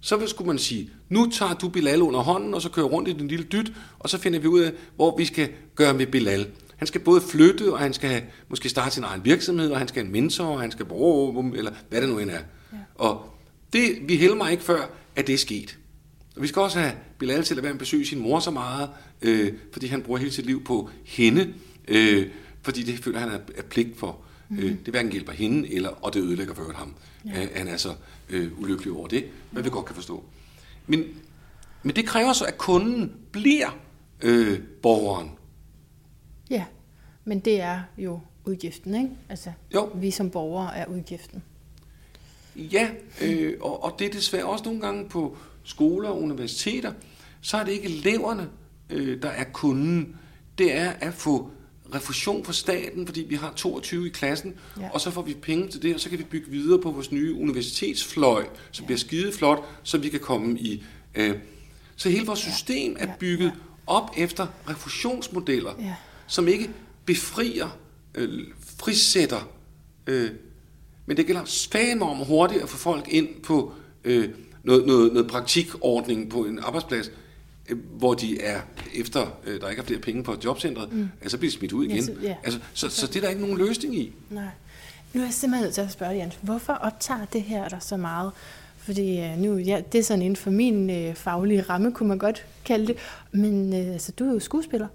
så 0.00 0.26
skulle 0.26 0.48
man 0.48 0.58
sige, 0.58 0.90
nu 1.08 1.30
tager 1.30 1.54
du 1.54 1.68
Bilal 1.68 2.02
under 2.02 2.20
hånden, 2.20 2.54
og 2.54 2.62
så 2.62 2.68
kører 2.68 2.86
rundt 2.86 3.08
i 3.08 3.12
den 3.12 3.28
lille 3.28 3.44
dyt, 3.44 3.72
og 3.98 4.08
så 4.08 4.18
finder 4.18 4.38
vi 4.38 4.46
ud 4.46 4.60
af, 4.60 4.72
hvor 4.96 5.16
vi 5.16 5.24
skal 5.24 5.48
gøre 5.74 5.94
med 5.94 6.06
Bilal. 6.06 6.46
Han 6.78 6.86
skal 6.86 7.00
både 7.00 7.20
flytte, 7.20 7.72
og 7.72 7.78
han 7.78 7.92
skal 7.92 8.22
måske 8.48 8.68
starte 8.68 8.94
sin 8.94 9.04
egen 9.04 9.24
virksomhed, 9.24 9.70
og 9.70 9.78
han 9.78 9.88
skal 9.88 10.02
have 10.02 10.06
en 10.06 10.12
mentor, 10.12 10.44
og 10.44 10.60
han 10.60 10.70
skal 10.70 10.86
bruge, 10.86 11.56
eller 11.56 11.72
hvad 11.88 12.00
det 12.00 12.08
nu 12.08 12.18
end 12.18 12.30
er. 12.30 12.34
Ja. 12.72 12.76
Og 12.94 13.34
det, 13.72 13.98
vi 14.02 14.16
hælder 14.16 14.36
mig 14.36 14.52
ikke 14.52 14.64
før, 14.64 14.90
at 15.16 15.26
det 15.26 15.32
er 15.32 15.38
sket. 15.38 15.78
Og 16.36 16.42
vi 16.42 16.46
skal 16.46 16.62
også 16.62 16.78
have 16.78 16.92
Bilal 17.18 17.44
til 17.44 17.56
at 17.56 17.62
være 17.62 17.72
med 17.72 17.78
besøge 17.78 18.06
sin 18.06 18.18
mor 18.18 18.40
så 18.40 18.50
meget, 18.50 18.90
øh, 19.22 19.52
fordi 19.72 19.86
han 19.86 20.02
bruger 20.02 20.18
hele 20.18 20.32
sit 20.32 20.46
liv 20.46 20.64
på 20.64 20.90
hende, 21.04 21.54
øh, 21.88 22.26
fordi 22.62 22.82
det 22.82 22.98
føler 23.04 23.18
han 23.18 23.28
er, 23.28 23.62
pligt 23.62 23.98
for. 23.98 24.18
Mm. 24.48 24.58
Øh, 24.58 24.64
det 24.64 24.88
hverken 24.88 25.12
hjælper 25.12 25.32
hende, 25.32 25.74
eller, 25.74 25.88
og 25.88 26.14
det 26.14 26.20
ødelægger 26.20 26.54
for 26.54 26.72
ham. 26.74 26.94
Ja. 27.26 27.42
Øh, 27.42 27.48
han 27.54 27.68
er 27.68 27.76
så 27.76 27.94
øh, 28.30 28.60
ulykkelig 28.60 28.92
over 28.92 29.08
det, 29.08 29.24
hvad 29.50 29.62
vi 29.62 29.70
godt 29.70 29.84
kan 29.84 29.94
forstå. 29.94 30.24
Men, 30.86 31.04
men 31.82 31.96
det 31.96 32.06
kræver 32.06 32.32
så, 32.32 32.44
at 32.44 32.58
kunden 32.58 33.12
bliver 33.32 33.78
øh, 34.22 34.58
borgeren. 34.82 35.30
Ja, 36.50 36.64
men 37.24 37.40
det 37.40 37.60
er 37.60 37.80
jo 37.98 38.20
udgiften, 38.44 38.94
ikke? 38.94 39.10
Altså, 39.28 39.52
jo. 39.74 39.90
vi 39.94 40.10
som 40.10 40.30
borgere 40.30 40.76
er 40.76 40.86
udgiften. 40.86 41.42
Ja, 42.56 42.88
øh, 43.22 43.54
og, 43.60 43.84
og 43.84 43.94
det 43.98 44.06
er 44.06 44.10
desværre 44.10 44.44
også 44.44 44.64
nogle 44.64 44.80
gange 44.80 45.08
på 45.08 45.36
skoler 45.64 46.08
og 46.08 46.22
universiteter, 46.22 46.92
så 47.40 47.56
er 47.56 47.64
det 47.64 47.72
ikke 47.72 47.88
eleverne, 47.88 48.48
øh, 48.90 49.22
der 49.22 49.28
er 49.28 49.44
kunden. 49.44 50.16
Det 50.58 50.76
er 50.76 50.90
at 50.90 51.14
få 51.14 51.50
refusion 51.94 52.44
fra 52.44 52.52
staten, 52.52 53.06
fordi 53.06 53.20
vi 53.20 53.34
har 53.34 53.52
22 53.56 54.06
i 54.06 54.08
klassen, 54.08 54.54
ja. 54.80 54.88
og 54.92 55.00
så 55.00 55.10
får 55.10 55.22
vi 55.22 55.34
penge 55.34 55.68
til 55.68 55.82
det, 55.82 55.94
og 55.94 56.00
så 56.00 56.10
kan 56.10 56.18
vi 56.18 56.24
bygge 56.24 56.50
videre 56.50 56.82
på 56.82 56.90
vores 56.90 57.12
nye 57.12 57.34
universitetsfløj, 57.34 58.46
som 58.70 58.82
ja. 58.82 58.86
bliver 58.86 58.98
skide 58.98 59.32
flot, 59.32 59.64
så 59.82 59.98
vi 59.98 60.08
kan 60.08 60.20
komme 60.20 60.58
i... 60.58 60.84
Øh, 61.14 61.36
så 61.96 62.10
hele 62.10 62.26
vores 62.26 62.40
system 62.40 62.96
er 62.98 63.16
bygget 63.18 63.52
op 63.86 64.10
efter 64.16 64.46
refusionsmodeller, 64.68 65.74
ja. 65.78 65.94
Som 66.28 66.48
ikke 66.48 66.70
befrier, 67.04 67.78
øh, 68.14 68.46
frisætter, 68.78 69.48
øh, 70.06 70.30
men 71.06 71.16
det 71.16 71.26
gælder 71.26 71.68
fandme 71.72 72.04
om 72.04 72.16
hurtigt 72.16 72.62
at 72.62 72.68
få 72.68 72.76
folk 72.76 73.08
ind 73.08 73.28
på 73.42 73.72
øh, 74.04 74.28
noget, 74.62 74.86
noget, 74.86 75.12
noget 75.12 75.30
praktikordning 75.30 76.30
på 76.30 76.44
en 76.44 76.58
arbejdsplads, 76.58 77.10
øh, 77.68 77.78
hvor 77.98 78.14
de 78.14 78.40
er 78.40 78.60
efter, 78.94 79.26
øh, 79.44 79.60
der 79.60 79.68
ikke 79.68 79.82
er 79.82 79.86
flere 79.86 80.00
penge 80.00 80.22
på 80.22 80.36
jobcentret, 80.44 80.92
mm. 80.92 81.08
altså 81.22 81.38
bliver 81.38 81.52
smidt 81.52 81.72
ud 81.72 81.84
igen. 81.84 82.04
Så, 82.04 82.14
ja. 82.22 82.36
altså, 82.42 82.60
så, 82.74 82.88
så 82.88 83.06
det 83.06 83.16
er 83.16 83.20
der 83.20 83.28
ikke 83.28 83.40
nogen 83.40 83.58
løsning 83.58 83.96
i. 83.96 84.12
Nej. 84.30 84.48
Nu 85.14 85.20
er 85.20 85.24
jeg 85.24 85.34
simpelthen 85.34 85.64
nødt 85.64 85.74
til 85.74 85.80
at 85.80 85.92
spørge 85.92 86.16
Jens, 86.16 86.38
hvorfor 86.42 86.72
optager 86.72 87.24
det 87.24 87.42
her 87.42 87.68
der 87.68 87.78
så 87.78 87.96
meget? 87.96 88.32
Fordi 88.76 89.20
øh, 89.20 89.38
nu, 89.38 89.56
ja, 89.56 89.82
det 89.92 89.98
er 89.98 90.02
sådan 90.02 90.22
inden 90.22 90.36
for 90.36 90.50
min 90.50 90.90
øh, 90.90 91.14
faglige 91.14 91.62
ramme, 91.62 91.92
kunne 91.92 92.08
man 92.08 92.18
godt 92.18 92.46
kalde 92.64 92.86
det. 92.86 92.96
Men 93.32 93.74
øh, 93.74 93.92
altså, 93.92 94.12
du 94.12 94.28
er 94.28 94.32
jo 94.32 94.40
skuespiller, 94.40 94.86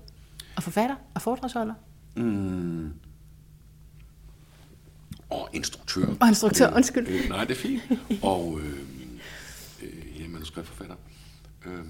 og 0.56 0.64
forfatter, 0.64 0.95
og 1.14 1.22
foredragsholder. 1.22 1.74
Mm. 2.16 2.93
Og 5.30 5.49
instruktør. 5.54 6.06
Og 6.22 6.28
instruktør, 6.28 6.76
undskyld. 6.76 7.08
Øh, 7.08 7.30
nej, 7.30 7.45
det 7.45 7.58
er 7.58 7.62
fint. 7.62 7.82
Og 8.24 8.60
øh, 8.60 8.80
øh, 9.84 10.22
ja, 10.22 10.28
manuskriptforfatter. 10.28 10.95
Øh, 11.66 11.86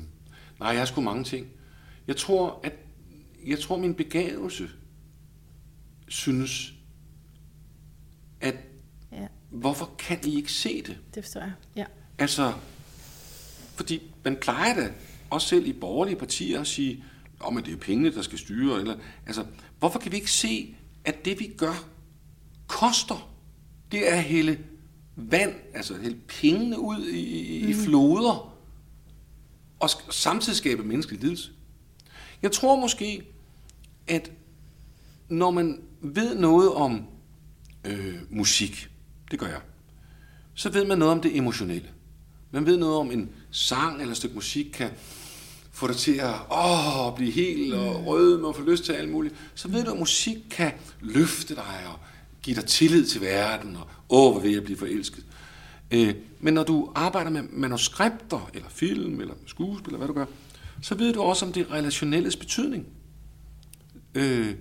nej, 0.59 0.69
jeg 0.69 0.77
har 0.79 0.85
sgu 0.85 1.01
mange 1.01 1.23
ting. 1.23 1.47
Jeg 2.07 2.17
tror, 2.17 2.59
at 2.63 2.73
jeg 3.45 3.59
tror, 3.59 3.77
min 3.77 3.95
begavelse 3.95 4.69
synes, 6.07 6.73
at 8.41 8.55
ja. 9.11 9.27
hvorfor 9.49 9.89
kan 9.99 10.19
I 10.23 10.35
ikke 10.35 10.51
se 10.51 10.81
det? 10.81 10.97
Det 11.15 11.23
forstår 11.23 11.41
jeg, 11.41 11.53
ja. 11.75 11.85
Altså, 12.17 12.53
fordi 13.75 14.11
man 14.23 14.37
plejer 14.41 14.75
da, 14.75 14.91
også 15.29 15.47
selv 15.47 15.67
i 15.67 15.73
borgerlige 15.73 16.15
partier, 16.15 16.61
at 16.61 16.67
sige, 16.67 17.03
om 17.43 17.57
at 17.57 17.65
det 17.65 17.73
er 17.73 17.77
pengene, 17.77 18.15
der 18.15 18.21
skal 18.21 18.39
styre. 18.39 18.79
Eller, 18.79 18.95
altså, 19.25 19.45
hvorfor 19.79 19.99
kan 19.99 20.11
vi 20.11 20.17
ikke 20.17 20.31
se, 20.31 20.75
at 21.05 21.25
det 21.25 21.39
vi 21.39 21.53
gør, 21.57 21.87
koster? 22.67 23.29
Det 23.91 24.11
er 24.11 24.15
at 24.15 24.23
hælde 24.23 24.57
vand, 25.15 25.53
altså 25.73 25.97
hælde 26.01 26.17
pengene 26.27 26.79
ud 26.79 27.07
i, 27.07 27.63
mm. 27.63 27.69
i 27.69 27.73
floder, 27.73 28.55
og 29.79 29.89
samtidig 30.09 30.57
skabe 30.57 30.83
menneskelig 30.83 31.21
lidelse. 31.21 31.51
Jeg 32.41 32.51
tror 32.51 32.75
måske, 32.75 33.23
at 34.07 34.31
når 35.29 35.51
man 35.51 35.81
ved 36.01 36.35
noget 36.35 36.73
om 36.73 37.05
øh, 37.83 38.15
musik, 38.29 38.89
det 39.31 39.39
gør 39.39 39.47
jeg, 39.47 39.61
så 40.53 40.69
ved 40.69 40.85
man 40.85 40.97
noget 40.97 41.11
om 41.11 41.21
det 41.21 41.37
emotionelle. 41.37 41.89
Man 42.51 42.65
ved 42.65 42.77
noget 42.77 42.97
om 42.97 43.11
en 43.11 43.29
sang 43.51 44.01
eller 44.01 44.11
et 44.11 44.17
stykke 44.17 44.35
musik 44.35 44.65
kan 44.73 44.89
få 45.73 45.87
dig 45.87 45.95
til 45.95 46.13
at 46.13 46.33
åh, 46.51 47.15
blive 47.15 47.31
helt 47.31 47.73
og 47.73 47.99
mm. 47.99 48.05
rød 48.07 48.41
og 48.41 48.55
få 48.55 48.61
lyst 48.61 48.85
til 48.85 48.93
alt 48.93 49.11
muligt. 49.11 49.35
Så 49.55 49.67
ved 49.67 49.83
du, 49.83 49.91
at 49.91 49.99
musik 49.99 50.37
kan 50.51 50.71
løfte 51.01 51.55
dig 51.55 51.83
og 51.93 51.99
give 52.41 52.55
dig 52.55 52.65
tillid 52.65 53.05
til 53.05 53.21
verden, 53.21 53.75
og 53.75 53.87
åh, 54.09 54.31
hvor 54.31 54.41
vil 54.41 54.51
jeg 54.51 54.63
blive 54.63 54.77
forelsket. 54.77 55.25
Øh, 55.91 56.15
men 56.39 56.53
når 56.53 56.63
du 56.63 56.91
arbejder 56.95 57.29
med 57.29 57.43
manuskripter, 57.51 58.49
eller 58.53 58.69
film, 58.69 59.21
eller 59.21 59.33
skuespil, 59.45 59.87
eller 59.87 59.97
hvad 59.97 60.07
du 60.07 60.13
gør, 60.13 60.25
så 60.81 60.95
ved 60.95 61.13
du 61.13 61.21
også 61.21 61.45
om 61.45 61.53
det 61.53 61.71
relationelles 61.71 62.35
betydning. 62.35 62.85
Øh, 64.15 64.55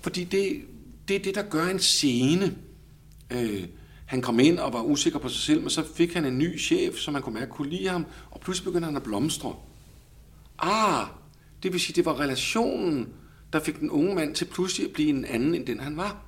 fordi 0.00 0.24
det, 0.24 0.62
det 1.08 1.16
er 1.16 1.20
det, 1.20 1.34
der 1.34 1.42
gør 1.42 1.66
en 1.66 1.78
scene. 1.78 2.56
Øh, 3.30 3.64
han 4.06 4.22
kom 4.22 4.40
ind 4.40 4.58
og 4.58 4.72
var 4.72 4.82
usikker 4.82 5.18
på 5.18 5.28
sig 5.28 5.40
selv, 5.40 5.60
men 5.60 5.70
så 5.70 5.84
fik 5.94 6.14
han 6.14 6.24
en 6.24 6.38
ny 6.38 6.60
chef, 6.60 6.96
som 6.96 7.12
man 7.12 7.22
kunne 7.22 7.34
mærke 7.34 7.50
kunne 7.50 7.70
lide 7.70 7.88
ham, 7.88 8.06
og 8.30 8.40
pludselig 8.40 8.64
begyndte 8.64 8.86
han 8.86 8.96
at 8.96 9.02
blomstre. 9.02 9.54
Ah, 10.60 11.06
det 11.62 11.72
vil 11.72 11.80
sige, 11.80 11.96
det 11.96 12.04
var 12.04 12.20
relationen, 12.20 13.08
der 13.52 13.60
fik 13.60 13.80
den 13.80 13.90
unge 13.90 14.14
mand 14.14 14.34
til 14.34 14.44
pludselig 14.44 14.86
at 14.86 14.92
blive 14.92 15.08
en 15.08 15.24
anden, 15.24 15.54
end 15.54 15.66
den 15.66 15.80
han 15.80 15.96
var. 15.96 16.22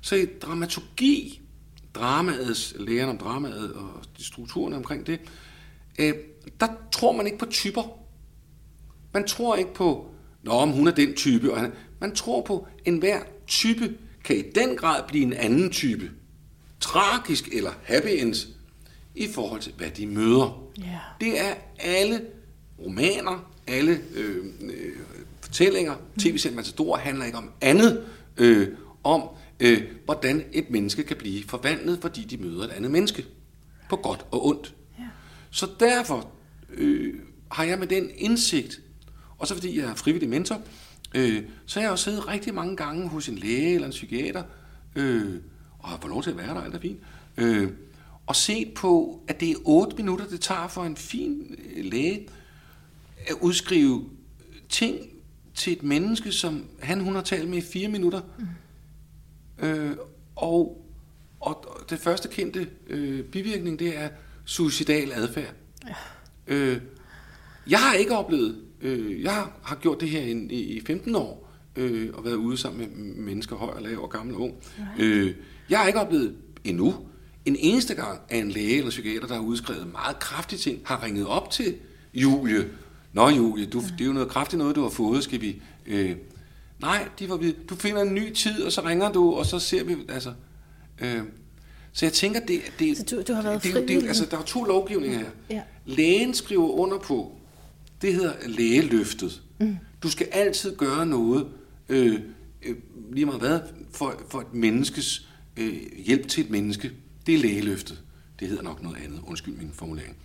Så 0.00 0.16
i 0.16 0.26
dramaturgi, 0.42 1.40
dramaets, 1.94 2.74
læren 2.78 3.08
om 3.08 3.18
dramaet 3.18 3.72
og 3.72 3.90
de 4.18 4.24
strukturerne 4.24 4.76
omkring 4.76 5.06
det, 5.06 5.20
øh, 5.98 6.14
der 6.60 6.68
tror 6.92 7.12
man 7.12 7.26
ikke 7.26 7.38
på 7.38 7.46
typer. 7.46 7.98
Man 9.12 9.26
tror 9.26 9.56
ikke 9.56 9.74
på, 9.74 10.10
nå, 10.42 10.52
om 10.52 10.70
hun 10.70 10.88
er 10.88 10.92
den 10.92 11.14
type. 11.14 11.52
Og 11.54 11.70
man 12.00 12.14
tror 12.14 12.42
på, 12.42 12.66
at 12.78 12.92
enhver 12.92 13.20
type 13.46 13.94
kan 14.24 14.36
i 14.36 14.42
den 14.54 14.76
grad 14.76 15.02
blive 15.08 15.24
en 15.24 15.32
anden 15.32 15.70
type. 15.70 16.10
Tragisk 16.80 17.48
eller 17.48 17.70
happy 17.82 18.08
ends 18.08 18.48
i 19.14 19.28
forhold 19.34 19.60
til, 19.60 19.72
hvad 19.76 19.90
de 19.90 20.06
møder. 20.06 20.68
Yeah. 20.78 20.90
Det 21.20 21.40
er 21.40 21.54
alle 21.78 22.20
romaner, 22.84 23.52
alle 23.66 24.00
øh, 24.14 24.44
øh, 24.60 24.96
fortællinger, 25.40 25.94
tv-serien 26.18 26.56
Matador 26.56 26.96
handler 26.96 27.24
ikke 27.24 27.38
om 27.38 27.50
andet, 27.60 28.04
øh, 28.36 28.68
om 29.04 29.22
øh, 29.60 29.82
hvordan 30.04 30.44
et 30.52 30.70
menneske 30.70 31.02
kan 31.02 31.16
blive 31.16 31.44
forvandlet, 31.44 31.98
fordi 32.00 32.24
de 32.24 32.36
møder 32.36 32.64
et 32.64 32.70
andet 32.70 32.90
menneske. 32.90 33.26
På 33.88 33.96
godt 33.96 34.26
og 34.30 34.46
ondt. 34.46 34.74
Ja. 34.98 35.04
Så 35.50 35.68
derfor 35.80 36.30
øh, 36.74 37.14
har 37.50 37.64
jeg 37.64 37.78
med 37.78 37.86
den 37.86 38.10
indsigt, 38.16 38.80
og 39.38 39.46
så 39.46 39.54
fordi 39.54 39.78
jeg 39.78 39.86
er 39.86 39.94
frivillig 39.94 40.28
mentor, 40.28 40.62
øh, 41.14 41.42
så 41.66 41.80
har 41.80 41.84
jeg 41.84 41.92
også 41.92 42.04
siddet 42.04 42.28
rigtig 42.28 42.54
mange 42.54 42.76
gange 42.76 43.08
hos 43.08 43.28
en 43.28 43.38
læge 43.38 43.74
eller 43.74 43.86
en 43.86 43.90
psykiater, 43.90 44.42
øh, 44.96 45.34
og 45.78 45.88
har 45.88 45.98
fået 46.00 46.10
lov 46.10 46.22
til 46.22 46.30
at 46.30 46.36
være 46.36 46.54
der, 46.54 46.60
alt 46.60 46.74
er 46.74 46.80
fint. 46.80 47.00
Øh, 47.36 47.70
og 48.26 48.36
set 48.36 48.74
på, 48.74 49.20
at 49.28 49.40
det 49.40 49.50
er 49.50 49.54
8 49.64 49.96
minutter, 49.96 50.26
det 50.26 50.40
tager 50.40 50.68
for 50.68 50.84
en 50.84 50.96
fin 50.96 51.56
øh, 51.76 51.84
læge 51.84 52.28
at 53.26 53.34
udskrive 53.40 54.04
ting 54.68 54.96
til 55.54 55.72
et 55.72 55.82
menneske, 55.82 56.32
som 56.32 56.64
han 56.80 57.00
hun 57.00 57.14
har 57.14 57.22
talt 57.22 57.48
med 57.48 57.58
i 57.58 57.60
fire 57.72 57.88
minutter. 57.88 58.20
Mm. 58.38 59.66
Øh, 59.66 59.96
og, 60.36 60.86
og 61.40 61.66
det 61.90 61.98
første 61.98 62.28
kendte 62.28 62.68
øh, 62.86 63.24
bivirkning, 63.24 63.78
det 63.78 63.98
er 63.98 64.08
suicidal 64.44 65.12
adfærd. 65.12 65.54
Ja. 65.88 65.94
Øh, 66.46 66.80
jeg 67.68 67.78
har 67.78 67.94
ikke 67.94 68.16
oplevet, 68.16 68.58
øh, 68.80 69.22
jeg 69.22 69.46
har 69.62 69.76
gjort 69.76 70.00
det 70.00 70.08
her 70.08 70.20
i, 70.20 70.54
i 70.54 70.80
15 70.86 71.14
år, 71.14 71.52
øh, 71.76 72.10
og 72.14 72.24
været 72.24 72.34
ude 72.34 72.56
sammen 72.56 72.80
med 72.80 73.14
mennesker, 73.24 73.56
høj 73.56 73.74
og 73.74 73.82
lav 73.82 74.02
og 74.02 74.10
gammel 74.10 74.34
og 74.34 74.40
ung. 74.40 74.54
Øh, 74.98 75.34
jeg 75.70 75.78
har 75.78 75.86
ikke 75.86 76.00
oplevet 76.00 76.36
endnu, 76.64 76.94
en 77.44 77.56
eneste 77.58 77.94
gang, 77.94 78.20
at 78.28 78.38
en 78.38 78.50
læge 78.50 78.76
eller 78.76 78.90
psykiater, 78.90 79.26
der 79.26 79.34
har 79.34 79.42
udskrevet 79.42 79.92
meget 79.92 80.18
kraftige 80.18 80.58
ting, 80.58 80.80
har 80.84 81.02
ringet 81.04 81.26
op 81.26 81.50
til 81.50 81.74
Julie. 82.14 82.70
Nå 83.12 83.28
Julie, 83.28 83.66
du, 83.66 83.80
det 83.80 84.00
er 84.00 84.04
jo 84.04 84.12
noget 84.12 84.28
kraftigt 84.28 84.58
noget, 84.58 84.76
du 84.76 84.82
har 84.82 84.90
fået, 84.90 85.24
skal 85.24 85.40
vi... 85.40 85.62
Øh, 85.86 86.16
nej, 86.80 87.08
de 87.18 87.28
var 87.28 87.36
ved, 87.36 87.54
du 87.68 87.74
finder 87.74 88.02
en 88.02 88.14
ny 88.14 88.32
tid, 88.32 88.62
og 88.62 88.72
så 88.72 88.80
ringer 88.84 89.12
du, 89.12 89.32
og 89.34 89.46
så 89.46 89.58
ser 89.58 89.84
vi... 89.84 89.96
Altså, 90.08 90.32
øh, 91.00 91.22
så 91.92 92.06
jeg 92.06 92.12
tænker, 92.12 92.40
det, 92.40 92.60
det, 92.78 92.96
så 92.96 93.04
du, 93.10 93.22
du 93.22 93.34
har 93.34 93.42
været 93.42 93.62
det, 93.62 93.74
det, 93.74 93.88
det, 93.88 94.08
altså, 94.08 94.26
der 94.30 94.38
er 94.38 94.42
to 94.42 94.64
lovgivninger 94.64 95.18
her. 95.18 95.30
Ja. 95.50 95.62
Lægen 95.86 96.34
skriver 96.34 96.68
under 96.68 96.98
på, 96.98 97.38
det 98.02 98.14
hedder 98.14 98.32
lægeløftet. 98.46 99.42
Mm. 99.58 99.76
Du 100.02 100.10
skal 100.10 100.28
altid 100.32 100.76
gøre 100.76 101.06
noget, 101.06 101.46
øh, 101.88 102.20
øh, 102.62 102.76
lige 103.12 103.26
meget 103.26 103.40
hvad, 103.40 103.60
for, 103.92 104.14
for 104.28 104.40
et 104.40 104.54
menneskes 104.54 105.28
øh, 105.56 105.74
hjælp 105.96 106.28
til 106.28 106.44
et 106.44 106.50
menneske. 106.50 106.92
Det 107.26 107.34
er 107.34 107.38
lægeløftet. 107.38 108.02
Det 108.40 108.48
hedder 108.48 108.62
nok 108.62 108.82
noget 108.82 108.96
andet. 109.04 109.20
Undskyld 109.26 109.54
min 109.54 109.70
formulering. 109.74 110.16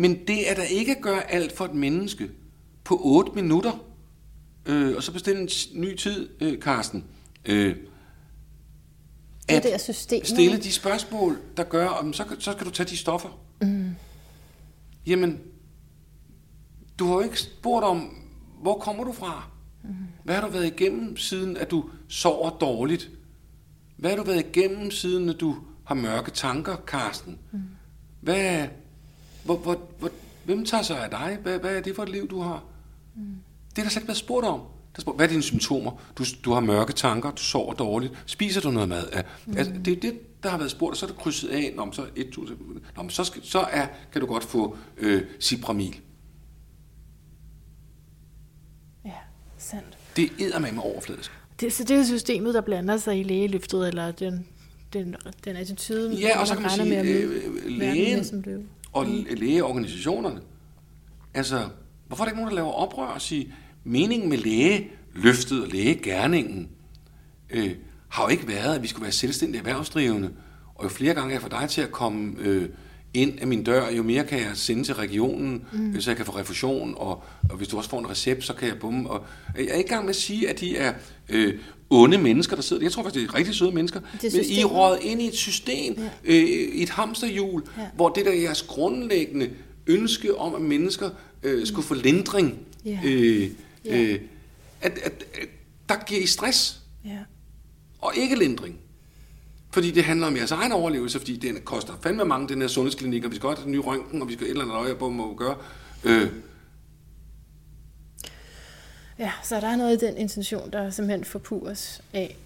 Men 0.00 0.26
det 0.26 0.50
er 0.50 0.54
der 0.54 0.62
ikke 0.62 0.96
at 0.96 1.02
gøre 1.02 1.30
alt 1.30 1.56
for 1.56 1.64
et 1.64 1.74
menneske 1.74 2.30
på 2.84 3.00
8 3.04 3.32
minutter, 3.34 3.84
øh, 4.66 4.96
og 4.96 5.02
så 5.02 5.12
bestille 5.12 5.40
en 5.40 5.48
ny 5.74 5.96
tid, 5.96 6.28
øh, 6.40 6.60
Karsten. 6.60 7.04
Øh, 7.44 7.76
det 9.48 9.74
er 9.74 9.78
system. 9.78 10.24
stille 10.24 10.58
de 10.58 10.72
spørgsmål, 10.72 11.38
der 11.56 11.64
gør, 11.64 11.86
om 11.86 12.12
så, 12.12 12.24
så 12.38 12.52
skal 12.52 12.66
du 12.66 12.70
tage 12.70 12.88
de 12.88 12.96
stoffer. 12.96 13.40
Mm. 13.62 13.90
Jamen, 15.06 15.40
du 16.98 17.06
har 17.06 17.14
jo 17.14 17.20
ikke 17.20 17.40
spurgt 17.40 17.84
om, 17.84 18.22
hvor 18.62 18.78
kommer 18.78 19.04
du 19.04 19.12
fra? 19.12 19.50
Mm. 19.84 19.94
Hvad 20.24 20.34
har 20.34 20.46
du 20.46 20.52
været 20.52 20.66
igennem, 20.66 21.16
siden 21.16 21.56
at 21.56 21.70
du 21.70 21.90
sover 22.08 22.50
dårligt? 22.50 23.10
Hvad 23.96 24.10
har 24.10 24.16
du 24.16 24.24
været 24.24 24.46
igennem, 24.46 24.90
siden 24.90 25.28
at 25.28 25.40
du 25.40 25.56
har 25.84 25.94
mørke 25.94 26.30
tanker, 26.30 26.76
Karsten? 26.76 27.38
Mm. 27.52 27.58
Hvad, 28.20 28.68
hvor, 29.48 29.56
hvor, 29.56 29.80
hvor, 29.98 30.10
hvem 30.44 30.64
tager 30.64 30.82
sig 30.82 31.04
af 31.04 31.10
dig? 31.10 31.38
Hvad, 31.42 31.58
hvad 31.58 31.76
er 31.76 31.80
det 31.80 31.96
for 31.96 32.02
et 32.02 32.08
liv, 32.08 32.28
du 32.28 32.40
har? 32.40 32.64
Mm. 33.16 33.22
Det 33.70 33.78
er 33.78 33.82
der 33.82 33.90
slet 33.90 34.02
ikke 34.02 34.08
været 34.08 34.18
spurgt 34.18 34.46
om. 34.46 34.60
Der 34.96 35.00
spurgt, 35.02 35.18
hvad 35.18 35.26
er 35.26 35.30
dine 35.30 35.42
symptomer? 35.42 36.02
Du, 36.18 36.24
du 36.44 36.52
har 36.52 36.60
mørke 36.60 36.92
tanker, 36.92 37.30
du 37.30 37.42
sover 37.42 37.74
dårligt. 37.74 38.12
Spiser 38.26 38.60
du 38.60 38.70
noget 38.70 38.88
mad? 38.88 39.08
Ja. 39.12 39.22
Mm. 39.46 39.56
Altså, 39.56 39.72
det 39.84 39.92
er 39.92 40.00
det, 40.00 40.42
der 40.42 40.48
har 40.48 40.58
været 40.58 40.70
spurgt, 40.70 40.90
og 40.90 40.96
så 40.96 41.06
er 41.06 41.10
det 41.10 41.18
krydset 41.18 41.48
af. 41.48 41.72
Nå, 41.76 41.92
så, 41.92 42.06
1000, 42.16 42.58
nå, 42.96 43.08
så, 43.08 43.24
skal, 43.24 43.44
så 43.44 43.58
er, 43.58 43.86
kan 44.12 44.20
du 44.20 44.26
godt 44.26 44.44
få 44.44 44.76
øh, 44.96 45.22
Cipramil. 45.40 46.00
Ja, 49.04 49.10
sandt. 49.58 49.98
Det 50.16 50.30
er 50.54 50.58
med 50.58 50.70
overfladisk. 50.78 51.32
Det, 51.60 51.72
så 51.72 51.84
det 51.84 51.96
er 51.96 52.04
systemet, 52.04 52.54
der 52.54 52.60
blander 52.60 52.96
sig 52.96 53.20
i 53.20 53.22
lægeløftet, 53.22 53.88
eller 53.88 54.12
den, 54.12 54.46
den, 54.92 55.16
den 55.44 55.56
attitude, 55.56 56.14
Ja, 56.14 56.40
og 56.40 56.46
så 56.46 56.54
kan 56.54 56.62
man 56.62 56.70
sige, 56.70 56.88
med 56.88 57.04
øh, 57.04 57.66
lægen 57.66 58.24
og 58.92 59.06
lægeorganisationerne. 59.36 60.40
Altså, 61.34 61.68
hvorfor 62.06 62.24
er 62.24 62.26
der 62.26 62.30
ikke 62.30 62.40
nogen, 62.40 62.50
der 62.50 62.62
laver 62.62 62.72
oprør 62.72 63.06
og 63.06 63.20
siger, 63.20 63.50
meningen 63.84 64.28
med 64.28 64.38
lægeløftet 64.38 65.62
og 65.62 65.68
lægegærningen 65.68 66.68
øh, 67.50 67.70
har 68.08 68.22
jo 68.22 68.28
ikke 68.28 68.48
været, 68.48 68.74
at 68.74 68.82
vi 68.82 68.86
skulle 68.86 69.02
være 69.02 69.12
selvstændige 69.12 69.58
erhvervsdrivende, 69.58 70.30
og 70.74 70.84
jo 70.84 70.88
flere 70.88 71.14
gange 71.14 71.34
jeg 71.34 71.40
får 71.42 71.48
dig 71.48 71.68
til 71.68 71.80
at 71.80 71.92
komme 71.92 72.34
øh, 72.38 72.68
ind 73.14 73.38
af 73.40 73.46
min 73.46 73.64
dør, 73.64 73.90
jo 73.90 74.02
mere 74.02 74.24
kan 74.24 74.38
jeg 74.38 74.50
sende 74.54 74.84
til 74.84 74.94
regionen, 74.94 75.64
mm. 75.72 76.00
så 76.00 76.10
jeg 76.10 76.16
kan 76.16 76.26
få 76.26 76.36
refusion, 76.36 76.94
og, 76.96 77.22
og 77.50 77.56
hvis 77.56 77.68
du 77.68 77.76
også 77.76 77.90
får 77.90 77.98
en 77.98 78.10
recept, 78.10 78.44
så 78.44 78.54
kan 78.54 78.68
jeg 78.68 78.78
bumme. 78.78 79.10
Og 79.10 79.26
jeg 79.56 79.66
er 79.66 79.74
ikke 79.74 79.90
gang 79.90 80.04
med 80.04 80.10
at 80.10 80.16
sige, 80.16 80.48
at 80.50 80.60
de 80.60 80.76
er 80.76 80.94
øh, 81.28 81.58
onde 81.90 82.18
mennesker, 82.18 82.56
der 82.56 82.62
sidder 82.62 82.82
Jeg 82.82 82.92
tror 82.92 83.02
faktisk, 83.02 83.22
det 83.22 83.34
er 83.34 83.38
rigtig 83.38 83.54
søde 83.54 83.72
mennesker. 83.72 84.00
Men 84.22 84.44
I 84.44 84.60
er 84.60 84.64
rådet 84.64 84.98
ind 85.02 85.22
i 85.22 85.26
et 85.26 85.34
system, 85.34 85.94
ja. 85.98 86.08
øh, 86.24 86.42
et 86.42 86.88
hamsterhjul, 86.88 87.62
ja. 87.78 87.86
hvor 87.94 88.08
det 88.08 88.24
der 88.24 88.30
er 88.30 88.36
jeres 88.36 88.62
grundlæggende 88.62 89.50
ønske 89.86 90.38
om, 90.38 90.54
at 90.54 90.60
mennesker 90.60 91.10
øh, 91.42 91.66
skulle 91.66 91.86
få 91.86 91.94
lindring, 91.94 92.58
ja. 92.84 92.98
øh, 93.04 93.50
ja. 93.84 94.00
Øh, 94.00 94.20
at, 94.80 94.98
at, 95.02 95.24
at 95.34 95.48
der 95.88 96.04
giver 96.06 96.20
I 96.20 96.26
stress, 96.26 96.80
ja. 97.04 97.18
og 98.00 98.12
ikke 98.16 98.36
lindring. 98.38 98.76
Fordi 99.70 99.90
det 99.90 100.04
handler 100.04 100.26
om 100.26 100.36
jeres 100.36 100.50
egen 100.50 100.72
overlevelse, 100.72 101.18
fordi 101.18 101.36
det 101.36 101.64
koster 101.64 101.92
fandme 102.02 102.24
mange, 102.24 102.48
den 102.48 102.60
her 102.60 102.68
sundhedsklinik, 102.68 103.24
og 103.24 103.30
vi 103.30 103.36
skal 103.36 103.46
godt 103.46 103.58
have 103.58 103.66
en 103.66 103.72
ny 103.72 103.76
røntgen, 103.76 104.22
og 104.22 104.28
vi 104.28 104.32
skal 104.32 104.46
et 104.46 104.50
eller 104.50 104.62
andet 104.62 104.74
øje 104.74 104.94
på, 104.94 105.08
må 105.08 105.34
gøre. 105.34 105.56
Øh. 106.04 106.28
Ja, 109.18 109.32
så 109.42 109.60
der 109.60 109.66
er 109.66 109.76
noget 109.76 110.02
i 110.02 110.06
den 110.06 110.16
intention, 110.16 110.70
der 110.70 110.90
simpelthen 110.90 111.24
forpures 111.24 112.02
af 112.12 112.36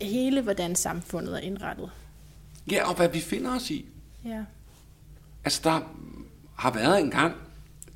hele, 0.00 0.40
hvordan 0.40 0.76
samfundet 0.76 1.34
er 1.34 1.40
indrettet. 1.40 1.90
Ja, 2.70 2.88
og 2.88 2.94
hvad 2.94 3.08
vi 3.08 3.20
finder 3.20 3.56
os 3.56 3.70
i. 3.70 3.86
Ja. 4.24 4.44
Altså, 5.44 5.60
der 5.64 5.80
har 6.56 6.72
været 6.72 7.00
en 7.00 7.10
gang, 7.10 7.34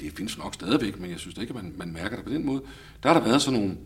det 0.01 0.12
findes 0.16 0.39
nok 0.39 0.55
stadigvæk, 0.55 0.98
men 0.98 1.11
jeg 1.11 1.19
synes 1.19 1.39
ikke, 1.39 1.51
at 1.51 1.62
man, 1.62 1.74
man 1.77 1.93
mærker 1.93 2.16
det 2.16 2.24
på 2.24 2.32
den 2.32 2.47
måde, 2.47 2.62
der 3.02 3.09
har 3.09 3.20
der 3.20 3.27
været 3.27 3.43
sådan 3.43 3.61
nogle 3.61 3.77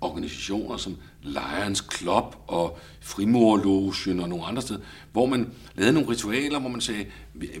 organisationer 0.00 0.76
som 0.76 0.96
Lions 1.22 1.84
Club 1.96 2.36
og 2.46 2.78
Frimurlogen 3.00 4.20
og 4.20 4.28
nogle 4.28 4.44
andre 4.44 4.62
steder, 4.62 4.80
hvor 5.12 5.26
man 5.26 5.50
lavede 5.74 5.92
nogle 5.92 6.08
ritualer, 6.08 6.58
hvor 6.58 6.68
man 6.68 6.80
sagde, 6.80 7.06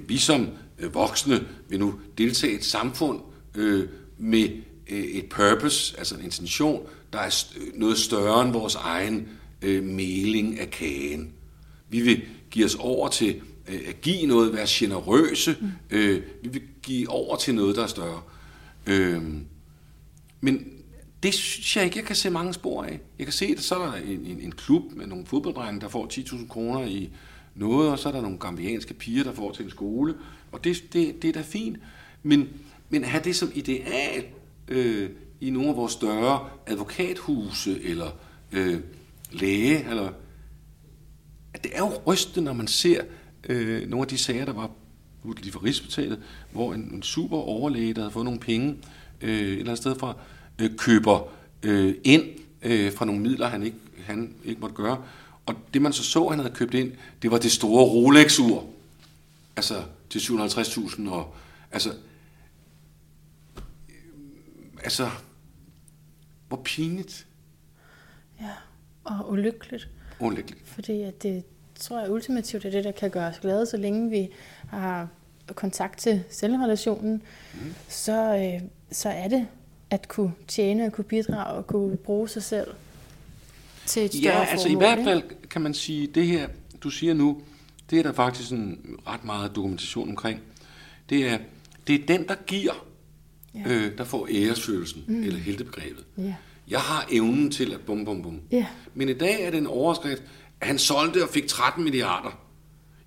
vi, 0.08 0.18
som 0.18 0.48
øh, 0.78 0.94
voksne 0.94 1.46
vil 1.68 1.78
nu 1.78 2.00
deltage 2.18 2.52
i 2.52 2.56
et 2.56 2.64
samfund 2.64 3.20
øh, 3.54 3.88
med 4.18 4.48
et 4.88 5.26
purpose, 5.28 5.98
altså 5.98 6.14
en 6.14 6.24
intention, 6.24 6.86
der 7.12 7.18
er 7.18 7.30
st- 7.30 7.78
noget 7.78 7.98
større 7.98 8.44
end 8.44 8.52
vores 8.52 8.74
egen 8.74 9.28
øh, 9.62 9.84
meling 9.84 10.60
af 10.60 10.70
kagen. 10.70 11.32
Vi 11.88 12.00
vil 12.00 12.22
give 12.50 12.64
os 12.64 12.74
over 12.74 13.08
til 13.08 13.40
øh, 13.68 13.80
at 13.86 14.00
give 14.00 14.26
noget, 14.26 14.52
være 14.52 14.66
generøse. 14.68 15.56
Mm. 15.60 15.68
Øh, 15.90 16.22
vi 16.42 16.48
vil 16.48 16.62
give 16.82 17.08
over 17.10 17.36
til 17.36 17.54
noget, 17.54 17.76
der 17.76 17.82
er 17.82 17.86
større. 17.86 18.22
Øh, 18.86 19.22
men 20.40 20.66
det 21.22 21.34
synes 21.34 21.76
jeg 21.76 21.84
ikke, 21.84 21.98
jeg 21.98 22.06
kan 22.06 22.16
se 22.16 22.30
mange 22.30 22.54
spor 22.54 22.82
af. 22.84 23.00
Jeg 23.18 23.26
kan 23.26 23.32
se, 23.32 23.46
at 23.46 23.60
så 23.62 23.74
er 23.74 23.86
der 23.86 23.94
en, 23.94 24.26
en, 24.26 24.40
en 24.40 24.52
klub 24.52 24.82
med 24.92 25.06
nogle 25.06 25.26
fodbolddrenge, 25.26 25.80
der 25.80 25.88
får 25.88 26.06
10.000 26.12 26.48
kroner 26.48 26.84
i 26.86 27.10
noget, 27.54 27.90
og 27.90 27.98
så 27.98 28.08
er 28.08 28.12
der 28.12 28.20
nogle 28.20 28.38
gambianske 28.38 28.94
piger, 28.94 29.24
der 29.24 29.32
får 29.32 29.52
til 29.52 29.64
en 29.64 29.70
skole, 29.70 30.14
og 30.52 30.64
det, 30.64 30.84
det, 30.92 31.22
det 31.22 31.28
er 31.28 31.32
da 31.32 31.42
fint. 31.42 31.78
Men, 32.22 32.48
men 32.90 33.04
have 33.04 33.24
det 33.24 33.36
som 33.36 33.52
ideal 33.54 34.24
øh, 34.68 35.10
i 35.40 35.50
nogle 35.50 35.68
af 35.68 35.76
vores 35.76 35.92
større 35.92 36.48
advokathuse, 36.66 37.82
eller 37.82 38.10
øh, 38.52 38.80
læge, 39.32 39.90
eller 39.90 40.08
at 41.54 41.64
det 41.64 41.72
er 41.74 41.78
jo 41.78 41.92
rystende, 42.06 42.44
når 42.44 42.52
man 42.52 42.66
ser 42.66 43.02
øh, 43.48 43.88
nogle 43.88 44.04
af 44.04 44.08
de 44.08 44.18
sager, 44.18 44.44
der 44.44 44.52
var 44.52 44.70
lige 45.24 45.52
for 45.52 45.64
Rigshospitalet, 45.64 46.18
hvor 46.52 46.74
en, 46.74 46.80
en 46.80 47.02
super 47.02 47.36
overlæge, 47.36 47.94
der 47.94 48.00
havde 48.00 48.12
fået 48.12 48.24
nogle 48.24 48.40
penge 48.40 48.76
øh, 49.20 49.30
et 49.30 49.50
eller 49.50 49.62
andet 49.64 49.78
sted 49.78 49.98
fra, 49.98 50.16
øh, 50.58 50.76
køber 50.76 51.28
øh, 51.62 51.94
ind 52.04 52.22
øh, 52.62 52.92
fra 52.92 53.04
nogle 53.04 53.20
midler, 53.20 53.48
han 53.48 53.62
ikke, 53.62 53.76
han 54.04 54.34
ikke 54.44 54.60
måtte 54.60 54.76
gøre. 54.76 55.02
Og 55.46 55.54
det 55.74 55.82
man 55.82 55.92
så 55.92 56.04
så, 56.04 56.28
han 56.28 56.38
havde 56.38 56.54
købt 56.54 56.74
ind, 56.74 56.92
det 57.22 57.30
var 57.30 57.38
det 57.38 57.52
store 57.52 57.84
Rolex-ur. 57.84 58.66
Altså 59.56 59.82
til 60.10 60.18
750.000 60.18 61.10
og 61.10 61.34
altså 61.72 61.92
altså 64.84 65.10
hvor 66.48 66.60
pinligt. 66.64 67.26
Ja, 68.40 68.50
og 69.04 69.30
ulykkeligt. 69.30 69.88
Ulykkeligt. 70.20 70.68
Fordi 70.68 71.02
at 71.02 71.22
det 71.22 71.44
tror 71.74 72.00
jeg 72.00 72.10
ultimativt 72.10 72.64
er 72.64 72.70
det, 72.70 72.84
der 72.84 72.92
kan 72.92 73.10
gøre 73.10 73.28
os 73.28 73.38
glade, 73.38 73.66
så 73.66 73.76
længe 73.76 74.10
vi 74.10 74.28
har 74.68 75.08
kontakt 75.54 75.98
til 75.98 76.24
selvrelationen, 76.30 77.22
mm. 77.54 77.74
så, 77.88 78.36
øh, 78.36 78.68
så 78.90 79.08
er 79.08 79.28
det 79.28 79.46
at 79.90 80.08
kunne 80.08 80.32
tjene, 80.48 80.86
at 80.86 80.92
kunne 80.92 81.04
bidrage, 81.04 81.58
at 81.58 81.66
kunne 81.66 81.96
bruge 81.96 82.28
sig 82.28 82.42
selv 82.42 82.74
til 83.86 84.04
et 84.04 84.14
større 84.14 84.34
Ja, 84.34 84.44
altså 84.44 84.68
formål, 84.68 84.82
i 84.82 84.86
hvert 84.86 85.04
fald 85.04 85.48
kan 85.50 85.62
man 85.62 85.74
sige, 85.74 86.06
det 86.06 86.26
her, 86.26 86.48
du 86.82 86.90
siger 86.90 87.14
nu, 87.14 87.42
det 87.90 87.98
er 87.98 88.02
der 88.02 88.12
faktisk 88.12 88.50
en 88.52 88.96
ret 89.06 89.24
meget 89.24 89.56
dokumentation 89.56 90.08
omkring. 90.08 90.40
Det 91.08 91.28
er, 91.28 91.38
det 91.86 91.94
er 91.94 92.06
den, 92.06 92.28
der 92.28 92.34
giver, 92.46 92.86
ja. 93.54 93.72
øh, 93.72 93.98
der 93.98 94.04
får 94.04 94.28
æresfølelsen, 94.30 95.04
mm. 95.08 95.22
eller 95.22 95.38
heltebegrebet. 95.38 96.04
Ja. 96.18 96.34
Jeg 96.68 96.80
har 96.80 97.08
evnen 97.10 97.50
til 97.50 97.72
at 97.72 97.80
bum, 97.80 98.04
bum, 98.04 98.22
bum. 98.22 98.40
Ja. 98.52 98.66
Men 98.94 99.08
i 99.08 99.12
dag 99.14 99.42
er 99.42 99.50
det 99.50 99.58
en 99.58 99.66
overskrift, 99.66 100.22
at 100.60 100.66
han 100.66 100.78
solgte 100.78 101.22
og 101.22 101.28
fik 101.28 101.46
13 101.46 101.84
milliarder. 101.84 102.40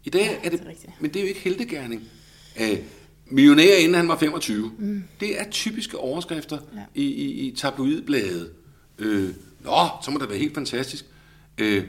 I 0.03 0.09
dag 0.09 0.21
Ja, 0.21 0.35
er 0.47 0.49
det, 0.49 0.59
det 0.59 0.67
er 0.85 0.91
men 0.99 1.11
det 1.13 1.19
er 1.19 1.23
jo 1.23 1.27
ikke 1.27 1.39
heldegærning. 1.39 2.03
Øh, 2.61 2.77
millionær 3.25 3.75
inden 3.77 3.93
han 3.95 4.07
var 4.07 4.17
25. 4.17 4.71
Mm. 4.79 5.03
Det 5.19 5.39
er 5.41 5.49
typiske 5.51 5.97
overskrifter 5.97 6.57
Ja. 6.75 6.79
i, 6.95 7.03
i, 7.03 7.47
i 7.47 7.55
tabloidbladet. 7.55 8.51
Øh, 8.99 9.29
Nå, 9.63 9.87
så 10.05 10.11
må 10.11 10.19
det 10.19 10.29
være 10.29 10.37
helt 10.37 10.53
fantastisk. 10.53 11.05
Øh, 11.57 11.83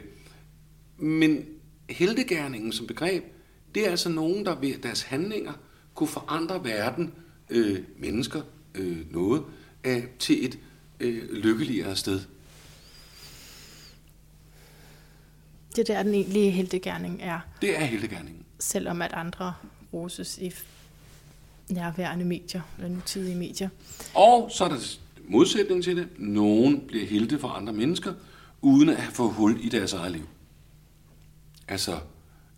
men 0.99 1.45
heldegærningen 1.91 2.73
som 2.73 2.87
begreb, 2.87 3.25
det 3.75 3.87
er 3.87 3.91
altså 3.91 4.09
nogen, 4.09 4.45
der 4.47 4.61
ved 4.61 4.75
deres 4.83 5.03
handlinger 5.03 5.53
kunne 5.95 6.09
forandre 6.09 6.65
verden, 6.65 7.13
øh, 7.51 7.79
mennesker, 7.99 8.43
øh, 8.75 9.13
noget, 9.13 9.45
øh, 9.85 10.03
til 10.19 10.45
et 10.45 10.59
øh, 11.01 11.33
lykkeligere 11.33 11.97
sted. 11.97 12.21
Det 15.77 15.91
er 15.91 15.95
der, 15.95 16.03
den 16.03 16.15
egentlige 16.15 16.51
heldegærning 16.51 17.19
er, 17.23 17.41
Det 17.61 17.79
er 17.81 17.85
heldegærningen. 17.85 18.45
selvom 18.59 19.03
at 19.03 19.13
andre 19.13 19.55
roses 19.93 20.39
i 20.39 20.53
nærværende 21.69 22.25
medier, 22.25 22.61
eller 22.77 22.89
nutidige 22.91 23.37
medier. 23.37 23.69
Og 24.15 24.51
så 24.53 24.65
er 24.65 24.69
der 24.69 24.97
modsætning 25.29 25.85
til 25.85 25.97
det. 25.97 26.09
Nogen 26.19 26.81
bliver 26.87 27.07
helte 27.07 27.39
for 27.39 27.49
andre 27.49 27.73
mennesker, 27.73 28.15
uden 28.63 28.89
at 28.89 28.97
have 28.97 29.13
fået 29.13 29.33
hul 29.35 29.59
i 29.65 29.69
deres 29.69 29.93
eget 29.93 30.13
liv. 30.13 30.29
Altså, 31.69 31.99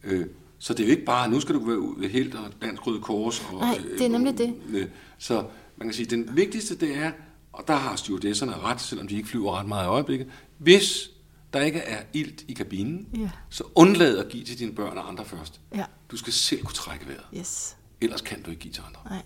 øh, 0.04 0.26
så 0.62 0.74
det 0.74 0.80
er 0.82 0.86
jo 0.86 0.90
ikke 0.90 1.04
bare, 1.04 1.28
nu 1.30 1.40
skal 1.40 1.54
du 1.54 1.94
være 1.98 2.08
helt 2.10 2.34
og 2.34 2.44
Dansk 2.62 2.86
Røde 2.86 3.00
Kors. 3.00 3.40
Og, 3.52 3.60
Nej, 3.60 3.80
det 3.98 4.04
er 4.06 4.08
nemlig 4.08 4.38
det. 4.38 4.54
Øh, 4.68 4.88
så 5.18 5.44
man 5.76 5.88
kan 5.88 5.92
sige, 5.94 6.06
den 6.06 6.36
vigtigste 6.36 6.76
det 6.76 6.96
er, 6.96 7.12
og 7.52 7.64
der 7.66 7.74
har 7.74 7.96
stewardesserne 7.96 8.52
ret, 8.58 8.80
selvom 8.80 9.08
de 9.08 9.16
ikke 9.16 9.28
flyver 9.28 9.58
ret 9.58 9.66
meget 9.68 9.84
i 9.84 9.88
øjeblikket, 9.88 10.26
hvis 10.58 11.10
der 11.52 11.60
ikke 11.60 11.78
er 11.78 12.02
ilt 12.12 12.44
i 12.48 12.52
kabinen, 12.52 13.08
Ja. 13.16 13.30
så 13.48 13.64
undlad 13.74 14.18
at 14.18 14.28
give 14.28 14.44
til 14.44 14.58
dine 14.58 14.72
børn 14.72 14.98
og 14.98 15.08
andre 15.08 15.24
først. 15.24 15.60
Ja, 15.74 15.84
Du 16.10 16.16
skal 16.16 16.32
selv 16.32 16.62
kunne 16.64 16.74
trække 16.74 17.08
vejret. 17.08 17.24
yes. 17.38 17.76
Ellers 18.00 18.20
kan 18.20 18.42
du 18.42 18.50
ikke 18.50 18.62
give 18.62 18.72
til 18.74 18.82
andre. 18.88 19.00
Nej. 19.10 19.22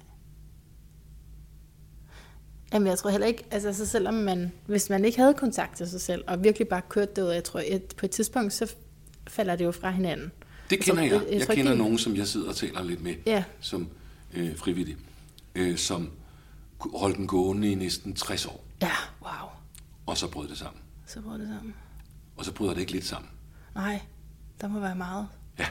Jamen, 2.72 2.88
jeg 2.88 2.98
tror 2.98 3.10
heller 3.10 3.26
ikke, 3.26 3.44
altså 3.50 3.72
så 3.72 3.86
selvom 3.86 4.14
man, 4.14 4.52
hvis 4.66 4.90
man 4.90 5.04
ikke 5.04 5.18
havde 5.18 5.34
kontakt 5.34 5.76
til 5.76 5.86
sig 5.88 6.00
selv, 6.00 6.24
og 6.26 6.44
virkelig 6.44 6.68
bare 6.68 6.82
kørte 6.88 7.12
det 7.16 7.22
ud, 7.22 7.28
jeg 7.32 7.44
tror, 7.44 7.60
at 7.72 7.94
på 7.96 8.06
et 8.06 8.10
tidspunkt, 8.10 8.52
så 8.52 8.74
falder 9.28 9.56
det 9.56 9.64
jo 9.64 9.70
fra 9.72 9.90
hinanden. 9.90 10.32
Det 10.70 10.80
kender 10.80 11.02
jeg. 11.02 11.12
Altså, 11.12 11.26
Jeg, 11.28 11.32
jeg 11.34 11.40
ikke, 11.40 11.54
kender 11.54 11.74
nogen, 11.74 11.98
som 11.98 12.16
jeg 12.16 12.26
sidder 12.26 12.48
og 12.48 12.56
taler 12.56 12.82
lidt 12.82 13.02
med, 13.02 13.14
Ja. 13.26 13.44
som 13.60 13.88
øh, 14.34 14.56
frivillig, 14.58 14.96
øh, 15.54 15.76
som 15.76 16.10
holdt 16.94 17.16
den 17.16 17.26
gående 17.26 17.72
i 17.72 17.74
næsten 17.74 18.14
60 18.14 18.46
år, 18.46 18.64
Ja, 18.82 18.90
wow. 19.22 19.48
og 20.06 20.18
så 20.18 20.30
brød 20.30 20.48
det 20.48 20.58
sammen. 20.58 20.80
Så 21.06 21.20
brød 21.20 21.38
det 21.38 21.48
sammen. 21.48 21.74
Og 22.36 22.44
så 22.44 22.52
bryder 22.52 22.74
det 22.74 22.80
ikke 22.80 22.92
lidt 22.92 23.04
sammen. 23.04 23.30
Nej, 23.74 24.00
der 24.60 24.68
må 24.68 24.80
være 24.80 24.94
meget 24.96 25.28
Ja, 25.58 25.66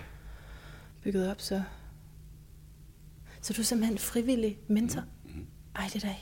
bygget 1.03 1.31
op, 1.31 1.41
så... 1.41 1.63
Så 3.41 3.53
du 3.53 3.61
er 3.61 3.65
simpelthen 3.65 3.97
frivillig 3.97 4.57
mentor? 4.67 5.01
Mm-hmm. 5.25 5.45
Ej, 5.75 5.89
det 5.93 6.03
er 6.03 6.07
da, 6.07 6.15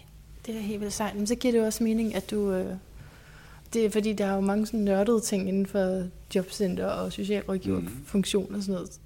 det 0.46 0.56
er 0.56 0.60
da 0.60 0.66
helt 0.66 0.82
vildt 0.82 0.94
sejt. 0.94 1.16
Men 1.16 1.28
så 1.28 1.36
giver 1.36 1.52
det 1.52 1.66
også 1.66 1.84
mening, 1.84 2.16
at 2.16 2.32
du... 2.32 2.52
Øh, 2.52 2.76
det 3.74 3.86
er 3.86 3.90
fordi, 3.90 4.14
der 4.14 4.26
er 4.26 4.36
jo 4.36 4.42
mange 4.42 4.66
sådan 4.66 4.80
nørdede 4.80 5.22
ting 5.22 5.48
inden 5.48 5.66
for 5.66 6.08
jobcenter 6.36 6.86
og 6.86 7.12
socialrådgiverfunktion 7.14 8.44
Mm-hmm. 8.44 8.56
og 8.56 8.62
sådan 8.64 8.74
noget. 8.74 9.00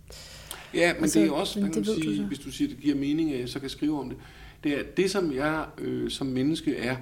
ja 0.74 0.94
men 0.94 1.04
Altså, 1.04 1.20
det 1.20 1.28
er 1.28 1.32
også, 1.32 1.60
man 1.60 1.72
kan 1.72 1.84
det 1.84 1.96
du 1.96 2.02
sige, 2.02 2.18
så. 2.18 2.24
hvis 2.24 2.40
du 2.40 2.52
siger, 2.52 2.68
det 2.68 2.78
giver 2.80 2.96
mening, 2.96 3.34
at 3.34 3.40
jeg 3.40 3.50
så 3.50 3.60
kan 3.60 3.70
skrive 3.70 4.00
om 4.00 4.10
det, 4.10 4.18
det 4.64 4.80
er, 4.80 4.84
det 4.98 5.12
som 5.12 5.34
jeg 5.36 5.66
øh, 5.78 6.10
som 6.12 6.28
menneske 6.28 6.78
er, 6.78 6.96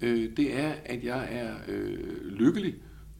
øh, 0.00 0.30
det 0.36 0.58
er, 0.60 0.72
at 0.84 1.04
jeg 1.04 1.28
er 1.30 1.54
øh, 1.68 1.98
lykkelig, 2.26 2.74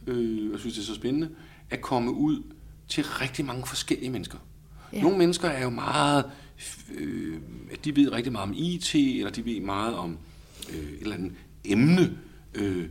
øh, 0.07 0.53
og 0.55 0.61
synes, 0.61 0.75
det 0.75 0.83
er 0.83 0.87
så 0.87 0.95
spændende, 0.95 1.29
at 1.71 1.81
komme 1.81 2.13
ud 2.13 2.43
til 2.89 3.05
rigtig 3.05 3.45
mange 3.45 3.67
forskellige 3.67 4.11
mennesker. 4.11 4.39
Ja. 4.93 5.03
Nogle 5.03 5.19
mennesker 5.19 5.49
er 5.49 5.63
jo 5.63 5.71
meget, 5.71 6.25
øh, 6.99 7.39
de 7.85 7.97
ved 7.97 8.13
rigtig 8.13 8.33
meget 8.33 8.49
om 8.49 8.55
IT, 8.57 8.95
eller 8.95 9.31
de 9.31 9.45
ved 9.45 9.61
meget 9.61 9.95
om 9.95 10.19
øh, 10.73 10.79
et 10.79 11.01
eller 11.01 11.15
andet 11.15 11.33
emne. 11.65 12.19
Øh, 12.55 12.87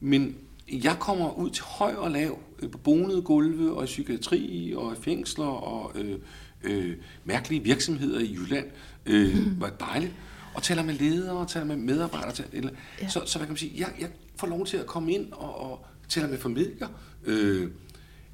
men 0.00 0.36
jeg 0.72 0.96
kommer 1.00 1.38
ud 1.38 1.50
til 1.50 1.64
høj 1.64 1.94
og 1.94 2.10
lav, 2.10 2.38
øh, 2.62 2.70
på 2.70 2.78
bonede 2.78 3.22
gulve, 3.22 3.74
og 3.76 3.82
i 3.84 3.86
psykiatri, 3.86 4.74
og 4.76 4.92
i 4.92 4.96
fængsler, 5.02 5.44
og 5.46 5.92
øh, 5.94 6.18
øh, 6.62 6.96
mærkelige 7.24 7.62
virksomheder 7.62 8.20
i 8.20 8.32
Jylland. 8.34 8.66
Øh, 9.06 9.60
var 9.60 9.70
dejligt. 9.70 10.12
Og 10.54 10.62
taler 10.62 10.82
med 10.82 10.94
ledere, 10.94 11.36
og 11.38 11.48
taler 11.48 11.66
med 11.66 11.76
medarbejdere. 11.76 12.46
Eller, 12.52 12.70
Ja. 13.02 13.08
så, 13.08 13.22
så 13.26 13.38
hvad 13.38 13.46
kan 13.46 13.52
man 13.52 13.56
sige, 13.56 13.72
jeg, 13.76 13.92
jeg 14.00 14.10
får 14.36 14.46
lov 14.46 14.66
til 14.66 14.76
at 14.76 14.86
komme 14.86 15.12
ind 15.12 15.32
og, 15.32 15.60
og 15.70 15.86
taler 16.08 16.28
med 16.28 16.38
familier. 16.38 16.88
Øh, 17.24 17.70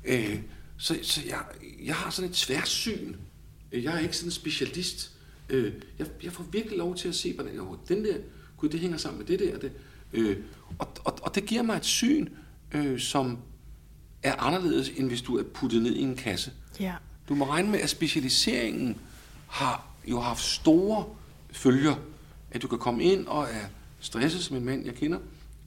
øh, 0.05 0.39
så 0.77 0.99
så 1.03 1.21
jeg, 1.29 1.39
jeg 1.85 1.95
har 1.95 2.11
sådan 2.11 2.31
et 2.31 2.37
tværsyn. 2.37 3.15
Jeg 3.73 3.95
er 3.95 3.99
ikke 3.99 4.17
sådan 4.17 4.27
en 4.29 4.33
specialist. 4.33 5.11
Øh, 5.49 5.73
jeg, 5.99 6.07
jeg 6.23 6.33
får 6.33 6.45
virkelig 6.53 6.79
lov 6.79 6.95
til 6.97 7.09
at 7.09 7.15
se, 7.15 7.35
hvordan 7.35 7.55
jeg, 7.55 7.63
den 7.89 8.05
der, 8.05 8.15
gud, 8.57 8.69
det 8.69 8.81
hænger 8.81 8.97
sammen 8.99 9.19
med 9.19 9.27
det 9.27 9.39
der. 9.39 9.59
Det, 9.59 9.73
øh, 10.15 10.37
og, 10.79 10.89
og, 11.05 11.19
og 11.23 11.35
det 11.35 11.45
giver 11.47 11.63
mig 11.63 11.77
et 11.77 11.85
syn, 11.85 12.29
øh, 12.73 13.01
som 13.01 13.39
er 14.23 14.35
anderledes, 14.39 14.89
end 14.97 15.09
hvis 15.09 15.23
du 15.23 15.39
er 15.39 15.43
puttet 15.43 15.83
ned 15.83 15.95
i 15.95 16.03
en 16.03 16.17
kasse. 16.17 16.53
Ja. 16.81 16.95
Du 17.29 17.35
må 17.35 17.45
regne 17.45 17.71
med, 17.71 17.81
at 17.81 17.91
specialiseringen 17.91 18.97
har 19.49 19.87
jo 20.07 20.21
haft 20.21 20.41
store 20.41 21.05
følger. 21.53 21.95
At 22.51 22.63
du 22.63 22.69
kan 22.69 22.79
komme 22.79 23.05
ind 23.05 23.27
og 23.27 23.43
er 23.43 23.67
stresset 24.01 24.43
som 24.43 24.57
en 24.57 24.65
mand, 24.65 24.85
jeg 24.85 24.95
kender, 24.95 25.19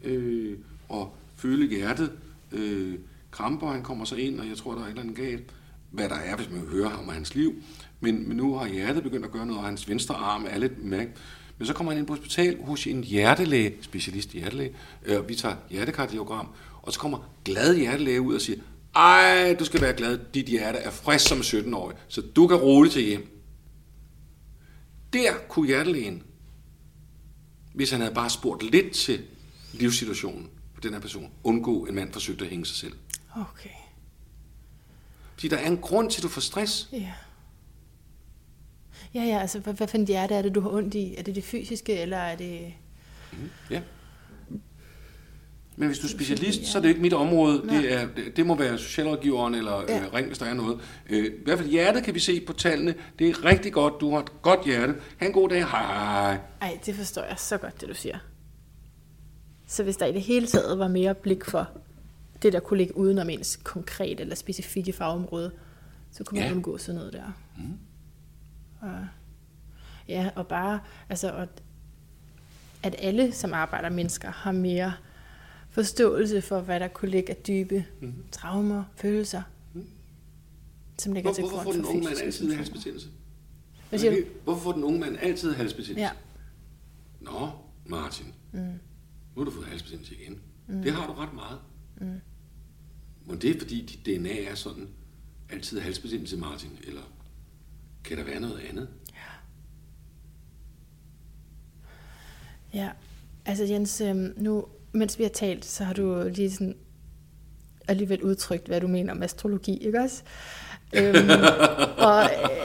øh, 0.03 0.57
og 0.89 1.15
føle 1.35 1.67
hjertet 1.67 2.11
øh, 2.51 2.99
kramper. 3.31 3.71
Han 3.71 3.83
kommer 3.83 4.05
så 4.05 4.15
ind, 4.15 4.39
og 4.39 4.47
jeg 4.47 4.57
tror, 4.57 4.73
der 4.73 4.81
er 4.81 4.85
et 4.85 4.89
eller 4.89 5.01
andet 5.01 5.15
galt. 5.15 5.53
Hvad 5.91 6.09
der 6.09 6.15
er, 6.15 6.35
hvis 6.35 6.49
man 6.49 6.67
hører 6.71 6.89
ham 6.89 7.07
og 7.07 7.13
hans 7.13 7.35
liv. 7.35 7.55
Men, 7.99 8.27
men 8.27 8.37
nu 8.37 8.55
har 8.55 8.67
hjertet 8.67 9.03
begyndt 9.03 9.25
at 9.25 9.31
gøre 9.31 9.45
noget, 9.45 9.59
og 9.59 9.67
hans 9.67 9.89
venstre 9.89 10.15
arm 10.15 10.45
er 10.49 10.57
lidt 10.57 10.83
mærke. 10.83 11.11
Men 11.57 11.67
så 11.67 11.73
kommer 11.73 11.91
han 11.91 11.99
ind 11.99 12.07
på 12.07 12.13
hospital 12.13 12.63
hos 12.63 12.87
en 12.87 13.03
hjertelæge, 13.03 13.73
specialist 13.81 14.33
i 14.33 14.37
hjertelæge, 14.37 14.75
øh, 15.05 15.29
vi 15.29 15.35
tager 15.35 15.55
hjertekardiogram, 15.69 16.47
og 16.81 16.93
så 16.93 16.99
kommer 16.99 17.29
glad 17.45 17.75
hjertelæge 17.75 18.21
ud 18.21 18.35
og 18.35 18.41
siger, 18.41 18.59
ej, 18.95 19.55
du 19.59 19.65
skal 19.65 19.81
være 19.81 19.93
glad, 19.93 20.19
dit 20.33 20.45
hjerte 20.45 20.77
er 20.77 20.91
frisk 20.91 21.27
som 21.27 21.39
17-årig, 21.39 21.97
så 22.07 22.21
du 22.21 22.47
kan 22.47 22.57
roligt 22.57 22.93
til 22.93 23.03
hjem. 23.03 23.43
Der 25.13 25.33
kunne 25.49 25.67
hjertelægen, 25.67 26.23
hvis 27.73 27.91
han 27.91 28.01
havde 28.01 28.13
bare 28.13 28.29
spurgt 28.29 28.63
lidt 28.63 28.93
til 28.93 29.23
livssituationen 29.73 30.49
for 30.73 30.81
den 30.81 30.93
her 30.93 30.99
person, 30.99 31.31
undgå 31.43 31.85
en 31.85 31.95
mand 31.95 32.13
forsøgte 32.13 32.45
at 32.45 32.49
hænge 32.49 32.65
sig 32.65 32.75
selv. 32.75 32.93
Okay. 33.35 33.69
Fordi 35.33 35.47
der 35.47 35.57
er 35.57 35.67
en 35.67 35.77
grund 35.77 36.11
til, 36.11 36.19
at 36.19 36.23
du 36.23 36.27
får 36.27 36.41
stress. 36.41 36.89
Ja. 36.91 37.13
Ja, 39.13 39.23
ja, 39.23 39.39
altså 39.39 39.59
hvad, 39.59 39.73
hvad 39.73 39.87
for 39.87 39.97
en 39.97 40.07
hjerte 40.07 40.35
er 40.35 40.41
det, 40.41 40.55
du 40.55 40.61
har 40.61 40.69
ondt 40.69 40.93
i? 40.95 41.15
Er 41.17 41.23
det 41.23 41.35
det 41.35 41.43
fysiske, 41.43 41.99
eller 42.01 42.17
er 42.17 42.35
det... 42.35 42.73
Ja. 43.69 43.81
Men 45.79 45.87
hvis 45.87 45.99
du 45.99 46.07
er 46.07 46.11
specialist, 46.11 46.65
så 46.65 46.77
er 46.77 46.81
det 46.81 46.89
ikke 46.89 47.01
mit 47.01 47.13
område. 47.13 47.61
Det, 47.69 47.93
er, 47.93 48.07
det, 48.35 48.45
må 48.45 48.55
være 48.55 48.77
socialrådgiveren 48.77 49.55
eller 49.55 49.83
Ja. 49.89 49.99
øh, 50.05 50.13
ring, 50.13 50.27
hvis 50.27 50.37
der 50.37 50.45
er 50.45 50.53
noget. 50.53 50.79
Øh, 51.09 51.25
I 51.25 51.29
hvert 51.45 51.57
fald 51.59 51.69
hjertet 51.69 52.03
kan 52.03 52.13
vi 52.15 52.19
se 52.19 52.41
på 52.47 52.53
tallene. 52.53 52.95
Det 53.19 53.29
er 53.29 53.45
rigtig 53.45 53.73
godt. 53.73 53.93
Du 54.01 54.11
har 54.11 54.19
et 54.19 54.41
godt 54.41 54.65
hjerte. 54.65 54.95
Ha' 55.17 55.25
en 55.25 55.33
god 55.33 55.49
dag. 55.49 55.65
Hej, 55.67 55.83
hej. 55.85 56.37
Ej, 56.61 56.79
det 56.85 56.95
forstår 56.95 57.21
jeg 57.23 57.35
så 57.39 57.57
godt, 57.57 57.81
det 57.81 57.89
du 57.89 57.93
siger. 57.93 58.17
Så 59.67 59.83
hvis 59.83 59.97
der 59.97 60.05
i 60.05 60.11
det 60.13 60.21
hele 60.21 60.47
taget 60.47 60.79
var 60.79 60.87
mere 60.87 61.15
blik 61.15 61.45
for 61.45 61.69
det, 62.41 62.53
der 62.53 62.59
kunne 62.59 62.77
ligge 62.77 62.97
udenom 62.97 63.29
ens 63.29 63.59
konkret 63.63 64.19
eller 64.19 64.35
specifikke 64.35 64.93
fagområde, 64.93 65.51
så 66.11 66.23
kunne 66.23 66.39
man 66.39 66.49
Ja. 66.49 66.55
undgå 66.55 66.77
sådan 66.77 66.95
noget 66.95 67.13
der. 67.13 67.37
Mm. 67.57 67.63
Og, 68.81 69.07
ja, 70.07 70.29
og 70.35 70.47
bare, 70.47 70.79
altså, 71.09 71.33
at, 71.33 71.49
at 72.83 72.95
alle, 72.99 73.31
som 73.31 73.53
arbejder 73.53 73.89
mennesker, 73.89 74.31
har 74.31 74.51
mere 74.51 74.93
forståelse 75.69 76.41
for, 76.41 76.61
hvad 76.61 76.79
der 76.79 76.87
kunne 76.87 77.11
ligge 77.11 77.29
af 77.29 77.35
dybe 77.35 77.85
mm. 78.01 78.13
traumer, 78.31 78.83
følelser, 78.95 79.41
mm. 79.73 79.85
som 80.97 81.13
ligger 81.13 81.29
Hvor, 81.29 81.35
til 81.35 81.41
hvorfor 81.41 81.63
grund 81.63 81.65
får 81.65 81.71
den 81.73 81.83
for 81.83 81.89
unge 81.89 82.03
mand 82.03 82.17
altid 82.17 82.53
halsbetændelse? 82.53 83.09
Hvad 83.89 83.99
siger 83.99 84.11
du? 84.11 84.17
Hvorfor 84.43 84.61
får 84.61 84.71
den 84.71 84.83
unge 84.83 84.99
mand 84.99 85.17
altid 85.21 85.53
halsbetændelse? 85.53 86.01
Ja. 86.01 86.11
Nå, 87.21 87.49
Martin. 87.85 88.33
Mm. 88.51 88.59
Nu 88.59 89.43
har 89.43 89.43
du 89.43 89.51
fået 89.51 89.65
halsbetændelse 89.67 90.15
igen. 90.15 90.41
Mm. 90.67 90.81
Det 90.81 90.91
har 90.91 91.07
du 91.07 91.13
ret 91.13 91.33
meget. 91.33 91.59
Mm. 91.97 92.21
Men 93.25 93.41
det 93.41 93.55
er 93.55 93.59
fordi, 93.59 93.85
dit 93.85 94.05
DNA 94.05 94.43
er 94.43 94.55
sådan, 94.55 94.87
altid 95.49 95.79
halsbetændelse, 95.79 96.37
Martin, 96.37 96.69
eller 96.83 97.01
kan 98.07 98.17
der 98.17 98.23
være 98.23 98.39
noget 98.39 98.61
andet? 98.69 98.87
Ja, 102.73 102.89
altså 103.45 103.63
Jens, 103.63 104.01
øhm, 104.01 104.33
nu, 104.37 104.65
mens 104.91 105.19
vi 105.19 105.23
har 105.23 105.29
talt, 105.29 105.65
så 105.65 105.83
har 105.83 105.93
du 105.93 106.29
lige 106.33 106.51
sådan 106.51 106.75
alligevel 107.87 108.23
udtrykt, 108.23 108.67
hvad 108.67 108.81
du 108.81 108.87
mener 108.87 109.13
om 109.13 109.23
astrologi, 109.23 109.77
ikke 109.77 109.99
også? 109.99 110.23
øhm, 110.93 111.29
og 112.07 112.23
øh, 112.23 112.57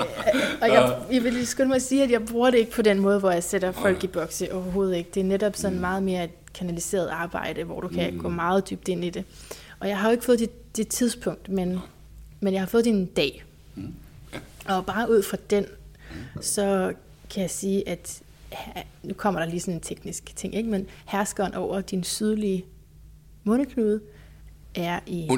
og 0.63 0.69
jeg, 0.69 0.99
jeg 1.13 1.25
vil 1.25 1.33
lige 1.33 1.47
skynde 1.47 1.69
mig 1.69 1.77
at 1.77 1.83
sige, 1.83 2.03
at 2.03 2.11
jeg 2.11 2.25
bruger 2.25 2.51
det 2.51 2.59
ikke 2.59 2.71
på 2.71 2.83
den 2.83 3.01
måde, 3.01 3.19
hvor 3.19 3.31
jeg 3.31 3.45
sætter 3.45 3.73
folk 3.73 4.05
i 4.05 4.07
bokse 4.07 4.53
overhovedet 4.53 4.97
ikke. 4.97 5.11
Det 5.15 5.21
er 5.21 5.25
netop 5.25 5.57
sådan 5.57 5.81
meget 5.81 6.03
mere 6.03 6.25
et 6.25 6.31
kanaliseret 6.55 7.09
arbejde, 7.09 7.65
hvor 7.65 7.81
du 7.81 7.89
kan 7.89 8.19
gå 8.19 8.29
meget 8.29 8.71
dybt 8.71 8.89
ind 8.89 9.05
i 9.05 9.11
det. 9.11 9.25
Og 9.79 9.89
jeg 9.89 9.99
har 9.99 10.09
jo 10.09 10.13
ikke 10.13 10.25
fået 10.25 10.39
dit, 10.39 10.77
dit 10.77 10.89
tidspunkt, 10.89 11.49
men, 11.49 11.79
men 12.41 12.53
jeg 12.53 12.63
har 12.63 12.67
fået 12.67 12.85
din 12.85 13.07
dag. 13.07 13.45
Mm. 13.75 13.95
Og 14.67 14.87
bare 14.87 15.11
ud 15.11 15.23
fra 15.23 15.37
den, 15.51 15.67
så 16.41 16.93
kan 17.31 17.43
jeg 17.43 17.51
sige, 17.51 17.89
at 17.89 18.23
nu 19.03 19.15
kommer 19.15 19.41
der 19.41 19.49
lige 19.49 19.61
sådan 19.61 19.75
en 19.75 19.81
teknisk 19.81 20.37
ting, 20.37 20.55
ikke? 20.55 20.71
men 20.71 20.87
herskeren 21.07 21.55
over 21.55 21.81
din 21.81 22.05
sydlige 22.05 22.65
måneknude 23.45 24.01
er 24.75 25.01
i... 25.07 25.29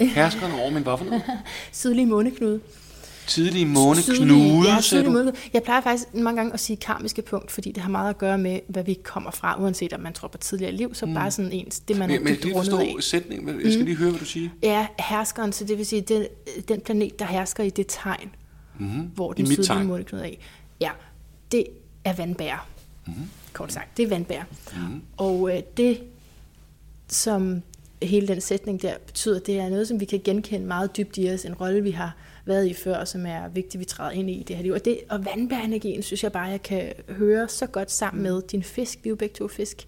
Herskeren 0.00 0.52
over 0.52 0.70
min 0.70 0.82
hvad 0.82 0.98
for 0.98 1.04
noget? 1.04 1.22
sydlige 1.72 2.06
måneknude 2.06 2.60
Tidlige 3.26 3.66
måneknude, 3.66 4.68
ja, 4.68 4.80
tidlige 4.80 5.10
måneknude. 5.10 5.36
Jeg 5.52 5.62
plejer 5.62 5.80
faktisk 5.80 6.14
mange 6.14 6.36
gange 6.36 6.52
at 6.52 6.60
sige 6.60 6.76
karmiske 6.76 7.22
punkt, 7.22 7.50
fordi 7.50 7.72
det 7.72 7.82
har 7.82 7.90
meget 7.90 8.10
at 8.10 8.18
gøre 8.18 8.38
med, 8.38 8.60
hvad 8.68 8.84
vi 8.84 8.94
kommer 9.04 9.30
fra, 9.30 9.62
uanset 9.62 9.92
om 9.92 10.00
man 10.00 10.12
tror 10.12 10.28
på 10.28 10.38
tidligere 10.38 10.72
liv, 10.72 10.94
så 10.94 11.06
mm. 11.06 11.14
bare 11.14 11.30
sådan 11.30 11.52
ens, 11.52 11.80
det 11.80 11.98
man 11.98 12.08
men, 12.08 12.28
er 12.28 12.34
dybt 12.34 12.54
rundet 12.54 12.78
af. 12.78 12.94
sætningen, 13.00 13.48
jeg 13.48 13.72
skal 13.72 13.78
mm. 13.78 13.84
lige 13.84 13.96
høre, 13.96 14.10
hvad 14.10 14.20
du 14.20 14.24
siger. 14.24 14.48
Ja, 14.62 14.86
herskeren, 14.98 15.52
så 15.52 15.64
det 15.64 15.78
vil 15.78 15.86
sige, 15.86 16.00
den, 16.02 16.26
den 16.68 16.80
planet, 16.80 17.18
der 17.18 17.24
hersker 17.24 17.64
i 17.64 17.70
det 17.70 17.86
tegn, 17.88 18.30
mm-hmm. 18.78 19.02
hvor 19.02 19.32
den 19.32 19.46
sydlige 19.46 19.84
måneknude 19.84 20.22
er 20.22 20.28
i. 20.28 20.38
Ja, 20.80 20.90
det 21.52 21.66
er 22.04 22.12
vandbær. 22.12 22.68
Mm-hmm. 23.06 23.28
Kort 23.52 23.72
sagt, 23.72 23.96
det 23.96 24.02
er 24.02 24.08
vandbær. 24.08 24.42
Mm-hmm. 24.76 25.02
Og 25.16 25.56
øh, 25.56 25.62
det, 25.76 26.02
som 27.08 27.62
hele 28.02 28.28
den 28.28 28.40
sætning 28.40 28.82
der 28.82 28.94
betyder, 29.06 29.38
det 29.38 29.58
er 29.58 29.68
noget, 29.68 29.88
som 29.88 30.00
vi 30.00 30.04
kan 30.04 30.20
genkende 30.24 30.66
meget 30.66 30.96
dybt 30.96 31.16
i 31.16 31.30
os, 31.30 31.44
en 31.44 31.54
rolle, 31.54 31.82
vi 31.82 31.90
har 31.90 32.16
været 32.44 32.66
i 32.66 32.74
før, 32.74 33.04
som 33.04 33.26
er 33.26 33.48
vigtigt, 33.48 33.80
vi 33.80 33.84
træder 33.84 34.10
ind 34.10 34.30
i 34.30 34.44
det 34.48 34.56
her 34.56 34.62
liv. 34.62 34.72
Og, 34.72 34.84
det, 34.84 34.98
og 35.08 35.24
vandbærenergien, 35.24 36.02
synes 36.02 36.22
jeg 36.22 36.32
bare, 36.32 36.44
jeg 36.44 36.62
kan 36.62 36.92
høre 37.08 37.48
så 37.48 37.66
godt 37.66 37.90
sammen 37.90 38.22
med 38.22 38.42
din 38.42 38.62
fisk. 38.62 38.98
Vi 39.02 39.08
er 39.08 39.10
jo 39.10 39.16
begge 39.16 39.34
to 39.34 39.48
fisk. 39.48 39.86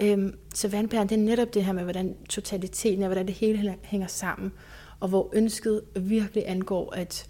Mm. 0.00 0.06
Øhm, 0.06 0.34
så 0.54 0.68
vandbæren, 0.68 1.08
det 1.08 1.14
er 1.14 1.22
netop 1.22 1.54
det 1.54 1.64
her 1.64 1.72
med, 1.72 1.82
hvordan 1.82 2.14
totaliteten 2.28 3.02
er, 3.02 3.06
hvordan 3.06 3.26
det 3.26 3.34
hele 3.34 3.76
hænger 3.82 4.06
sammen. 4.06 4.52
Og 5.00 5.08
hvor 5.08 5.30
ønsket 5.32 5.80
virkelig 5.96 6.44
angår 6.46 6.94
at 6.96 7.26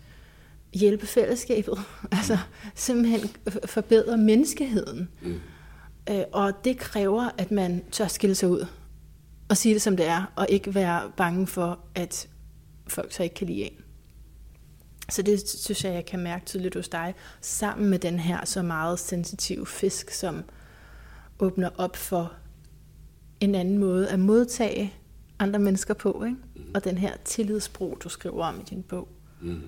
hjælpe 0.73 1.07
fællesskabet. 1.07 1.79
Altså 2.13 2.39
simpelthen 2.75 3.31
forbedre 3.67 4.19
menneskeheden. 4.19 5.09
Mm. 5.23 5.41
Øh, 6.11 6.23
og 6.33 6.65
det 6.65 6.79
kræver, 6.79 7.31
at 7.39 7.51
man 7.51 7.85
tør 7.91 8.07
skille 8.07 8.35
sig 8.35 8.49
ud 8.49 8.67
og 9.49 9.57
sige 9.57 9.75
det 9.75 9.83
som 9.83 9.97
det 9.97 10.07
er, 10.07 10.33
og 10.37 10.47
ikke 10.49 10.75
være 10.75 11.13
bange 11.17 11.47
for, 11.47 11.79
at 11.95 12.29
folk 12.89 13.13
så 13.13 13.23
ikke 13.23 13.35
kan 13.35 13.47
lide 13.47 13.63
en. 13.63 13.73
Så 15.11 15.23
det 15.23 15.49
synes 15.49 15.85
jeg, 15.85 15.95
jeg 15.95 16.07
kan 16.07 16.21
mærke 16.21 16.45
tydeligt 16.45 16.75
hos 16.75 16.89
dig, 16.89 17.15
sammen 17.41 17.91
med 17.91 17.99
den 17.99 18.19
her 18.19 18.45
så 18.45 18.63
meget 18.63 18.99
sensitive 18.99 19.67
fisk, 19.67 20.11
som 20.11 20.43
åbner 21.39 21.71
op 21.77 21.97
for 21.97 22.33
en 23.41 23.55
anden 23.55 23.79
måde 23.79 24.09
at 24.09 24.19
modtage 24.19 24.95
andre 25.39 25.59
mennesker 25.59 25.95
på, 25.95 26.25
ikke? 26.25 26.37
Mm. 26.57 26.63
og 26.75 26.85
den 26.85 26.99
her 26.99 27.17
tillidsbro, 27.25 27.99
du 28.05 28.09
skriver 28.09 28.45
om 28.45 28.61
i 28.61 28.63
din 28.71 28.83
bog. 28.83 29.09
Mm. 29.41 29.63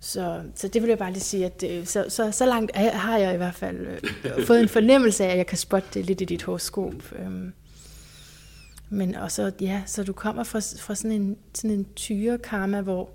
Så, 0.00 0.42
så 0.54 0.68
det 0.68 0.82
vil 0.82 0.88
jeg 0.88 0.98
bare 0.98 1.12
lige 1.12 1.22
sige, 1.22 1.46
at 1.46 1.64
øh, 1.70 1.86
så, 1.86 2.04
så, 2.08 2.30
så 2.30 2.46
langt 2.46 2.76
har 2.76 3.18
jeg 3.18 3.34
i 3.34 3.36
hvert 3.36 3.54
fald 3.54 3.86
øh, 3.86 4.46
fået 4.46 4.60
en 4.60 4.68
fornemmelse 4.68 5.24
af, 5.24 5.30
at 5.30 5.38
jeg 5.38 5.46
kan 5.46 5.58
spotte 5.58 5.88
det 5.94 6.06
lidt 6.06 6.20
i 6.20 6.24
dit 6.24 6.42
horoskop. 6.42 7.12
Øhm, 7.18 7.52
men 8.90 9.14
også, 9.14 9.52
ja, 9.60 9.82
så 9.86 10.04
du 10.04 10.12
kommer 10.12 10.44
fra, 10.44 10.58
fra 10.58 10.94
sådan 10.94 11.12
en, 11.12 11.36
sådan 11.54 11.70
en 11.70 11.86
tyrekarma, 11.96 12.80
hvor 12.80 13.10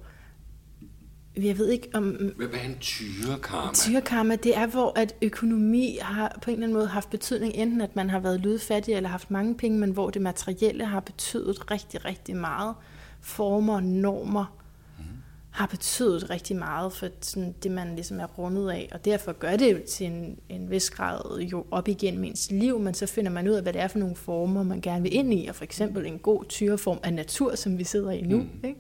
jeg 1.38 1.58
ved 1.58 1.70
ikke 1.70 1.90
om... 1.94 2.10
Hvad 2.38 2.48
er 2.48 2.64
en 2.64 2.78
tyrekarma? 2.80 3.74
Tyrekarma, 3.74 4.36
det 4.36 4.58
er, 4.58 4.68
hvor 4.68 4.94
at 4.96 5.16
økonomi 5.22 5.98
har 6.02 6.40
på 6.42 6.52
en 6.52 6.54
eller 6.54 6.66
anden 6.66 6.78
måde 6.78 6.88
haft 6.88 7.10
betydning, 7.10 7.54
enten 7.56 7.82
at 7.82 7.96
man 7.96 8.10
har 8.10 8.20
været 8.20 8.40
lydfattig 8.40 8.94
eller 8.94 9.10
haft 9.10 9.32
mange 9.32 9.56
penge, 9.56 9.80
men 9.80 9.92
hvor 9.92 10.10
det 10.10 10.22
materielle 10.22 10.86
har 10.86 11.00
betydet 11.00 11.72
rigtig, 11.72 12.06
rigtig 12.06 12.36
meget. 12.36 12.76
Former, 13.22 13.80
normer. 13.80 14.63
Har 15.54 15.66
betydet 15.68 16.30
rigtig 16.30 16.56
meget 16.56 16.94
for 16.94 17.10
sådan 17.22 17.56
det, 17.64 17.72
man 17.72 17.96
ligesom 17.96 18.20
er 18.20 18.26
rundet 18.26 18.72
af, 18.72 18.90
og 18.92 19.06
derfor 19.06 19.32
gør 19.32 19.56
det 19.56 19.74
jo 19.74 19.80
til 19.90 20.08
en, 20.08 20.40
en 20.50 20.72
vis 20.72 20.90
grad 20.90 21.40
jo 21.40 21.66
op 21.72 21.88
igen 21.88 22.24
ens 22.24 22.52
liv, 22.52 22.80
men 22.80 22.94
så 22.94 23.06
finder 23.08 23.32
man 23.32 23.48
ud 23.48 23.54
af, 23.54 23.62
hvad 23.62 23.74
det 23.74 23.82
er 23.82 23.88
for 23.88 24.00
nogle 24.00 24.16
former, 24.16 24.64
man 24.64 24.82
gerne 24.82 25.04
vil 25.04 25.16
ind 25.16 25.34
i, 25.34 25.48
og 25.48 25.56
for 25.56 25.64
eksempel 25.64 26.06
en 26.06 26.20
god 26.20 26.46
tyreform 26.50 27.00
af 27.04 27.14
natur, 27.14 27.56
som 27.56 27.78
vi 27.78 27.84
sidder 27.84 28.12
i 28.12 28.22
nu. 28.22 28.38
Mm. 28.38 28.50
Ikke? 28.64 28.80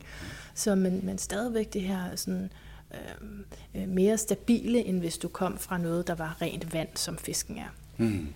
Så 0.54 0.76
men, 0.76 1.06
men 1.06 1.18
stadigvæk 1.18 1.74
det 1.74 1.82
her 1.82 2.16
sådan, 2.16 2.50
øhm, 2.94 3.46
øh, 3.76 3.88
mere 3.88 4.18
stabile, 4.18 4.86
end 4.86 5.00
hvis 5.00 5.18
du 5.18 5.28
kom 5.28 5.58
fra 5.58 5.78
noget, 5.78 6.08
der 6.08 6.16
var 6.16 6.42
rent 6.42 6.74
vand, 6.74 6.90
som 6.96 7.18
fisken 7.18 7.58
er. 7.58 7.76
Mm. 7.98 8.28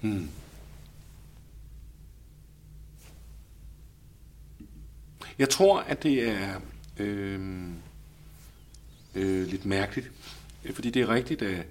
Mm. 0.00 0.28
Jeg 5.38 5.48
tror, 5.48 5.80
at 5.80 6.02
det 6.02 6.28
er 6.28 6.60
øh, 6.98 7.40
øh, 9.14 9.46
lidt 9.46 9.66
mærkeligt, 9.66 10.10
fordi 10.74 10.90
det 10.90 11.02
er 11.02 11.08
rigtigt, 11.08 11.42
at 11.42 11.66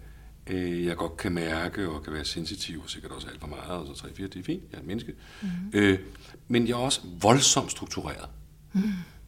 øh, 0.48 0.86
jeg 0.86 0.96
godt 0.96 1.18
kan 1.18 1.32
mærke 1.32 1.90
og 1.90 2.04
kan 2.04 2.14
være 2.14 2.26
sensitiv, 2.26 2.82
og 2.84 2.90
sikkert 2.90 3.12
også 3.12 3.28
alt 3.28 3.40
for 3.40 3.48
meget, 3.48 3.70
og 3.70 3.98
så 3.98 4.04
3-4, 4.04 4.24
det 4.24 4.36
er 4.36 4.44
fint, 4.44 4.64
jeg 4.72 4.78
er 4.78 4.82
et 4.82 4.88
menneske. 4.88 5.14
Mm-hmm. 5.42 5.72
Øh, 5.74 6.00
men 6.48 6.68
jeg 6.68 6.74
er 6.74 6.78
også 6.78 7.02
voldsomt 7.22 7.72
struktureret. 7.72 8.30
Mm. 8.74 8.82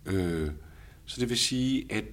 Øh, 0.05 0.51
så 1.05 1.21
det 1.21 1.29
vil 1.29 1.37
sige, 1.37 1.85
at 1.89 2.03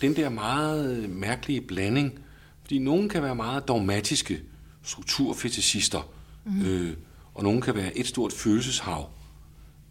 den 0.00 0.16
der 0.16 0.28
meget 0.28 1.10
mærkelige 1.10 1.60
blanding, 1.60 2.18
fordi 2.62 2.78
nogen 2.78 3.08
kan 3.08 3.22
være 3.22 3.34
meget 3.34 3.68
dogmatiske 3.68 4.42
strukturfetishister, 4.82 6.12
mm. 6.44 6.62
øh, 6.62 6.96
og 7.34 7.42
nogen 7.42 7.60
kan 7.60 7.74
være 7.74 7.98
et 7.98 8.06
stort 8.06 8.32
følelseshav. 8.32 9.10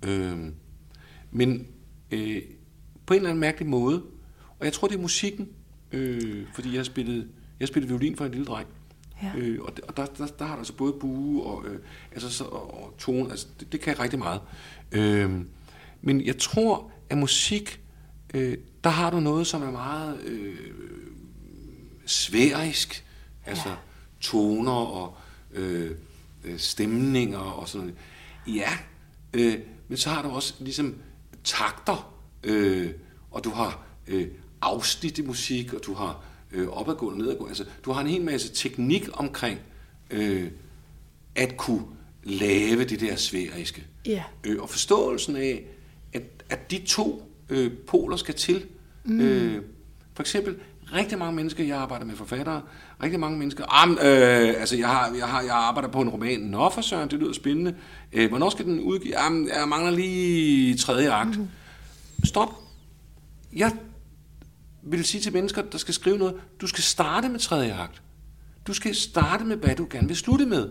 Øh, 0.04 0.38
men 1.32 1.68
øh, 2.12 2.42
på 3.06 3.14
en 3.14 3.18
eller 3.18 3.30
anden 3.30 3.40
mærkelig 3.40 3.70
måde, 3.70 4.04
og 4.60 4.66
jeg 4.66 4.74
tror, 4.74 4.88
det 4.88 4.96
er 4.96 5.02
musikken, 5.02 5.50
øh, 5.92 6.46
fordi 6.54 6.70
jeg 6.70 6.80
har 6.80 6.84
spillet, 6.84 7.28
jeg 7.60 7.68
spillet 7.68 7.90
violin 7.90 8.16
for 8.16 8.26
en 8.26 8.32
lille 8.32 8.46
dreng, 8.46 8.68
Ja. 9.24 9.32
Øh, 9.36 9.62
og 9.62 9.78
der, 9.98 10.06
der, 10.06 10.28
der 10.28 10.46
har 10.46 10.56
der 10.56 10.64
så 10.64 10.74
både 10.74 10.94
bue 10.94 11.44
og, 11.44 11.66
øh, 11.68 11.80
altså, 12.12 12.30
så, 12.30 12.44
og, 12.44 12.84
og 12.84 12.96
tone, 12.98 13.30
altså, 13.32 13.48
det, 13.60 13.72
det 13.72 13.82
kan 13.82 14.00
rigtig 14.00 14.20
meget. 14.20 14.42
Øh, 14.92 15.42
men 16.02 16.26
jeg 16.26 16.38
tror, 16.38 16.92
at 17.10 17.18
musik, 17.18 17.80
øh, 18.34 18.58
der 18.84 18.90
har 18.90 19.10
du 19.10 19.20
noget, 19.20 19.48
som 19.48 19.64
er 19.64 19.72
meget 19.72 20.22
øh, 20.24 20.58
sværisk, 22.06 23.06
altså 23.46 23.70
ja. 23.70 23.76
toner 24.22 24.72
og 24.72 25.18
øh, 25.52 25.92
øh, 26.44 26.60
stemninger 26.60 27.40
og 27.40 27.70
sådan 27.70 27.88
noget. 27.88 28.00
Ja, 28.58 28.70
øh, 29.34 29.60
men 29.88 29.98
så 29.98 30.10
har 30.10 30.22
du 30.22 30.30
også 30.30 30.54
ligesom 30.60 30.96
takter, 31.44 32.13
øh, 32.44 32.90
og 33.32 33.44
du 33.44 33.50
har 33.50 33.86
øh, 34.08 34.28
afsnit 34.62 35.18
i 35.18 35.22
musik, 35.22 35.74
og 35.74 35.86
du 35.86 35.94
har 35.94 36.24
øh, 36.52 36.68
opadgående 36.68 37.16
og 37.16 37.18
nedadgående. 37.18 37.50
Altså, 37.50 37.66
du 37.86 37.92
har 37.92 38.02
en 38.02 38.08
hel 38.08 38.22
masse 38.22 38.54
teknik 38.54 39.10
omkring 39.14 39.60
øh, 40.10 40.48
at 41.36 41.58
kunne 41.58 41.84
lave 42.24 42.84
det 42.84 43.00
der 43.00 43.16
sværiske. 43.16 43.84
Ja. 44.06 44.24
Øh, 44.44 44.62
og 44.62 44.70
forståelsen 44.70 45.36
af, 45.36 45.64
at, 46.14 46.24
at 46.50 46.72
de 46.72 46.82
to 46.86 47.32
øh, 47.50 47.72
poler 47.88 48.18
skal 48.18 48.34
til. 48.34 48.66
Mm. 49.04 49.22
Øh, 49.22 49.62
for 50.14 50.24
eksempel, 50.24 50.56
rigtig 50.94 51.18
mange 51.18 51.36
mennesker, 51.36 51.64
jeg 51.64 51.78
arbejder 51.78 52.06
med 52.06 52.16
forfattere, 52.16 52.62
rigtig 53.04 53.20
mange 53.20 53.38
mennesker, 53.38 53.66
ah, 53.70 53.90
øh, 53.90 54.62
altså 54.62 54.78
jeg, 54.78 54.88
har, 54.88 55.14
jeg, 55.18 55.28
har, 55.28 55.42
jeg 55.42 55.56
arbejder 55.56 55.90
på 55.90 56.02
en 56.02 56.10
roman, 56.10 56.40
nå 56.40 56.70
for 56.70 56.82
søren, 56.82 57.10
det 57.10 57.20
lyder 57.20 57.34
spændende, 57.34 57.76
øh, 58.14 58.30
hvornår 58.30 58.50
skal 58.50 58.66
den 58.66 58.80
udgive, 58.80 59.18
ah, 59.18 59.48
jeg 59.48 59.68
mangler 59.68 59.92
lige 59.92 60.78
tredje 60.78 61.12
akt. 61.12 61.40
Mm. 61.40 61.48
Stop. 62.24 62.50
Jeg 63.56 63.78
vil 64.84 65.06
sige 65.06 65.22
til 65.22 65.34
mennesker, 65.34 65.62
der 65.62 65.78
skal 65.78 65.94
skrive 65.94 66.18
noget, 66.18 66.36
du 66.62 66.68
skal 66.68 66.84
starte 66.84 67.30
med 67.30 67.40
tredje 67.40 67.74
akt. 67.74 68.02
Du 68.68 68.74
skal 68.74 68.96
starte 68.96 69.46
med, 69.46 69.58
hvad 69.58 69.76
du 69.76 69.88
gerne 69.90 70.08
vil 70.08 70.18
slutte 70.18 70.46
med. 70.46 70.70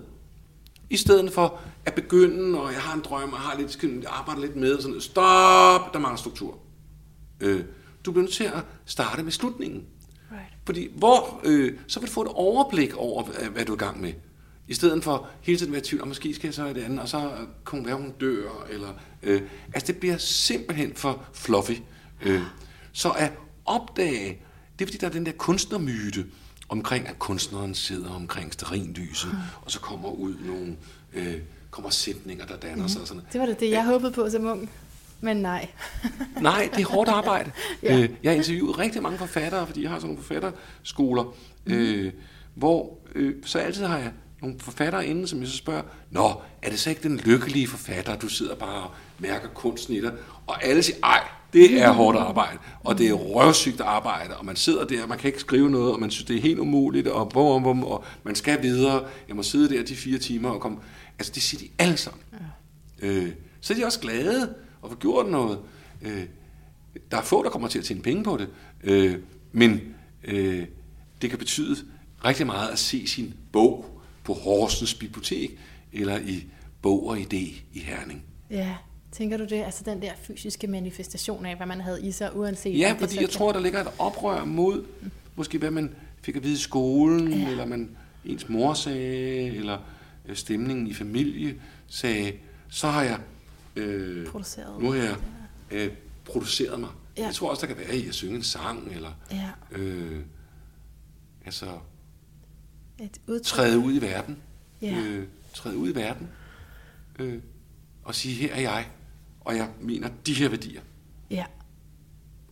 I 0.91 0.97
stedet 0.97 1.33
for 1.33 1.61
at 1.85 1.95
begynde, 1.95 2.61
og 2.61 2.73
jeg 2.73 2.81
har 2.81 2.95
en 2.95 3.01
drøm, 3.01 3.33
og 3.33 3.39
har 3.39 3.59
lidt, 3.59 3.73
skal 3.73 4.05
arbejde 4.09 4.41
lidt 4.41 4.57
med, 4.57 4.81
sådan, 4.81 5.01
stop, 5.01 5.93
der 5.93 5.99
mangler 5.99 6.16
struktur. 6.16 6.59
Øh, 7.41 7.65
du 8.05 8.12
bliver 8.12 8.23
nødt 8.23 8.35
til 8.35 8.45
at 8.45 8.65
starte 8.85 9.23
med 9.23 9.33
slutningen. 9.33 9.85
Right. 10.33 10.43
Fordi 10.66 10.89
hvor, 10.97 11.41
øh, 11.45 11.79
så 11.87 12.01
vil 12.01 12.09
du 12.09 12.12
få 12.12 12.23
et 12.23 12.29
overblik 12.29 12.97
over, 12.97 13.49
hvad 13.51 13.65
du 13.65 13.73
er 13.73 13.77
i 13.77 13.79
gang 13.79 14.01
med. 14.01 14.12
I 14.69 14.75
stedet 14.75 15.05
for 15.05 15.29
hele 15.43 15.59
tiden 15.59 15.71
at 15.71 15.73
være 15.73 15.83
i 15.83 15.85
tvivl, 15.85 16.03
og 16.03 16.09
måske 16.09 16.35
skal 16.35 16.47
jeg 16.47 16.55
så 16.55 16.67
i 16.67 16.75
det 16.75 16.83
andet, 16.83 17.01
og 17.01 17.09
så 17.09 17.31
kunne 17.65 17.87
være, 17.87 17.97
hun 17.97 18.13
dør, 18.21 18.67
eller... 18.71 18.89
Øh, 19.23 19.43
altså, 19.75 19.93
det 19.93 20.01
bliver 20.01 20.17
simpelthen 20.17 20.95
for 20.95 21.25
fluffy. 21.33 21.77
Øh, 22.23 22.43
så 22.93 23.11
at 23.11 23.33
opdage, 23.65 24.43
det 24.79 24.85
er 24.85 24.87
fordi, 24.87 24.99
der 24.99 25.07
er 25.07 25.11
den 25.11 25.27
der 25.27 25.33
kunstnermyte, 25.33 26.27
omkring, 26.69 27.09
at 27.09 27.19
kunstneren 27.19 27.75
sidder 27.75 28.11
omkring 28.11 28.53
sterinlyset, 28.53 29.33
mm. 29.33 29.39
og 29.63 29.71
så 29.71 29.81
kommer 29.81 30.09
ud 30.09 30.35
nogle 30.47 30.77
øh, 31.13 31.35
kommer 31.71 31.91
sætninger, 31.91 32.47
der 32.47 32.57
danner 32.57 32.83
mm. 32.83 32.89
sig. 32.89 33.01
Og 33.01 33.09
sådan. 33.09 33.23
Det 33.33 33.41
var 33.41 33.47
det, 33.47 33.61
det 33.61 33.71
jeg 33.71 33.85
håbede 33.85 34.13
på 34.13 34.31
som 34.31 34.47
ung. 34.47 34.71
Men 35.21 35.37
nej. 35.37 35.69
nej, 36.41 36.69
det 36.75 36.83
er 36.83 36.89
hårdt 36.89 37.11
arbejde. 37.11 37.51
ja. 37.83 37.99
øh, 37.99 38.11
jeg 38.23 38.31
har 38.31 38.37
interviewet 38.37 38.79
rigtig 38.79 39.03
mange 39.03 39.19
forfattere, 39.19 39.67
fordi 39.67 39.83
jeg 39.83 39.91
har 39.91 39.99
sådan 39.99 40.09
nogle 40.09 40.23
forfatterskoler, 40.23 41.35
mm. 41.65 41.73
øh, 41.73 42.13
hvor 42.55 42.99
øh, 43.15 43.35
så 43.45 43.59
altid 43.59 43.85
har 43.85 43.99
jeg 43.99 44.13
nogle 44.43 44.59
forfattere 44.60 45.06
inde, 45.06 45.28
som 45.28 45.40
jeg 45.40 45.48
så 45.48 45.56
spørger, 45.56 45.82
Nå, 46.10 46.40
er 46.62 46.70
det 46.70 46.78
så 46.78 46.90
ikke 46.90 47.02
den 47.02 47.16
lykkelige 47.16 47.69
forfatter, 47.69 48.16
du 48.16 48.28
sidder 48.28 48.55
bare 48.55 48.82
og 48.82 48.90
mærker 49.19 49.48
kunsten 49.48 49.94
i 49.94 50.01
dig? 50.01 50.12
Og 50.47 50.64
alle 50.64 50.82
siger, 50.82 50.97
ej, 51.02 51.20
det 51.52 51.82
er 51.82 51.93
hårdt 51.93 52.19
arbejde, 52.19 52.59
og 52.81 52.98
det 52.98 53.09
er 53.09 53.12
røvsygt 53.12 53.81
arbejde, 53.81 54.36
og 54.36 54.44
man 54.44 54.56
sidder 54.56 54.85
der, 54.85 55.02
og 55.02 55.09
man 55.09 55.19
kan 55.19 55.28
ikke 55.28 55.40
skrive 55.40 55.70
noget, 55.70 55.93
og 55.93 56.01
man 56.01 56.10
synes, 56.10 56.24
det 56.24 56.36
er 56.36 56.40
helt 56.40 56.59
umuligt, 56.59 57.09
og, 57.09 57.28
bum, 57.28 57.62
bum, 57.62 57.85
og 57.85 58.05
man 58.24 58.35
skal 58.35 58.62
videre. 58.62 59.05
Jeg 59.28 59.36
må 59.36 59.43
sidde 59.43 59.77
der 59.77 59.85
de 59.85 59.97
fire 59.97 60.19
timer 60.19 60.48
og 60.51 60.60
komme... 60.60 60.78
Altså, 61.19 61.32
det 61.35 61.43
siger 61.43 61.60
de 61.60 61.69
alle 61.78 61.97
sammen. 61.97 62.23
Ja. 63.02 63.06
Øh, 63.09 63.32
så 63.60 63.73
er 63.73 63.78
de 63.78 63.85
også 63.85 64.01
glade 64.01 64.55
og 64.82 64.90
får 64.90 64.98
gjort 64.98 65.27
noget. 65.27 65.59
Øh, 66.02 66.24
der 67.10 67.16
er 67.16 67.23
få, 67.23 67.43
der 67.43 67.51
kommer 67.51 67.69
til 67.69 67.78
at 67.78 67.85
tjene 67.85 68.02
penge 68.02 68.24
på 68.24 68.36
det, 68.36 68.48
øh, 68.85 69.16
men 69.52 69.81
øh, 70.24 70.66
det 71.23 71.31
kan 71.31 71.39
betyde 71.39 71.77
rigtig 72.24 72.47
meget 72.47 72.69
at 72.69 72.78
se 72.78 73.06
sin 73.06 73.35
bog 73.52 73.91
på 74.24 74.32
Horsens 74.32 74.94
Bibliotek, 74.94 75.59
eller 75.93 76.19
i 76.19 76.44
Bog 76.82 77.07
og 77.07 77.19
Idé 77.19 77.61
i 77.73 77.81
Herning. 77.81 78.24
Ja, 78.51 78.77
tænker 79.12 79.36
du 79.36 79.44
det? 79.44 79.62
Altså 79.62 79.82
den 79.85 80.03
der 80.03 80.12
fysiske 80.23 80.66
manifestation 80.66 81.47
af, 81.47 81.57
hvad 81.57 81.66
man 81.66 81.81
havde 81.81 82.03
i 82.03 82.12
sig, 82.12 82.36
uanset... 82.36 82.78
Ja, 82.78 82.97
fordi 82.99 83.15
jeg 83.15 83.24
kan... 83.24 83.31
tror, 83.31 83.53
der 83.53 83.61
ligger 83.61 83.81
et 83.81 83.89
oprør 83.99 84.44
mod, 84.44 84.85
mm. 85.03 85.11
måske 85.36 85.59
hvad 85.59 85.70
man 85.70 85.94
fik 86.23 86.36
at 86.36 86.43
vide 86.43 86.55
i 86.55 86.57
skolen, 86.57 87.32
ja. 87.32 87.51
eller 87.51 87.66
man 87.66 87.97
ens 88.24 88.49
mor 88.49 88.74
sagde, 88.74 89.57
eller 89.57 89.78
øh, 90.27 90.36
stemningen 90.36 90.86
i 90.86 90.94
familie 90.94 91.55
sagde, 91.86 92.32
så 92.69 92.89
har 92.89 93.03
jeg 93.03 93.19
øh, 93.77 94.27
produceret. 94.27 94.82
nu 94.82 94.90
har 94.90 94.99
jeg 94.99 95.16
øh, 95.70 95.90
produceret 96.24 96.81
mig. 96.81 96.90
Ja. 97.19 97.24
Jeg 97.24 97.35
tror 97.35 97.51
også, 97.51 97.66
der 97.66 97.74
kan 97.74 97.86
være 97.86 97.97
i 97.97 98.09
at 98.09 98.15
synge 98.15 98.36
en 98.36 98.43
sang, 98.43 98.93
eller 98.94 99.11
ja. 99.31 99.78
øh, 99.78 100.20
altså 101.47 101.66
Et 103.03 103.43
træde 103.43 103.79
ud 103.79 103.95
i 103.95 104.01
verden. 104.01 104.37
Ja. 104.83 104.99
Øh, 104.99 105.27
træde 105.55 105.77
ud 105.77 105.89
i 105.93 105.95
verden. 105.95 106.29
Øh, 107.19 107.43
og 108.05 108.15
sige, 108.15 108.35
her 108.35 108.55
er 108.55 108.61
jeg, 108.61 108.87
og 109.41 109.57
jeg 109.57 109.69
mener 109.81 110.09
de 110.27 110.35
her 110.35 110.49
værdier. 110.49 110.81
Ja. 111.31 111.45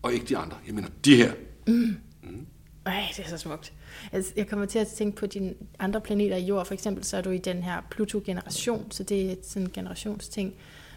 Og 0.03 0.13
ikke 0.13 0.27
de 0.27 0.37
andre. 0.37 0.57
Jeg 0.67 0.75
mener 0.75 0.89
de 1.05 1.17
her. 1.17 1.33
Mm. 1.67 1.97
Mm. 2.23 2.47
Ej, 2.87 3.05
det 3.17 3.25
er 3.25 3.29
så 3.29 3.39
smukt. 3.39 3.73
Altså, 4.13 4.33
jeg 4.37 4.49
kommer 4.49 4.67
til 4.67 4.79
at 4.79 4.87
tænke 4.87 5.17
på 5.17 5.27
dine 5.27 5.55
andre 5.79 6.01
planeter 6.01 6.37
i 6.37 6.45
jord. 6.45 6.67
For 6.67 6.75
eksempel 6.75 7.05
så 7.05 7.17
er 7.17 7.21
du 7.23 7.31
i 7.31 7.39
den 7.39 7.63
her 7.63 7.81
Pluto-generation, 7.91 8.91
så 8.91 9.03
det 9.03 9.33
er 9.33 9.37
sådan 9.43 9.63
en 9.63 9.73
generationsting. 9.73 10.55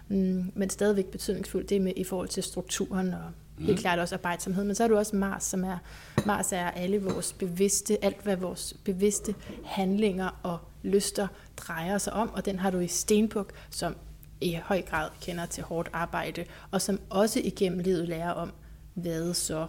Mm, 0.07 0.51
men 0.55 0.69
stadigvæk 0.69 1.05
betydningsfuldt, 1.05 1.69
det 1.69 1.81
med 1.81 1.93
i 1.95 2.03
forhold 2.03 2.27
til 2.27 2.43
strukturen 2.43 3.13
og. 3.13 3.31
Helt 3.63 3.79
klart 3.79 3.99
også 3.99 4.15
arbejdsomhed. 4.15 4.63
Men 4.63 4.75
så 4.75 4.83
er 4.83 4.87
du 4.87 4.97
også 4.97 5.15
Mars, 5.15 5.43
som 5.43 5.63
er, 5.63 5.77
Mars 6.25 6.51
er 6.51 6.71
alle 6.71 7.03
vores 7.03 7.33
bevidste, 7.33 8.05
alt 8.05 8.23
hvad 8.23 8.37
vores 8.37 8.73
bevidste 8.83 9.35
handlinger 9.65 10.39
og 10.43 10.57
lyster 10.83 11.27
drejer 11.57 11.97
sig 11.97 12.13
om, 12.13 12.29
og 12.33 12.45
den 12.45 12.59
har 12.59 12.71
du 12.71 12.79
i 12.79 12.87
Stenbuk, 12.87 13.53
som 13.69 13.95
i 14.41 14.59
høj 14.63 14.81
grad 14.81 15.09
kender 15.21 15.45
til 15.45 15.63
hårdt 15.63 15.89
arbejde, 15.93 16.45
og 16.71 16.81
som 16.81 16.99
også 17.09 17.39
igennem 17.43 17.79
livet 17.79 18.07
lærer 18.07 18.31
om, 18.31 18.51
hvad 18.93 19.33
så 19.33 19.67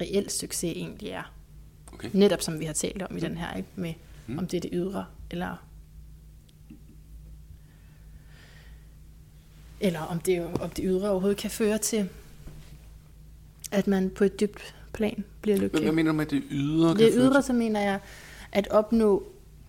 reelt 0.00 0.32
succes 0.32 0.72
egentlig 0.76 1.08
er. 1.08 1.32
Okay. 1.92 2.10
Netop 2.12 2.42
som 2.42 2.60
vi 2.60 2.64
har 2.64 2.72
talt 2.72 3.02
om 3.02 3.16
i 3.16 3.20
den 3.20 3.36
her, 3.36 3.56
ikke? 3.56 3.68
med 3.74 3.94
mm. 4.26 4.38
om 4.38 4.46
det 4.46 4.56
er 4.56 4.60
det 4.60 4.70
ydre, 4.72 5.04
eller 5.30 5.56
eller 9.80 10.00
om 10.00 10.20
det, 10.20 10.46
om 10.60 10.70
det 10.70 10.84
ydre 10.84 11.10
overhovedet 11.10 11.38
kan 11.38 11.50
føre 11.50 11.78
til, 11.78 12.08
at 13.76 13.86
man 13.86 14.10
på 14.10 14.24
et 14.24 14.40
dybt 14.40 14.74
plan 14.92 15.24
bliver 15.42 15.56
lykkelig. 15.56 15.84
Hvad 15.84 15.92
mener 15.92 16.12
du 16.12 16.16
med 16.16 16.26
det 16.26 16.42
ydre? 16.50 16.94
Det 16.94 17.12
ydre, 17.16 17.42
så 17.42 17.52
mener 17.52 17.80
jeg, 17.80 17.98
at 18.52 18.68
opnå 18.70 19.22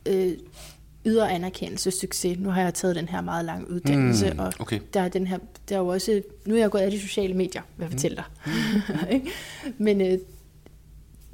øh, 0.06 0.32
ydre 1.06 1.32
anerkendelse, 1.32 1.92
succes. 1.92 2.40
Nu 2.40 2.50
har 2.50 2.62
jeg 2.62 2.74
taget 2.74 2.96
den 2.96 3.10
her 3.10 3.22
meget 3.22 3.46
lange 3.46 3.72
uddannelse, 3.72 4.34
mm, 4.34 4.40
okay. 4.60 4.80
og 4.80 4.94
der 4.94 5.02
er 5.02 5.08
den 5.08 5.28
her, 5.28 5.38
der 5.70 5.76
er 5.76 5.80
jo 5.80 5.88
også, 5.88 6.22
nu 6.46 6.56
er 6.56 6.60
jeg 6.60 6.72
gået 6.72 6.82
af 6.82 6.92
de 6.92 7.00
sociale 7.00 7.34
medier, 7.34 7.62
hvad 7.76 7.86
jeg 7.86 7.90
mm. 7.90 7.98
fortæller 7.98 8.24
dig. 8.24 9.22
Mm. 9.66 9.74
Men 9.78 10.02
øh, 10.02 10.18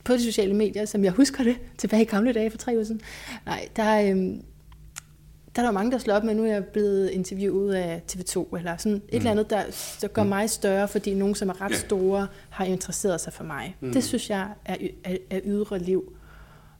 på 0.04 0.14
de 0.14 0.24
sociale 0.24 0.54
medier, 0.54 0.86
som 0.86 1.04
jeg 1.04 1.12
husker 1.12 1.44
det, 1.44 1.56
tilbage 1.78 2.02
i 2.02 2.06
gamle 2.06 2.34
dage 2.34 2.52
for 2.52 2.58
tre 2.58 2.80
år 2.80 2.84
siden, 2.84 3.02
nej, 3.46 3.68
der, 3.76 4.16
øh, 4.16 4.34
der 5.56 5.62
er 5.62 5.66
der 5.66 5.72
mange, 5.72 5.92
der 5.92 5.98
slår 5.98 6.14
op 6.14 6.24
med, 6.24 6.36
nu 6.36 6.44
er 6.44 6.52
jeg 6.52 6.66
blevet 6.66 7.10
interviewet 7.10 7.74
af 7.74 8.02
TV2, 8.12 8.58
eller 8.58 8.78
sådan 8.78 8.96
et 8.96 9.02
mm. 9.02 9.18
eller 9.18 9.32
andet, 9.32 9.50
der, 9.50 9.64
der 10.02 10.08
gør 10.08 10.24
mm. 10.24 10.30
mig 10.30 10.50
større, 10.50 10.88
fordi 10.88 11.14
nogen, 11.14 11.36
som 11.36 11.50
er 11.50 11.62
ret 11.62 11.76
store, 11.76 12.28
har 12.50 12.66
interesseret 12.66 13.22
sig 13.22 13.34
for 13.34 13.44
mig. 13.44 13.76
Mm. 13.80 13.94
Det 13.94 14.04
synes 14.04 14.30
jeg 14.30 14.48
er, 14.66 14.76
er, 15.04 15.18
er 15.30 15.40
ydre 15.46 15.80
liv. 15.80 16.14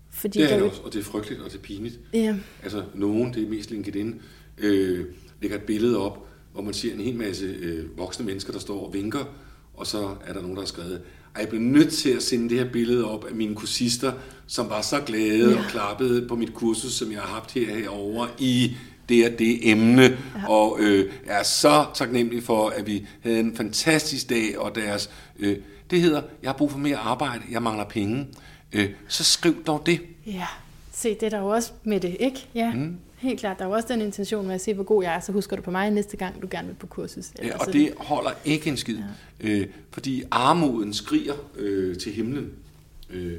Fordi 0.10 0.40
det 0.40 0.52
er 0.52 0.58
det 0.58 0.70
også, 0.70 0.82
og 0.82 0.94
det 0.94 1.00
er 1.00 1.04
frygteligt, 1.04 1.42
og 1.42 1.52
det 1.52 1.58
er 1.58 1.62
pinligt. 1.62 2.00
Ja. 2.14 2.36
Altså, 2.64 2.84
nogen, 2.94 3.34
det 3.34 3.44
er 3.44 3.50
mest 3.50 3.72
LinkedIn, 3.72 4.22
øh, 4.58 5.06
lægger 5.42 5.58
et 5.58 5.64
billede 5.64 5.98
op, 5.98 6.28
hvor 6.54 6.62
man 6.62 6.74
ser 6.74 6.94
en 6.94 7.00
hel 7.00 7.16
masse 7.16 7.46
øh, 7.46 7.98
voksne 7.98 8.26
mennesker, 8.26 8.54
der 8.54 8.60
står 8.60 8.86
og 8.86 8.94
vinker, 8.94 9.26
og 9.74 9.88
så 9.88 10.16
er 10.26 10.34
der 10.34 10.42
nogen, 10.42 10.56
der 10.56 10.62
har 10.62 10.68
skrevet, 10.68 11.02
at 11.36 11.42
jeg 11.42 11.50
blev 11.50 11.62
nødt 11.62 11.94
til 11.94 12.10
at 12.10 12.24
sende 12.24 12.50
det 12.50 12.58
her 12.58 12.72
billede 12.72 13.12
op 13.12 13.26
af 13.26 13.36
mine 13.36 13.56
kursister, 13.56 14.14
som 14.48 14.70
var 14.70 14.82
så 14.82 15.00
glade 15.00 15.52
ja. 15.52 15.58
og 15.58 15.66
klappede 15.70 16.28
på 16.28 16.36
mit 16.36 16.54
kursus, 16.54 16.94
som 16.94 17.12
jeg 17.12 17.22
har 17.22 17.28
haft 17.28 17.52
her 17.52 17.76
herovre 17.76 18.28
i 18.40 18.76
det 19.10 19.26
og 19.26 19.40
det 19.40 19.72
emne, 19.72 20.04
ja. 20.04 20.50
og 20.50 20.78
øh, 20.80 21.12
er 21.26 21.44
så 21.44 21.86
taknemmelig 21.94 22.44
for, 22.44 22.70
at 22.70 22.88
vi 22.88 23.08
havde 23.22 23.40
en 23.40 23.56
fantastisk 23.56 24.30
dag, 24.30 24.60
og 24.60 24.76
deres, 24.76 25.10
øh, 25.40 25.58
det 25.90 26.02
hedder, 26.02 26.22
jeg 26.42 26.50
har 26.50 26.58
brug 26.58 26.72
for 26.72 26.78
mere 26.78 26.98
arbejde, 26.98 27.44
jeg 27.52 27.62
mangler 27.62 27.86
penge, 27.86 28.28
øh, 28.74 28.90
så 29.08 29.24
skriv 29.24 29.64
dog 29.64 29.84
det. 29.86 30.02
Ja, 30.26 30.48
se, 30.94 31.10
det 31.10 31.24
er 31.24 31.30
der 31.30 31.40
jo 31.40 31.48
også 31.48 31.72
med 31.84 32.00
det, 32.00 32.18
ikke? 32.20 32.48
Ja. 32.56 32.74
Mm. 32.74 32.98
Helt 33.24 33.40
klart, 33.40 33.60
der 33.60 33.66
er 33.66 33.70
jo 33.70 33.76
også 33.76 33.88
den 33.88 34.02
intention 34.02 34.48
med 34.48 34.56
at 34.56 34.62
se, 34.62 34.74
hvor 34.74 34.84
god 34.84 35.04
jeg 35.04 35.16
er, 35.16 35.20
så 35.20 35.32
husker 35.32 35.56
du 35.56 35.62
på 35.62 35.72
mig 35.72 35.92
næste 35.92 36.18
gang, 36.18 36.42
du 36.42 36.48
gerne 36.52 36.68
vil 36.68 36.76
på 36.76 36.88
kursus. 36.88 37.32
Ja, 37.44 37.58
og 37.58 37.74
det 37.74 37.94
holder 37.98 38.32
ikke 38.46 38.70
en 38.70 38.78
skid, 38.78 38.98
ja. 39.44 39.50
øh, 39.50 39.68
fordi 39.92 40.24
armoden 40.32 40.94
skriger 40.94 41.34
øh, 41.58 41.98
til 41.98 42.12
himlen. 42.12 42.52
Øh, 43.10 43.34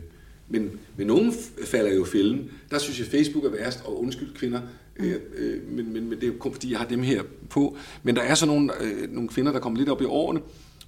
men, 0.48 0.70
men 0.96 1.06
nogen 1.06 1.32
falder 1.64 1.94
jo 1.94 2.04
fælden. 2.04 2.50
Der 2.70 2.78
synes 2.78 2.98
jeg, 2.98 3.06
Facebook 3.06 3.44
er 3.44 3.48
værst, 3.48 3.84
og 3.84 4.02
undskyld 4.02 4.34
kvinder, 4.34 4.60
mm. 4.98 5.04
øh, 5.04 5.72
men, 5.72 5.92
men, 5.92 6.08
men 6.08 6.12
det 6.12 6.22
er 6.22 6.26
jo 6.26 6.38
kun 6.38 6.52
fordi, 6.52 6.70
jeg 6.70 6.78
har 6.78 6.86
dem 6.86 7.02
her 7.02 7.22
på. 7.50 7.76
Men 8.02 8.16
der 8.16 8.22
er 8.22 8.34
så 8.34 8.46
nogle, 8.46 8.82
øh, 8.82 9.12
nogle 9.12 9.28
kvinder, 9.28 9.52
der 9.52 9.60
kommer 9.60 9.78
lidt 9.78 9.88
op 9.88 10.02
i 10.02 10.04
årene, 10.04 10.40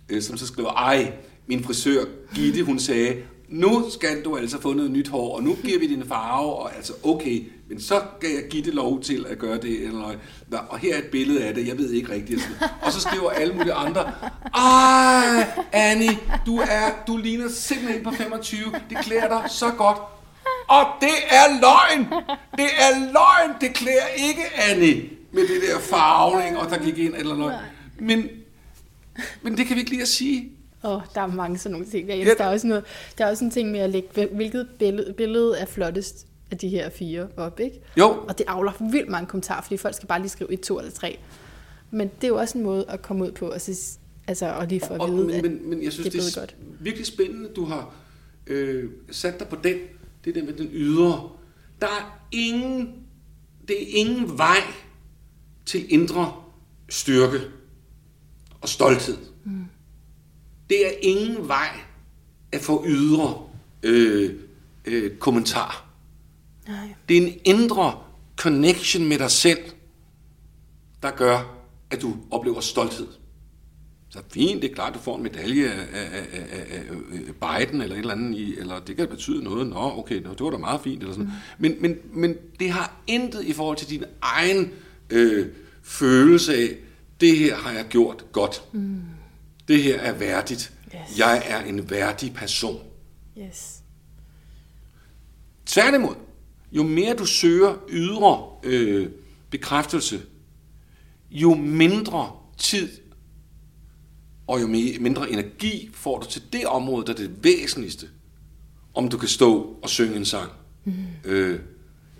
øh, 0.09 0.23
som 0.23 0.37
så 0.37 0.47
skriver, 0.47 0.71
ej, 0.71 1.13
min 1.47 1.65
frisør 1.65 2.05
Gitte, 2.35 2.63
hun 2.63 2.79
sagde, 2.79 3.17
nu 3.49 3.91
skal 3.91 4.25
du 4.25 4.37
altså 4.37 4.61
få 4.61 4.73
noget 4.73 4.91
nyt 4.91 5.09
hår, 5.09 5.37
og 5.37 5.43
nu 5.43 5.57
giver 5.65 5.79
vi 5.79 5.87
din 5.87 6.05
farve, 6.09 6.55
og 6.55 6.77
altså 6.77 6.93
okay, 7.03 7.45
men 7.69 7.81
så 7.81 8.03
kan 8.21 8.31
jeg 8.35 8.43
give 8.51 8.65
det 8.65 8.75
lov 8.75 9.01
til 9.01 9.27
at 9.29 9.39
gøre 9.39 9.59
det, 9.59 9.83
eller 9.83 10.15
og 10.69 10.79
her 10.79 10.95
er 10.95 10.99
et 10.99 11.05
billede 11.05 11.45
af 11.45 11.55
det, 11.55 11.69
jeg 11.69 11.79
ved 11.79 11.91
ikke 11.91 12.13
rigtigt. 12.13 12.51
Og 12.83 12.93
så 12.93 13.01
skriver 13.01 13.31
alle 13.31 13.55
mulige 13.55 13.73
andre, 13.73 14.13
ej, 14.55 15.47
Annie, 15.73 16.19
du, 16.47 16.57
er, 16.57 16.91
du 17.07 17.17
ligner 17.17 17.49
simpelthen 17.49 18.05
på 18.05 18.11
25, 18.11 18.61
det 18.91 18.99
klæder 18.99 19.29
dig 19.29 19.51
så 19.51 19.71
godt. 19.71 19.99
Og 20.69 20.87
det 21.01 21.17
er 21.31 21.61
løgn! 21.61 22.25
Det 22.57 22.69
er 22.79 23.13
løgn! 23.13 23.61
Det 23.61 23.75
klæder 23.75 24.07
ikke 24.29 24.43
Annie 24.71 25.11
med 25.33 25.43
det 25.43 25.63
der 25.69 25.79
farvning, 25.81 26.59
og 26.59 26.71
der 26.71 26.79
gik 26.85 26.99
ind 26.99 27.15
eller 27.15 27.37
noget. 27.37 27.59
Men, 27.99 28.29
men 29.43 29.57
det 29.57 29.67
kan 29.67 29.77
vi 29.77 29.81
ikke 29.81 29.91
lige 29.91 30.03
at 30.03 30.09
sige. 30.09 30.56
Oh, 30.87 31.03
der 31.15 31.21
er 31.21 31.27
mange 31.27 31.59
sådan 31.59 31.73
nogle 31.73 31.87
ting. 31.87 32.09
Jeg 32.09 32.19
ja. 32.19 32.35
der, 32.39 32.45
er 32.45 32.49
også 32.49 32.67
noget, 32.67 32.85
der 33.19 33.25
er 33.25 33.31
også 33.31 33.45
en 33.45 33.51
ting 33.51 33.71
med 33.71 33.81
at 33.81 33.91
lægge, 33.91 34.27
hvilket 34.27 34.69
billede, 34.79 35.13
billede 35.13 35.59
er 35.59 35.67
flottest 35.67 36.27
af 36.51 36.59
de 36.59 36.69
her 36.69 36.91
fire 36.91 37.29
op, 37.37 37.61
ikke? 37.61 37.81
Jo. 37.97 38.25
Og 38.29 38.39
det 38.39 38.45
afler 38.49 38.91
vildt 38.91 39.09
mange 39.09 39.27
kommentarer, 39.27 39.63
fordi 39.63 39.77
folk 39.77 39.95
skal 39.95 40.07
bare 40.07 40.21
lige 40.21 40.29
skrive 40.29 40.53
et, 40.53 40.61
to 40.61 40.79
eller 40.79 40.93
tre. 40.93 41.19
Men 41.91 42.09
det 42.09 42.25
er 42.25 42.29
jo 42.29 42.37
også 42.37 42.59
en 42.59 42.65
måde 42.65 42.85
at 42.89 43.03
komme 43.03 43.25
ud 43.25 43.33
på, 43.33 43.49
og, 43.49 43.61
så, 43.61 43.99
altså, 44.27 44.47
og 44.47 44.67
lige 44.67 44.81
for 44.81 44.95
at 44.95 45.13
vide, 45.13 45.27
men, 45.27 45.43
men, 45.43 45.71
men 45.71 45.83
jeg 45.83 45.93
synes, 45.93 46.09
det 46.09 46.19
er, 46.19 46.23
det 46.23 46.37
er 46.37 46.41
godt. 46.41 46.57
virkelig 46.81 47.07
spændende, 47.07 47.49
du 47.57 47.65
har 47.65 47.95
øh, 48.47 48.91
sat 49.11 49.39
dig 49.39 49.49
på 49.49 49.57
den. 49.65 49.77
Det 50.25 50.35
der 50.35 50.45
med 50.45 50.53
den 50.53 50.69
ydre. 50.73 51.31
Der 51.81 51.87
er 51.87 52.29
ingen, 52.33 52.95
det 53.69 53.83
er 53.83 53.87
ingen 53.89 54.39
vej 54.39 54.61
til 55.67 55.93
indre 55.93 56.33
styrke 56.89 57.41
og 58.61 58.69
stolthed. 58.69 59.17
Mm. 59.45 59.65
Det 60.71 60.87
er 60.87 60.91
ingen 61.03 61.49
vej 61.49 61.81
at 62.53 62.61
få 62.61 62.85
ydre 62.87 63.43
øh, 63.83 64.35
øh, 64.85 65.17
kommentar. 65.19 65.87
Nej. 66.69 66.89
Det 67.09 67.17
er 67.17 67.23
en 67.23 67.35
indre 67.45 67.99
connection 68.37 69.09
med 69.09 69.19
dig 69.19 69.31
selv, 69.31 69.59
der 71.03 71.11
gør, 71.11 71.57
at 71.91 72.03
du 72.03 72.17
oplever 72.31 72.61
stolthed. 72.61 73.07
Så 74.09 74.19
fint, 74.33 74.63
det 74.63 74.71
er 74.71 74.75
klart, 74.75 74.95
du 74.95 74.99
får 74.99 75.17
en 75.17 75.23
medalje 75.23 75.71
af, 75.71 75.87
af, 75.93 76.27
af, 76.33 76.83
af 77.41 77.67
Biden 77.67 77.81
eller 77.81 77.97
et 77.97 78.01
eller 78.01 78.15
andet, 78.15 78.39
i, 78.39 78.59
eller 78.59 78.81
det 78.81 78.97
kan 78.97 79.09
betyde 79.09 79.45
noget. 79.45 79.67
Nå, 79.67 79.99
okay, 79.99 80.17
det 80.17 80.41
var 80.41 80.51
da 80.51 80.57
meget 80.57 80.81
fint. 80.81 81.03
Eller 81.03 81.15
sådan. 81.15 81.27
Mm. 81.27 81.33
Men, 81.59 81.77
men, 81.81 81.97
men 82.13 82.37
det 82.61 82.71
har 82.71 83.01
intet 83.07 83.45
i 83.45 83.53
forhold 83.53 83.77
til 83.77 83.91
din 83.91 84.05
egen 84.23 84.71
øh, 85.11 85.47
følelse 85.83 86.55
af, 86.55 86.77
det 87.21 87.39
her 87.39 87.57
har 87.57 87.73
jeg 87.73 87.87
gjort 87.89 88.25
godt. 88.33 88.63
Mm. 88.73 89.01
Det 89.69 89.83
her 89.83 90.01
er 90.01 90.13
værdigt. 90.13 90.73
Yes. 90.95 91.19
Jeg 91.19 91.43
er 91.47 91.65
en 91.65 91.91
værdig 91.91 92.35
person. 92.35 92.81
Yes. 93.39 93.83
Tværtimod, 95.67 96.15
jo 96.73 96.83
mere 96.83 97.15
du 97.15 97.27
søger 97.27 97.75
ydre 97.89 98.51
øh, 98.63 99.11
bekræftelse, 99.51 100.23
jo 101.31 101.55
mindre 101.55 102.33
tid 102.59 102.89
og 104.47 104.61
jo 104.61 104.67
mindre 105.01 105.31
energi 105.31 105.91
får 105.93 106.19
du 106.19 106.27
til 106.27 106.43
det 106.53 106.67
område, 106.67 107.07
der 107.07 107.13
er 107.13 107.17
det 107.17 107.45
væsentligste. 107.45 108.09
Om 108.95 109.09
du 109.09 109.19
kan 109.19 109.29
stå 109.29 109.79
og 109.83 109.91
synge 109.91 110.17
en 110.17 110.25
sang, 110.25 110.53
mm. 110.85 110.95
øh, 111.25 111.61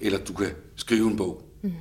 eller 0.01 0.19
du 0.19 0.33
kan 0.33 0.51
skrive 0.77 1.11
en 1.11 1.17
bog. 1.17 1.43
Mm. 1.63 1.73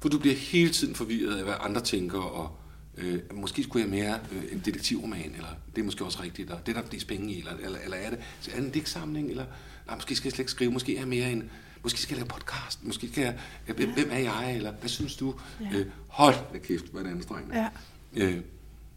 For 0.00 0.08
du 0.08 0.18
bliver 0.18 0.36
hele 0.36 0.70
tiden 0.70 0.94
forvirret 0.94 1.36
af, 1.36 1.44
hvad 1.44 1.54
andre 1.60 1.80
tænker, 1.80 2.18
og 2.18 2.56
øh, 2.96 3.20
måske 3.32 3.62
skulle 3.62 3.82
jeg 3.82 3.90
mere 3.90 4.18
øh, 4.32 4.52
en 4.52 4.62
detektivroman, 4.64 5.34
eller 5.36 5.48
det 5.74 5.80
er 5.80 5.84
måske 5.84 6.04
også 6.04 6.22
rigtigt, 6.22 6.48
eller 6.48 6.62
det 6.62 6.76
er 6.76 6.80
der 6.80 6.88
flest 6.88 7.06
penge 7.06 7.32
i, 7.32 7.38
eller, 7.38 7.52
eller, 7.52 7.78
eller 7.84 7.96
er 7.96 8.10
det, 8.10 8.18
er 8.48 8.56
det 8.56 8.64
en 8.64 8.70
digtsamling, 8.70 9.30
eller 9.30 9.44
nej, 9.86 9.96
måske 9.96 10.16
skal 10.16 10.28
jeg 10.28 10.32
slet 10.32 10.38
ikke 10.42 10.50
skrive, 10.50 10.72
måske 10.72 10.96
er 10.96 11.00
jeg 11.00 11.08
mere 11.08 11.32
en, 11.32 11.50
måske 11.82 12.00
skal 12.00 12.16
jeg 12.16 12.18
lave 12.18 12.28
podcast, 12.28 12.84
måske 12.84 13.08
skal 13.12 13.22
jeg, 13.22 13.38
ja. 13.68 13.72
hvem 13.72 14.08
er 14.10 14.18
jeg, 14.18 14.56
eller 14.56 14.72
hvad 14.72 14.88
synes 14.88 15.16
du? 15.16 15.34
Ja. 15.60 15.78
Øh, 15.78 15.86
hold 16.08 16.34
da 16.52 16.58
kæft, 16.58 16.84
hvad 16.84 17.02
er 17.02 17.06
det 17.06 17.14
anstrengende. 17.14 17.56
Ja. 17.56 17.68
Øh, 18.24 18.32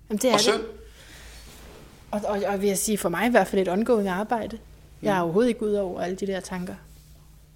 Jamen, 0.10 0.22
det 0.22 0.26
er 0.26 0.34
og 0.34 0.40
så, 0.40 0.52
det. 0.52 0.66
Og, 2.12 2.22
og, 2.26 2.44
og 2.48 2.62
vil 2.62 2.68
jeg 2.68 2.78
sige, 2.78 2.98
for 2.98 3.10
mig 3.10 3.28
i 3.28 3.32
hvert 3.32 3.48
fald 3.48 3.62
et 3.62 3.68
ongående 3.68 4.12
arbejde. 4.12 4.58
Jeg 5.02 5.18
er 5.18 5.22
overhovedet 5.22 5.50
ikke 5.50 5.66
ud 5.66 5.74
over 5.74 6.02
alle 6.02 6.16
de 6.16 6.28
der 6.28 6.40
tanker. 6.40 6.76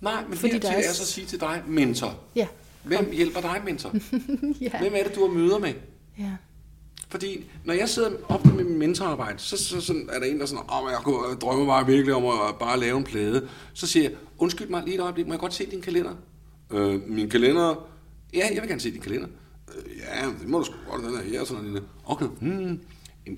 Nej, 0.02 0.24
men 0.28 0.38
Fordi 0.38 0.54
hertil 0.54 0.70
er... 0.70 0.78
er 0.78 0.94
så 0.94 1.04
at 1.04 1.08
sige 1.08 1.28
til 1.28 1.40
dig, 1.40 1.64
mentor. 1.68 2.20
Ja. 2.36 2.48
Hvem 2.84 3.12
hjælper 3.12 3.42
dig, 3.42 3.62
mentor? 3.66 3.92
ja. 4.62 4.80
Hvem 4.80 4.94
er 4.96 5.04
det, 5.04 5.16
du 5.16 5.28
har 5.28 5.34
møder 5.34 5.60
med? 5.60 5.74
Ja. 6.20 6.32
Fordi 7.10 7.46
når 7.66 7.74
jeg 7.74 7.90
sidder 7.90 8.12
op 8.30 8.46
med 8.46 8.54
min 8.54 8.78
mentorarbejde, 8.78 9.40
så, 9.40 9.58
så, 9.58 9.82
så 9.82 9.94
er 10.10 10.20
der 10.20 10.26
en, 10.26 10.40
der 10.40 10.46
sådan, 10.46 10.64
åh, 10.70 10.84
oh, 10.84 10.92
jeg, 10.92 11.00
kunne, 11.04 11.30
jeg 11.30 11.42
drømmer 11.42 11.66
bare 11.66 11.86
virkelig 11.86 12.16
om 12.16 12.26
at 12.26 12.56
bare 12.60 12.80
lave 12.80 12.98
en 12.98 13.04
plade. 13.04 13.48
Så 13.74 13.88
siger 13.88 14.10
jeg, 14.10 14.18
undskyld 14.38 14.68
mig 14.68 14.84
lige 14.84 14.96
et 14.96 15.02
øjeblik, 15.02 15.28
må 15.28 15.34
jeg 15.34 15.40
godt 15.40 15.54
se 15.54 15.66
din 15.66 15.82
kalender? 15.82 16.12
Øh, 16.72 17.02
min 17.08 17.30
kalender? 17.30 17.88
Ja, 18.34 18.48
jeg 18.54 18.62
vil 18.62 18.70
gerne 18.70 18.82
se 18.82 18.92
din 18.92 19.02
kalender. 19.02 19.28
Øh, 19.76 19.98
ja, 19.98 20.28
det 20.40 20.48
må 20.48 20.60
du 20.60 20.64
sgu 20.64 20.76
godt, 20.90 21.04
den 21.04 21.16
er 21.16 21.22
her, 21.22 21.46
sådan 21.46 21.64
noget. 21.64 21.84
Okay, 22.06 22.26
hmm. 22.26 22.80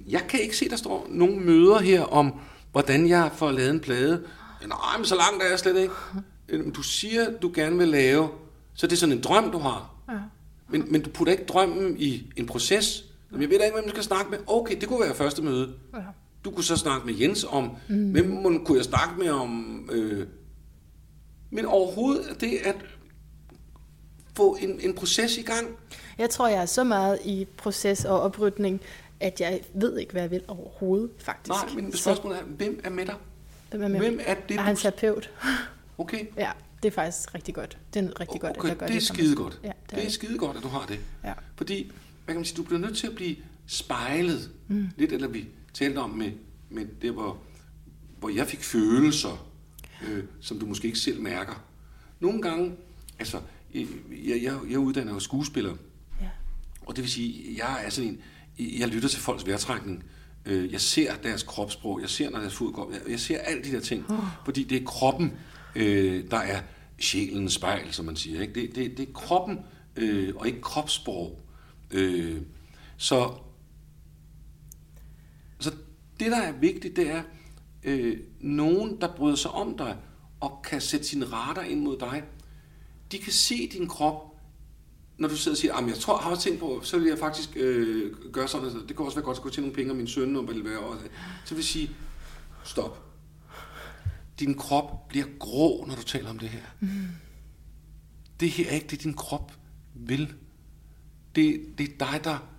Jeg 0.08 0.22
kan 0.30 0.40
ikke 0.40 0.58
se, 0.58 0.70
der 0.70 0.76
står 0.76 1.08
nogle 1.10 1.36
møder 1.40 1.80
her 1.80 2.02
om, 2.02 2.34
hvordan 2.72 3.08
jeg 3.08 3.32
får 3.36 3.52
lavet 3.52 3.70
en 3.70 3.80
plade. 3.80 4.24
Nej, 4.68 4.98
men 4.98 5.06
så 5.06 5.16
langt 5.16 5.44
er 5.44 5.50
jeg 5.50 5.60
slet 5.60 5.78
ikke. 5.78 5.94
Øh, 6.50 6.76
du 6.76 6.82
siger, 6.82 7.32
du 7.42 7.52
gerne 7.56 7.78
vil 7.78 7.88
lave, 7.88 8.30
så 8.74 8.88
det 8.88 8.94
er 8.94 8.98
sådan 8.98 9.16
en 9.18 9.24
drøm, 9.24 9.52
du 9.52 9.58
har. 9.58 9.90
Ja. 10.10 10.14
Men, 10.74 10.92
men 10.92 11.02
du 11.02 11.10
putter 11.10 11.34
ikke 11.34 11.46
drømmen 11.46 11.96
i 12.00 12.32
en 12.36 12.46
proces. 12.46 13.04
Jeg 13.32 13.50
ved 13.50 13.60
da 13.60 13.64
ikke, 13.64 13.76
hvem 13.76 13.84
du 13.84 13.90
skal 13.90 14.04
snakke 14.04 14.32
med. 14.32 14.40
Okay, 14.48 14.82
det 14.82 14.90
kunne 14.90 15.00
være 15.00 15.16
første 15.16 15.42
møde. 15.42 15.74
Ja. 15.94 16.00
Du 16.46 16.52
kunne 16.52 16.64
så 16.64 16.78
snakke 16.78 17.06
med 17.06 17.14
Jens 17.14 17.44
om, 17.44 17.76
mm. 17.90 18.12
hvem 18.12 18.66
kunne 18.66 18.78
jeg 18.78 18.86
snakke 18.86 19.20
med 19.20 19.30
om... 19.30 19.90
Øh, 19.92 20.28
men 21.50 21.66
overhovedet 21.66 22.42
det 22.42 22.58
at 22.64 22.76
få 24.36 24.58
en, 24.62 24.80
en 24.80 24.94
proces 24.94 25.38
i 25.38 25.42
gang. 25.42 25.68
Jeg 26.18 26.30
tror, 26.30 26.48
jeg 26.48 26.62
er 26.62 26.66
så 26.66 26.84
meget 26.84 27.20
i 27.26 27.48
proces 27.58 28.06
og 28.06 28.22
oprydning, 28.22 28.82
at 29.20 29.42
jeg 29.42 29.62
ved 29.74 29.98
ikke, 29.98 30.12
hvad 30.12 30.22
jeg 30.22 30.32
vil 30.32 30.42
overhovedet, 30.48 31.10
faktisk. 31.18 31.50
Nej, 31.50 31.76
men 31.76 31.96
spørgsmålet 31.96 32.40
er, 32.40 32.44
hvem 32.44 32.82
er 32.84 32.90
med 32.90 33.06
dig? 33.06 33.16
Hvem 33.70 33.84
er, 33.84 33.88
med 33.88 34.00
hvem 34.00 34.20
er 34.26 34.36
det, 34.50 34.58
er 34.58 34.62
han 34.62 34.76
terapeut? 34.76 35.30
Okay. 35.98 36.26
Ja, 36.38 36.52
det 36.84 36.90
er 36.90 36.94
faktisk 36.94 37.36
rigtig 37.36 37.56
godt. 37.56 37.78
Det 37.94 38.04
er 38.04 38.20
rigtig 38.20 38.30
okay, 38.30 38.40
godt, 38.40 38.58
at 38.58 38.64
jeg 38.64 38.78
gør 38.78 38.86
det. 38.86 38.94
det 38.94 39.02
er 39.02 39.06
skide 39.06 39.36
godt. 39.36 39.60
Ja, 39.64 39.68
det, 39.68 39.74
er 39.92 39.96
det 39.96 40.06
er 40.06 40.10
skide 40.10 40.38
godt, 40.38 40.58
at 40.58 40.64
du 40.64 40.68
har 40.68 40.86
det. 40.86 41.00
Ja. 41.24 41.34
Fordi, 41.56 41.92
hvad 42.26 42.34
kan 42.34 42.36
man 42.36 42.46
sige, 42.46 42.58
du 42.58 42.64
bliver 42.64 42.80
nødt 42.80 42.98
til 42.98 43.08
at 43.08 43.16
blive 43.16 43.36
spejlet. 43.68 44.52
Mm. 44.68 44.90
Lidt, 44.98 45.12
eller 45.12 45.28
vi 45.28 45.48
talte 45.74 45.98
om 45.98 46.10
med, 46.10 46.32
med 46.70 46.86
det, 47.02 47.12
hvor, 47.12 47.38
hvor 48.20 48.30
jeg 48.30 48.48
fik 48.48 48.64
følelser, 48.64 49.48
øh, 50.08 50.24
som 50.42 50.60
du 50.60 50.66
måske 50.66 50.86
ikke 50.86 51.00
selv 51.00 51.22
mærker. 51.22 51.64
Nogle 52.20 52.42
gange, 52.42 52.76
altså, 53.20 53.42
jeg, 53.74 53.88
jeg, 54.44 54.60
jeg 54.70 54.80
uddanner 54.80 55.14
jo 55.14 55.20
skuespiller. 55.20 55.76
Ja. 56.22 56.30
Og 56.82 56.96
det 56.96 57.04
vil 57.04 57.12
sige, 57.12 57.58
jeg 57.58 57.86
er 57.86 57.90
sådan 57.90 58.10
en, 58.10 58.22
jeg 58.80 58.88
lytter 58.88 59.10
til 59.10 59.20
folks 59.20 59.48
vejrtrækning. 59.48 60.04
Øh, 60.46 60.72
jeg 60.72 60.82
ser 60.82 61.16
deres 61.16 61.44
kropssprog, 61.44 62.02
jeg 62.02 62.10
ser, 62.10 62.30
når 62.30 62.40
deres 62.40 62.54
fod 62.54 62.74
går, 62.74 62.94
jeg 63.10 63.20
ser 63.20 63.40
alle 63.40 63.64
de 63.64 63.72
der 63.72 63.80
ting, 63.80 64.12
oh. 64.12 64.18
fordi 64.46 64.64
det 64.64 64.82
er 64.82 64.86
kroppen, 64.86 65.34
øh, 65.76 66.32
der 66.32 66.38
er 66.38 66.62
sjælens 67.00 67.54
spejl, 67.54 67.94
som 67.94 68.06
man 68.06 68.16
siger. 68.16 68.42
Ikke? 68.42 68.54
Det, 68.54 68.76
det, 68.76 68.98
det 68.98 69.10
er 69.10 69.14
kroppen, 69.14 69.60
øh, 69.96 70.36
og 70.36 70.48
ikke 70.48 70.62
kropssprog. 70.62 71.42
Øh, 71.92 72.42
så, 72.98 73.34
så 75.60 75.72
det, 76.20 76.32
der 76.32 76.42
er 76.42 76.52
vigtigt, 76.52 76.96
det 76.96 77.10
er 77.10 77.24
øh, 77.84 78.18
nogen, 78.40 79.02
der 79.02 79.16
bryder 79.16 79.36
sig 79.36 79.52
om 79.52 79.78
dig, 79.78 79.98
og 80.40 80.62
kan 80.64 80.82
sætte 80.82 81.06
sine 81.06 81.26
radar 81.26 81.62
ind 81.62 81.82
mod 81.82 81.98
dig. 82.00 82.24
De 83.12 83.18
kan 83.18 83.34
se 83.34 83.70
din 83.74 83.88
krop, 83.88 84.34
når 85.18 85.28
du 85.28 85.36
sidder 85.36 85.56
og 85.56 85.58
siger, 85.58 85.74
at 85.74 85.88
jeg 85.88 85.96
tror, 85.96 86.20
jeg 86.20 86.30
har 86.30 86.36
tænkt 86.36 86.60
på, 86.60 86.80
så 86.84 86.98
vil 86.98 87.08
jeg 87.08 87.18
faktisk 87.18 87.50
øh, 87.56 88.12
gøre 88.32 88.48
sådan, 88.48 88.88
det 88.88 88.96
kunne 88.96 89.08
også 89.08 89.18
være 89.18 89.26
godt 89.26 89.36
at 89.36 89.40
skulle 89.40 89.54
til 89.54 89.64
nogle 89.64 89.76
penge, 89.76 89.92
og 89.92 89.98
min 89.98 90.08
søn, 90.08 90.36
og 90.36 90.44
hvad 90.44 90.56
det 90.56 90.66
være. 90.66 90.80
Og, 90.80 90.98
så 91.46 91.56
vil 91.56 91.60
jeg 91.60 91.66
sige, 91.66 91.90
stop. 92.64 93.13
Din 94.40 94.56
krop 94.56 95.08
bliver 95.08 95.26
grå, 95.40 95.86
når 95.86 95.96
du 95.96 96.04
taler 96.04 96.30
om 96.30 96.40
det 96.40 96.50
her. 96.50 96.64
Mm. 96.80 97.08
Det 98.40 98.50
her 98.50 98.70
er 98.70 98.74
ikke 98.76 98.88
det, 98.88 99.04
din 99.04 99.14
krop 99.14 99.54
vil. 99.94 100.34
Det, 101.36 101.66
det 101.78 101.90
er 101.90 101.98
dig, 102.00 102.20
der 102.24 102.50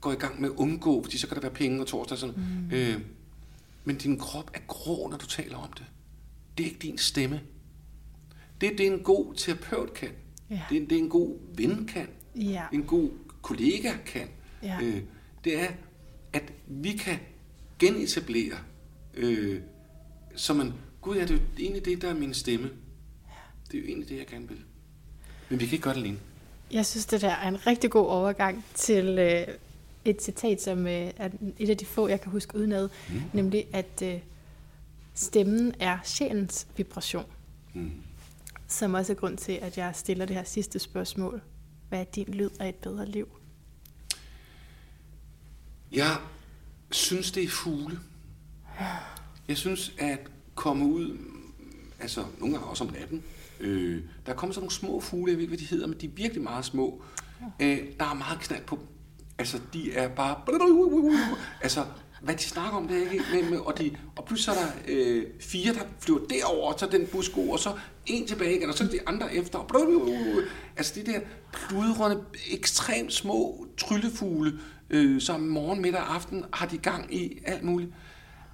går 0.00 0.12
i 0.12 0.16
gang 0.16 0.40
med 0.40 0.50
at 0.50 0.54
undgå, 0.56 1.02
fordi 1.02 1.18
så 1.18 1.26
kan 1.26 1.34
der 1.34 1.40
være 1.40 1.50
penge 1.50 1.80
og 1.80 1.86
torsdag. 1.86 2.18
Sådan. 2.18 2.34
Mm. 2.36 2.70
Øh, 2.72 3.00
men 3.84 3.96
din 3.96 4.18
krop 4.18 4.50
er 4.54 4.60
grå, 4.66 5.08
når 5.08 5.16
du 5.16 5.26
taler 5.26 5.56
om 5.56 5.72
det. 5.72 5.84
Det 6.58 6.66
er 6.66 6.70
ikke 6.70 6.82
din 6.82 6.98
stemme. 6.98 7.40
Det, 8.60 8.78
det 8.78 8.86
er 8.86 8.92
en 8.92 9.02
god 9.02 9.34
terapeut 9.34 9.94
kan. 9.94 10.08
Ja. 10.50 10.62
Det, 10.70 10.90
det 10.90 10.98
er 10.98 11.02
en 11.02 11.08
god 11.08 11.38
ven 11.56 11.86
kan. 11.86 12.08
Ja. 12.36 12.64
En 12.72 12.82
god 12.82 13.10
kollega 13.42 13.92
kan. 14.06 14.28
Ja. 14.62 14.80
Øh, 14.82 15.02
det 15.44 15.60
er, 15.60 15.68
at 16.32 16.52
vi 16.66 16.92
kan 16.92 17.18
genetablere, 17.78 18.56
øh, 19.14 19.60
så 20.36 20.54
man, 20.54 20.72
gud 21.02 21.16
ja, 21.16 21.22
det 21.22 21.30
er 21.30 21.34
jo 21.34 21.40
egentlig 21.58 21.84
det, 21.84 22.02
der 22.02 22.08
er 22.08 22.14
min 22.14 22.34
stemme. 22.34 22.70
Ja. 23.26 23.32
Det 23.70 23.78
er 23.78 23.82
jo 23.82 23.88
egentlig 23.88 24.08
det, 24.08 24.18
jeg 24.18 24.26
gerne 24.26 24.48
vil. 24.48 24.58
Men 25.48 25.60
vi 25.60 25.66
kan 25.66 25.72
ikke 25.72 25.82
gøre 25.82 25.94
det 25.94 26.00
alene. 26.00 26.18
Jeg 26.70 26.86
synes, 26.86 27.06
det 27.06 27.20
der 27.20 27.30
er 27.30 27.48
en 27.48 27.66
rigtig 27.66 27.90
god 27.90 28.06
overgang 28.06 28.64
til 28.74 29.18
øh, 29.18 29.54
et 30.04 30.22
citat, 30.22 30.62
som 30.62 30.86
øh, 30.86 31.10
er 31.16 31.28
et 31.58 31.70
af 31.70 31.76
de 31.76 31.86
få, 31.86 32.08
jeg 32.08 32.20
kan 32.20 32.32
huske 32.32 32.56
udenad, 32.58 32.88
mm. 33.08 33.22
nemlig 33.32 33.66
at 33.72 34.02
øh, 34.02 34.18
stemmen 35.14 35.74
er 35.80 35.98
sjælens 36.04 36.66
vibration. 36.76 37.26
Mm 37.74 37.92
som 38.72 38.94
også 38.94 39.12
er 39.12 39.16
grund 39.16 39.38
til, 39.38 39.52
at 39.52 39.78
jeg 39.78 39.92
stiller 39.94 40.24
det 40.24 40.36
her 40.36 40.44
sidste 40.44 40.78
spørgsmål. 40.78 41.42
Hvad 41.88 42.00
er 42.00 42.04
din 42.04 42.34
lyd 42.34 42.50
af 42.60 42.68
et 42.68 42.74
bedre 42.74 43.06
liv? 43.06 43.28
Jeg 45.92 46.16
synes, 46.90 47.32
det 47.32 47.42
er 47.42 47.48
fugle. 47.48 47.98
Jeg 49.48 49.56
synes, 49.56 49.92
at 49.98 50.20
komme 50.54 50.86
ud, 50.86 51.18
altså 52.00 52.24
nogle 52.38 52.54
gange 52.54 52.68
også 52.68 52.84
om 52.84 52.90
natten, 52.92 53.22
øh, 53.60 54.02
der 54.26 54.34
kommer 54.34 54.54
sådan 54.54 54.62
nogle 54.62 54.74
små 54.74 55.00
fugle, 55.00 55.30
jeg 55.30 55.36
ved 55.36 55.42
ikke, 55.42 55.50
hvad 55.50 55.58
de 55.58 55.70
hedder, 55.70 55.86
men 55.86 56.00
de 56.00 56.06
er 56.06 56.10
virkelig 56.10 56.42
meget 56.42 56.64
små. 56.64 57.02
Øh, 57.60 57.78
der 58.00 58.04
er 58.04 58.14
meget 58.14 58.40
knald 58.40 58.64
på 58.64 58.76
dem. 58.76 58.86
Altså, 59.38 59.60
de 59.72 59.92
er 59.92 60.08
bare... 60.08 60.36
Altså, 61.62 61.84
hvad 62.22 62.34
de 62.34 62.42
snakker 62.42 62.78
om, 62.78 62.88
det 62.88 62.96
er 62.96 63.10
ikke 63.10 63.50
med, 63.50 63.58
og, 63.58 63.78
de, 63.78 63.96
og 64.16 64.24
pludselig 64.24 64.56
er 64.56 64.60
der 64.60 64.72
øh, 64.88 65.24
fire, 65.40 65.74
der 65.74 65.80
flyver 66.00 66.20
derover 66.30 66.72
og 66.72 66.78
tager 66.78 66.90
den 66.90 67.06
busko, 67.06 67.50
og 67.50 67.58
så 67.58 67.72
en 68.06 68.26
tilbage 68.26 68.56
igen, 68.56 68.68
og 68.68 68.74
så 68.74 68.84
de 68.84 69.00
andre 69.06 69.34
efter. 69.34 69.58
Altså 70.76 70.92
de 70.94 71.12
der 71.12 71.20
pludrende, 71.52 72.24
ekstremt 72.50 73.12
små 73.12 73.66
tryllefugle, 73.78 74.52
øh, 74.90 75.20
som 75.20 75.40
morgen, 75.40 75.82
middag 75.82 76.00
og 76.00 76.14
aften 76.14 76.44
har 76.52 76.66
de 76.66 76.78
gang 76.78 77.14
i 77.14 77.42
alt 77.44 77.62
muligt. 77.62 77.90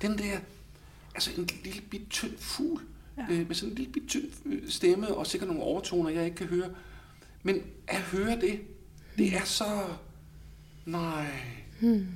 Den 0.02 0.18
der, 0.18 0.38
altså 1.18 1.40
en 1.40 1.48
lille 1.64 1.80
bit 1.80 2.10
tynd 2.10 2.38
fugl, 2.38 2.82
ja. 3.16 3.26
øh, 3.30 3.46
med 3.46 3.54
sådan 3.54 3.70
en 3.70 3.76
lille 3.76 3.92
bit 3.92 4.08
tynd 4.08 4.32
øh, 4.46 4.70
stemme, 4.70 5.14
og 5.14 5.26
sikkert 5.26 5.48
nogle 5.48 5.62
overtoner, 5.62 6.10
jeg 6.10 6.24
ikke 6.24 6.36
kan 6.36 6.46
høre. 6.46 6.70
Men 7.42 7.62
at 7.88 8.00
høre 8.00 8.40
det, 8.40 8.60
det 9.16 9.36
er 9.36 9.44
så... 9.44 9.96
Nej. 10.86 11.30
Hmm. 11.80 12.06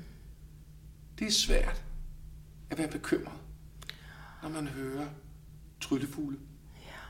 Det 1.19 1.27
er 1.27 1.31
svært 1.31 1.85
at 2.71 2.79
være 2.79 2.89
bekymret, 2.89 3.39
når 4.43 4.49
man 4.49 4.67
hører 4.67 5.07
tryllefugle. 5.81 6.39
Ja. 6.77 7.01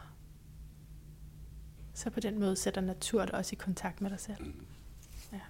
Så 1.95 2.11
på 2.11 2.21
den 2.21 2.41
måde 2.41 2.57
sætter 2.57 2.81
natur 2.81 3.25
dig 3.25 3.35
også 3.35 3.53
i 3.53 3.57
kontakt 3.61 4.01
med 4.01 4.11
dig 4.11 4.21
selv. 4.21 4.45
Mm. 4.45 4.67
Ja. 5.33 5.41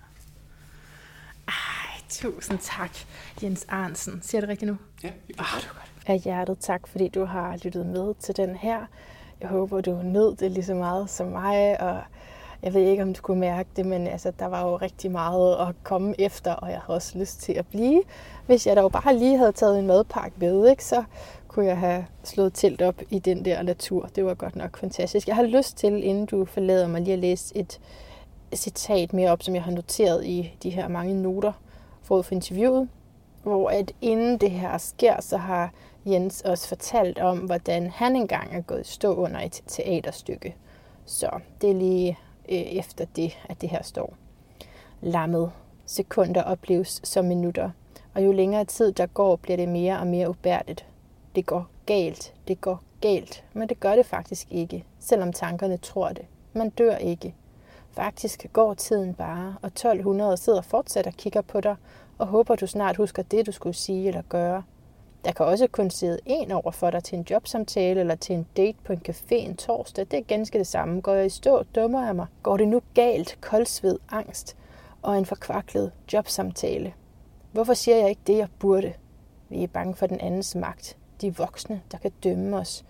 Ej, 1.48 2.00
tusind 2.08 2.58
tak, 2.58 2.96
Jens 3.42 3.64
Arnsen. 3.68 4.22
Siger 4.22 4.40
det 4.40 4.48
rigtigt 4.48 4.70
nu? 4.70 4.78
Ja, 5.02 5.12
det 5.28 5.36
er 5.38 5.42
oh, 5.42 5.74
godt. 5.74 5.91
Af 6.06 6.18
hjertet 6.18 6.58
tak, 6.58 6.86
fordi 6.86 7.08
du 7.08 7.24
har 7.24 7.56
lyttet 7.64 7.86
med 7.86 8.14
til 8.14 8.36
den 8.36 8.56
her. 8.56 8.78
Jeg 9.40 9.48
håber, 9.48 9.80
du 9.80 10.00
nød 10.02 10.36
det 10.36 10.50
lige 10.50 10.64
så 10.64 10.74
meget 10.74 11.10
som 11.10 11.26
mig, 11.26 11.80
og 11.80 12.00
jeg 12.62 12.74
ved 12.74 12.80
ikke, 12.80 13.02
om 13.02 13.14
du 13.14 13.22
kunne 13.22 13.40
mærke 13.40 13.68
det, 13.76 13.86
men 13.86 14.06
altså, 14.06 14.32
der 14.38 14.46
var 14.46 14.68
jo 14.68 14.76
rigtig 14.76 15.10
meget 15.10 15.56
at 15.68 15.74
komme 15.82 16.14
efter, 16.20 16.52
og 16.52 16.70
jeg 16.70 16.80
havde 16.86 16.96
også 16.96 17.18
lyst 17.18 17.40
til 17.40 17.52
at 17.52 17.66
blive. 17.66 18.02
Hvis 18.46 18.66
jeg 18.66 18.76
dog 18.76 18.92
bare 18.92 19.16
lige 19.16 19.38
havde 19.38 19.52
taget 19.52 19.78
en 19.78 19.86
madpakke 19.86 20.36
med, 20.38 20.68
ikke, 20.68 20.84
så 20.84 21.04
kunne 21.48 21.66
jeg 21.66 21.78
have 21.78 22.06
slået 22.24 22.54
telt 22.54 22.82
op 22.82 23.02
i 23.10 23.18
den 23.18 23.44
der 23.44 23.62
natur. 23.62 24.08
Det 24.16 24.24
var 24.24 24.34
godt 24.34 24.56
nok 24.56 24.76
fantastisk. 24.76 25.28
Jeg 25.28 25.36
har 25.36 25.42
lyst 25.42 25.76
til, 25.76 26.04
inden 26.04 26.26
du 26.26 26.44
forlader 26.44 26.88
mig, 26.88 27.00
lige 27.00 27.12
at 27.12 27.18
læse 27.18 27.56
et 27.56 27.80
citat 28.54 29.12
mere 29.12 29.30
op, 29.30 29.42
som 29.42 29.54
jeg 29.54 29.62
har 29.62 29.72
noteret 29.72 30.24
i 30.24 30.54
de 30.62 30.70
her 30.70 30.88
mange 30.88 31.14
noter 31.14 31.52
forud 32.02 32.22
for 32.22 32.34
interviewet, 32.34 32.88
hvor 33.42 33.70
at 33.70 33.92
inden 34.00 34.38
det 34.38 34.50
her 34.50 34.78
sker, 34.78 35.20
så 35.20 35.36
har 35.36 35.72
Jens 36.06 36.40
også 36.40 36.68
fortalt 36.68 37.18
om, 37.18 37.38
hvordan 37.38 37.90
han 37.90 38.16
engang 38.16 38.56
er 38.56 38.60
gået 38.60 38.86
stå 38.86 39.14
under 39.14 39.40
et 39.40 39.62
teaterstykke. 39.66 40.56
Så 41.06 41.30
det 41.60 41.70
er 41.70 41.74
lige 41.74 42.18
øh, 42.48 42.56
efter 42.56 43.04
det, 43.04 43.38
at 43.48 43.60
det 43.60 43.68
her 43.68 43.82
står. 43.82 44.14
Lammet. 45.00 45.52
Sekunder 45.86 46.42
opleves 46.42 47.00
som 47.04 47.24
minutter, 47.24 47.70
og 48.14 48.24
jo 48.24 48.32
længere 48.32 48.64
tid 48.64 48.92
der 48.92 49.06
går, 49.06 49.36
bliver 49.36 49.56
det 49.56 49.68
mere 49.68 49.98
og 49.98 50.06
mere 50.06 50.28
ubærligt. 50.28 50.86
Det 51.34 51.46
går 51.46 51.66
galt, 51.86 52.34
det 52.48 52.60
går 52.60 52.82
galt, 53.00 53.44
men 53.52 53.68
det 53.68 53.80
gør 53.80 53.96
det 53.96 54.06
faktisk 54.06 54.46
ikke, 54.50 54.84
selvom 55.00 55.32
tankerne 55.32 55.76
tror 55.76 56.08
det. 56.08 56.24
Man 56.52 56.70
dør 56.70 56.96
ikke. 56.96 57.34
Faktisk 57.90 58.46
går 58.52 58.74
tiden 58.74 59.14
bare, 59.14 59.56
og 59.62 59.66
1200 59.66 60.36
sidder 60.36 60.60
fortsat 60.60 61.06
og 61.06 61.12
kigger 61.12 61.40
på 61.40 61.60
dig, 61.60 61.76
og 62.18 62.26
håber 62.26 62.56
du 62.56 62.66
snart 62.66 62.96
husker 62.96 63.22
det, 63.22 63.46
du 63.46 63.52
skulle 63.52 63.76
sige 63.76 64.08
eller 64.08 64.22
gøre. 64.28 64.62
Der 65.24 65.32
kan 65.32 65.46
også 65.46 65.66
kun 65.66 65.90
sidde 65.90 66.18
en 66.26 66.52
over 66.52 66.70
for 66.70 66.90
dig 66.90 67.04
til 67.04 67.18
en 67.18 67.26
jobsamtale 67.30 68.00
eller 68.00 68.14
til 68.14 68.34
en 68.34 68.46
date 68.56 68.78
på 68.84 68.92
en 68.92 69.02
café 69.08 69.34
en 69.34 69.56
torsdag. 69.56 70.06
Det 70.10 70.18
er 70.18 70.22
ganske 70.22 70.58
det 70.58 70.66
samme. 70.66 71.00
Går 71.00 71.14
jeg 71.14 71.26
i 71.26 71.28
stå, 71.28 71.62
dummer 71.62 72.06
jeg 72.06 72.16
mig. 72.16 72.26
Går 72.42 72.56
det 72.56 72.68
nu 72.68 72.82
galt, 72.94 73.38
koldsved, 73.40 73.98
angst 74.10 74.56
og 75.02 75.18
en 75.18 75.26
forkvaklet 75.26 75.92
jobsamtale? 76.12 76.94
Hvorfor 77.52 77.74
siger 77.74 77.96
jeg 77.96 78.08
ikke 78.08 78.22
det, 78.26 78.38
jeg 78.38 78.48
burde? 78.58 78.92
Vi 79.48 79.62
er 79.62 79.66
bange 79.66 79.94
for 79.94 80.06
den 80.06 80.20
andens 80.20 80.54
magt. 80.54 80.96
De 81.20 81.36
voksne, 81.36 81.80
der 81.92 81.98
kan 81.98 82.10
dømme 82.24 82.56
os 82.56 82.84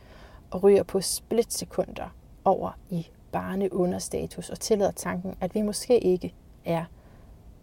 og 0.51 0.63
ryger 0.63 0.83
på 0.83 1.01
splitsekunder 1.01 2.15
over 2.45 2.79
i 2.91 3.07
barneunderstatus 3.33 4.51
og 4.51 4.61
tillader 4.61 4.91
tanken, 4.91 5.35
at 5.41 5.55
vi 5.55 5.63
måske 5.63 5.99
ikke 5.99 6.35
er 6.65 6.85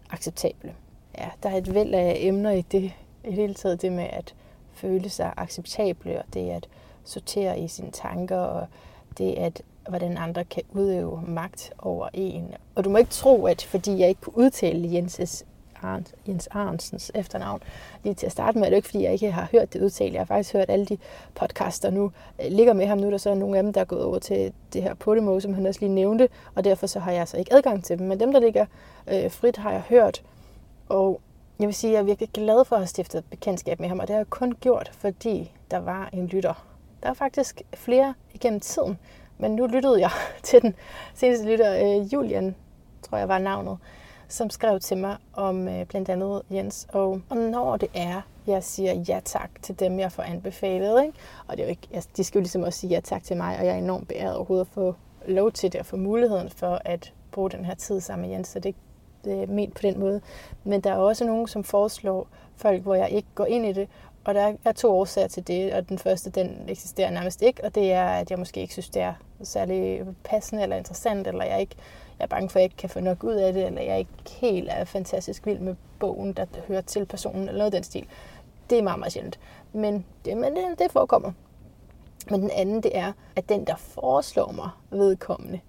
acceptable. 0.09 0.75
Ja, 1.17 1.29
der 1.43 1.49
er 1.49 1.57
et 1.57 1.73
væld 1.73 1.93
af 1.93 2.17
emner 2.19 2.51
i 2.51 2.61
det, 2.61 2.83
i 3.23 3.27
det 3.27 3.33
hele 3.33 3.53
taget 3.53 3.81
det 3.81 3.91
med 3.91 4.03
at 4.03 4.35
føle 4.81 5.09
sig 5.09 5.33
acceptable, 5.37 6.19
og 6.19 6.33
det 6.33 6.49
at 6.49 6.67
sortere 7.03 7.59
i 7.59 7.67
sine 7.67 7.91
tanker, 7.91 8.37
og 8.37 8.67
det 9.17 9.33
at 9.33 9.61
hvordan 9.89 10.17
andre 10.17 10.43
kan 10.43 10.63
udøve 10.71 11.21
magt 11.27 11.73
over 11.79 12.09
en. 12.13 12.53
Og 12.75 12.83
du 12.83 12.89
må 12.89 12.97
ikke 12.97 13.11
tro, 13.11 13.45
at 13.45 13.61
fordi 13.61 13.99
jeg 13.99 14.09
ikke 14.09 14.21
kunne 14.21 14.37
udtale 14.37 14.93
Jenses 14.93 15.45
Arns, 15.81 16.13
Jens 16.27 16.47
Arnsens 16.47 17.11
efternavn 17.15 17.61
lige 18.03 18.13
til 18.13 18.25
at 18.25 18.31
starte 18.31 18.57
med. 18.57 18.65
Det 18.65 18.71
er 18.71 18.75
ikke, 18.75 18.87
fordi 18.87 19.03
jeg 19.03 19.13
ikke 19.13 19.31
har 19.31 19.47
hørt 19.51 19.73
det 19.73 19.81
udtale. 19.81 20.13
Jeg 20.13 20.19
har 20.19 20.25
faktisk 20.25 20.53
hørt 20.53 20.69
alle 20.69 20.85
de 20.85 20.97
podcasts, 21.35 21.79
der 21.79 21.89
nu 21.89 22.11
øh, 22.43 22.51
ligger 22.51 22.73
med 22.73 22.85
ham. 22.85 22.97
Nu 22.97 23.05
er 23.05 23.11
der 23.11 23.17
så 23.17 23.33
nogle 23.33 23.57
af 23.57 23.63
dem, 23.63 23.73
der 23.73 23.81
er 23.81 23.85
gået 23.85 24.03
over 24.03 24.19
til 24.19 24.53
det 24.73 24.83
her 24.83 24.93
Podimo, 24.93 25.39
som 25.39 25.53
han 25.53 25.65
også 25.65 25.79
lige 25.79 25.93
nævnte, 25.93 26.29
og 26.55 26.63
derfor 26.63 26.87
så 26.87 26.99
har 26.99 27.11
jeg 27.11 27.27
så 27.27 27.37
ikke 27.37 27.53
adgang 27.53 27.83
til 27.83 27.99
dem. 27.99 28.07
Men 28.07 28.19
dem, 28.19 28.33
der 28.33 28.39
ligger 28.39 28.65
øh, 29.07 29.31
frit, 29.31 29.57
har 29.57 29.71
jeg 29.71 29.81
hørt. 29.81 30.23
Og 30.89 31.21
jeg 31.59 31.67
vil 31.67 31.75
sige, 31.75 31.91
at 31.91 31.93
jeg 31.93 31.99
er 31.99 32.05
virkelig 32.05 32.29
glad 32.29 32.65
for 32.65 32.75
at 32.75 32.81
have 32.81 32.87
stiftet 32.87 33.23
bekendtskab 33.29 33.79
med 33.79 33.89
ham, 33.89 33.99
og 33.99 34.07
det 34.07 34.13
har 34.13 34.19
jeg 34.19 34.29
kun 34.29 34.55
gjort, 34.61 34.91
fordi 34.93 35.51
der 35.71 35.77
var 35.77 36.09
en 36.13 36.27
lytter. 36.27 36.65
Der 37.03 37.09
er 37.09 37.13
faktisk 37.13 37.61
flere 37.73 38.13
igennem 38.33 38.59
tiden, 38.59 38.97
men 39.37 39.55
nu 39.55 39.67
lyttede 39.67 39.99
jeg 39.99 40.11
til 40.43 40.61
den 40.61 40.75
seneste 41.15 41.45
lytter, 41.45 41.75
øh, 41.75 42.13
Julian, 42.13 42.55
tror 43.01 43.17
jeg 43.17 43.27
var 43.27 43.39
navnet, 43.39 43.77
som 44.27 44.49
skrev 44.49 44.79
til 44.79 44.97
mig 44.97 45.17
om 45.33 45.67
øh, 45.67 45.85
blandt 45.85 46.09
andet 46.09 46.41
Jens. 46.51 46.87
Og, 46.89 47.21
og 47.29 47.37
når 47.37 47.77
det 47.77 47.89
er, 47.93 48.21
jeg 48.47 48.63
siger 48.63 48.93
ja 49.07 49.21
tak 49.25 49.49
til 49.61 49.79
dem, 49.79 49.99
jeg 49.99 50.11
får 50.11 50.23
anbefalet, 50.23 51.03
ikke? 51.03 51.17
og 51.47 51.57
det 51.57 51.63
er 51.63 51.67
jo 51.67 51.69
ikke, 51.69 51.87
altså, 51.93 52.09
de 52.17 52.23
skal 52.23 52.39
jo 52.39 52.41
ligesom 52.41 52.63
også 52.63 52.79
sige 52.79 52.89
ja 52.89 52.99
tak 52.99 53.23
til 53.23 53.37
mig, 53.37 53.59
og 53.59 53.65
jeg 53.65 53.73
er 53.73 53.77
enormt 53.77 54.07
beæret 54.07 54.35
overhovedet 54.35 54.65
at 54.65 54.73
få 54.73 54.95
lov 55.27 55.51
til 55.51 55.73
det, 55.73 55.79
og 55.79 55.85
få 55.85 55.97
muligheden 55.97 56.49
for 56.49 56.81
at 56.85 57.13
bruge 57.31 57.49
den 57.49 57.65
her 57.65 57.75
tid 57.75 58.01
sammen 58.01 58.29
med 58.29 58.35
Jens, 58.35 58.47
så 58.47 58.59
det, 58.59 58.75
det 59.25 59.49
ment 59.49 59.75
på 59.75 59.81
den 59.81 59.99
måde. 59.99 60.21
Men 60.63 60.81
der 60.81 60.91
er 60.91 60.97
også 60.97 61.25
nogen, 61.25 61.47
som 61.47 61.63
foreslår 61.63 62.27
folk, 62.55 62.81
hvor 62.81 62.95
jeg 62.95 63.09
ikke 63.09 63.27
går 63.35 63.45
ind 63.45 63.65
i 63.65 63.73
det, 63.73 63.87
og 64.25 64.35
der 64.35 64.53
er 64.65 64.71
to 64.71 64.91
årsager 64.91 65.27
til 65.27 65.47
det, 65.47 65.73
og 65.73 65.89
den 65.89 65.97
første, 65.97 66.29
den 66.29 66.65
eksisterer 66.67 67.11
nærmest 67.11 67.41
ikke, 67.41 67.63
og 67.63 67.75
det 67.75 67.93
er, 67.93 68.05
at 68.05 68.31
jeg 68.31 68.39
måske 68.39 68.61
ikke 68.61 68.73
synes, 68.73 68.89
det 68.89 69.01
er 69.01 69.13
særlig 69.43 70.05
passende 70.23 70.63
eller 70.63 70.75
interessant, 70.75 71.27
eller 71.27 71.45
jeg 71.45 71.61
ikke 71.61 71.75
jeg 72.19 72.25
er 72.25 72.27
bange 72.27 72.49
for, 72.49 72.59
at 72.59 72.61
jeg 72.61 72.65
ikke 72.65 72.75
kan 72.75 72.89
få 72.89 72.99
nok 72.99 73.23
ud 73.23 73.33
af 73.33 73.53
det, 73.53 73.65
eller 73.65 73.81
jeg 73.81 73.91
er 73.91 73.95
ikke 73.95 74.11
helt 74.41 74.69
er 74.71 74.85
fantastisk 74.85 75.45
vild 75.45 75.59
med 75.59 75.75
bogen, 75.99 76.33
der 76.33 76.45
hører 76.67 76.81
til 76.81 77.05
personen, 77.05 77.41
eller 77.41 77.53
noget 77.53 77.65
af 77.65 77.71
den 77.71 77.83
stil. 77.83 78.07
Det 78.69 78.77
er 78.77 78.83
meget, 78.83 78.99
meget 78.99 79.13
sjældent. 79.13 79.39
Men 79.73 80.05
det, 80.25 80.37
men 80.37 80.55
det, 80.55 80.79
det 80.79 80.91
forekommer. 80.91 81.31
Men 82.29 82.41
den 82.41 82.51
anden, 82.51 82.83
det 82.83 82.97
er, 82.97 83.11
at 83.35 83.49
den, 83.49 83.65
der 83.65 83.75
foreslår 83.75 84.51
mig 84.51 84.69
vedkommende, 84.91 85.59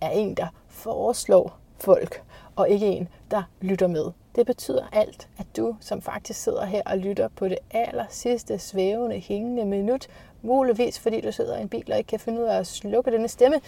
er 0.00 0.10
en, 0.10 0.34
der 0.34 0.46
foreslår 0.68 1.58
folk, 1.78 2.22
og 2.58 2.68
ikke 2.68 2.86
en, 2.86 3.08
der 3.30 3.42
lytter 3.60 3.86
med. 3.86 4.04
Det 4.36 4.46
betyder 4.46 4.86
alt, 4.92 5.28
at 5.38 5.46
du, 5.56 5.76
som 5.80 6.02
faktisk 6.02 6.42
sidder 6.42 6.64
her 6.64 6.82
og 6.86 6.98
lytter 6.98 7.28
på 7.28 7.48
det 7.48 7.58
aller 7.70 8.04
sidste 8.08 8.58
svævende, 8.58 9.18
hængende 9.18 9.64
minut, 9.64 10.06
muligvis 10.42 10.98
fordi 10.98 11.20
du 11.20 11.32
sidder 11.32 11.58
i 11.58 11.62
en 11.62 11.68
bil 11.68 11.92
og 11.92 11.98
ikke 11.98 12.08
kan 12.08 12.20
finde 12.20 12.40
ud 12.40 12.46
af 12.46 12.58
at 12.58 12.66
slukke 12.66 13.10
denne 13.10 13.28
stemme, 13.28 13.60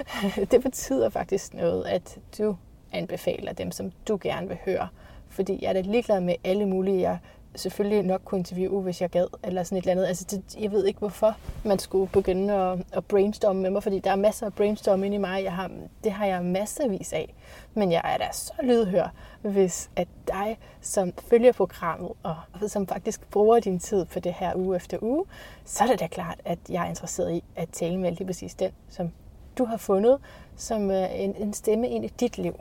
det 0.50 0.62
betyder 0.62 1.08
faktisk 1.08 1.54
noget, 1.54 1.84
at 1.84 2.18
du 2.38 2.56
anbefaler 2.92 3.52
dem, 3.52 3.70
som 3.70 3.92
du 4.08 4.18
gerne 4.22 4.48
vil 4.48 4.58
høre. 4.64 4.88
Fordi 5.28 5.58
jeg 5.62 5.68
er 5.68 5.72
da 5.72 5.80
ligeglad 5.80 6.20
med 6.20 6.34
alle 6.44 6.66
mulige, 6.66 7.00
jeg 7.00 7.18
selvfølgelig 7.58 8.02
nok 8.02 8.20
kunne 8.24 8.38
interviewe, 8.38 8.82
hvis 8.82 9.00
jeg 9.00 9.10
gad, 9.10 9.26
eller 9.44 9.62
sådan 9.62 9.78
et 9.78 9.82
eller 9.82 9.92
andet. 9.92 10.06
Altså, 10.06 10.24
det, 10.30 10.56
jeg 10.60 10.72
ved 10.72 10.86
ikke, 10.86 10.98
hvorfor 10.98 11.36
man 11.64 11.78
skulle 11.78 12.10
begynde 12.10 12.54
at, 12.54 12.78
at 12.92 13.04
brainstorme 13.04 13.62
med 13.62 13.70
mig, 13.70 13.82
fordi 13.82 13.98
der 13.98 14.10
er 14.10 14.16
masser 14.16 14.46
af 14.46 14.54
brainstorm 14.54 15.04
inde 15.04 15.14
i 15.14 15.18
mig. 15.18 15.44
Jeg 15.44 15.52
har, 15.52 15.70
det 16.04 16.12
har 16.12 16.26
jeg 16.26 16.44
masservis 16.44 17.12
af. 17.12 17.34
Men 17.74 17.92
jeg 17.92 18.02
er 18.04 18.18
da 18.18 18.28
så 18.32 18.52
lydhør, 18.62 19.12
hvis 19.42 19.90
at 19.96 20.08
dig, 20.28 20.58
som 20.80 21.12
følger 21.30 21.52
programmet, 21.52 22.10
og 22.22 22.36
som 22.66 22.86
faktisk 22.86 23.30
bruger 23.30 23.60
din 23.60 23.78
tid 23.78 24.04
på 24.04 24.20
det 24.20 24.34
her 24.34 24.56
uge 24.56 24.76
efter 24.76 24.98
uge, 25.00 25.24
så 25.64 25.84
er 25.84 25.88
det 25.88 26.00
da 26.00 26.06
klart, 26.06 26.40
at 26.44 26.58
jeg 26.68 26.84
er 26.84 26.88
interesseret 26.88 27.32
i 27.32 27.44
at 27.56 27.68
tale 27.72 27.96
med 27.96 28.12
lige 28.12 28.26
præcis 28.26 28.54
den, 28.54 28.70
som 28.88 29.10
du 29.58 29.64
har 29.64 29.76
fundet 29.76 30.18
som 30.58 30.90
øh, 30.90 31.20
en, 31.20 31.36
en 31.36 31.52
stemme 31.52 31.88
ind 31.88 32.04
i 32.04 32.08
dit 32.08 32.38
liv. 32.38 32.54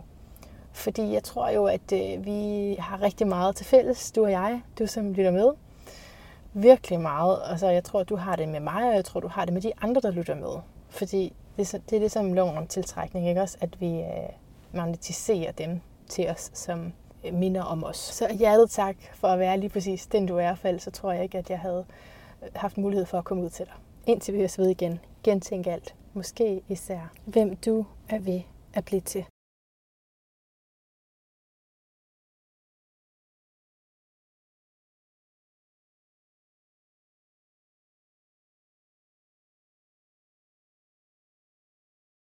Fordi 0.78 1.14
jeg 1.14 1.24
tror 1.24 1.50
jo, 1.50 1.66
at 1.66 1.92
øh, 1.94 2.26
vi 2.26 2.76
har 2.80 3.02
rigtig 3.02 3.28
meget 3.28 3.56
til 3.56 3.66
fælles, 3.66 4.12
du 4.12 4.24
og 4.24 4.32
jeg, 4.32 4.62
du 4.80 4.88
som 4.88 5.14
lytter 5.14 5.32
med. 5.32 5.52
Virkelig 6.54 7.00
meget. 7.00 7.40
Altså, 7.46 7.68
jeg 7.68 7.84
tror, 7.84 8.04
du 8.04 8.16
har 8.16 8.36
det 8.36 8.50
med 8.50 8.60
mig, 8.60 8.90
og 8.90 8.96
jeg 8.96 9.06
tror, 9.06 9.20
du 9.20 9.28
har 9.28 9.46
det 9.46 9.54
med 9.54 9.62
de 9.62 9.72
andre, 9.82 10.02
der 10.02 10.12
lytter 10.12 10.36
med. 10.36 10.62
Fordi 10.90 11.34
det 11.58 11.74
er, 11.74 11.78
det 11.90 11.96
er 11.96 12.00
ligesom 12.00 12.34
loven 12.34 12.58
om 12.58 12.68
tiltrækning, 12.68 13.30
ikke 13.30 13.42
også? 13.42 13.58
At 13.62 13.82
vi 13.82 14.00
øh, 14.00 14.30
magnetiserer 14.72 15.52
dem 15.52 15.82
til 16.10 16.30
os, 16.30 16.52
som 16.54 16.94
øh, 17.26 17.34
minder 17.34 17.64
om 17.64 17.84
os. 17.84 17.98
Så 17.98 18.34
hjertet 18.40 18.70
tak 18.70 18.96
for 19.16 19.28
at 19.28 19.40
være 19.40 19.58
lige 19.58 19.70
præcis 19.70 20.06
den, 20.06 20.26
du 20.26 20.38
er. 20.38 20.56
For 20.56 20.68
ellers 20.68 20.84
så 20.84 20.92
tror 20.92 21.12
jeg 21.12 21.24
ikke, 21.24 21.38
at 21.38 21.50
jeg 21.50 21.60
havde 21.60 21.86
øh, 22.44 22.50
haft 22.56 22.78
mulighed 22.78 23.06
for 23.06 23.18
at 23.18 23.26
komme 23.26 23.44
ud 23.44 23.50
til 23.50 23.66
dig. 23.66 23.74
Indtil 24.06 24.34
vi 24.34 24.40
høres 24.40 24.60
ved 24.60 24.70
igen. 24.70 25.00
Gentænk 25.24 25.68
alt. 25.68 25.96
Måske 26.14 26.62
især, 26.68 27.12
hvem 27.26 27.56
du 27.56 27.86
er 28.10 28.20
ved 28.20 28.42
at 28.74 28.86
blive 28.86 29.02
til. 29.02 29.26